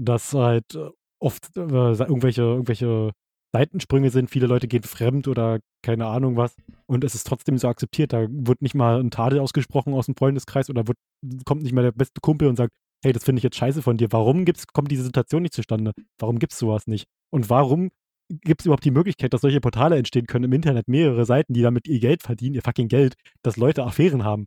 dass 0.00 0.32
halt 0.32 0.74
äh, 0.74 0.90
oft 1.20 1.56
äh, 1.56 1.60
irgendwelche, 1.60 2.42
irgendwelche 2.42 3.12
Seitensprünge 3.54 4.10
sind. 4.10 4.30
Viele 4.30 4.46
Leute 4.46 4.68
gehen 4.68 4.82
fremd 4.82 5.28
oder 5.28 5.60
keine 5.82 6.06
Ahnung 6.06 6.36
was. 6.36 6.54
Und 6.86 7.04
es 7.04 7.14
ist 7.14 7.26
trotzdem 7.26 7.58
so 7.58 7.68
akzeptiert. 7.68 8.12
Da 8.12 8.26
wird 8.28 8.62
nicht 8.62 8.74
mal 8.74 9.00
ein 9.00 9.10
Tadel 9.10 9.40
ausgesprochen 9.40 9.94
aus 9.94 10.06
dem 10.06 10.16
Freundeskreis 10.16 10.70
oder 10.70 10.86
wird, 10.86 10.98
kommt 11.44 11.62
nicht 11.62 11.72
mal 11.72 11.82
der 11.82 11.92
beste 11.92 12.20
Kumpel 12.20 12.48
und 12.48 12.56
sagt, 12.56 12.72
hey, 13.04 13.12
das 13.12 13.24
finde 13.24 13.40
ich 13.40 13.44
jetzt 13.44 13.56
scheiße 13.56 13.82
von 13.82 13.96
dir. 13.96 14.08
Warum 14.10 14.44
gibt's, 14.44 14.66
kommt 14.66 14.90
diese 14.90 15.04
Situation 15.04 15.42
nicht 15.42 15.54
zustande? 15.54 15.92
Warum 16.18 16.38
gibt 16.38 16.52
es 16.52 16.58
sowas 16.58 16.86
nicht? 16.86 17.06
Und 17.30 17.50
warum 17.50 17.90
gibt 18.28 18.62
es 18.62 18.66
überhaupt 18.66 18.84
die 18.84 18.90
Möglichkeit, 18.90 19.32
dass 19.32 19.40
solche 19.40 19.60
Portale 19.60 19.96
entstehen 19.96 20.26
können 20.26 20.46
im 20.46 20.52
Internet, 20.52 20.88
mehrere 20.88 21.24
Seiten, 21.24 21.52
die 21.52 21.62
damit 21.62 21.86
ihr 21.86 22.00
Geld 22.00 22.22
verdienen, 22.22 22.54
ihr 22.54 22.62
fucking 22.62 22.88
Geld, 22.88 23.14
dass 23.42 23.56
Leute 23.56 23.84
Affären 23.84 24.24
haben? 24.24 24.46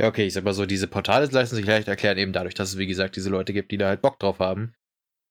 Ja, 0.00 0.08
okay, 0.08 0.26
ich 0.26 0.32
sag 0.32 0.44
mal 0.44 0.52
so, 0.52 0.66
diese 0.66 0.88
Portale 0.88 1.26
lassen 1.26 1.54
sich 1.54 1.66
leicht 1.66 1.88
erklären, 1.88 2.18
eben 2.18 2.32
dadurch, 2.32 2.54
dass 2.54 2.70
es, 2.70 2.78
wie 2.78 2.86
gesagt, 2.86 3.16
diese 3.16 3.30
Leute 3.30 3.52
gibt, 3.52 3.70
die 3.70 3.78
da 3.78 3.88
halt 3.88 4.02
Bock 4.02 4.18
drauf 4.18 4.40
haben 4.40 4.74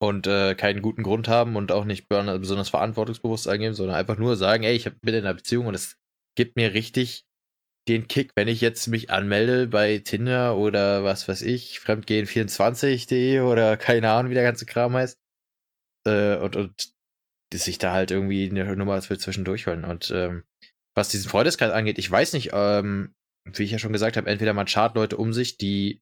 und 0.02 0.28
äh, 0.28 0.56
keinen 0.56 0.82
guten 0.82 1.04
Grund 1.04 1.28
haben 1.28 1.56
und 1.56 1.72
auch 1.72 1.86
nicht 1.86 2.08
besonders 2.08 2.70
verantwortungsbewusst 2.70 3.48
angeben, 3.48 3.74
sondern 3.74 3.96
einfach 3.96 4.18
nur 4.18 4.36
sagen, 4.36 4.64
ey, 4.64 4.76
ich 4.76 4.90
bin 5.02 5.14
in 5.14 5.26
einer 5.26 5.34
Beziehung 5.34 5.68
und 5.68 5.76
es 5.76 5.98
gibt 6.36 6.56
mir 6.56 6.74
richtig 6.74 7.26
den 7.92 8.08
Kick, 8.08 8.32
wenn 8.36 8.48
ich 8.48 8.62
jetzt 8.62 8.88
mich 8.88 9.10
anmelde 9.10 9.68
bei 9.68 10.00
Tinder 10.00 10.58
oder 10.58 11.04
was 11.04 11.28
weiß 11.28 11.42
ich, 11.44 11.80
fremdgehen24.de 11.80 13.42
oder 13.42 13.78
keine 13.78 14.12
Ahnung, 14.12 14.32
wie 14.32 14.36
der 14.36 14.44
ganze 14.44 14.66
Kram 14.66 14.94
heißt. 14.94 15.20
Äh, 16.08 16.38
und, 16.38 16.56
und 16.56 16.94
sich 17.54 17.78
da 17.78 17.92
halt 17.92 18.12
irgendwie 18.12 18.50
eine 18.50 18.76
Nummer 18.76 19.02
für 19.02 19.18
zwischendurch 19.18 19.68
holen. 19.68 19.84
Und 19.84 20.12
ähm, 20.12 20.44
was 20.96 21.10
diesen 21.10 21.30
Freundeskreis 21.30 21.72
angeht, 21.72 22.00
ich 22.00 22.10
weiß 22.10 22.34
nicht, 22.34 22.52
ähm, 22.54 23.14
wie 23.46 23.64
ich 23.64 23.72
ja 23.72 23.80
schon 23.80 23.94
gesagt 23.94 24.18
habe, 24.18 24.30
entweder 24.30 24.54
man 24.54 24.68
schart 24.68 24.96
Leute 24.96 25.18
um 25.18 25.34
sich, 25.34 25.58
die 25.58 26.02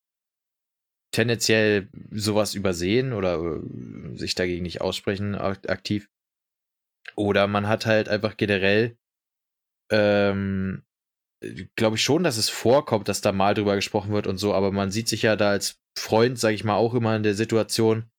tendenziell 1.12 1.90
sowas 2.12 2.54
übersehen 2.54 3.14
oder 3.14 3.40
äh, 3.40 4.16
sich 4.18 4.36
dagegen 4.36 4.64
nicht 4.64 4.82
aussprechen 4.82 5.36
aktiv. 5.36 6.10
Oder 7.16 7.48
man 7.48 7.68
hat 7.68 7.86
halt 7.86 8.10
einfach 8.10 8.38
generell, 8.38 8.98
ähm, 9.92 10.84
glaube 11.76 11.96
ich 11.96 12.04
schon, 12.04 12.24
dass 12.24 12.38
es 12.38 12.50
vorkommt, 12.50 13.08
dass 13.08 13.22
da 13.22 13.32
mal 13.32 13.54
drüber 13.54 13.76
gesprochen 13.76 14.12
wird 14.12 14.28
und 14.28 14.38
so, 14.38 14.54
aber 14.54 14.72
man 14.72 14.92
sieht 14.92 15.08
sich 15.08 15.22
ja 15.22 15.36
da 15.36 15.52
als 15.52 15.80
Freund, 15.98 16.40
sage 16.40 16.56
ich 16.56 16.64
mal, 16.64 16.76
auch 16.76 16.94
immer 16.94 17.16
in 17.16 17.24
der 17.24 17.36
Situation, 17.36 18.10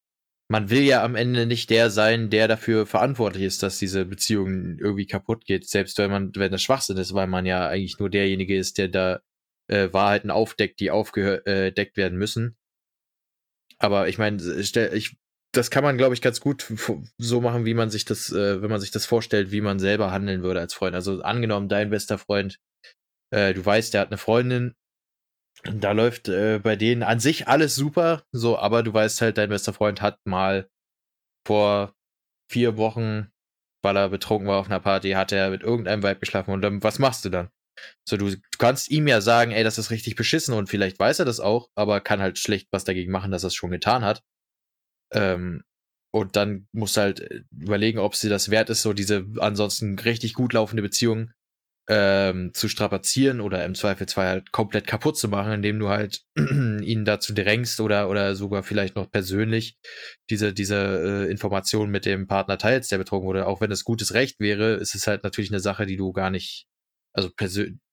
man 0.51 0.69
will 0.69 0.83
ja 0.83 1.05
am 1.05 1.15
Ende 1.15 1.47
nicht 1.47 1.71
der 1.71 1.91
sein, 1.91 2.29
der 2.29 2.49
dafür 2.49 2.85
verantwortlich 2.85 3.45
ist, 3.45 3.63
dass 3.63 3.79
diese 3.79 4.05
Beziehung 4.05 4.79
irgendwie 4.79 5.07
kaputt 5.07 5.45
geht, 5.45 5.69
selbst 5.69 5.97
wenn 5.99 6.11
man, 6.11 6.33
wenn 6.35 6.51
das 6.51 6.63
Schwachsinn 6.63 6.97
ist, 6.97 7.15
weil 7.15 7.29
man 7.29 7.47
ja 7.47 7.69
eigentlich 7.69 8.01
nur 8.01 8.11
derjenige 8.11 8.57
ist, 8.57 8.77
der 8.77 8.89
da 8.89 9.21
äh, 9.69 9.93
Wahrheiten 9.93 10.31
aufdeckt, 10.33 10.81
die 10.81 10.91
aufgedeckt 10.91 11.97
werden 11.97 12.19
müssen. 12.19 12.57
Aber 13.79 14.09
ich 14.09 14.19
meine, 14.19 14.43
ich, 14.43 15.17
das 15.53 15.71
kann 15.71 15.85
man, 15.85 15.97
glaube 15.97 16.15
ich, 16.15 16.21
ganz 16.21 16.41
gut 16.41 16.73
so 17.19 17.41
machen, 17.41 17.65
wie 17.65 17.75
man 17.75 17.91
sich 17.91 18.05
das, 18.05 18.33
äh, 18.33 18.61
wenn 18.61 18.71
man 18.71 18.81
sich 18.81 18.91
das 18.91 19.07
vorstellt, 19.07 19.53
wie 19.53 19.61
man 19.61 19.79
selber 19.79 20.11
handeln 20.11 20.43
würde 20.43 20.59
als 20.59 20.75
Freund. 20.75 20.97
Also 20.97 21.23
angenommen, 21.23 21.69
dein 21.69 21.91
bester 21.91 22.19
Freund, 22.19 22.59
äh, 23.31 23.55
du 23.55 23.65
weißt, 23.65 23.95
der 23.95 24.03
hat 24.03 24.09
eine 24.09 24.19
Freundin, 24.19 24.75
da 25.65 25.93
läuft 25.93 26.29
äh, 26.29 26.59
bei 26.59 26.77
denen 26.77 27.03
an 27.03 27.21
sich 27.21 27.49
alles 27.49 27.75
super, 27.75 28.25
so, 28.33 28.59
aber 28.59 28.83
du 28.83 28.93
weißt 28.93 29.21
halt, 29.21 29.39
dein 29.39 29.51
bester 29.51 29.73
Freund 29.73 30.01
hat 30.01 30.19
mal 30.25 30.69
vor 31.47 31.95
vier 32.51 32.77
Wochen, 32.77 33.31
weil 33.83 33.97
er 33.97 34.09
betrunken 34.09 34.49
war 34.49 34.59
auf 34.59 34.67
einer 34.67 34.81
Party, 34.81 35.13
hat 35.13 35.33
er 35.33 35.51
mit 35.51 35.63
irgendeinem 35.63 36.03
Weib 36.03 36.21
geschlafen 36.21 36.53
und 36.53 36.63
dann, 36.63 36.83
was 36.83 36.99
machst 36.99 37.25
du 37.25 37.31
dann? 37.31 37.51
So, 38.07 38.17
du, 38.17 38.31
du 38.31 38.59
kannst 38.59 38.91
ihm 38.91 39.09
ja 39.09 39.21
sagen, 39.21 39.53
ey, 39.53 39.65
das 39.65 39.79
ist 39.79 39.91
richtig 39.91 40.17
beschissen 40.17 40.55
und 40.55 40.69
vielleicht 40.69 40.99
weiß 40.99 41.21
er 41.21 41.25
das 41.25 41.41
auch, 41.41 41.71
aber 41.75 42.01
kann 42.01 42.21
halt 42.21 42.39
schlecht 42.39 42.69
was 42.73 42.85
dagegen 42.85 43.13
machen, 43.13 43.31
dass 43.31 43.45
er 43.45 43.49
es 43.49 43.55
schon 43.55 43.71
getan 43.71 44.05
hat. 44.05 44.23
Ähm, 45.13 45.63
und 46.13 46.37
dann 46.37 46.67
musst 46.73 46.97
du 46.97 47.03
halt 47.03 47.21
äh, 47.21 47.43
überlegen, 47.53 47.99
ob 47.99 48.17
sie 48.17 48.29
das 48.29 48.51
wert 48.51 48.71
ist, 48.71 48.83
so 48.83 48.93
diese 48.93 49.27
ansonsten 49.39 49.99
richtig 49.99 50.35
gut 50.35 50.53
laufende 50.53 50.83
Beziehung 50.83 51.33
ähm, 51.89 52.53
zu 52.55 52.69
strapazieren 52.69 53.41
oder 53.41 53.65
im 53.65 53.75
Zweifelsfall 53.75 54.27
halt 54.27 54.53
komplett 54.53 54.87
kaputt 54.87 55.19
zu 55.19 55.29
machen, 55.29 55.53
indem 55.53 55.79
du 55.79 55.89
halt 55.89 56.23
ihn 56.37 57.05
dazu 57.05 57.35
drängst 57.35 57.81
oder 57.81 58.09
oder 58.09 58.37
sogar 58.37 58.63
vielleicht 58.63 58.97
noch 58.97 59.11
persönlich 59.11 59.77
diese 60.31 60.53
diese 60.53 61.27
äh, 61.27 61.31
Information 61.31 61.91
mit 61.91 62.07
dem 62.07 62.27
Partner 62.29 62.59
teilst, 62.59 62.93
der 62.93 62.99
betrogen 62.99 63.27
wurde. 63.27 63.47
Auch 63.47 63.61
wenn 63.61 63.73
es 63.73 63.85
gutes 63.85 64.15
Recht 64.15 64.41
wäre, 64.41 64.75
ist 64.75 64.95
es 64.95 65.07
halt 65.07 65.25
natürlich 65.25 65.51
eine 65.51 65.61
Sache, 65.61 65.87
die 65.87 65.97
du 65.97 66.13
gar 66.13 66.31
nicht, 66.31 66.67
also 67.13 67.31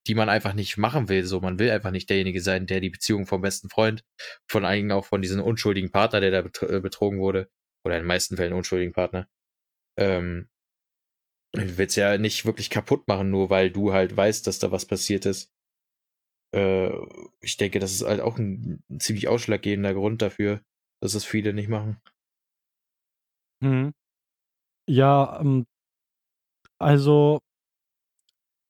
die 0.06 0.14
man 0.14 0.28
einfach 0.28 0.54
nicht 0.54 0.76
machen 0.78 1.08
will. 1.08 1.24
So, 1.24 1.40
man 1.40 1.58
will 1.58 1.70
einfach 1.70 1.90
nicht 1.90 2.08
derjenige 2.10 2.40
sein, 2.40 2.66
der 2.66 2.80
die 2.80 2.90
Beziehung 2.90 3.26
vom 3.26 3.40
besten 3.42 3.68
Freund, 3.68 4.04
von 4.48 4.64
einigen 4.64 4.92
auch 4.92 5.06
von 5.06 5.22
diesem 5.22 5.42
unschuldigen 5.42 5.90
Partner, 5.90 6.20
der 6.20 6.30
da 6.30 6.66
äh, 6.66 6.80
betrogen 6.80 7.18
wurde, 7.18 7.48
oder 7.84 7.96
in 7.96 8.02
den 8.02 8.08
meisten 8.08 8.36
Fällen 8.36 8.52
unschuldigen 8.52 8.92
Partner, 8.92 9.28
ähm, 9.98 10.48
Du 11.52 11.78
willst 11.78 11.96
ja 11.96 12.18
nicht 12.18 12.44
wirklich 12.44 12.70
kaputt 12.70 13.08
machen, 13.08 13.30
nur 13.30 13.50
weil 13.50 13.70
du 13.70 13.92
halt 13.92 14.16
weißt, 14.16 14.46
dass 14.46 14.58
da 14.58 14.70
was 14.70 14.86
passiert 14.86 15.26
ist. 15.26 15.50
Äh, 16.54 16.90
ich 17.40 17.56
denke, 17.56 17.78
das 17.78 17.92
ist 17.92 18.02
halt 18.02 18.20
auch 18.20 18.38
ein, 18.38 18.82
ziemlich 18.98 19.28
ausschlaggebender 19.28 19.94
Grund 19.94 20.22
dafür, 20.22 20.60
dass 21.00 21.14
es 21.14 21.24
viele 21.24 21.52
nicht 21.52 21.68
machen. 21.68 22.00
Mhm. 23.60 23.92
Ja, 24.88 25.40
ähm, 25.40 25.66
also, 26.78 27.40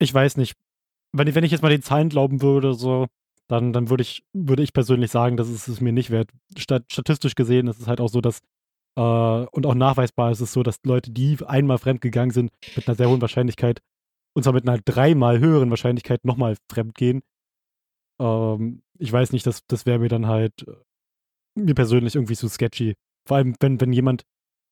ich 0.00 0.12
weiß 0.12 0.36
nicht. 0.36 0.54
Wenn 1.12 1.26
ich, 1.26 1.34
wenn 1.34 1.44
ich 1.44 1.52
jetzt 1.52 1.62
mal 1.62 1.70
den 1.70 1.82
Zahlen 1.82 2.10
glauben 2.10 2.42
würde, 2.42 2.74
so, 2.74 3.06
dann, 3.48 3.72
dann 3.72 3.88
würde 3.90 4.02
ich, 4.02 4.24
würde 4.32 4.62
ich 4.62 4.72
persönlich 4.72 5.10
sagen, 5.10 5.36
dass 5.36 5.48
es 5.48 5.68
es 5.68 5.80
mir 5.80 5.92
nicht 5.92 6.10
wert. 6.10 6.30
Stat 6.56 6.84
statistisch 6.92 7.34
gesehen 7.34 7.66
ist 7.66 7.80
es 7.80 7.86
halt 7.86 8.00
auch 8.00 8.08
so, 8.08 8.20
dass 8.20 8.40
äh, 8.98 9.46
und 9.52 9.64
auch 9.64 9.74
nachweisbar 9.74 10.32
ist 10.32 10.40
es 10.40 10.52
so, 10.52 10.64
dass 10.64 10.80
Leute, 10.84 11.12
die 11.12 11.38
einmal 11.46 11.78
fremdgegangen 11.78 12.32
sind, 12.32 12.50
mit 12.74 12.88
einer 12.88 12.96
sehr 12.96 13.08
hohen 13.08 13.20
Wahrscheinlichkeit, 13.20 13.80
und 14.34 14.42
zwar 14.42 14.52
mit 14.52 14.68
einer 14.68 14.78
dreimal 14.78 15.38
höheren 15.38 15.70
Wahrscheinlichkeit 15.70 16.24
nochmal 16.24 16.56
fremdgehen. 16.70 17.22
Ähm, 18.20 18.82
ich 18.98 19.12
weiß 19.12 19.32
nicht, 19.32 19.46
das, 19.46 19.60
das 19.68 19.86
wäre 19.86 20.00
mir 20.00 20.08
dann 20.08 20.26
halt 20.26 20.66
äh, 20.66 20.74
mir 21.54 21.74
persönlich 21.74 22.16
irgendwie 22.16 22.34
so 22.34 22.48
sketchy. 22.48 22.94
Vor 23.26 23.36
allem, 23.36 23.54
wenn, 23.60 23.80
wenn 23.80 23.92
jemand, 23.92 24.24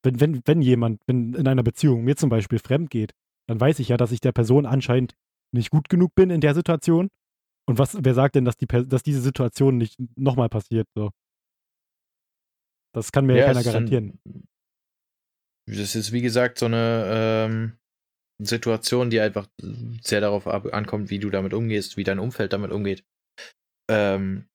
wenn, 0.03 0.19
wenn, 0.19 0.41
wenn 0.45 0.61
jemand, 0.61 1.01
wenn 1.07 1.33
in 1.33 1.47
einer 1.47 1.63
Beziehung 1.63 2.03
mir 2.03 2.17
zum 2.17 2.29
Beispiel 2.29 2.59
fremd 2.59 2.89
geht, 2.89 3.13
dann 3.47 3.61
weiß 3.61 3.79
ich 3.79 3.87
ja, 3.87 3.97
dass 3.97 4.11
ich 4.11 4.19
der 4.19 4.33
Person 4.33 4.65
anscheinend 4.65 5.13
nicht 5.53 5.69
gut 5.69 5.87
genug 5.87 6.15
bin 6.15 6.31
in 6.31 6.41
der 6.41 6.53
Situation. 6.53 7.07
Und 7.65 7.79
was, 7.79 7.97
wer 8.01 8.13
sagt 8.13 8.35
denn, 8.35 8.45
dass, 8.45 8.57
die, 8.57 8.67
dass 8.67 9.03
diese 9.03 9.21
Situation 9.21 9.77
nicht 9.77 9.95
nochmal 10.17 10.49
passiert? 10.49 10.87
So. 10.95 11.11
Das 12.93 13.11
kann 13.11 13.25
mir 13.25 13.37
ja, 13.37 13.45
keiner 13.45 13.63
garantieren. 13.63 14.19
Ein, 14.25 14.47
das 15.67 15.95
ist, 15.95 16.11
wie 16.11 16.21
gesagt, 16.21 16.59
so 16.59 16.65
eine 16.65 17.47
ähm, 17.49 17.77
Situation, 18.41 19.09
die 19.09 19.19
einfach 19.19 19.47
sehr 20.01 20.21
darauf 20.21 20.47
ankommt, 20.47 21.09
wie 21.09 21.19
du 21.19 21.29
damit 21.29 21.53
umgehst, 21.53 21.97
wie 21.97 22.03
dein 22.03 22.19
Umfeld 22.19 22.53
damit 22.53 22.71
umgeht. 22.71 23.03
Ähm, 23.89 24.47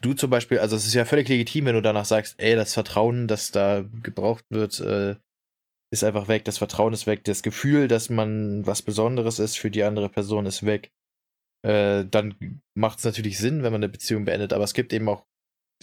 du 0.00 0.14
zum 0.14 0.30
Beispiel, 0.30 0.58
also 0.58 0.76
es 0.76 0.86
ist 0.86 0.94
ja 0.94 1.04
völlig 1.04 1.28
legitim, 1.28 1.66
wenn 1.66 1.74
du 1.74 1.82
danach 1.82 2.04
sagst, 2.04 2.34
ey, 2.38 2.54
das 2.56 2.74
Vertrauen, 2.74 3.28
das 3.28 3.50
da 3.50 3.84
gebraucht 4.02 4.44
wird, 4.50 4.80
äh, 4.80 5.16
ist 5.92 6.04
einfach 6.04 6.28
weg, 6.28 6.44
das 6.44 6.58
Vertrauen 6.58 6.92
ist 6.92 7.06
weg, 7.06 7.24
das 7.24 7.42
Gefühl, 7.42 7.88
dass 7.88 8.10
man 8.10 8.66
was 8.66 8.82
Besonderes 8.82 9.38
ist 9.38 9.58
für 9.58 9.70
die 9.70 9.82
andere 9.82 10.08
Person 10.08 10.46
ist 10.46 10.64
weg. 10.64 10.90
Äh, 11.66 12.06
dann 12.06 12.62
macht 12.74 12.98
es 12.98 13.04
natürlich 13.04 13.38
Sinn, 13.38 13.62
wenn 13.62 13.72
man 13.72 13.82
eine 13.82 13.88
Beziehung 13.90 14.24
beendet, 14.24 14.52
aber 14.52 14.64
es 14.64 14.72
gibt 14.72 14.92
eben 14.92 15.08
auch 15.08 15.26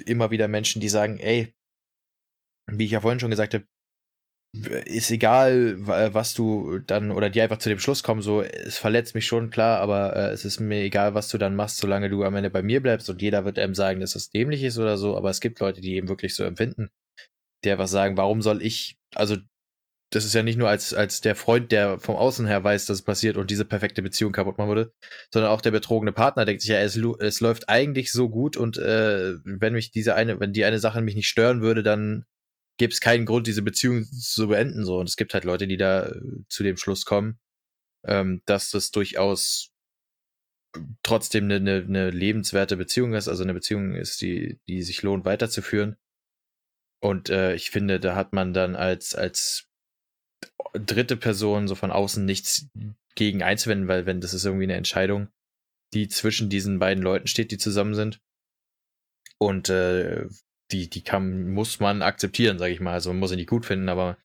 immer 0.05 0.31
wieder 0.31 0.47
Menschen, 0.47 0.81
die 0.81 0.89
sagen, 0.89 1.19
ey, 1.19 1.53
wie 2.71 2.85
ich 2.85 2.91
ja 2.91 3.01
vorhin 3.01 3.19
schon 3.19 3.31
gesagt 3.31 3.53
habe, 3.53 3.65
ist 4.85 5.11
egal, 5.11 5.75
was 5.85 6.33
du 6.33 6.79
dann, 6.79 7.11
oder 7.11 7.29
die 7.29 7.41
einfach 7.41 7.59
zu 7.59 7.69
dem 7.69 7.79
Schluss 7.79 8.01
kommen, 8.01 8.21
so, 8.21 8.41
es 8.41 8.77
verletzt 8.77 9.13
mich 9.13 9.25
schon, 9.25 9.49
klar, 9.49 9.79
aber 9.79 10.15
äh, 10.15 10.29
es 10.31 10.45
ist 10.45 10.59
mir 10.59 10.81
egal, 10.81 11.13
was 11.13 11.29
du 11.29 11.37
dann 11.37 11.55
machst, 11.55 11.77
solange 11.77 12.09
du 12.09 12.23
am 12.23 12.35
Ende 12.35 12.49
bei 12.49 12.61
mir 12.63 12.81
bleibst 12.81 13.09
und 13.09 13.21
jeder 13.21 13.45
wird 13.45 13.59
einem 13.59 13.75
sagen, 13.75 13.99
dass 13.99 14.13
das 14.13 14.29
dämlich 14.29 14.63
ist 14.63 14.77
oder 14.77 14.97
so, 14.97 15.17
aber 15.17 15.29
es 15.29 15.41
gibt 15.41 15.59
Leute, 15.59 15.81
die 15.81 15.95
eben 15.95 16.07
wirklich 16.07 16.33
so 16.33 16.43
empfinden, 16.43 16.89
die 17.63 17.71
einfach 17.71 17.87
sagen, 17.87 18.17
warum 18.17 18.41
soll 18.41 18.61
ich, 18.61 18.97
also 19.15 19.37
das 20.11 20.23
ist 20.23 20.33
ja 20.33 20.43
nicht 20.43 20.57
nur 20.57 20.69
als, 20.69 20.93
als 20.93 21.19
der 21.19 21.35
Freund, 21.35 21.71
der 21.71 21.99
vom 21.99 22.15
Außen 22.15 22.47
her 22.47 22.63
weiß, 22.63 22.85
dass 22.85 22.99
es 22.99 23.03
passiert 23.03 23.35
und 23.35 23.51
diese 23.51 23.65
perfekte 23.65 24.01
Beziehung 24.01 24.31
kaputt 24.31 24.57
machen 24.57 24.69
würde, 24.69 24.93
sondern 25.33 25.51
auch 25.51 25.61
der 25.61 25.71
betrogene 25.71 26.13
Partner 26.13 26.45
denkt 26.45 26.61
sich 26.61 26.71
ja, 26.71 26.79
es, 26.79 26.95
es 26.95 27.41
läuft 27.41 27.67
eigentlich 27.67 28.13
so 28.13 28.29
gut 28.29 28.55
und 28.55 28.77
äh, 28.77 29.33
wenn 29.43 29.73
mich 29.73 29.91
diese 29.91 30.15
eine, 30.15 30.39
wenn 30.39 30.53
die 30.53 30.63
eine 30.63 30.79
Sache 30.79 31.01
mich 31.01 31.15
nicht 31.15 31.27
stören 31.27 31.61
würde, 31.61 31.83
dann 31.83 32.25
gäbe 32.77 32.93
es 32.93 33.01
keinen 33.01 33.25
Grund, 33.25 33.47
diese 33.47 33.61
Beziehung 33.61 34.05
zu 34.05 34.47
beenden. 34.47 34.85
So. 34.85 34.99
Und 34.99 35.09
es 35.09 35.17
gibt 35.17 35.33
halt 35.33 35.43
Leute, 35.43 35.67
die 35.67 35.77
da 35.77 36.07
äh, 36.07 36.21
zu 36.49 36.63
dem 36.63 36.77
Schluss 36.77 37.05
kommen, 37.05 37.39
ähm, 38.05 38.41
dass 38.45 38.71
das 38.71 38.91
durchaus 38.91 39.71
trotzdem 41.03 41.45
eine, 41.45 41.55
eine, 41.55 41.83
eine 41.83 42.09
lebenswerte 42.11 42.77
Beziehung 42.77 43.13
ist, 43.13 43.27
also 43.27 43.43
eine 43.43 43.53
Beziehung 43.53 43.95
ist, 43.95 44.21
die, 44.21 44.59
die 44.67 44.83
sich 44.83 45.01
lohnt 45.01 45.25
weiterzuführen. 45.25 45.97
Und 47.01 47.29
äh, 47.29 47.55
ich 47.55 47.71
finde, 47.71 47.99
da 47.99 48.15
hat 48.15 48.33
man 48.33 48.53
dann 48.53 48.75
als, 48.75 49.15
als 49.15 49.69
dritte 50.73 51.17
Person 51.17 51.67
so 51.67 51.75
von 51.75 51.91
außen 51.91 52.25
nichts 52.25 52.69
gegen 53.15 53.43
einzuwenden, 53.43 53.87
weil 53.87 54.05
wenn 54.05 54.21
das 54.21 54.33
ist 54.33 54.45
irgendwie 54.45 54.65
eine 54.65 54.75
Entscheidung, 54.75 55.29
die 55.93 56.07
zwischen 56.07 56.49
diesen 56.49 56.79
beiden 56.79 57.03
Leuten 57.03 57.27
steht, 57.27 57.51
die 57.51 57.57
zusammen 57.57 57.95
sind. 57.95 58.21
Und 59.39 59.69
äh, 59.69 60.27
die, 60.71 60.89
die 60.89 61.03
kann, 61.03 61.49
muss 61.49 61.79
man 61.79 62.01
akzeptieren, 62.01 62.59
sage 62.59 62.73
ich 62.73 62.79
mal. 62.79 62.93
Also 62.93 63.09
man 63.09 63.19
muss 63.19 63.29
sie 63.29 63.35
nicht 63.35 63.49
gut 63.49 63.65
finden, 63.65 63.89
aber 63.89 64.17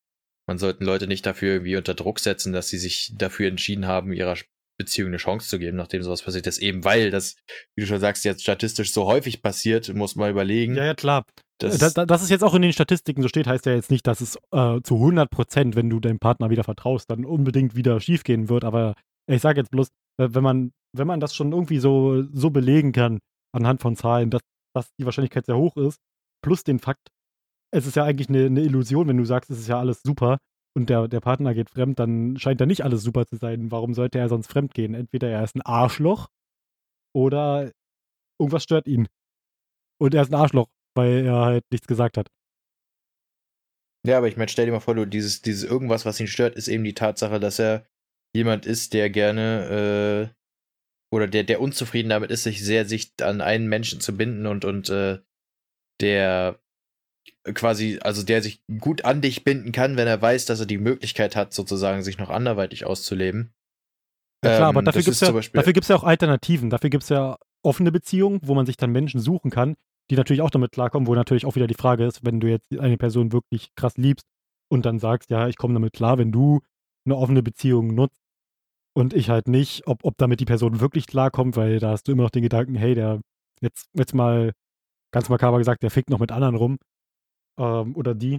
man 0.48 0.58
sollten 0.58 0.84
Leute 0.84 1.06
nicht 1.06 1.24
dafür 1.24 1.54
irgendwie 1.54 1.76
unter 1.76 1.94
Druck 1.94 2.18
setzen, 2.18 2.52
dass 2.52 2.68
sie 2.68 2.78
sich 2.78 3.12
dafür 3.16 3.48
entschieden 3.48 3.86
haben, 3.86 4.12
ihrer 4.12 4.36
Beziehung 4.78 5.08
eine 5.08 5.18
Chance 5.18 5.48
zu 5.48 5.58
geben, 5.58 5.76
nachdem 5.76 6.02
sowas 6.02 6.22
passiert 6.22 6.46
ist. 6.46 6.58
Eben 6.58 6.84
weil 6.84 7.10
das, 7.10 7.36
wie 7.76 7.82
du 7.82 7.86
schon 7.86 8.00
sagst, 8.00 8.24
jetzt 8.24 8.42
statistisch 8.42 8.92
so 8.92 9.06
häufig 9.06 9.42
passiert, 9.42 9.92
muss 9.94 10.16
man 10.16 10.30
überlegen. 10.30 10.74
Ja, 10.74 10.86
ja, 10.86 10.94
klar. 10.94 11.24
Das, 11.58 11.78
das, 11.78 11.94
das, 11.94 12.22
es 12.22 12.28
jetzt 12.28 12.42
auch 12.42 12.54
in 12.54 12.62
den 12.62 12.72
Statistiken 12.72 13.22
so 13.22 13.28
steht, 13.28 13.46
heißt 13.46 13.66
ja 13.66 13.74
jetzt 13.74 13.90
nicht, 13.90 14.06
dass 14.06 14.20
es 14.20 14.36
äh, 14.50 14.80
zu 14.82 14.96
100 14.96 15.30
Prozent, 15.30 15.76
wenn 15.76 15.88
du 15.88 16.00
deinem 16.00 16.18
Partner 16.18 16.50
wieder 16.50 16.64
vertraust, 16.64 17.08
dann 17.08 17.24
unbedingt 17.24 17.76
wieder 17.76 18.00
schiefgehen 18.00 18.48
wird. 18.48 18.64
Aber 18.64 18.94
ich 19.30 19.40
sage 19.40 19.60
jetzt 19.60 19.70
bloß, 19.70 19.88
äh, 20.18 20.28
wenn 20.32 20.42
man, 20.42 20.72
wenn 20.92 21.06
man 21.06 21.20
das 21.20 21.36
schon 21.36 21.52
irgendwie 21.52 21.78
so, 21.78 22.24
so 22.32 22.50
belegen 22.50 22.90
kann, 22.90 23.20
anhand 23.54 23.80
von 23.80 23.94
Zahlen, 23.94 24.30
dass, 24.30 24.42
dass 24.74 24.88
die 24.98 25.04
Wahrscheinlichkeit 25.04 25.46
sehr 25.46 25.56
hoch 25.56 25.76
ist, 25.76 25.98
plus 26.42 26.64
den 26.64 26.78
Fakt, 26.78 27.08
es 27.72 27.86
ist 27.86 27.96
ja 27.96 28.04
eigentlich 28.04 28.28
eine, 28.28 28.46
eine 28.46 28.62
Illusion, 28.62 29.08
wenn 29.08 29.16
du 29.16 29.24
sagst, 29.24 29.50
es 29.50 29.58
ist 29.58 29.68
ja 29.68 29.78
alles 29.78 30.02
super 30.02 30.38
und 30.74 30.88
der, 30.90 31.08
der 31.08 31.20
Partner 31.20 31.54
geht 31.54 31.70
fremd, 31.70 31.98
dann 31.98 32.36
scheint 32.38 32.60
da 32.60 32.66
nicht 32.66 32.82
alles 32.82 33.02
super 33.02 33.26
zu 33.26 33.36
sein. 33.36 33.70
Warum 33.70 33.94
sollte 33.94 34.18
er 34.18 34.28
sonst 34.28 34.48
fremd 34.48 34.74
gehen? 34.74 34.94
Entweder 34.94 35.28
er 35.28 35.44
ist 35.44 35.54
ein 35.54 35.62
Arschloch 35.62 36.28
oder 37.14 37.70
irgendwas 38.40 38.62
stört 38.62 38.86
ihn. 38.86 39.08
Und 40.00 40.14
er 40.14 40.22
ist 40.22 40.32
ein 40.32 40.40
Arschloch, 40.40 40.68
weil 40.94 41.26
er 41.26 41.44
halt 41.44 41.64
nichts 41.70 41.86
gesagt 41.86 42.16
hat. 42.16 42.28
Ja, 44.04 44.18
aber 44.18 44.28
ich 44.28 44.36
meine, 44.36 44.48
stell 44.48 44.66
dir 44.66 44.72
mal 44.72 44.80
vor, 44.80 44.94
du, 44.94 45.06
dieses, 45.06 45.42
dieses 45.42 45.62
irgendwas, 45.62 46.04
was 46.04 46.18
ihn 46.18 46.26
stört, 46.26 46.56
ist 46.56 46.68
eben 46.68 46.82
die 46.82 46.94
Tatsache, 46.94 47.38
dass 47.38 47.58
er 47.60 47.86
jemand 48.34 48.66
ist, 48.66 48.94
der 48.94 49.10
gerne 49.10 50.32
äh, 50.32 51.14
oder 51.14 51.28
der, 51.28 51.44
der 51.44 51.60
unzufrieden 51.60 52.08
damit 52.08 52.30
ist, 52.30 52.42
sich 52.42 52.64
sehr 52.64 52.86
sich 52.86 53.12
an 53.20 53.40
einen 53.42 53.68
Menschen 53.68 54.00
zu 54.00 54.16
binden 54.16 54.46
und, 54.46 54.64
und 54.64 54.88
äh, 54.88 55.20
der 56.02 56.58
quasi, 57.54 57.98
also 58.02 58.22
der 58.22 58.42
sich 58.42 58.62
gut 58.80 59.04
an 59.04 59.20
dich 59.20 59.44
binden 59.44 59.72
kann, 59.72 59.96
wenn 59.96 60.06
er 60.06 60.20
weiß, 60.20 60.44
dass 60.46 60.60
er 60.60 60.66
die 60.66 60.78
Möglichkeit 60.78 61.36
hat, 61.36 61.52
sozusagen 61.52 62.02
sich 62.02 62.18
noch 62.18 62.30
anderweitig 62.30 62.84
auszuleben. 62.84 63.54
Ja 64.44 64.56
klar, 64.56 64.70
ähm, 64.70 64.76
aber 64.76 64.82
dafür 64.82 65.02
gibt 65.02 65.14
es 65.14 65.20
ja, 65.20 65.94
ja 65.94 65.96
auch 65.96 66.04
Alternativen. 66.04 66.70
Dafür 66.70 66.90
gibt 66.90 67.04
es 67.04 67.08
ja 67.08 67.36
offene 67.62 67.92
Beziehungen, 67.92 68.40
wo 68.42 68.54
man 68.54 68.66
sich 68.66 68.76
dann 68.76 68.90
Menschen 68.90 69.20
suchen 69.20 69.50
kann, 69.50 69.76
die 70.10 70.16
natürlich 70.16 70.42
auch 70.42 70.50
damit 70.50 70.72
klarkommen, 70.72 71.06
wo 71.06 71.14
natürlich 71.14 71.46
auch 71.46 71.54
wieder 71.54 71.68
die 71.68 71.74
Frage 71.74 72.04
ist, 72.04 72.24
wenn 72.24 72.40
du 72.40 72.48
jetzt 72.48 72.76
eine 72.76 72.96
Person 72.96 73.32
wirklich 73.32 73.74
krass 73.76 73.96
liebst 73.96 74.26
und 74.68 74.84
dann 74.84 74.98
sagst, 74.98 75.30
ja, 75.30 75.48
ich 75.48 75.56
komme 75.56 75.74
damit 75.74 75.92
klar, 75.92 76.18
wenn 76.18 76.32
du 76.32 76.60
eine 77.04 77.16
offene 77.16 77.42
Beziehung 77.42 77.94
nutzt 77.94 78.20
und 78.94 79.14
ich 79.14 79.30
halt 79.30 79.48
nicht, 79.48 79.86
ob, 79.86 80.04
ob 80.04 80.16
damit 80.18 80.40
die 80.40 80.44
Person 80.44 80.80
wirklich 80.80 81.06
klarkommt, 81.06 81.56
weil 81.56 81.78
da 81.78 81.90
hast 81.90 82.08
du 82.08 82.12
immer 82.12 82.24
noch 82.24 82.30
den 82.30 82.42
Gedanken, 82.42 82.74
hey, 82.74 82.94
der 82.94 83.20
jetzt, 83.60 83.88
jetzt 83.94 84.14
mal 84.14 84.52
ganz 85.12 85.28
makaber 85.28 85.58
gesagt, 85.58 85.82
der 85.82 85.90
fickt 85.90 86.10
noch 86.10 86.18
mit 86.18 86.32
anderen 86.32 86.56
rum. 86.56 86.78
Ähm, 87.58 87.94
oder 87.96 88.14
die. 88.14 88.38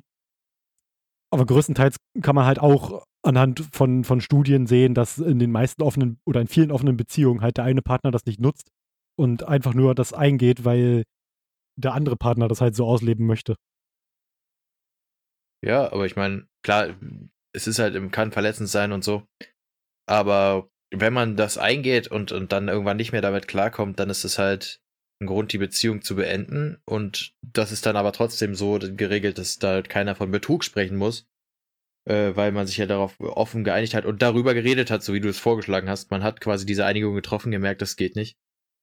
Aber 1.31 1.45
größtenteils 1.45 1.97
kann 2.21 2.35
man 2.35 2.45
halt 2.45 2.59
auch 2.59 3.05
anhand 3.23 3.61
von, 3.71 4.03
von 4.03 4.21
Studien 4.21 4.67
sehen, 4.67 4.93
dass 4.93 5.17
in 5.17 5.39
den 5.39 5.51
meisten 5.51 5.81
offenen 5.81 6.19
oder 6.25 6.41
in 6.41 6.47
vielen 6.47 6.71
offenen 6.71 6.97
Beziehungen 6.97 7.41
halt 7.41 7.57
der 7.57 7.63
eine 7.63 7.81
Partner 7.81 8.11
das 8.11 8.25
nicht 8.25 8.39
nutzt 8.39 8.69
und 9.17 9.43
einfach 9.47 9.73
nur 9.73 9.95
das 9.95 10.13
eingeht, 10.13 10.65
weil 10.65 11.03
der 11.75 11.93
andere 11.93 12.17
Partner 12.17 12.47
das 12.47 12.61
halt 12.61 12.75
so 12.75 12.85
ausleben 12.85 13.25
möchte. 13.25 13.55
Ja, 15.65 15.91
aber 15.91 16.05
ich 16.05 16.15
meine, 16.15 16.47
klar, 16.63 16.93
es 17.55 17.67
ist 17.67 17.79
halt, 17.79 18.11
kann 18.11 18.31
verletzend 18.31 18.69
sein 18.69 18.91
und 18.91 19.03
so. 19.03 19.23
Aber 20.05 20.69
wenn 20.93 21.13
man 21.13 21.37
das 21.37 21.57
eingeht 21.57 22.07
und, 22.09 22.31
und 22.31 22.51
dann 22.51 22.67
irgendwann 22.67 22.97
nicht 22.97 23.13
mehr 23.13 23.21
damit 23.21 23.47
klarkommt, 23.47 23.99
dann 23.99 24.09
ist 24.09 24.25
es 24.25 24.37
halt 24.37 24.82
Grund, 25.25 25.53
die 25.53 25.57
Beziehung 25.57 26.01
zu 26.01 26.15
beenden. 26.15 26.77
Und 26.85 27.33
das 27.41 27.71
ist 27.71 27.85
dann 27.85 27.95
aber 27.95 28.11
trotzdem 28.11 28.55
so 28.55 28.79
geregelt, 28.79 29.37
dass 29.37 29.59
da 29.59 29.69
halt 29.69 29.89
keiner 29.89 30.15
von 30.15 30.31
Betrug 30.31 30.63
sprechen 30.63 30.97
muss, 30.97 31.27
äh, 32.05 32.35
weil 32.35 32.51
man 32.51 32.67
sich 32.67 32.77
ja 32.77 32.85
darauf 32.85 33.19
offen 33.19 33.63
geeinigt 33.63 33.93
hat 33.93 34.05
und 34.05 34.21
darüber 34.21 34.53
geredet 34.53 34.91
hat, 34.91 35.03
so 35.03 35.13
wie 35.13 35.19
du 35.19 35.29
es 35.29 35.39
vorgeschlagen 35.39 35.89
hast. 35.89 36.11
Man 36.11 36.23
hat 36.23 36.41
quasi 36.41 36.65
diese 36.65 36.85
Einigung 36.85 37.15
getroffen, 37.15 37.51
gemerkt, 37.51 37.81
das 37.81 37.95
geht 37.95 38.15
nicht. 38.15 38.37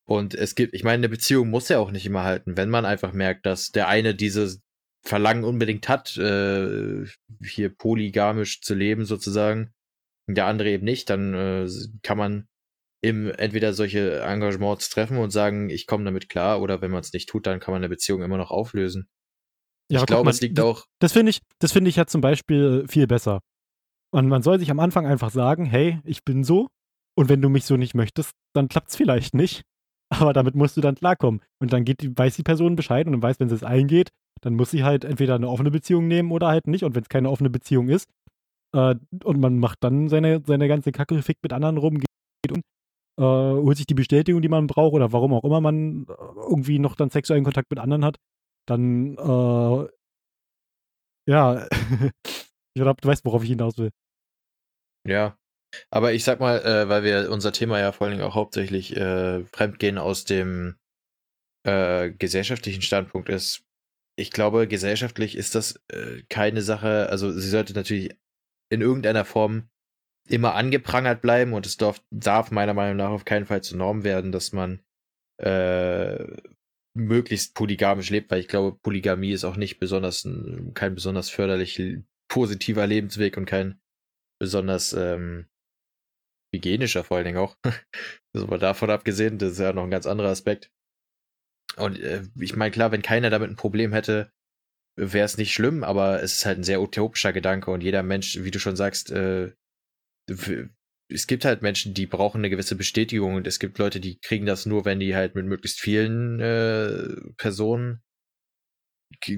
Und 0.06 0.34
es 0.34 0.54
gibt, 0.54 0.74
ich 0.74 0.82
meine, 0.82 0.96
eine 0.96 1.08
Beziehung 1.08 1.50
muss 1.50 1.68
ja 1.68 1.78
auch 1.78 1.92
nicht 1.92 2.06
immer 2.06 2.24
halten, 2.24 2.56
wenn 2.56 2.68
man 2.68 2.84
einfach 2.84 3.12
merkt, 3.12 3.46
dass 3.46 3.70
der 3.70 3.88
eine 3.88 4.14
dieses 4.14 4.60
Verlangen 5.02 5.44
unbedingt 5.44 5.88
hat, 5.88 6.16
äh, 6.16 7.04
hier 7.44 7.70
polygamisch 7.70 8.60
zu 8.60 8.74
leben 8.74 9.04
sozusagen, 9.04 9.72
der 10.26 10.46
andere 10.46 10.70
eben 10.70 10.84
nicht, 10.84 11.10
dann 11.10 11.34
äh, 11.34 11.68
kann 12.02 12.18
man 12.18 12.48
im 13.02 13.30
entweder 13.30 13.72
solche 13.72 14.20
Engagements 14.20 14.90
treffen 14.90 15.18
und 15.18 15.30
sagen, 15.30 15.70
ich 15.70 15.86
komme 15.86 16.04
damit 16.04 16.28
klar, 16.28 16.60
oder 16.60 16.82
wenn 16.82 16.90
man 16.90 17.00
es 17.00 17.12
nicht 17.12 17.28
tut, 17.28 17.46
dann 17.46 17.60
kann 17.60 17.72
man 17.72 17.80
eine 17.80 17.88
Beziehung 17.88 18.22
immer 18.22 18.36
noch 18.36 18.50
auflösen. 18.50 19.08
Ja, 19.90 20.00
ich 20.00 20.06
glaube, 20.06 20.30
es 20.30 20.40
liegt 20.40 20.60
auch. 20.60 20.84
Das 21.00 21.12
finde 21.12 21.30
ich, 21.30 21.40
das 21.58 21.72
finde 21.72 21.90
ich 21.90 21.96
ja 21.96 22.06
zum 22.06 22.20
Beispiel 22.20 22.86
viel 22.88 23.06
besser. 23.06 23.40
Und 24.12 24.28
man 24.28 24.42
soll 24.42 24.58
sich 24.58 24.70
am 24.70 24.80
Anfang 24.80 25.06
einfach 25.06 25.30
sagen, 25.30 25.64
hey, 25.64 26.00
ich 26.04 26.24
bin 26.24 26.44
so, 26.44 26.68
und 27.16 27.28
wenn 27.28 27.42
du 27.42 27.48
mich 27.48 27.64
so 27.64 27.76
nicht 27.76 27.94
möchtest, 27.94 28.32
dann 28.54 28.68
klappt 28.68 28.90
es 28.90 28.96
vielleicht 28.96 29.34
nicht. 29.34 29.62
Aber 30.10 30.32
damit 30.32 30.54
musst 30.54 30.76
du 30.76 30.80
dann 30.80 30.96
klarkommen. 30.96 31.40
Und 31.60 31.72
dann 31.72 31.84
geht 31.84 32.02
die, 32.02 32.16
weiß 32.16 32.36
die 32.36 32.42
Person 32.42 32.76
Bescheid 32.76 33.06
und 33.06 33.12
dann 33.12 33.22
weiß, 33.22 33.40
wenn 33.40 33.48
sie 33.48 33.54
es 33.54 33.62
eingeht, 33.62 34.10
dann 34.42 34.54
muss 34.54 34.70
sie 34.70 34.84
halt 34.84 35.04
entweder 35.04 35.34
eine 35.34 35.48
offene 35.48 35.70
Beziehung 35.70 36.08
nehmen 36.08 36.32
oder 36.32 36.48
halt 36.48 36.66
nicht. 36.66 36.84
Und 36.84 36.94
wenn 36.94 37.02
es 37.02 37.08
keine 37.08 37.30
offene 37.30 37.50
Beziehung 37.50 37.88
ist, 37.88 38.08
äh, 38.74 38.94
und 39.24 39.40
man 39.40 39.58
macht 39.58 39.78
dann 39.82 40.08
seine, 40.08 40.42
seine 40.46 40.68
ganze 40.68 40.92
Kacke, 40.92 41.22
fickt 41.22 41.42
mit 41.42 41.52
anderen 41.52 41.76
rum, 41.76 41.98
geht 41.98 42.52
und 42.52 42.62
äh, 43.20 43.62
holt 43.62 43.76
sich 43.76 43.86
die 43.86 43.94
Bestätigung, 43.94 44.40
die 44.40 44.48
man 44.48 44.66
braucht 44.66 44.94
oder 44.94 45.12
warum 45.12 45.34
auch 45.34 45.44
immer 45.44 45.60
man 45.60 46.06
äh, 46.08 46.12
irgendwie 46.48 46.78
noch 46.78 46.96
dann 46.96 47.10
sexuellen 47.10 47.44
Kontakt 47.44 47.70
mit 47.70 47.78
anderen 47.78 48.04
hat, 48.04 48.16
dann 48.66 49.16
äh, 49.16 49.88
ja, 51.28 51.68
ich 52.26 52.82
glaube, 52.82 53.00
du 53.00 53.08
weißt, 53.08 53.24
worauf 53.24 53.42
ich 53.42 53.50
hinaus 53.50 53.78
will. 53.78 53.90
Ja, 55.06 55.38
aber 55.90 56.12
ich 56.12 56.24
sag 56.24 56.40
mal, 56.40 56.58
äh, 56.64 56.88
weil 56.88 57.04
wir 57.04 57.30
unser 57.30 57.52
Thema 57.52 57.78
ja 57.78 57.92
vor 57.92 58.06
allen 58.06 58.16
Dingen 58.16 58.28
auch 58.28 58.34
hauptsächlich 58.34 58.96
äh, 58.96 59.44
Fremdgehen 59.44 59.98
aus 59.98 60.24
dem 60.24 60.76
äh, 61.64 62.10
gesellschaftlichen 62.10 62.82
Standpunkt 62.82 63.28
ist. 63.28 63.64
Ich 64.18 64.30
glaube, 64.30 64.66
gesellschaftlich 64.66 65.36
ist 65.36 65.54
das 65.54 65.80
äh, 65.88 66.22
keine 66.28 66.62
Sache, 66.62 67.08
also 67.10 67.30
sie 67.30 67.48
sollte 67.48 67.74
natürlich 67.74 68.16
in 68.70 68.80
irgendeiner 68.80 69.24
Form 69.24 69.68
immer 70.30 70.54
angeprangert 70.54 71.22
bleiben 71.22 71.52
und 71.52 71.66
es 71.66 71.76
darf, 71.76 72.02
darf 72.10 72.50
meiner 72.50 72.74
Meinung 72.74 72.96
nach 72.96 73.10
auf 73.10 73.24
keinen 73.24 73.46
Fall 73.46 73.62
zur 73.62 73.78
Norm 73.78 74.04
werden, 74.04 74.32
dass 74.32 74.52
man 74.52 74.80
äh, 75.38 76.24
möglichst 76.96 77.54
polygamisch 77.54 78.10
lebt, 78.10 78.30
weil 78.30 78.40
ich 78.40 78.48
glaube, 78.48 78.78
Polygamie 78.82 79.32
ist 79.32 79.44
auch 79.44 79.56
nicht 79.56 79.78
besonders 79.78 80.28
kein 80.74 80.94
besonders 80.94 81.30
förderlich 81.30 81.80
positiver 82.28 82.86
Lebensweg 82.86 83.36
und 83.36 83.46
kein 83.46 83.80
besonders 84.40 84.92
ähm, 84.92 85.46
hygienischer 86.54 87.04
vor 87.04 87.16
allen 87.16 87.26
Dingen 87.26 87.38
auch. 87.38 87.56
also 88.34 88.46
mal 88.46 88.58
davon 88.58 88.90
abgesehen, 88.90 89.38
das 89.38 89.52
ist 89.52 89.58
ja 89.58 89.72
noch 89.72 89.84
ein 89.84 89.90
ganz 89.90 90.06
anderer 90.06 90.28
Aspekt. 90.28 90.70
Und 91.76 91.98
äh, 92.00 92.22
ich 92.38 92.56
meine, 92.56 92.70
klar, 92.70 92.92
wenn 92.92 93.02
keiner 93.02 93.30
damit 93.30 93.50
ein 93.50 93.56
Problem 93.56 93.92
hätte, 93.92 94.32
wäre 94.96 95.24
es 95.24 95.38
nicht 95.38 95.54
schlimm, 95.54 95.84
aber 95.84 96.22
es 96.22 96.38
ist 96.38 96.46
halt 96.46 96.58
ein 96.58 96.64
sehr 96.64 96.82
utopischer 96.82 97.32
Gedanke 97.32 97.70
und 97.70 97.82
jeder 97.82 98.02
Mensch, 98.02 98.38
wie 98.42 98.50
du 98.50 98.58
schon 98.58 98.76
sagst, 98.76 99.10
äh, 99.10 99.52
es 101.08 101.26
gibt 101.26 101.44
halt 101.44 101.62
Menschen, 101.62 101.94
die 101.94 102.06
brauchen 102.06 102.38
eine 102.38 102.50
gewisse 102.50 102.76
Bestätigung 102.76 103.34
und 103.34 103.46
es 103.46 103.58
gibt 103.58 103.78
Leute, 103.78 104.00
die 104.00 104.18
kriegen 104.20 104.46
das 104.46 104.66
nur, 104.66 104.84
wenn 104.84 105.00
die 105.00 105.14
halt 105.14 105.34
mit 105.34 105.46
möglichst 105.46 105.80
vielen 105.80 106.40
äh, 106.40 107.08
Personen 107.36 108.02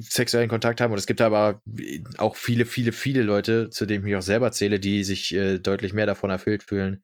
sexuellen 0.00 0.50
Kontakt 0.50 0.80
haben. 0.80 0.92
Und 0.92 0.98
es 0.98 1.06
gibt 1.06 1.20
aber 1.20 1.62
auch 2.18 2.36
viele, 2.36 2.66
viele, 2.66 2.92
viele 2.92 3.22
Leute, 3.22 3.70
zu 3.70 3.86
denen 3.86 4.06
ich 4.06 4.16
auch 4.16 4.22
selber 4.22 4.52
zähle, 4.52 4.78
die 4.78 5.02
sich 5.02 5.34
äh, 5.34 5.58
deutlich 5.58 5.92
mehr 5.94 6.06
davon 6.06 6.30
erfüllt 6.30 6.62
fühlen, 6.62 7.02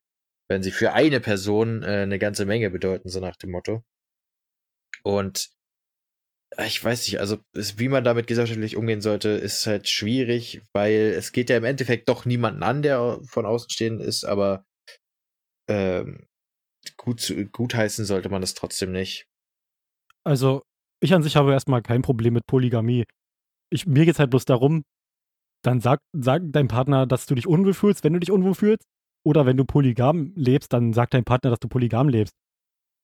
wenn 0.48 0.62
sie 0.62 0.70
für 0.70 0.92
eine 0.92 1.20
Person 1.20 1.82
äh, 1.82 2.02
eine 2.02 2.18
ganze 2.18 2.44
Menge 2.44 2.70
bedeuten, 2.70 3.08
so 3.08 3.20
nach 3.20 3.36
dem 3.36 3.50
Motto. 3.50 3.84
Und 5.02 5.48
ich 6.56 6.82
weiß 6.82 7.06
nicht, 7.06 7.20
also 7.20 7.38
es, 7.52 7.78
wie 7.78 7.88
man 7.88 8.04
damit 8.04 8.26
gesellschaftlich 8.26 8.76
umgehen 8.76 9.00
sollte, 9.00 9.28
ist 9.28 9.66
halt 9.66 9.88
schwierig, 9.88 10.62
weil 10.72 11.14
es 11.16 11.32
geht 11.32 11.50
ja 11.50 11.56
im 11.56 11.64
Endeffekt 11.64 12.08
doch 12.08 12.24
niemanden 12.24 12.62
an, 12.62 12.82
der 12.82 13.20
von 13.24 13.46
außen 13.46 13.70
stehend 13.70 14.00
ist, 14.00 14.24
aber 14.24 14.64
ähm, 15.68 16.26
gut, 16.96 17.32
gut 17.52 17.74
heißen 17.74 18.04
sollte 18.04 18.30
man 18.30 18.40
das 18.40 18.54
trotzdem 18.54 18.92
nicht. 18.92 19.26
Also, 20.24 20.62
ich 21.00 21.14
an 21.14 21.22
sich 21.22 21.36
habe 21.36 21.52
erstmal 21.52 21.82
kein 21.82 22.02
Problem 22.02 22.34
mit 22.34 22.46
Polygamie. 22.46 23.04
Ich, 23.70 23.86
mir 23.86 24.04
geht 24.04 24.14
es 24.14 24.18
halt 24.18 24.30
bloß 24.30 24.46
darum, 24.46 24.84
dann 25.62 25.80
sag, 25.80 26.00
sag 26.12 26.42
deinem 26.52 26.68
Partner, 26.68 27.06
dass 27.06 27.26
du 27.26 27.34
dich 27.34 27.46
unwohl 27.46 27.74
fühlst, 27.74 28.04
wenn 28.04 28.14
du 28.14 28.20
dich 28.20 28.30
unwohl 28.30 28.54
fühlst. 28.54 28.84
Oder 29.24 29.46
wenn 29.46 29.56
du 29.56 29.64
polygam 29.64 30.32
lebst, 30.36 30.72
dann 30.72 30.92
sagt 30.92 31.12
dein 31.12 31.24
Partner, 31.24 31.50
dass 31.50 31.58
du 31.58 31.68
polygam 31.68 32.08
lebst. 32.08 32.34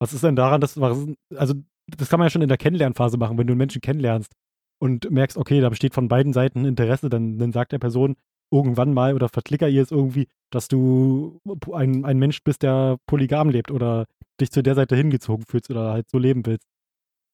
Was 0.01 0.13
ist 0.13 0.25
denn 0.25 0.37
daran, 0.37 0.61
dass, 0.61 0.79
also, 0.79 1.55
das 1.87 2.09
kann 2.09 2.19
man 2.19 2.27
ja 2.27 2.31
schon 2.31 2.43
in 2.43 2.49
der 2.49 2.59
Kennenlernphase 2.59 3.19
machen, 3.19 3.39
wenn 3.39 3.47
du 3.47 3.53
einen 3.53 3.59
Menschen 3.59 3.81
kennenlernst 3.81 4.33
und 4.81 5.11
merkst, 5.11 5.37
okay, 5.37 5.61
da 5.61 5.69
besteht 5.69 5.95
von 5.95 6.09
beiden 6.09 6.33
Seiten 6.33 6.65
Interesse, 6.65 7.09
dann, 7.09 7.39
dann 7.39 7.53
sagt 7.53 7.73
der 7.73 7.79
Person 7.79 8.17
irgendwann 8.53 8.95
mal 8.95 9.15
oder 9.15 9.29
verklicker 9.29 9.69
ihr 9.69 9.83
es 9.83 9.91
irgendwie, 9.91 10.29
dass 10.51 10.69
du 10.69 11.41
ein, 11.73 12.05
ein 12.05 12.19
Mensch 12.19 12.43
bist, 12.43 12.63
der 12.63 12.99
polygam 13.07 13.49
lebt 13.51 13.71
oder 13.71 14.07
dich 14.41 14.51
zu 14.51 14.63
der 14.63 14.75
Seite 14.75 14.97
hingezogen 14.97 15.45
fühlst 15.47 15.71
oder 15.71 15.93
halt 15.93 16.11
so 16.11 16.19
leben 16.19 16.45
willst. 16.47 16.67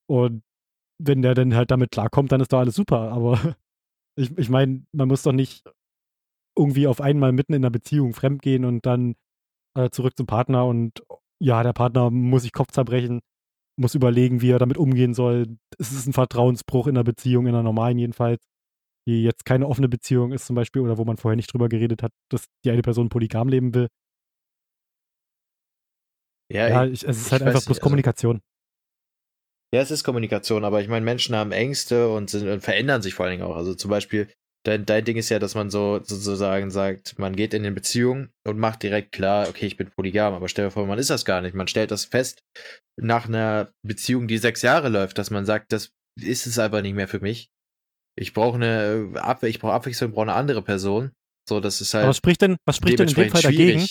Und 0.07 0.43
wenn 0.99 1.21
der 1.21 1.33
dann 1.35 1.55
halt 1.55 1.71
damit 1.71 1.91
klarkommt, 1.91 2.31
dann 2.31 2.41
ist 2.41 2.53
doch 2.53 2.59
alles 2.59 2.75
super. 2.75 3.11
Aber 3.11 3.39
ich, 4.15 4.35
ich 4.37 4.49
meine, 4.49 4.85
man 4.91 5.07
muss 5.07 5.23
doch 5.23 5.31
nicht 5.31 5.63
irgendwie 6.57 6.87
auf 6.87 7.01
einmal 7.01 7.31
mitten 7.31 7.53
in 7.53 7.63
einer 7.63 7.71
Beziehung 7.71 8.13
fremdgehen 8.13 8.65
und 8.65 8.85
dann 8.85 9.15
äh, 9.75 9.89
zurück 9.89 10.17
zum 10.17 10.27
Partner 10.27 10.65
und 10.65 11.03
ja, 11.39 11.63
der 11.63 11.73
Partner 11.73 12.11
muss 12.11 12.43
sich 12.43 12.51
Kopf 12.51 12.71
zerbrechen, 12.71 13.21
muss 13.77 13.95
überlegen, 13.95 14.41
wie 14.41 14.51
er 14.51 14.59
damit 14.59 14.77
umgehen 14.77 15.13
soll. 15.13 15.57
Es 15.77 15.91
ist 15.91 16.07
ein 16.07 16.13
Vertrauensbruch 16.13 16.87
in 16.87 16.95
der 16.95 17.03
Beziehung, 17.03 17.47
in 17.47 17.53
einer 17.53 17.63
normalen 17.63 17.97
jedenfalls, 17.97 18.43
die 19.07 19.23
jetzt 19.23 19.45
keine 19.45 19.67
offene 19.67 19.89
Beziehung 19.89 20.31
ist 20.31 20.45
zum 20.45 20.55
Beispiel 20.55 20.81
oder 20.81 20.97
wo 20.97 21.05
man 21.05 21.17
vorher 21.17 21.35
nicht 21.35 21.51
drüber 21.51 21.69
geredet 21.69 22.03
hat, 22.03 22.11
dass 22.29 22.45
die 22.63 22.71
eine 22.71 22.81
Person 22.81 23.09
polygam 23.09 23.47
leben 23.47 23.73
will. 23.73 23.87
Ja, 26.51 26.67
ja 26.67 26.85
ich, 26.85 27.03
es 27.03 27.17
ist 27.17 27.31
halt 27.31 27.41
einfach 27.41 27.53
bloß 27.53 27.67
nicht, 27.67 27.69
also 27.69 27.81
Kommunikation. 27.81 28.41
Ja, 29.73 29.79
es 29.81 29.89
ist 29.89 30.03
Kommunikation, 30.03 30.65
aber 30.65 30.81
ich 30.81 30.89
meine, 30.89 31.05
Menschen 31.05 31.35
haben 31.35 31.53
Ängste 31.53 32.09
und, 32.11 32.29
sind, 32.29 32.47
und 32.47 32.61
verändern 32.61 33.01
sich 33.01 33.13
vor 33.13 33.25
allen 33.25 33.39
Dingen 33.39 33.49
auch. 33.49 33.55
Also 33.55 33.73
zum 33.73 33.89
Beispiel, 33.89 34.29
dein, 34.63 34.85
dein 34.85 35.05
Ding 35.05 35.17
ist 35.17 35.29
ja, 35.29 35.39
dass 35.39 35.55
man 35.55 35.69
so 35.69 35.99
sozusagen 36.03 36.71
sagt, 36.71 37.17
man 37.17 37.35
geht 37.35 37.53
in 37.53 37.63
eine 37.63 37.73
Beziehung 37.73 38.29
und 38.45 38.59
macht 38.59 38.83
direkt 38.83 39.11
klar, 39.11 39.47
okay, 39.49 39.65
ich 39.65 39.77
bin 39.77 39.89
polygam, 39.89 40.33
aber 40.33 40.47
stell 40.47 40.65
dir 40.65 40.71
vor, 40.71 40.85
man 40.85 40.99
ist 40.99 41.09
das 41.09 41.25
gar 41.25 41.41
nicht. 41.41 41.55
Man 41.55 41.67
stellt 41.67 41.91
das 41.91 42.05
fest 42.05 42.43
nach 42.99 43.27
einer 43.27 43.71
Beziehung, 43.85 44.27
die 44.27 44.37
sechs 44.37 44.61
Jahre 44.61 44.89
läuft, 44.89 45.17
dass 45.17 45.31
man 45.31 45.45
sagt, 45.45 45.71
das 45.71 45.91
ist 46.19 46.45
es 46.45 46.59
einfach 46.59 46.81
nicht 46.81 46.95
mehr 46.95 47.07
für 47.07 47.19
mich. 47.19 47.49
Ich 48.17 48.33
brauche 48.33 48.55
eine 48.55 49.13
Ab 49.15 49.43
ich 49.43 49.59
brauche 49.59 49.73
Abwechslung, 49.73 50.11
brauche 50.11 50.23
eine 50.23 50.33
andere 50.33 50.61
Person. 50.61 51.11
So, 51.47 51.59
das 51.59 51.81
ist 51.81 51.93
halt. 51.93 52.03
Aber 52.03 52.09
was 52.09 52.17
spricht 52.17 52.41
denn, 52.41 52.57
was 52.65 52.75
spricht 52.75 52.99
denn 52.99 53.07
in 53.07 53.15
dem 53.15 53.29
Fall 53.29 53.41
schwierig. 53.41 53.73
dagegen? 53.73 53.87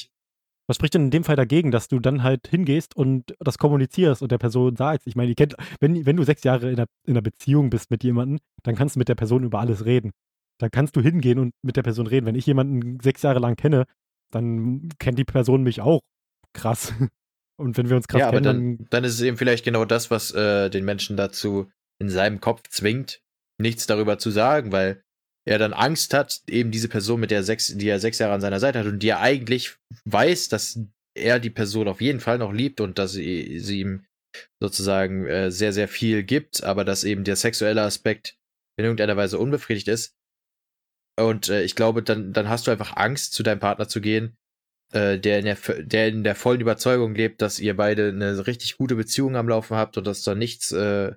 Was 0.69 0.77
spricht 0.77 0.95
denn 0.95 1.07
in 1.07 1.11
dem 1.11 1.25
Fall 1.25 1.35
dagegen, 1.35 1.73
dass 1.73 1.89
du 1.89 1.99
dann 1.99 2.23
halt 2.23 2.47
hingehst 2.47 2.95
und 2.95 3.35
das 3.41 3.59
kommunizierst 3.59 4.23
und 4.23 4.31
der 4.31 4.39
Person 4.39 4.77
sagst? 4.77 5.09
Ich 5.09 5.17
meine, 5.17 5.35
kennt, 5.35 5.57
wenn, 5.81 6.07
wenn 6.07 6.17
du 6.17 6.23
sechs 6.23 6.45
Jahre 6.45 6.71
in 6.71 6.77
einer, 6.77 6.87
in 7.05 7.15
einer 7.15 7.23
Beziehung 7.23 7.71
bist 7.71 7.91
mit 7.91 8.05
jemandem, 8.05 8.39
dann 8.63 8.77
kannst 8.77 8.95
du 8.95 9.01
mit 9.01 9.09
der 9.09 9.17
Person 9.17 9.43
über 9.43 9.59
alles 9.59 9.85
reden. 9.85 10.13
Dann 10.61 10.71
kannst 10.71 10.95
du 10.97 11.01
hingehen 11.01 11.39
und 11.39 11.55
mit 11.63 11.77
der 11.77 11.83
Person 11.83 12.07
reden. 12.07 12.27
Wenn 12.27 12.35
ich 12.35 12.47
jemanden 12.47 13.01
sechs 13.01 13.23
Jahre 13.23 13.41
lang 13.41 13.57
kenne, 13.57 13.87
dann 14.31 14.89
kennt 14.99 15.19
die 15.19 15.25
Person 15.25 15.63
mich 15.63 15.81
auch 15.81 16.01
krass. 16.53 16.93
Und 17.59 17.77
wenn 17.77 17.91
wir 17.91 17.97
uns 17.97 18.09
krass 18.09 18.21
ja, 18.21 18.31
kennen, 18.31 18.47
aber 18.47 18.55
dann, 18.55 18.87
dann 18.89 19.05
ist 19.05 19.13
es 19.13 19.21
eben 19.21 19.37
vielleicht 19.37 19.67
genau 19.67 19.85
das, 19.85 20.11
was 20.11 20.33
äh, 20.33 20.71
den 20.71 20.83
Menschen 20.83 21.19
dazu 21.19 21.71
in 22.01 22.09
seinem 22.09 22.41
Kopf 22.41 22.63
zwingt, 22.71 23.21
nichts 23.61 23.87
darüber 23.87 24.17
zu 24.17 24.31
sagen, 24.31 24.73
weil 24.73 25.03
er 25.47 25.59
dann 25.59 25.75
Angst 25.75 26.15
hat, 26.15 26.41
eben 26.49 26.71
diese 26.71 26.89
Person, 26.89 27.21
mit 27.21 27.31
der 27.31 27.43
sechs, 27.43 27.67
die 27.77 27.89
er 27.89 28.01
sechs 28.01 28.19
Jahre 28.19 28.33
an 28.33 28.41
seiner 28.41 28.61
Seite 28.61 28.79
hat 28.79 28.87
und 28.87 29.01
die 29.01 29.09
er 29.09 29.21
eigentlich 29.21 29.77
weiß, 30.07 30.49
dass 30.49 30.81
er 31.15 31.39
die 31.39 31.51
Person 31.51 31.87
auf 31.87 32.01
jeden 32.01 32.21
Fall 32.21 32.39
noch 32.39 32.53
liebt 32.53 32.81
und 32.81 32.99
dass 32.99 33.13
sie, 33.13 33.59
sie 33.59 33.81
ihm 33.81 34.07
sozusagen 34.59 35.27
äh, 35.27 35.51
sehr, 35.51 35.75
sehr 35.75 35.89
viel 35.89 36.23
gibt, 36.23 36.63
aber 36.65 36.85
dass 36.85 37.05
eben 37.05 37.25
der 37.25 37.37
sexuelle 37.37 37.83
Aspekt 37.83 38.39
in 38.79 38.85
irgendeiner 38.85 39.17
Weise 39.17 39.39
unbefriedigt 39.39 39.89
ist. 39.89 40.15
Und 41.21 41.49
äh, 41.49 41.63
ich 41.63 41.75
glaube, 41.75 42.03
dann, 42.03 42.33
dann 42.33 42.49
hast 42.49 42.67
du 42.67 42.71
einfach 42.71 42.97
Angst, 42.97 43.33
zu 43.33 43.43
deinem 43.43 43.61
Partner 43.61 43.89
zu 43.89 44.01
gehen, 44.01 44.37
äh, 44.93 45.19
der, 45.19 45.39
in 45.41 45.45
der, 45.45 45.59
der 45.81 46.09
in 46.09 46.25
der 46.25 46.35
vollen 46.35 46.61
Überzeugung 46.61 47.15
lebt, 47.15 47.43
dass 47.43 47.59
ihr 47.59 47.77
beide 47.77 48.09
eine 48.09 48.47
richtig 48.47 48.77
gute 48.77 48.97
Beziehung 48.97 49.37
am 49.37 49.49
Laufen 49.49 49.77
habt 49.77 49.97
und 49.99 50.07
dass 50.07 50.23
da 50.23 50.35
nichts 50.35 50.73
äh, 50.73 51.13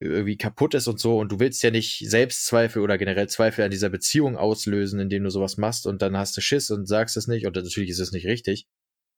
irgendwie 0.00 0.36
kaputt 0.36 0.74
ist 0.74 0.86
und 0.86 1.00
so 1.00 1.18
und 1.18 1.32
du 1.32 1.40
willst 1.40 1.62
ja 1.62 1.72
nicht 1.72 2.08
Selbstzweifel 2.08 2.82
oder 2.82 2.98
generell 2.98 3.28
Zweifel 3.28 3.64
an 3.64 3.70
dieser 3.70 3.88
Beziehung 3.88 4.36
auslösen, 4.36 5.00
indem 5.00 5.24
du 5.24 5.30
sowas 5.30 5.56
machst 5.56 5.86
und 5.86 6.02
dann 6.02 6.16
hast 6.16 6.36
du 6.36 6.40
Schiss 6.40 6.70
und 6.70 6.86
sagst 6.86 7.16
es 7.16 7.26
nicht 7.26 7.46
und 7.46 7.56
natürlich 7.56 7.90
ist 7.90 7.98
es 7.98 8.12
nicht 8.12 8.26
richtig. 8.26 8.68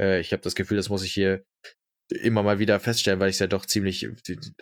Äh, 0.00 0.20
ich 0.20 0.32
habe 0.32 0.42
das 0.42 0.54
Gefühl, 0.54 0.78
das 0.78 0.88
muss 0.88 1.04
ich 1.04 1.12
hier 1.12 1.44
immer 2.08 2.42
mal 2.42 2.58
wieder 2.58 2.80
feststellen, 2.80 3.20
weil 3.20 3.28
ich 3.28 3.36
es 3.36 3.40
ja 3.40 3.46
doch 3.46 3.66
ziemlich 3.66 4.08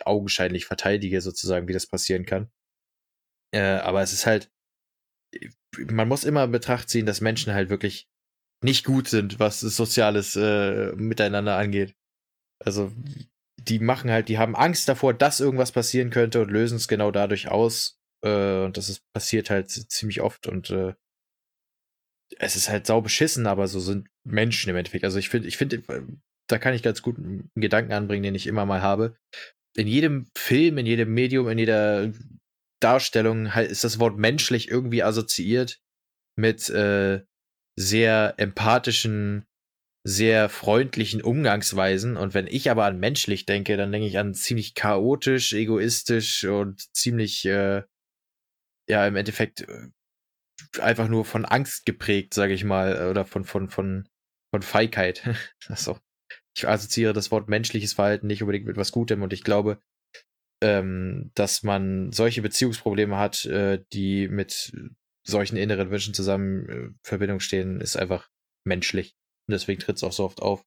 augenscheinlich 0.03 0.65
verteidige, 0.65 1.21
sozusagen, 1.21 1.67
wie 1.67 1.73
das 1.73 1.87
passieren 1.87 2.25
kann. 2.25 2.51
Äh, 3.53 3.61
aber 3.61 4.01
es 4.01 4.13
ist 4.13 4.25
halt, 4.25 4.51
man 5.77 6.07
muss 6.07 6.23
immer 6.23 6.43
in 6.43 6.51
Betracht 6.51 6.89
ziehen, 6.89 7.05
dass 7.05 7.21
Menschen 7.21 7.53
halt 7.53 7.69
wirklich 7.69 8.07
nicht 8.63 8.85
gut 8.85 9.07
sind, 9.07 9.39
was 9.39 9.59
soziales 9.59 10.35
äh, 10.35 10.93
Miteinander 10.95 11.55
angeht. 11.55 11.95
Also 12.63 12.91
die 13.57 13.79
machen 13.79 14.11
halt, 14.11 14.29
die 14.29 14.37
haben 14.37 14.55
Angst 14.55 14.89
davor, 14.89 15.13
dass 15.13 15.39
irgendwas 15.39 15.71
passieren 15.71 16.09
könnte 16.09 16.41
und 16.41 16.51
lösen 16.51 16.77
es 16.77 16.87
genau 16.87 17.11
dadurch 17.11 17.49
aus. 17.49 17.99
Äh, 18.23 18.63
und 18.63 18.77
das 18.77 18.89
ist, 18.89 19.03
passiert 19.13 19.49
halt 19.49 19.69
ziemlich 19.69 20.21
oft 20.21 20.47
und 20.47 20.69
äh, 20.71 20.93
es 22.37 22.55
ist 22.55 22.69
halt 22.69 22.85
sau 22.85 23.01
beschissen, 23.01 23.47
aber 23.47 23.67
so 23.67 23.79
sind 23.79 24.07
Menschen 24.23 24.69
im 24.69 24.75
Endeffekt. 24.75 25.03
Also 25.03 25.17
ich 25.17 25.29
finde, 25.29 25.47
ich 25.47 25.57
finde, 25.57 25.83
da 26.47 26.57
kann 26.59 26.73
ich 26.73 26.83
ganz 26.83 27.01
gut 27.01 27.17
einen 27.17 27.49
Gedanken 27.55 27.93
anbringen, 27.93 28.23
den 28.23 28.35
ich 28.35 28.47
immer 28.47 28.65
mal 28.65 28.81
habe. 28.81 29.17
In 29.75 29.87
jedem 29.87 30.27
Film, 30.35 30.77
in 30.77 30.85
jedem 30.85 31.13
Medium, 31.13 31.47
in 31.49 31.57
jeder 31.57 32.11
Darstellung 32.79 33.53
halt 33.55 33.71
ist 33.71 33.83
das 33.83 33.99
Wort 33.99 34.17
menschlich 34.17 34.69
irgendwie 34.69 35.03
assoziiert 35.03 35.81
mit 36.35 36.69
äh, 36.69 37.21
sehr 37.75 38.33
empathischen 38.37 39.45
sehr 40.03 40.49
freundlichen 40.49 41.21
Umgangsweisen. 41.21 42.17
Und 42.17 42.33
wenn 42.33 42.47
ich 42.47 42.71
aber 42.71 42.85
an 42.85 42.99
menschlich 42.99 43.45
denke, 43.45 43.77
dann 43.77 43.91
denke 43.91 44.07
ich 44.07 44.17
an 44.17 44.33
ziemlich 44.33 44.73
chaotisch, 44.73 45.53
egoistisch 45.53 46.45
und 46.45 46.95
ziemlich, 46.95 47.45
äh, 47.45 47.83
ja, 48.87 49.07
im 49.07 49.15
Endeffekt 49.15 49.61
äh, 49.61 49.89
einfach 50.79 51.07
nur 51.07 51.25
von 51.25 51.45
Angst 51.45 51.85
geprägt, 51.85 52.33
sage 52.33 52.53
ich 52.53 52.63
mal, 52.63 53.09
oder 53.09 53.25
von, 53.25 53.43
von, 53.43 53.69
von, 53.69 54.07
von 54.53 54.61
Feigheit. 54.61 55.23
also, 55.67 55.99
ich 56.55 56.67
assoziiere 56.67 57.13
das 57.13 57.31
Wort 57.31 57.49
menschliches 57.49 57.93
Verhalten 57.93 58.27
nicht 58.27 58.41
unbedingt 58.41 58.65
mit 58.65 58.77
was 58.77 58.91
Gutem 58.91 59.21
und 59.21 59.33
ich 59.33 59.43
glaube, 59.43 59.81
ähm, 60.61 61.31
dass 61.35 61.63
man 61.63 62.11
solche 62.11 62.41
Beziehungsprobleme 62.41 63.17
hat, 63.17 63.45
äh, 63.45 63.83
die 63.93 64.27
mit 64.27 64.73
solchen 65.23 65.57
inneren 65.57 65.91
Wünschen 65.91 66.13
zusammen 66.13 66.69
äh, 66.69 66.89
Verbindung 67.03 67.39
stehen, 67.39 67.81
ist 67.81 67.95
einfach 67.95 68.29
menschlich. 68.65 69.15
Und 69.47 69.53
deswegen 69.53 69.79
tritt 69.79 69.97
es 69.97 70.03
auch 70.03 70.11
so 70.11 70.25
oft 70.25 70.41
auf. 70.41 70.63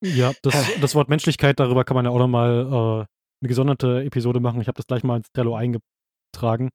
Ja, 0.00 0.32
das, 0.42 0.54
das 0.80 0.94
Wort 0.94 1.08
Menschlichkeit, 1.08 1.58
darüber 1.58 1.84
kann 1.84 1.96
man 1.96 2.04
ja 2.04 2.10
auch 2.12 2.18
nochmal 2.18 2.60
äh, 2.60 3.06
eine 3.42 3.48
gesonderte 3.48 4.04
Episode 4.04 4.40
machen. 4.40 4.60
Ich 4.60 4.68
habe 4.68 4.76
das 4.76 4.86
gleich 4.86 5.02
mal 5.02 5.16
ins 5.16 5.30
Trello 5.32 5.56
eingetragen. 5.56 6.70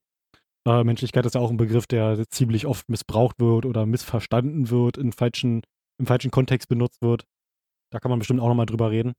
Äh, 0.66 0.84
Menschlichkeit 0.84 1.24
ist 1.24 1.34
ja 1.34 1.40
auch 1.40 1.50
ein 1.50 1.56
Begriff, 1.56 1.86
der 1.86 2.28
ziemlich 2.28 2.66
oft 2.66 2.88
missbraucht 2.88 3.38
wird 3.38 3.66
oder 3.66 3.86
missverstanden 3.86 4.70
wird, 4.70 4.98
in 4.98 5.12
falschen, 5.12 5.62
im 5.98 6.06
falschen 6.06 6.30
Kontext 6.30 6.68
benutzt 6.68 7.00
wird. 7.00 7.24
Da 7.90 7.98
kann 7.98 8.10
man 8.10 8.18
bestimmt 8.18 8.40
auch 8.40 8.48
nochmal 8.48 8.66
drüber 8.66 8.90
reden. 8.90 9.14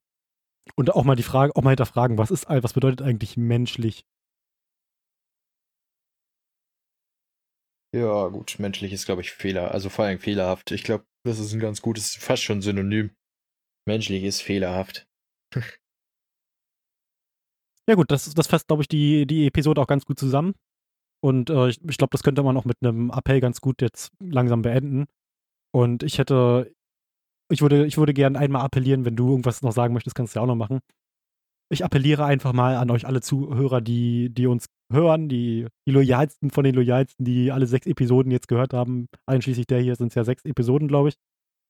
Und 0.76 0.92
auch 0.92 1.04
mal 1.04 1.16
die 1.16 1.24
Frage, 1.24 1.56
auch 1.56 1.62
mal 1.62 1.70
hinterfragen, 1.72 2.18
was 2.18 2.32
ist, 2.32 2.50
was 2.50 2.74
bedeutet 2.74 3.02
eigentlich 3.02 3.38
menschlich? 3.38 4.06
Ja, 7.96 8.28
gut, 8.28 8.58
menschlich 8.60 8.92
ist, 8.92 9.06
glaube 9.06 9.22
ich, 9.22 9.32
Fehler, 9.32 9.72
also 9.72 9.90
vor 9.90 10.04
allem 10.04 10.20
fehlerhaft. 10.20 10.72
Ich 10.72 10.84
glaube, 10.84 11.06
das 11.24 11.40
ist 11.40 11.54
ein 11.54 11.62
ganz 11.62 11.82
gutes, 11.82 12.16
fast 12.16 12.44
schon 12.44 12.62
Synonym. 12.62 13.16
Menschlich 13.88 14.24
ist 14.24 14.42
fehlerhaft. 14.42 15.08
ja, 17.88 17.96
gut, 17.96 18.12
das, 18.12 18.34
das 18.34 18.48
fasst, 18.48 18.68
glaube 18.68 18.82
ich, 18.84 18.90
die, 18.90 19.26
die 19.26 19.48
Episode 19.48 19.80
auch 19.80 19.88
ganz 19.88 20.06
gut 20.06 20.20
zusammen. 20.20 20.56
Und 21.24 21.50
äh, 21.50 21.70
ich, 21.70 21.80
ich 21.90 21.98
glaube, 21.98 22.12
das 22.12 22.22
könnte 22.22 22.44
man 22.44 22.58
auch 22.58 22.66
mit 22.66 22.78
einem 22.82 23.12
Appell 23.12 23.40
ganz 23.40 23.62
gut 23.62 23.82
jetzt 23.82 24.12
langsam 24.20 24.62
beenden. 24.62 25.06
Und 25.74 26.04
ich 26.04 26.20
hätte, 26.20 26.75
ich 27.50 27.62
würde, 27.62 27.86
ich 27.86 27.98
würde 27.98 28.14
gerne 28.14 28.40
einmal 28.40 28.64
appellieren, 28.64 29.06
wenn 29.06 29.16
du 29.16 29.30
irgendwas 29.30 29.62
noch 29.62 29.72
sagen 29.72 29.94
möchtest, 29.94 30.16
kannst 30.16 30.36
du 30.36 30.40
ja 30.40 30.44
auch 30.44 30.48
noch 30.48 30.56
machen. 30.56 30.80
ich 31.72 31.84
appelliere 31.84 32.26
einfach 32.26 32.54
mal 32.54 32.76
an 32.78 32.92
euch 32.92 33.08
alle 33.08 33.22
Zuhörer, 33.22 33.82
die, 33.82 34.30
die 34.30 34.48
uns 34.48 34.68
hören, 34.92 35.30
die, 35.30 35.68
die 35.88 35.92
loyalsten 35.92 36.52
von 36.52 36.64
den 36.64 36.76
loyalsten, 36.76 37.26
die 37.26 37.52
alle 37.52 37.68
sechs 37.68 37.88
Episoden 37.88 38.32
jetzt 38.32 38.48
gehört 38.48 38.74
haben. 38.74 39.08
Einschließlich 39.26 39.66
der 39.68 39.80
hier 39.82 39.96
sind 39.96 40.10
es 40.10 40.16
ja 40.16 40.24
sechs 40.24 40.46
Episoden, 40.46 40.88
glaube 40.88 41.10
ich, 41.10 41.16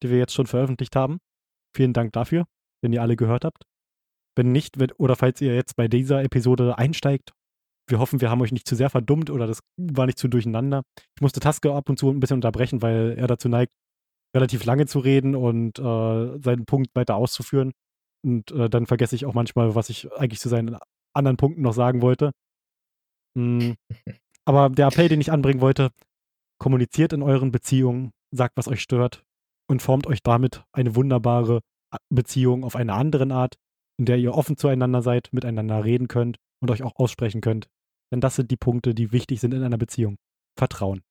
die 0.02 0.10
wir 0.10 0.18
jetzt 0.18 0.34
schon 0.34 0.46
veröffentlicht 0.46 0.96
haben. 0.96 1.18
Vielen 1.74 1.92
Dank 1.92 2.12
dafür, 2.12 2.44
wenn 2.82 2.92
ihr 2.92 3.02
alle 3.02 3.16
gehört 3.16 3.44
habt. 3.44 3.64
Wenn 4.36 4.52
nicht, 4.52 4.78
wenn, 4.78 4.92
oder 4.92 5.16
falls 5.16 5.40
ihr 5.40 5.54
jetzt 5.54 5.76
bei 5.76 5.88
dieser 5.88 6.22
Episode 6.22 6.76
einsteigt, 6.76 7.32
wir 7.88 7.98
hoffen, 7.98 8.20
wir 8.20 8.30
haben 8.30 8.40
euch 8.40 8.52
nicht 8.52 8.66
zu 8.66 8.74
sehr 8.74 8.90
verdummt 8.90 9.30
oder 9.30 9.46
das 9.46 9.60
war 9.76 10.06
nicht 10.06 10.18
zu 10.18 10.28
durcheinander. 10.28 10.82
Ich 11.14 11.22
musste 11.22 11.40
Taske 11.40 11.72
ab 11.72 11.88
und 11.88 11.98
zu 11.98 12.10
ein 12.10 12.20
bisschen 12.20 12.36
unterbrechen, 12.36 12.82
weil 12.82 13.14
er 13.16 13.28
dazu 13.28 13.48
neigt, 13.48 13.72
relativ 14.36 14.64
lange 14.64 14.86
zu 14.86 15.00
reden 15.00 15.34
und 15.34 15.78
äh, 15.78 16.38
seinen 16.38 16.66
Punkt 16.66 16.94
weiter 16.94 17.16
auszuführen. 17.16 17.72
Und 18.24 18.50
äh, 18.52 18.68
dann 18.68 18.86
vergesse 18.86 19.16
ich 19.16 19.26
auch 19.26 19.34
manchmal, 19.34 19.74
was 19.74 19.88
ich 19.88 20.12
eigentlich 20.12 20.40
zu 20.40 20.48
seinen 20.48 20.76
anderen 21.14 21.36
Punkten 21.36 21.62
noch 21.62 21.72
sagen 21.72 22.02
wollte. 22.02 22.32
Mhm. 23.34 23.76
Aber 24.44 24.70
der 24.70 24.86
Appell, 24.86 25.08
den 25.08 25.20
ich 25.20 25.32
anbringen 25.32 25.60
wollte, 25.60 25.90
kommuniziert 26.58 27.12
in 27.12 27.22
euren 27.22 27.50
Beziehungen, 27.50 28.12
sagt, 28.30 28.56
was 28.56 28.68
euch 28.68 28.82
stört 28.82 29.24
und 29.68 29.82
formt 29.82 30.06
euch 30.06 30.22
damit 30.22 30.64
eine 30.72 30.94
wunderbare 30.94 31.60
Beziehung 32.10 32.64
auf 32.64 32.76
eine 32.76 32.94
andere 32.94 33.32
Art, 33.32 33.56
in 33.98 34.06
der 34.06 34.18
ihr 34.18 34.34
offen 34.34 34.56
zueinander 34.56 35.02
seid, 35.02 35.28
miteinander 35.32 35.84
reden 35.84 36.08
könnt 36.08 36.38
und 36.60 36.70
euch 36.70 36.82
auch 36.82 36.96
aussprechen 36.96 37.40
könnt. 37.40 37.68
Denn 38.12 38.20
das 38.20 38.36
sind 38.36 38.50
die 38.50 38.56
Punkte, 38.56 38.94
die 38.94 39.12
wichtig 39.12 39.40
sind 39.40 39.54
in 39.54 39.62
einer 39.62 39.78
Beziehung. 39.78 40.16
Vertrauen. 40.58 41.02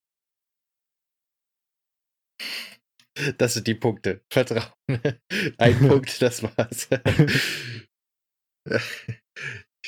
Das 3.38 3.54
sind 3.54 3.66
die 3.66 3.74
Punkte. 3.74 4.22
Vertrauen. 4.30 4.72
Ein 5.58 5.78
Punkt, 5.78 6.20
das 6.20 6.42
war's. 6.42 6.88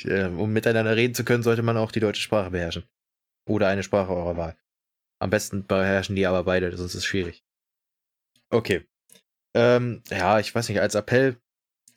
um 0.37 0.53
miteinander 0.53 0.95
reden 0.95 1.13
zu 1.13 1.23
können, 1.23 1.43
sollte 1.43 1.61
man 1.61 1.77
auch 1.77 1.91
die 1.91 1.99
deutsche 1.99 2.21
Sprache 2.21 2.51
beherrschen. 2.51 2.85
Oder 3.47 3.67
eine 3.67 3.83
Sprache 3.83 4.11
eurer 4.11 4.37
Wahl. 4.37 4.57
Am 5.21 5.29
besten 5.29 5.67
beherrschen 5.67 6.15
die 6.15 6.25
aber 6.25 6.43
beide, 6.43 6.75
sonst 6.75 6.95
ist 6.95 6.99
es 6.99 7.05
schwierig. 7.05 7.43
Okay. 8.49 8.87
Ähm, 9.55 10.01
ja, 10.09 10.39
ich 10.39 10.53
weiß 10.53 10.69
nicht, 10.69 10.79
als 10.79 10.95
Appell 10.95 11.37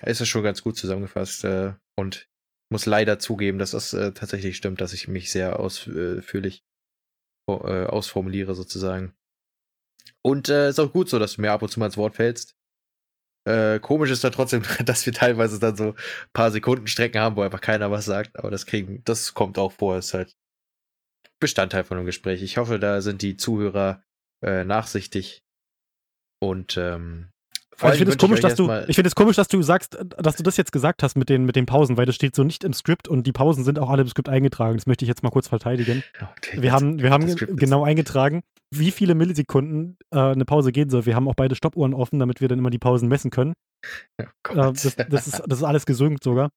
ist 0.05 0.21
es 0.21 0.29
schon 0.29 0.43
ganz 0.43 0.63
gut 0.63 0.77
zusammengefasst. 0.77 1.45
Äh, 1.45 1.75
und 1.97 2.29
muss 2.71 2.87
leider 2.87 3.19
zugeben, 3.19 3.59
dass 3.59 3.73
das 3.73 3.93
äh, 3.93 4.13
tatsächlich 4.13 4.57
stimmt, 4.57 4.81
dass 4.81 4.93
ich 4.93 5.07
mich 5.07 5.31
sehr 5.31 5.61
ausführlich 5.61 6.65
äh, 7.49 7.53
ausformuliere 7.53 8.55
sozusagen. 8.55 9.15
Und 10.23 10.49
äh, 10.49 10.69
ist 10.69 10.79
auch 10.79 10.93
gut 10.93 11.09
so, 11.09 11.19
dass 11.19 11.35
du 11.35 11.41
mir 11.41 11.53
ab 11.53 11.63
und 11.63 11.69
zu 11.69 11.81
mal 11.81 11.87
ins 11.87 11.97
Wort 11.97 12.17
fällst. 12.17 12.57
Äh, 13.45 13.81
komisch 13.81 14.11
ist 14.11 14.23
dann 14.23 14.33
trotzdem, 14.33 14.63
dass 14.85 15.05
wir 15.07 15.13
teilweise 15.13 15.59
dann 15.59 15.77
so 15.77 15.95
paar 16.33 16.51
Sekunden 16.51 16.87
Strecken 16.87 17.21
haben, 17.21 17.37
wo 17.37 17.43
einfach 17.43 17.61
keiner 17.61 17.91
was 17.91 18.05
sagt. 18.05 18.39
Aber 18.39 18.51
das 18.51 18.67
kriegen, 18.67 19.03
das 19.05 19.35
kommt 19.35 19.59
auch 19.59 19.73
vor, 19.73 19.99
ist 19.99 20.15
halt 20.15 20.37
Bestandteil 21.41 21.83
von 21.83 21.97
einem 21.97 22.07
Gespräch. 22.07 22.41
Ich 22.43 22.57
hoffe, 22.57 22.79
da 22.79 23.01
sind 23.01 23.21
die 23.21 23.37
Zuhörer 23.37 24.05
äh, 24.45 24.65
nachsichtig 24.65 25.43
und 26.41 26.77
ähm, 26.77 27.32
ich 27.77 27.99
finde 27.99 28.13
es 28.13 28.19
komisch, 28.19 28.41
dass 28.41 28.55
du, 28.55 28.71
ich 28.87 28.95
finde 28.95 29.09
es 29.09 29.15
komisch, 29.15 29.37
dass 29.37 29.49
du 29.49 29.63
sagst, 29.63 29.99
dass 30.19 30.37
du 30.37 30.43
das 30.43 30.57
jetzt 30.57 30.73
gesagt 30.73 31.03
hast 31.03 31.17
mit 31.17 31.29
den, 31.29 31.45
mit 31.45 31.57
den 31.57 31.67
Pausen, 31.67 31.97
weil 31.97 32.07
das 32.07 32.15
steht 32.15 32.35
so 32.37 32.45
nicht 32.45 32.65
im 32.65 32.73
Skript 32.73 33.09
und 33.09 33.27
die 33.27 33.33
Pausen 33.33 33.65
sind 33.65 33.79
auch 33.79 33.91
alle 33.91 34.03
im 34.03 34.09
Skript 34.09 34.29
eingetragen. 34.29 34.77
Das 34.77 34.87
möchte 34.87 35.05
ich 35.05 35.09
jetzt 35.09 35.23
mal 35.23 35.31
kurz 35.31 35.49
verteidigen. 35.49 36.03
Okay, 36.37 36.63
wir 36.63 36.73
haben, 36.73 37.01
wir 37.01 37.11
haben 37.11 37.35
genau 37.57 37.85
eingetragen, 37.85 38.43
wie 38.71 38.91
viele 38.91 39.15
Millisekunden 39.15 39.97
äh, 40.11 40.19
eine 40.19 40.45
Pause 40.45 40.73
gehen 40.73 40.91
soll. 40.91 41.07
Wir 41.07 41.17
haben 41.17 41.29
auch 41.29 41.35
beide 41.35 41.55
Stoppuhren 41.55 41.95
offen, 41.95 42.19
damit 42.19 42.41
wir 42.41 42.49
dann 42.49 42.59
immer 42.59 42.71
die 42.71 42.79
Pausen 42.79 43.09
messen 43.09 43.31
können. 43.31 43.55
Oh 44.49 44.53
äh, 44.53 44.55
das, 44.55 44.97
das, 44.97 45.27
ist, 45.27 45.43
das 45.47 45.59
ist 45.59 45.65
alles 45.65 45.87
gesynkt 45.87 46.23
sogar. 46.23 46.51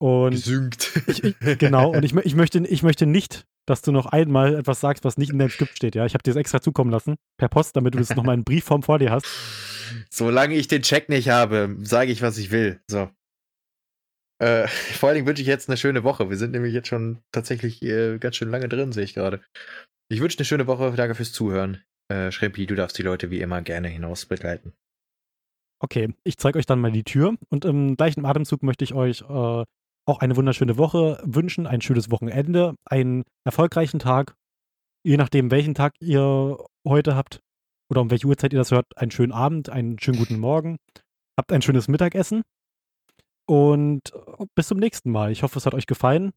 Und 0.00 0.30
Gesynkt. 0.30 1.02
Ich, 1.06 1.22
ich, 1.22 1.58
genau, 1.58 1.90
und 1.92 2.04
ich, 2.04 2.14
ich, 2.16 2.34
möchte, 2.34 2.58
ich 2.66 2.82
möchte 2.82 3.04
nicht, 3.04 3.44
dass 3.66 3.82
du 3.82 3.92
noch 3.92 4.06
einmal 4.06 4.54
etwas 4.54 4.80
sagst, 4.80 5.04
was 5.04 5.18
nicht 5.18 5.30
in 5.30 5.38
deinem 5.38 5.50
Skript 5.50 5.76
steht. 5.76 5.94
Ja, 5.94 6.06
ich 6.06 6.14
habe 6.14 6.22
dir 6.22 6.30
das 6.30 6.40
extra 6.40 6.60
zukommen 6.60 6.90
lassen, 6.90 7.16
per 7.38 7.48
Post, 7.48 7.76
damit 7.76 7.94
du 7.94 7.98
das 7.98 8.16
nochmal 8.16 8.34
in 8.34 8.44
Briefform 8.44 8.82
vor 8.82 8.98
dir 8.98 9.10
hast. 9.10 9.26
Solange 10.10 10.54
ich 10.54 10.68
den 10.68 10.82
Check 10.82 11.08
nicht 11.08 11.28
habe, 11.28 11.76
sage 11.82 12.12
ich, 12.12 12.22
was 12.22 12.38
ich 12.38 12.50
will. 12.50 12.80
So. 12.86 13.10
Äh, 14.40 14.66
vor 14.68 15.08
allen 15.08 15.16
Dingen 15.16 15.26
wünsche 15.26 15.42
ich 15.42 15.48
jetzt 15.48 15.68
eine 15.68 15.76
schöne 15.76 16.04
Woche. 16.04 16.30
Wir 16.30 16.36
sind 16.36 16.52
nämlich 16.52 16.74
jetzt 16.74 16.88
schon 16.88 17.22
tatsächlich 17.32 17.82
äh, 17.82 18.18
ganz 18.18 18.36
schön 18.36 18.50
lange 18.50 18.68
drin, 18.68 18.92
sehe 18.92 19.04
ich 19.04 19.14
gerade. 19.14 19.40
Ich 20.08 20.20
wünsche 20.20 20.38
eine 20.38 20.44
schöne 20.44 20.66
Woche. 20.66 20.92
Danke 20.96 21.14
fürs 21.14 21.32
Zuhören. 21.32 21.82
Äh, 22.10 22.32
Schrempi, 22.32 22.66
du 22.66 22.74
darfst 22.74 22.98
die 22.98 23.02
Leute 23.02 23.30
wie 23.30 23.40
immer 23.40 23.62
gerne 23.62 23.88
hinaus 23.88 24.26
begleiten. 24.26 24.72
Okay, 25.82 26.12
ich 26.24 26.36
zeige 26.36 26.58
euch 26.58 26.66
dann 26.66 26.80
mal 26.80 26.92
die 26.92 27.04
Tür 27.04 27.36
und 27.48 27.64
im 27.64 27.96
gleichen 27.96 28.26
Atemzug 28.26 28.62
möchte 28.62 28.84
ich 28.84 28.92
euch 28.92 29.22
äh, 29.22 29.64
auch 30.04 30.18
eine 30.18 30.36
wunderschöne 30.36 30.76
Woche 30.76 31.22
wünschen, 31.24 31.66
ein 31.66 31.80
schönes 31.80 32.10
Wochenende, 32.10 32.74
einen 32.84 33.24
erfolgreichen 33.44 33.98
Tag, 33.98 34.34
je 35.04 35.16
nachdem, 35.16 35.50
welchen 35.50 35.74
Tag 35.74 35.94
ihr 36.00 36.58
heute 36.84 37.14
habt 37.14 37.40
oder 37.90 38.00
um 38.00 38.10
welche 38.10 38.26
Uhrzeit 38.26 38.52
ihr 38.52 38.58
das 38.58 38.70
hört, 38.70 38.86
einen 38.96 39.10
schönen 39.10 39.32
Abend, 39.32 39.68
einen 39.68 39.98
schönen 39.98 40.18
guten 40.18 40.38
Morgen. 40.38 40.78
Habt 41.36 41.52
ein 41.52 41.62
schönes 41.62 41.88
Mittagessen 41.88 42.42
und 43.46 44.12
äh, 44.14 44.46
bis 44.54 44.68
zum 44.68 44.78
nächsten 44.78 45.10
Mal. 45.10 45.32
Ich 45.32 45.42
hoffe, 45.42 45.58
es 45.58 45.66
hat 45.66 45.74
euch 45.74 45.86
gefallen. 45.86 46.32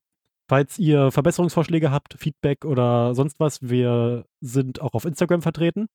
Falls 0.49 0.77
ihr 0.77 1.11
Verbesserungsvorschläge 1.11 1.91
habt, 1.91 2.15
Feedback 2.19 2.65
oder 2.65 3.15
sonst 3.15 3.39
was, 3.39 3.61
wir 3.61 4.25
sind 4.41 4.81
auch 4.81 4.93
auf 4.93 5.05
Instagram 5.05 5.41
vertreten 5.41 5.87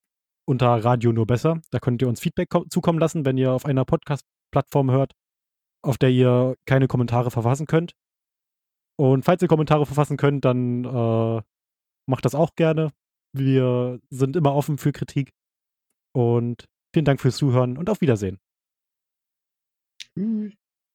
unter 0.48 0.82
Radio 0.82 1.12
nur 1.12 1.26
besser. 1.26 1.60
Da 1.70 1.78
könnt 1.78 2.01
ihr 2.01 2.09
uns 2.09 2.20
Feedback 2.20 2.48
zukommen 2.70 2.98
lassen, 2.98 3.26
wenn 3.26 3.36
ihr 3.36 3.52
auf 3.52 3.66
einer 3.66 3.85
Podcast-Plattform 3.85 4.90
hört, 4.90 5.12
auf 5.82 5.98
der 5.98 6.09
ihr 6.09 6.56
keine 6.64 6.89
Kommentare 6.89 7.30
verfassen 7.30 7.66
könnt. 7.66 7.93
Und 8.97 9.24
falls 9.24 9.43
ihr 9.43 9.48
Kommentare 9.48 9.85
verfassen 9.85 10.16
könnt, 10.16 10.47
dann 10.47 10.85
äh, 10.85 11.43
macht 12.06 12.24
das 12.24 12.35
auch 12.35 12.55
gerne. 12.56 12.90
Wir 13.35 14.01
sind 14.09 14.36
immer 14.36 14.55
offen 14.55 14.78
für 14.78 14.93
Kritik. 14.93 15.32
Und 16.12 16.64
vielen 16.93 17.05
Dank 17.05 17.20
fürs 17.20 17.36
Zuhören 17.36 17.76
und 17.78 17.90
auf 17.90 18.01
Wiedersehen. 18.01 18.39
Tschüss. 20.01 20.68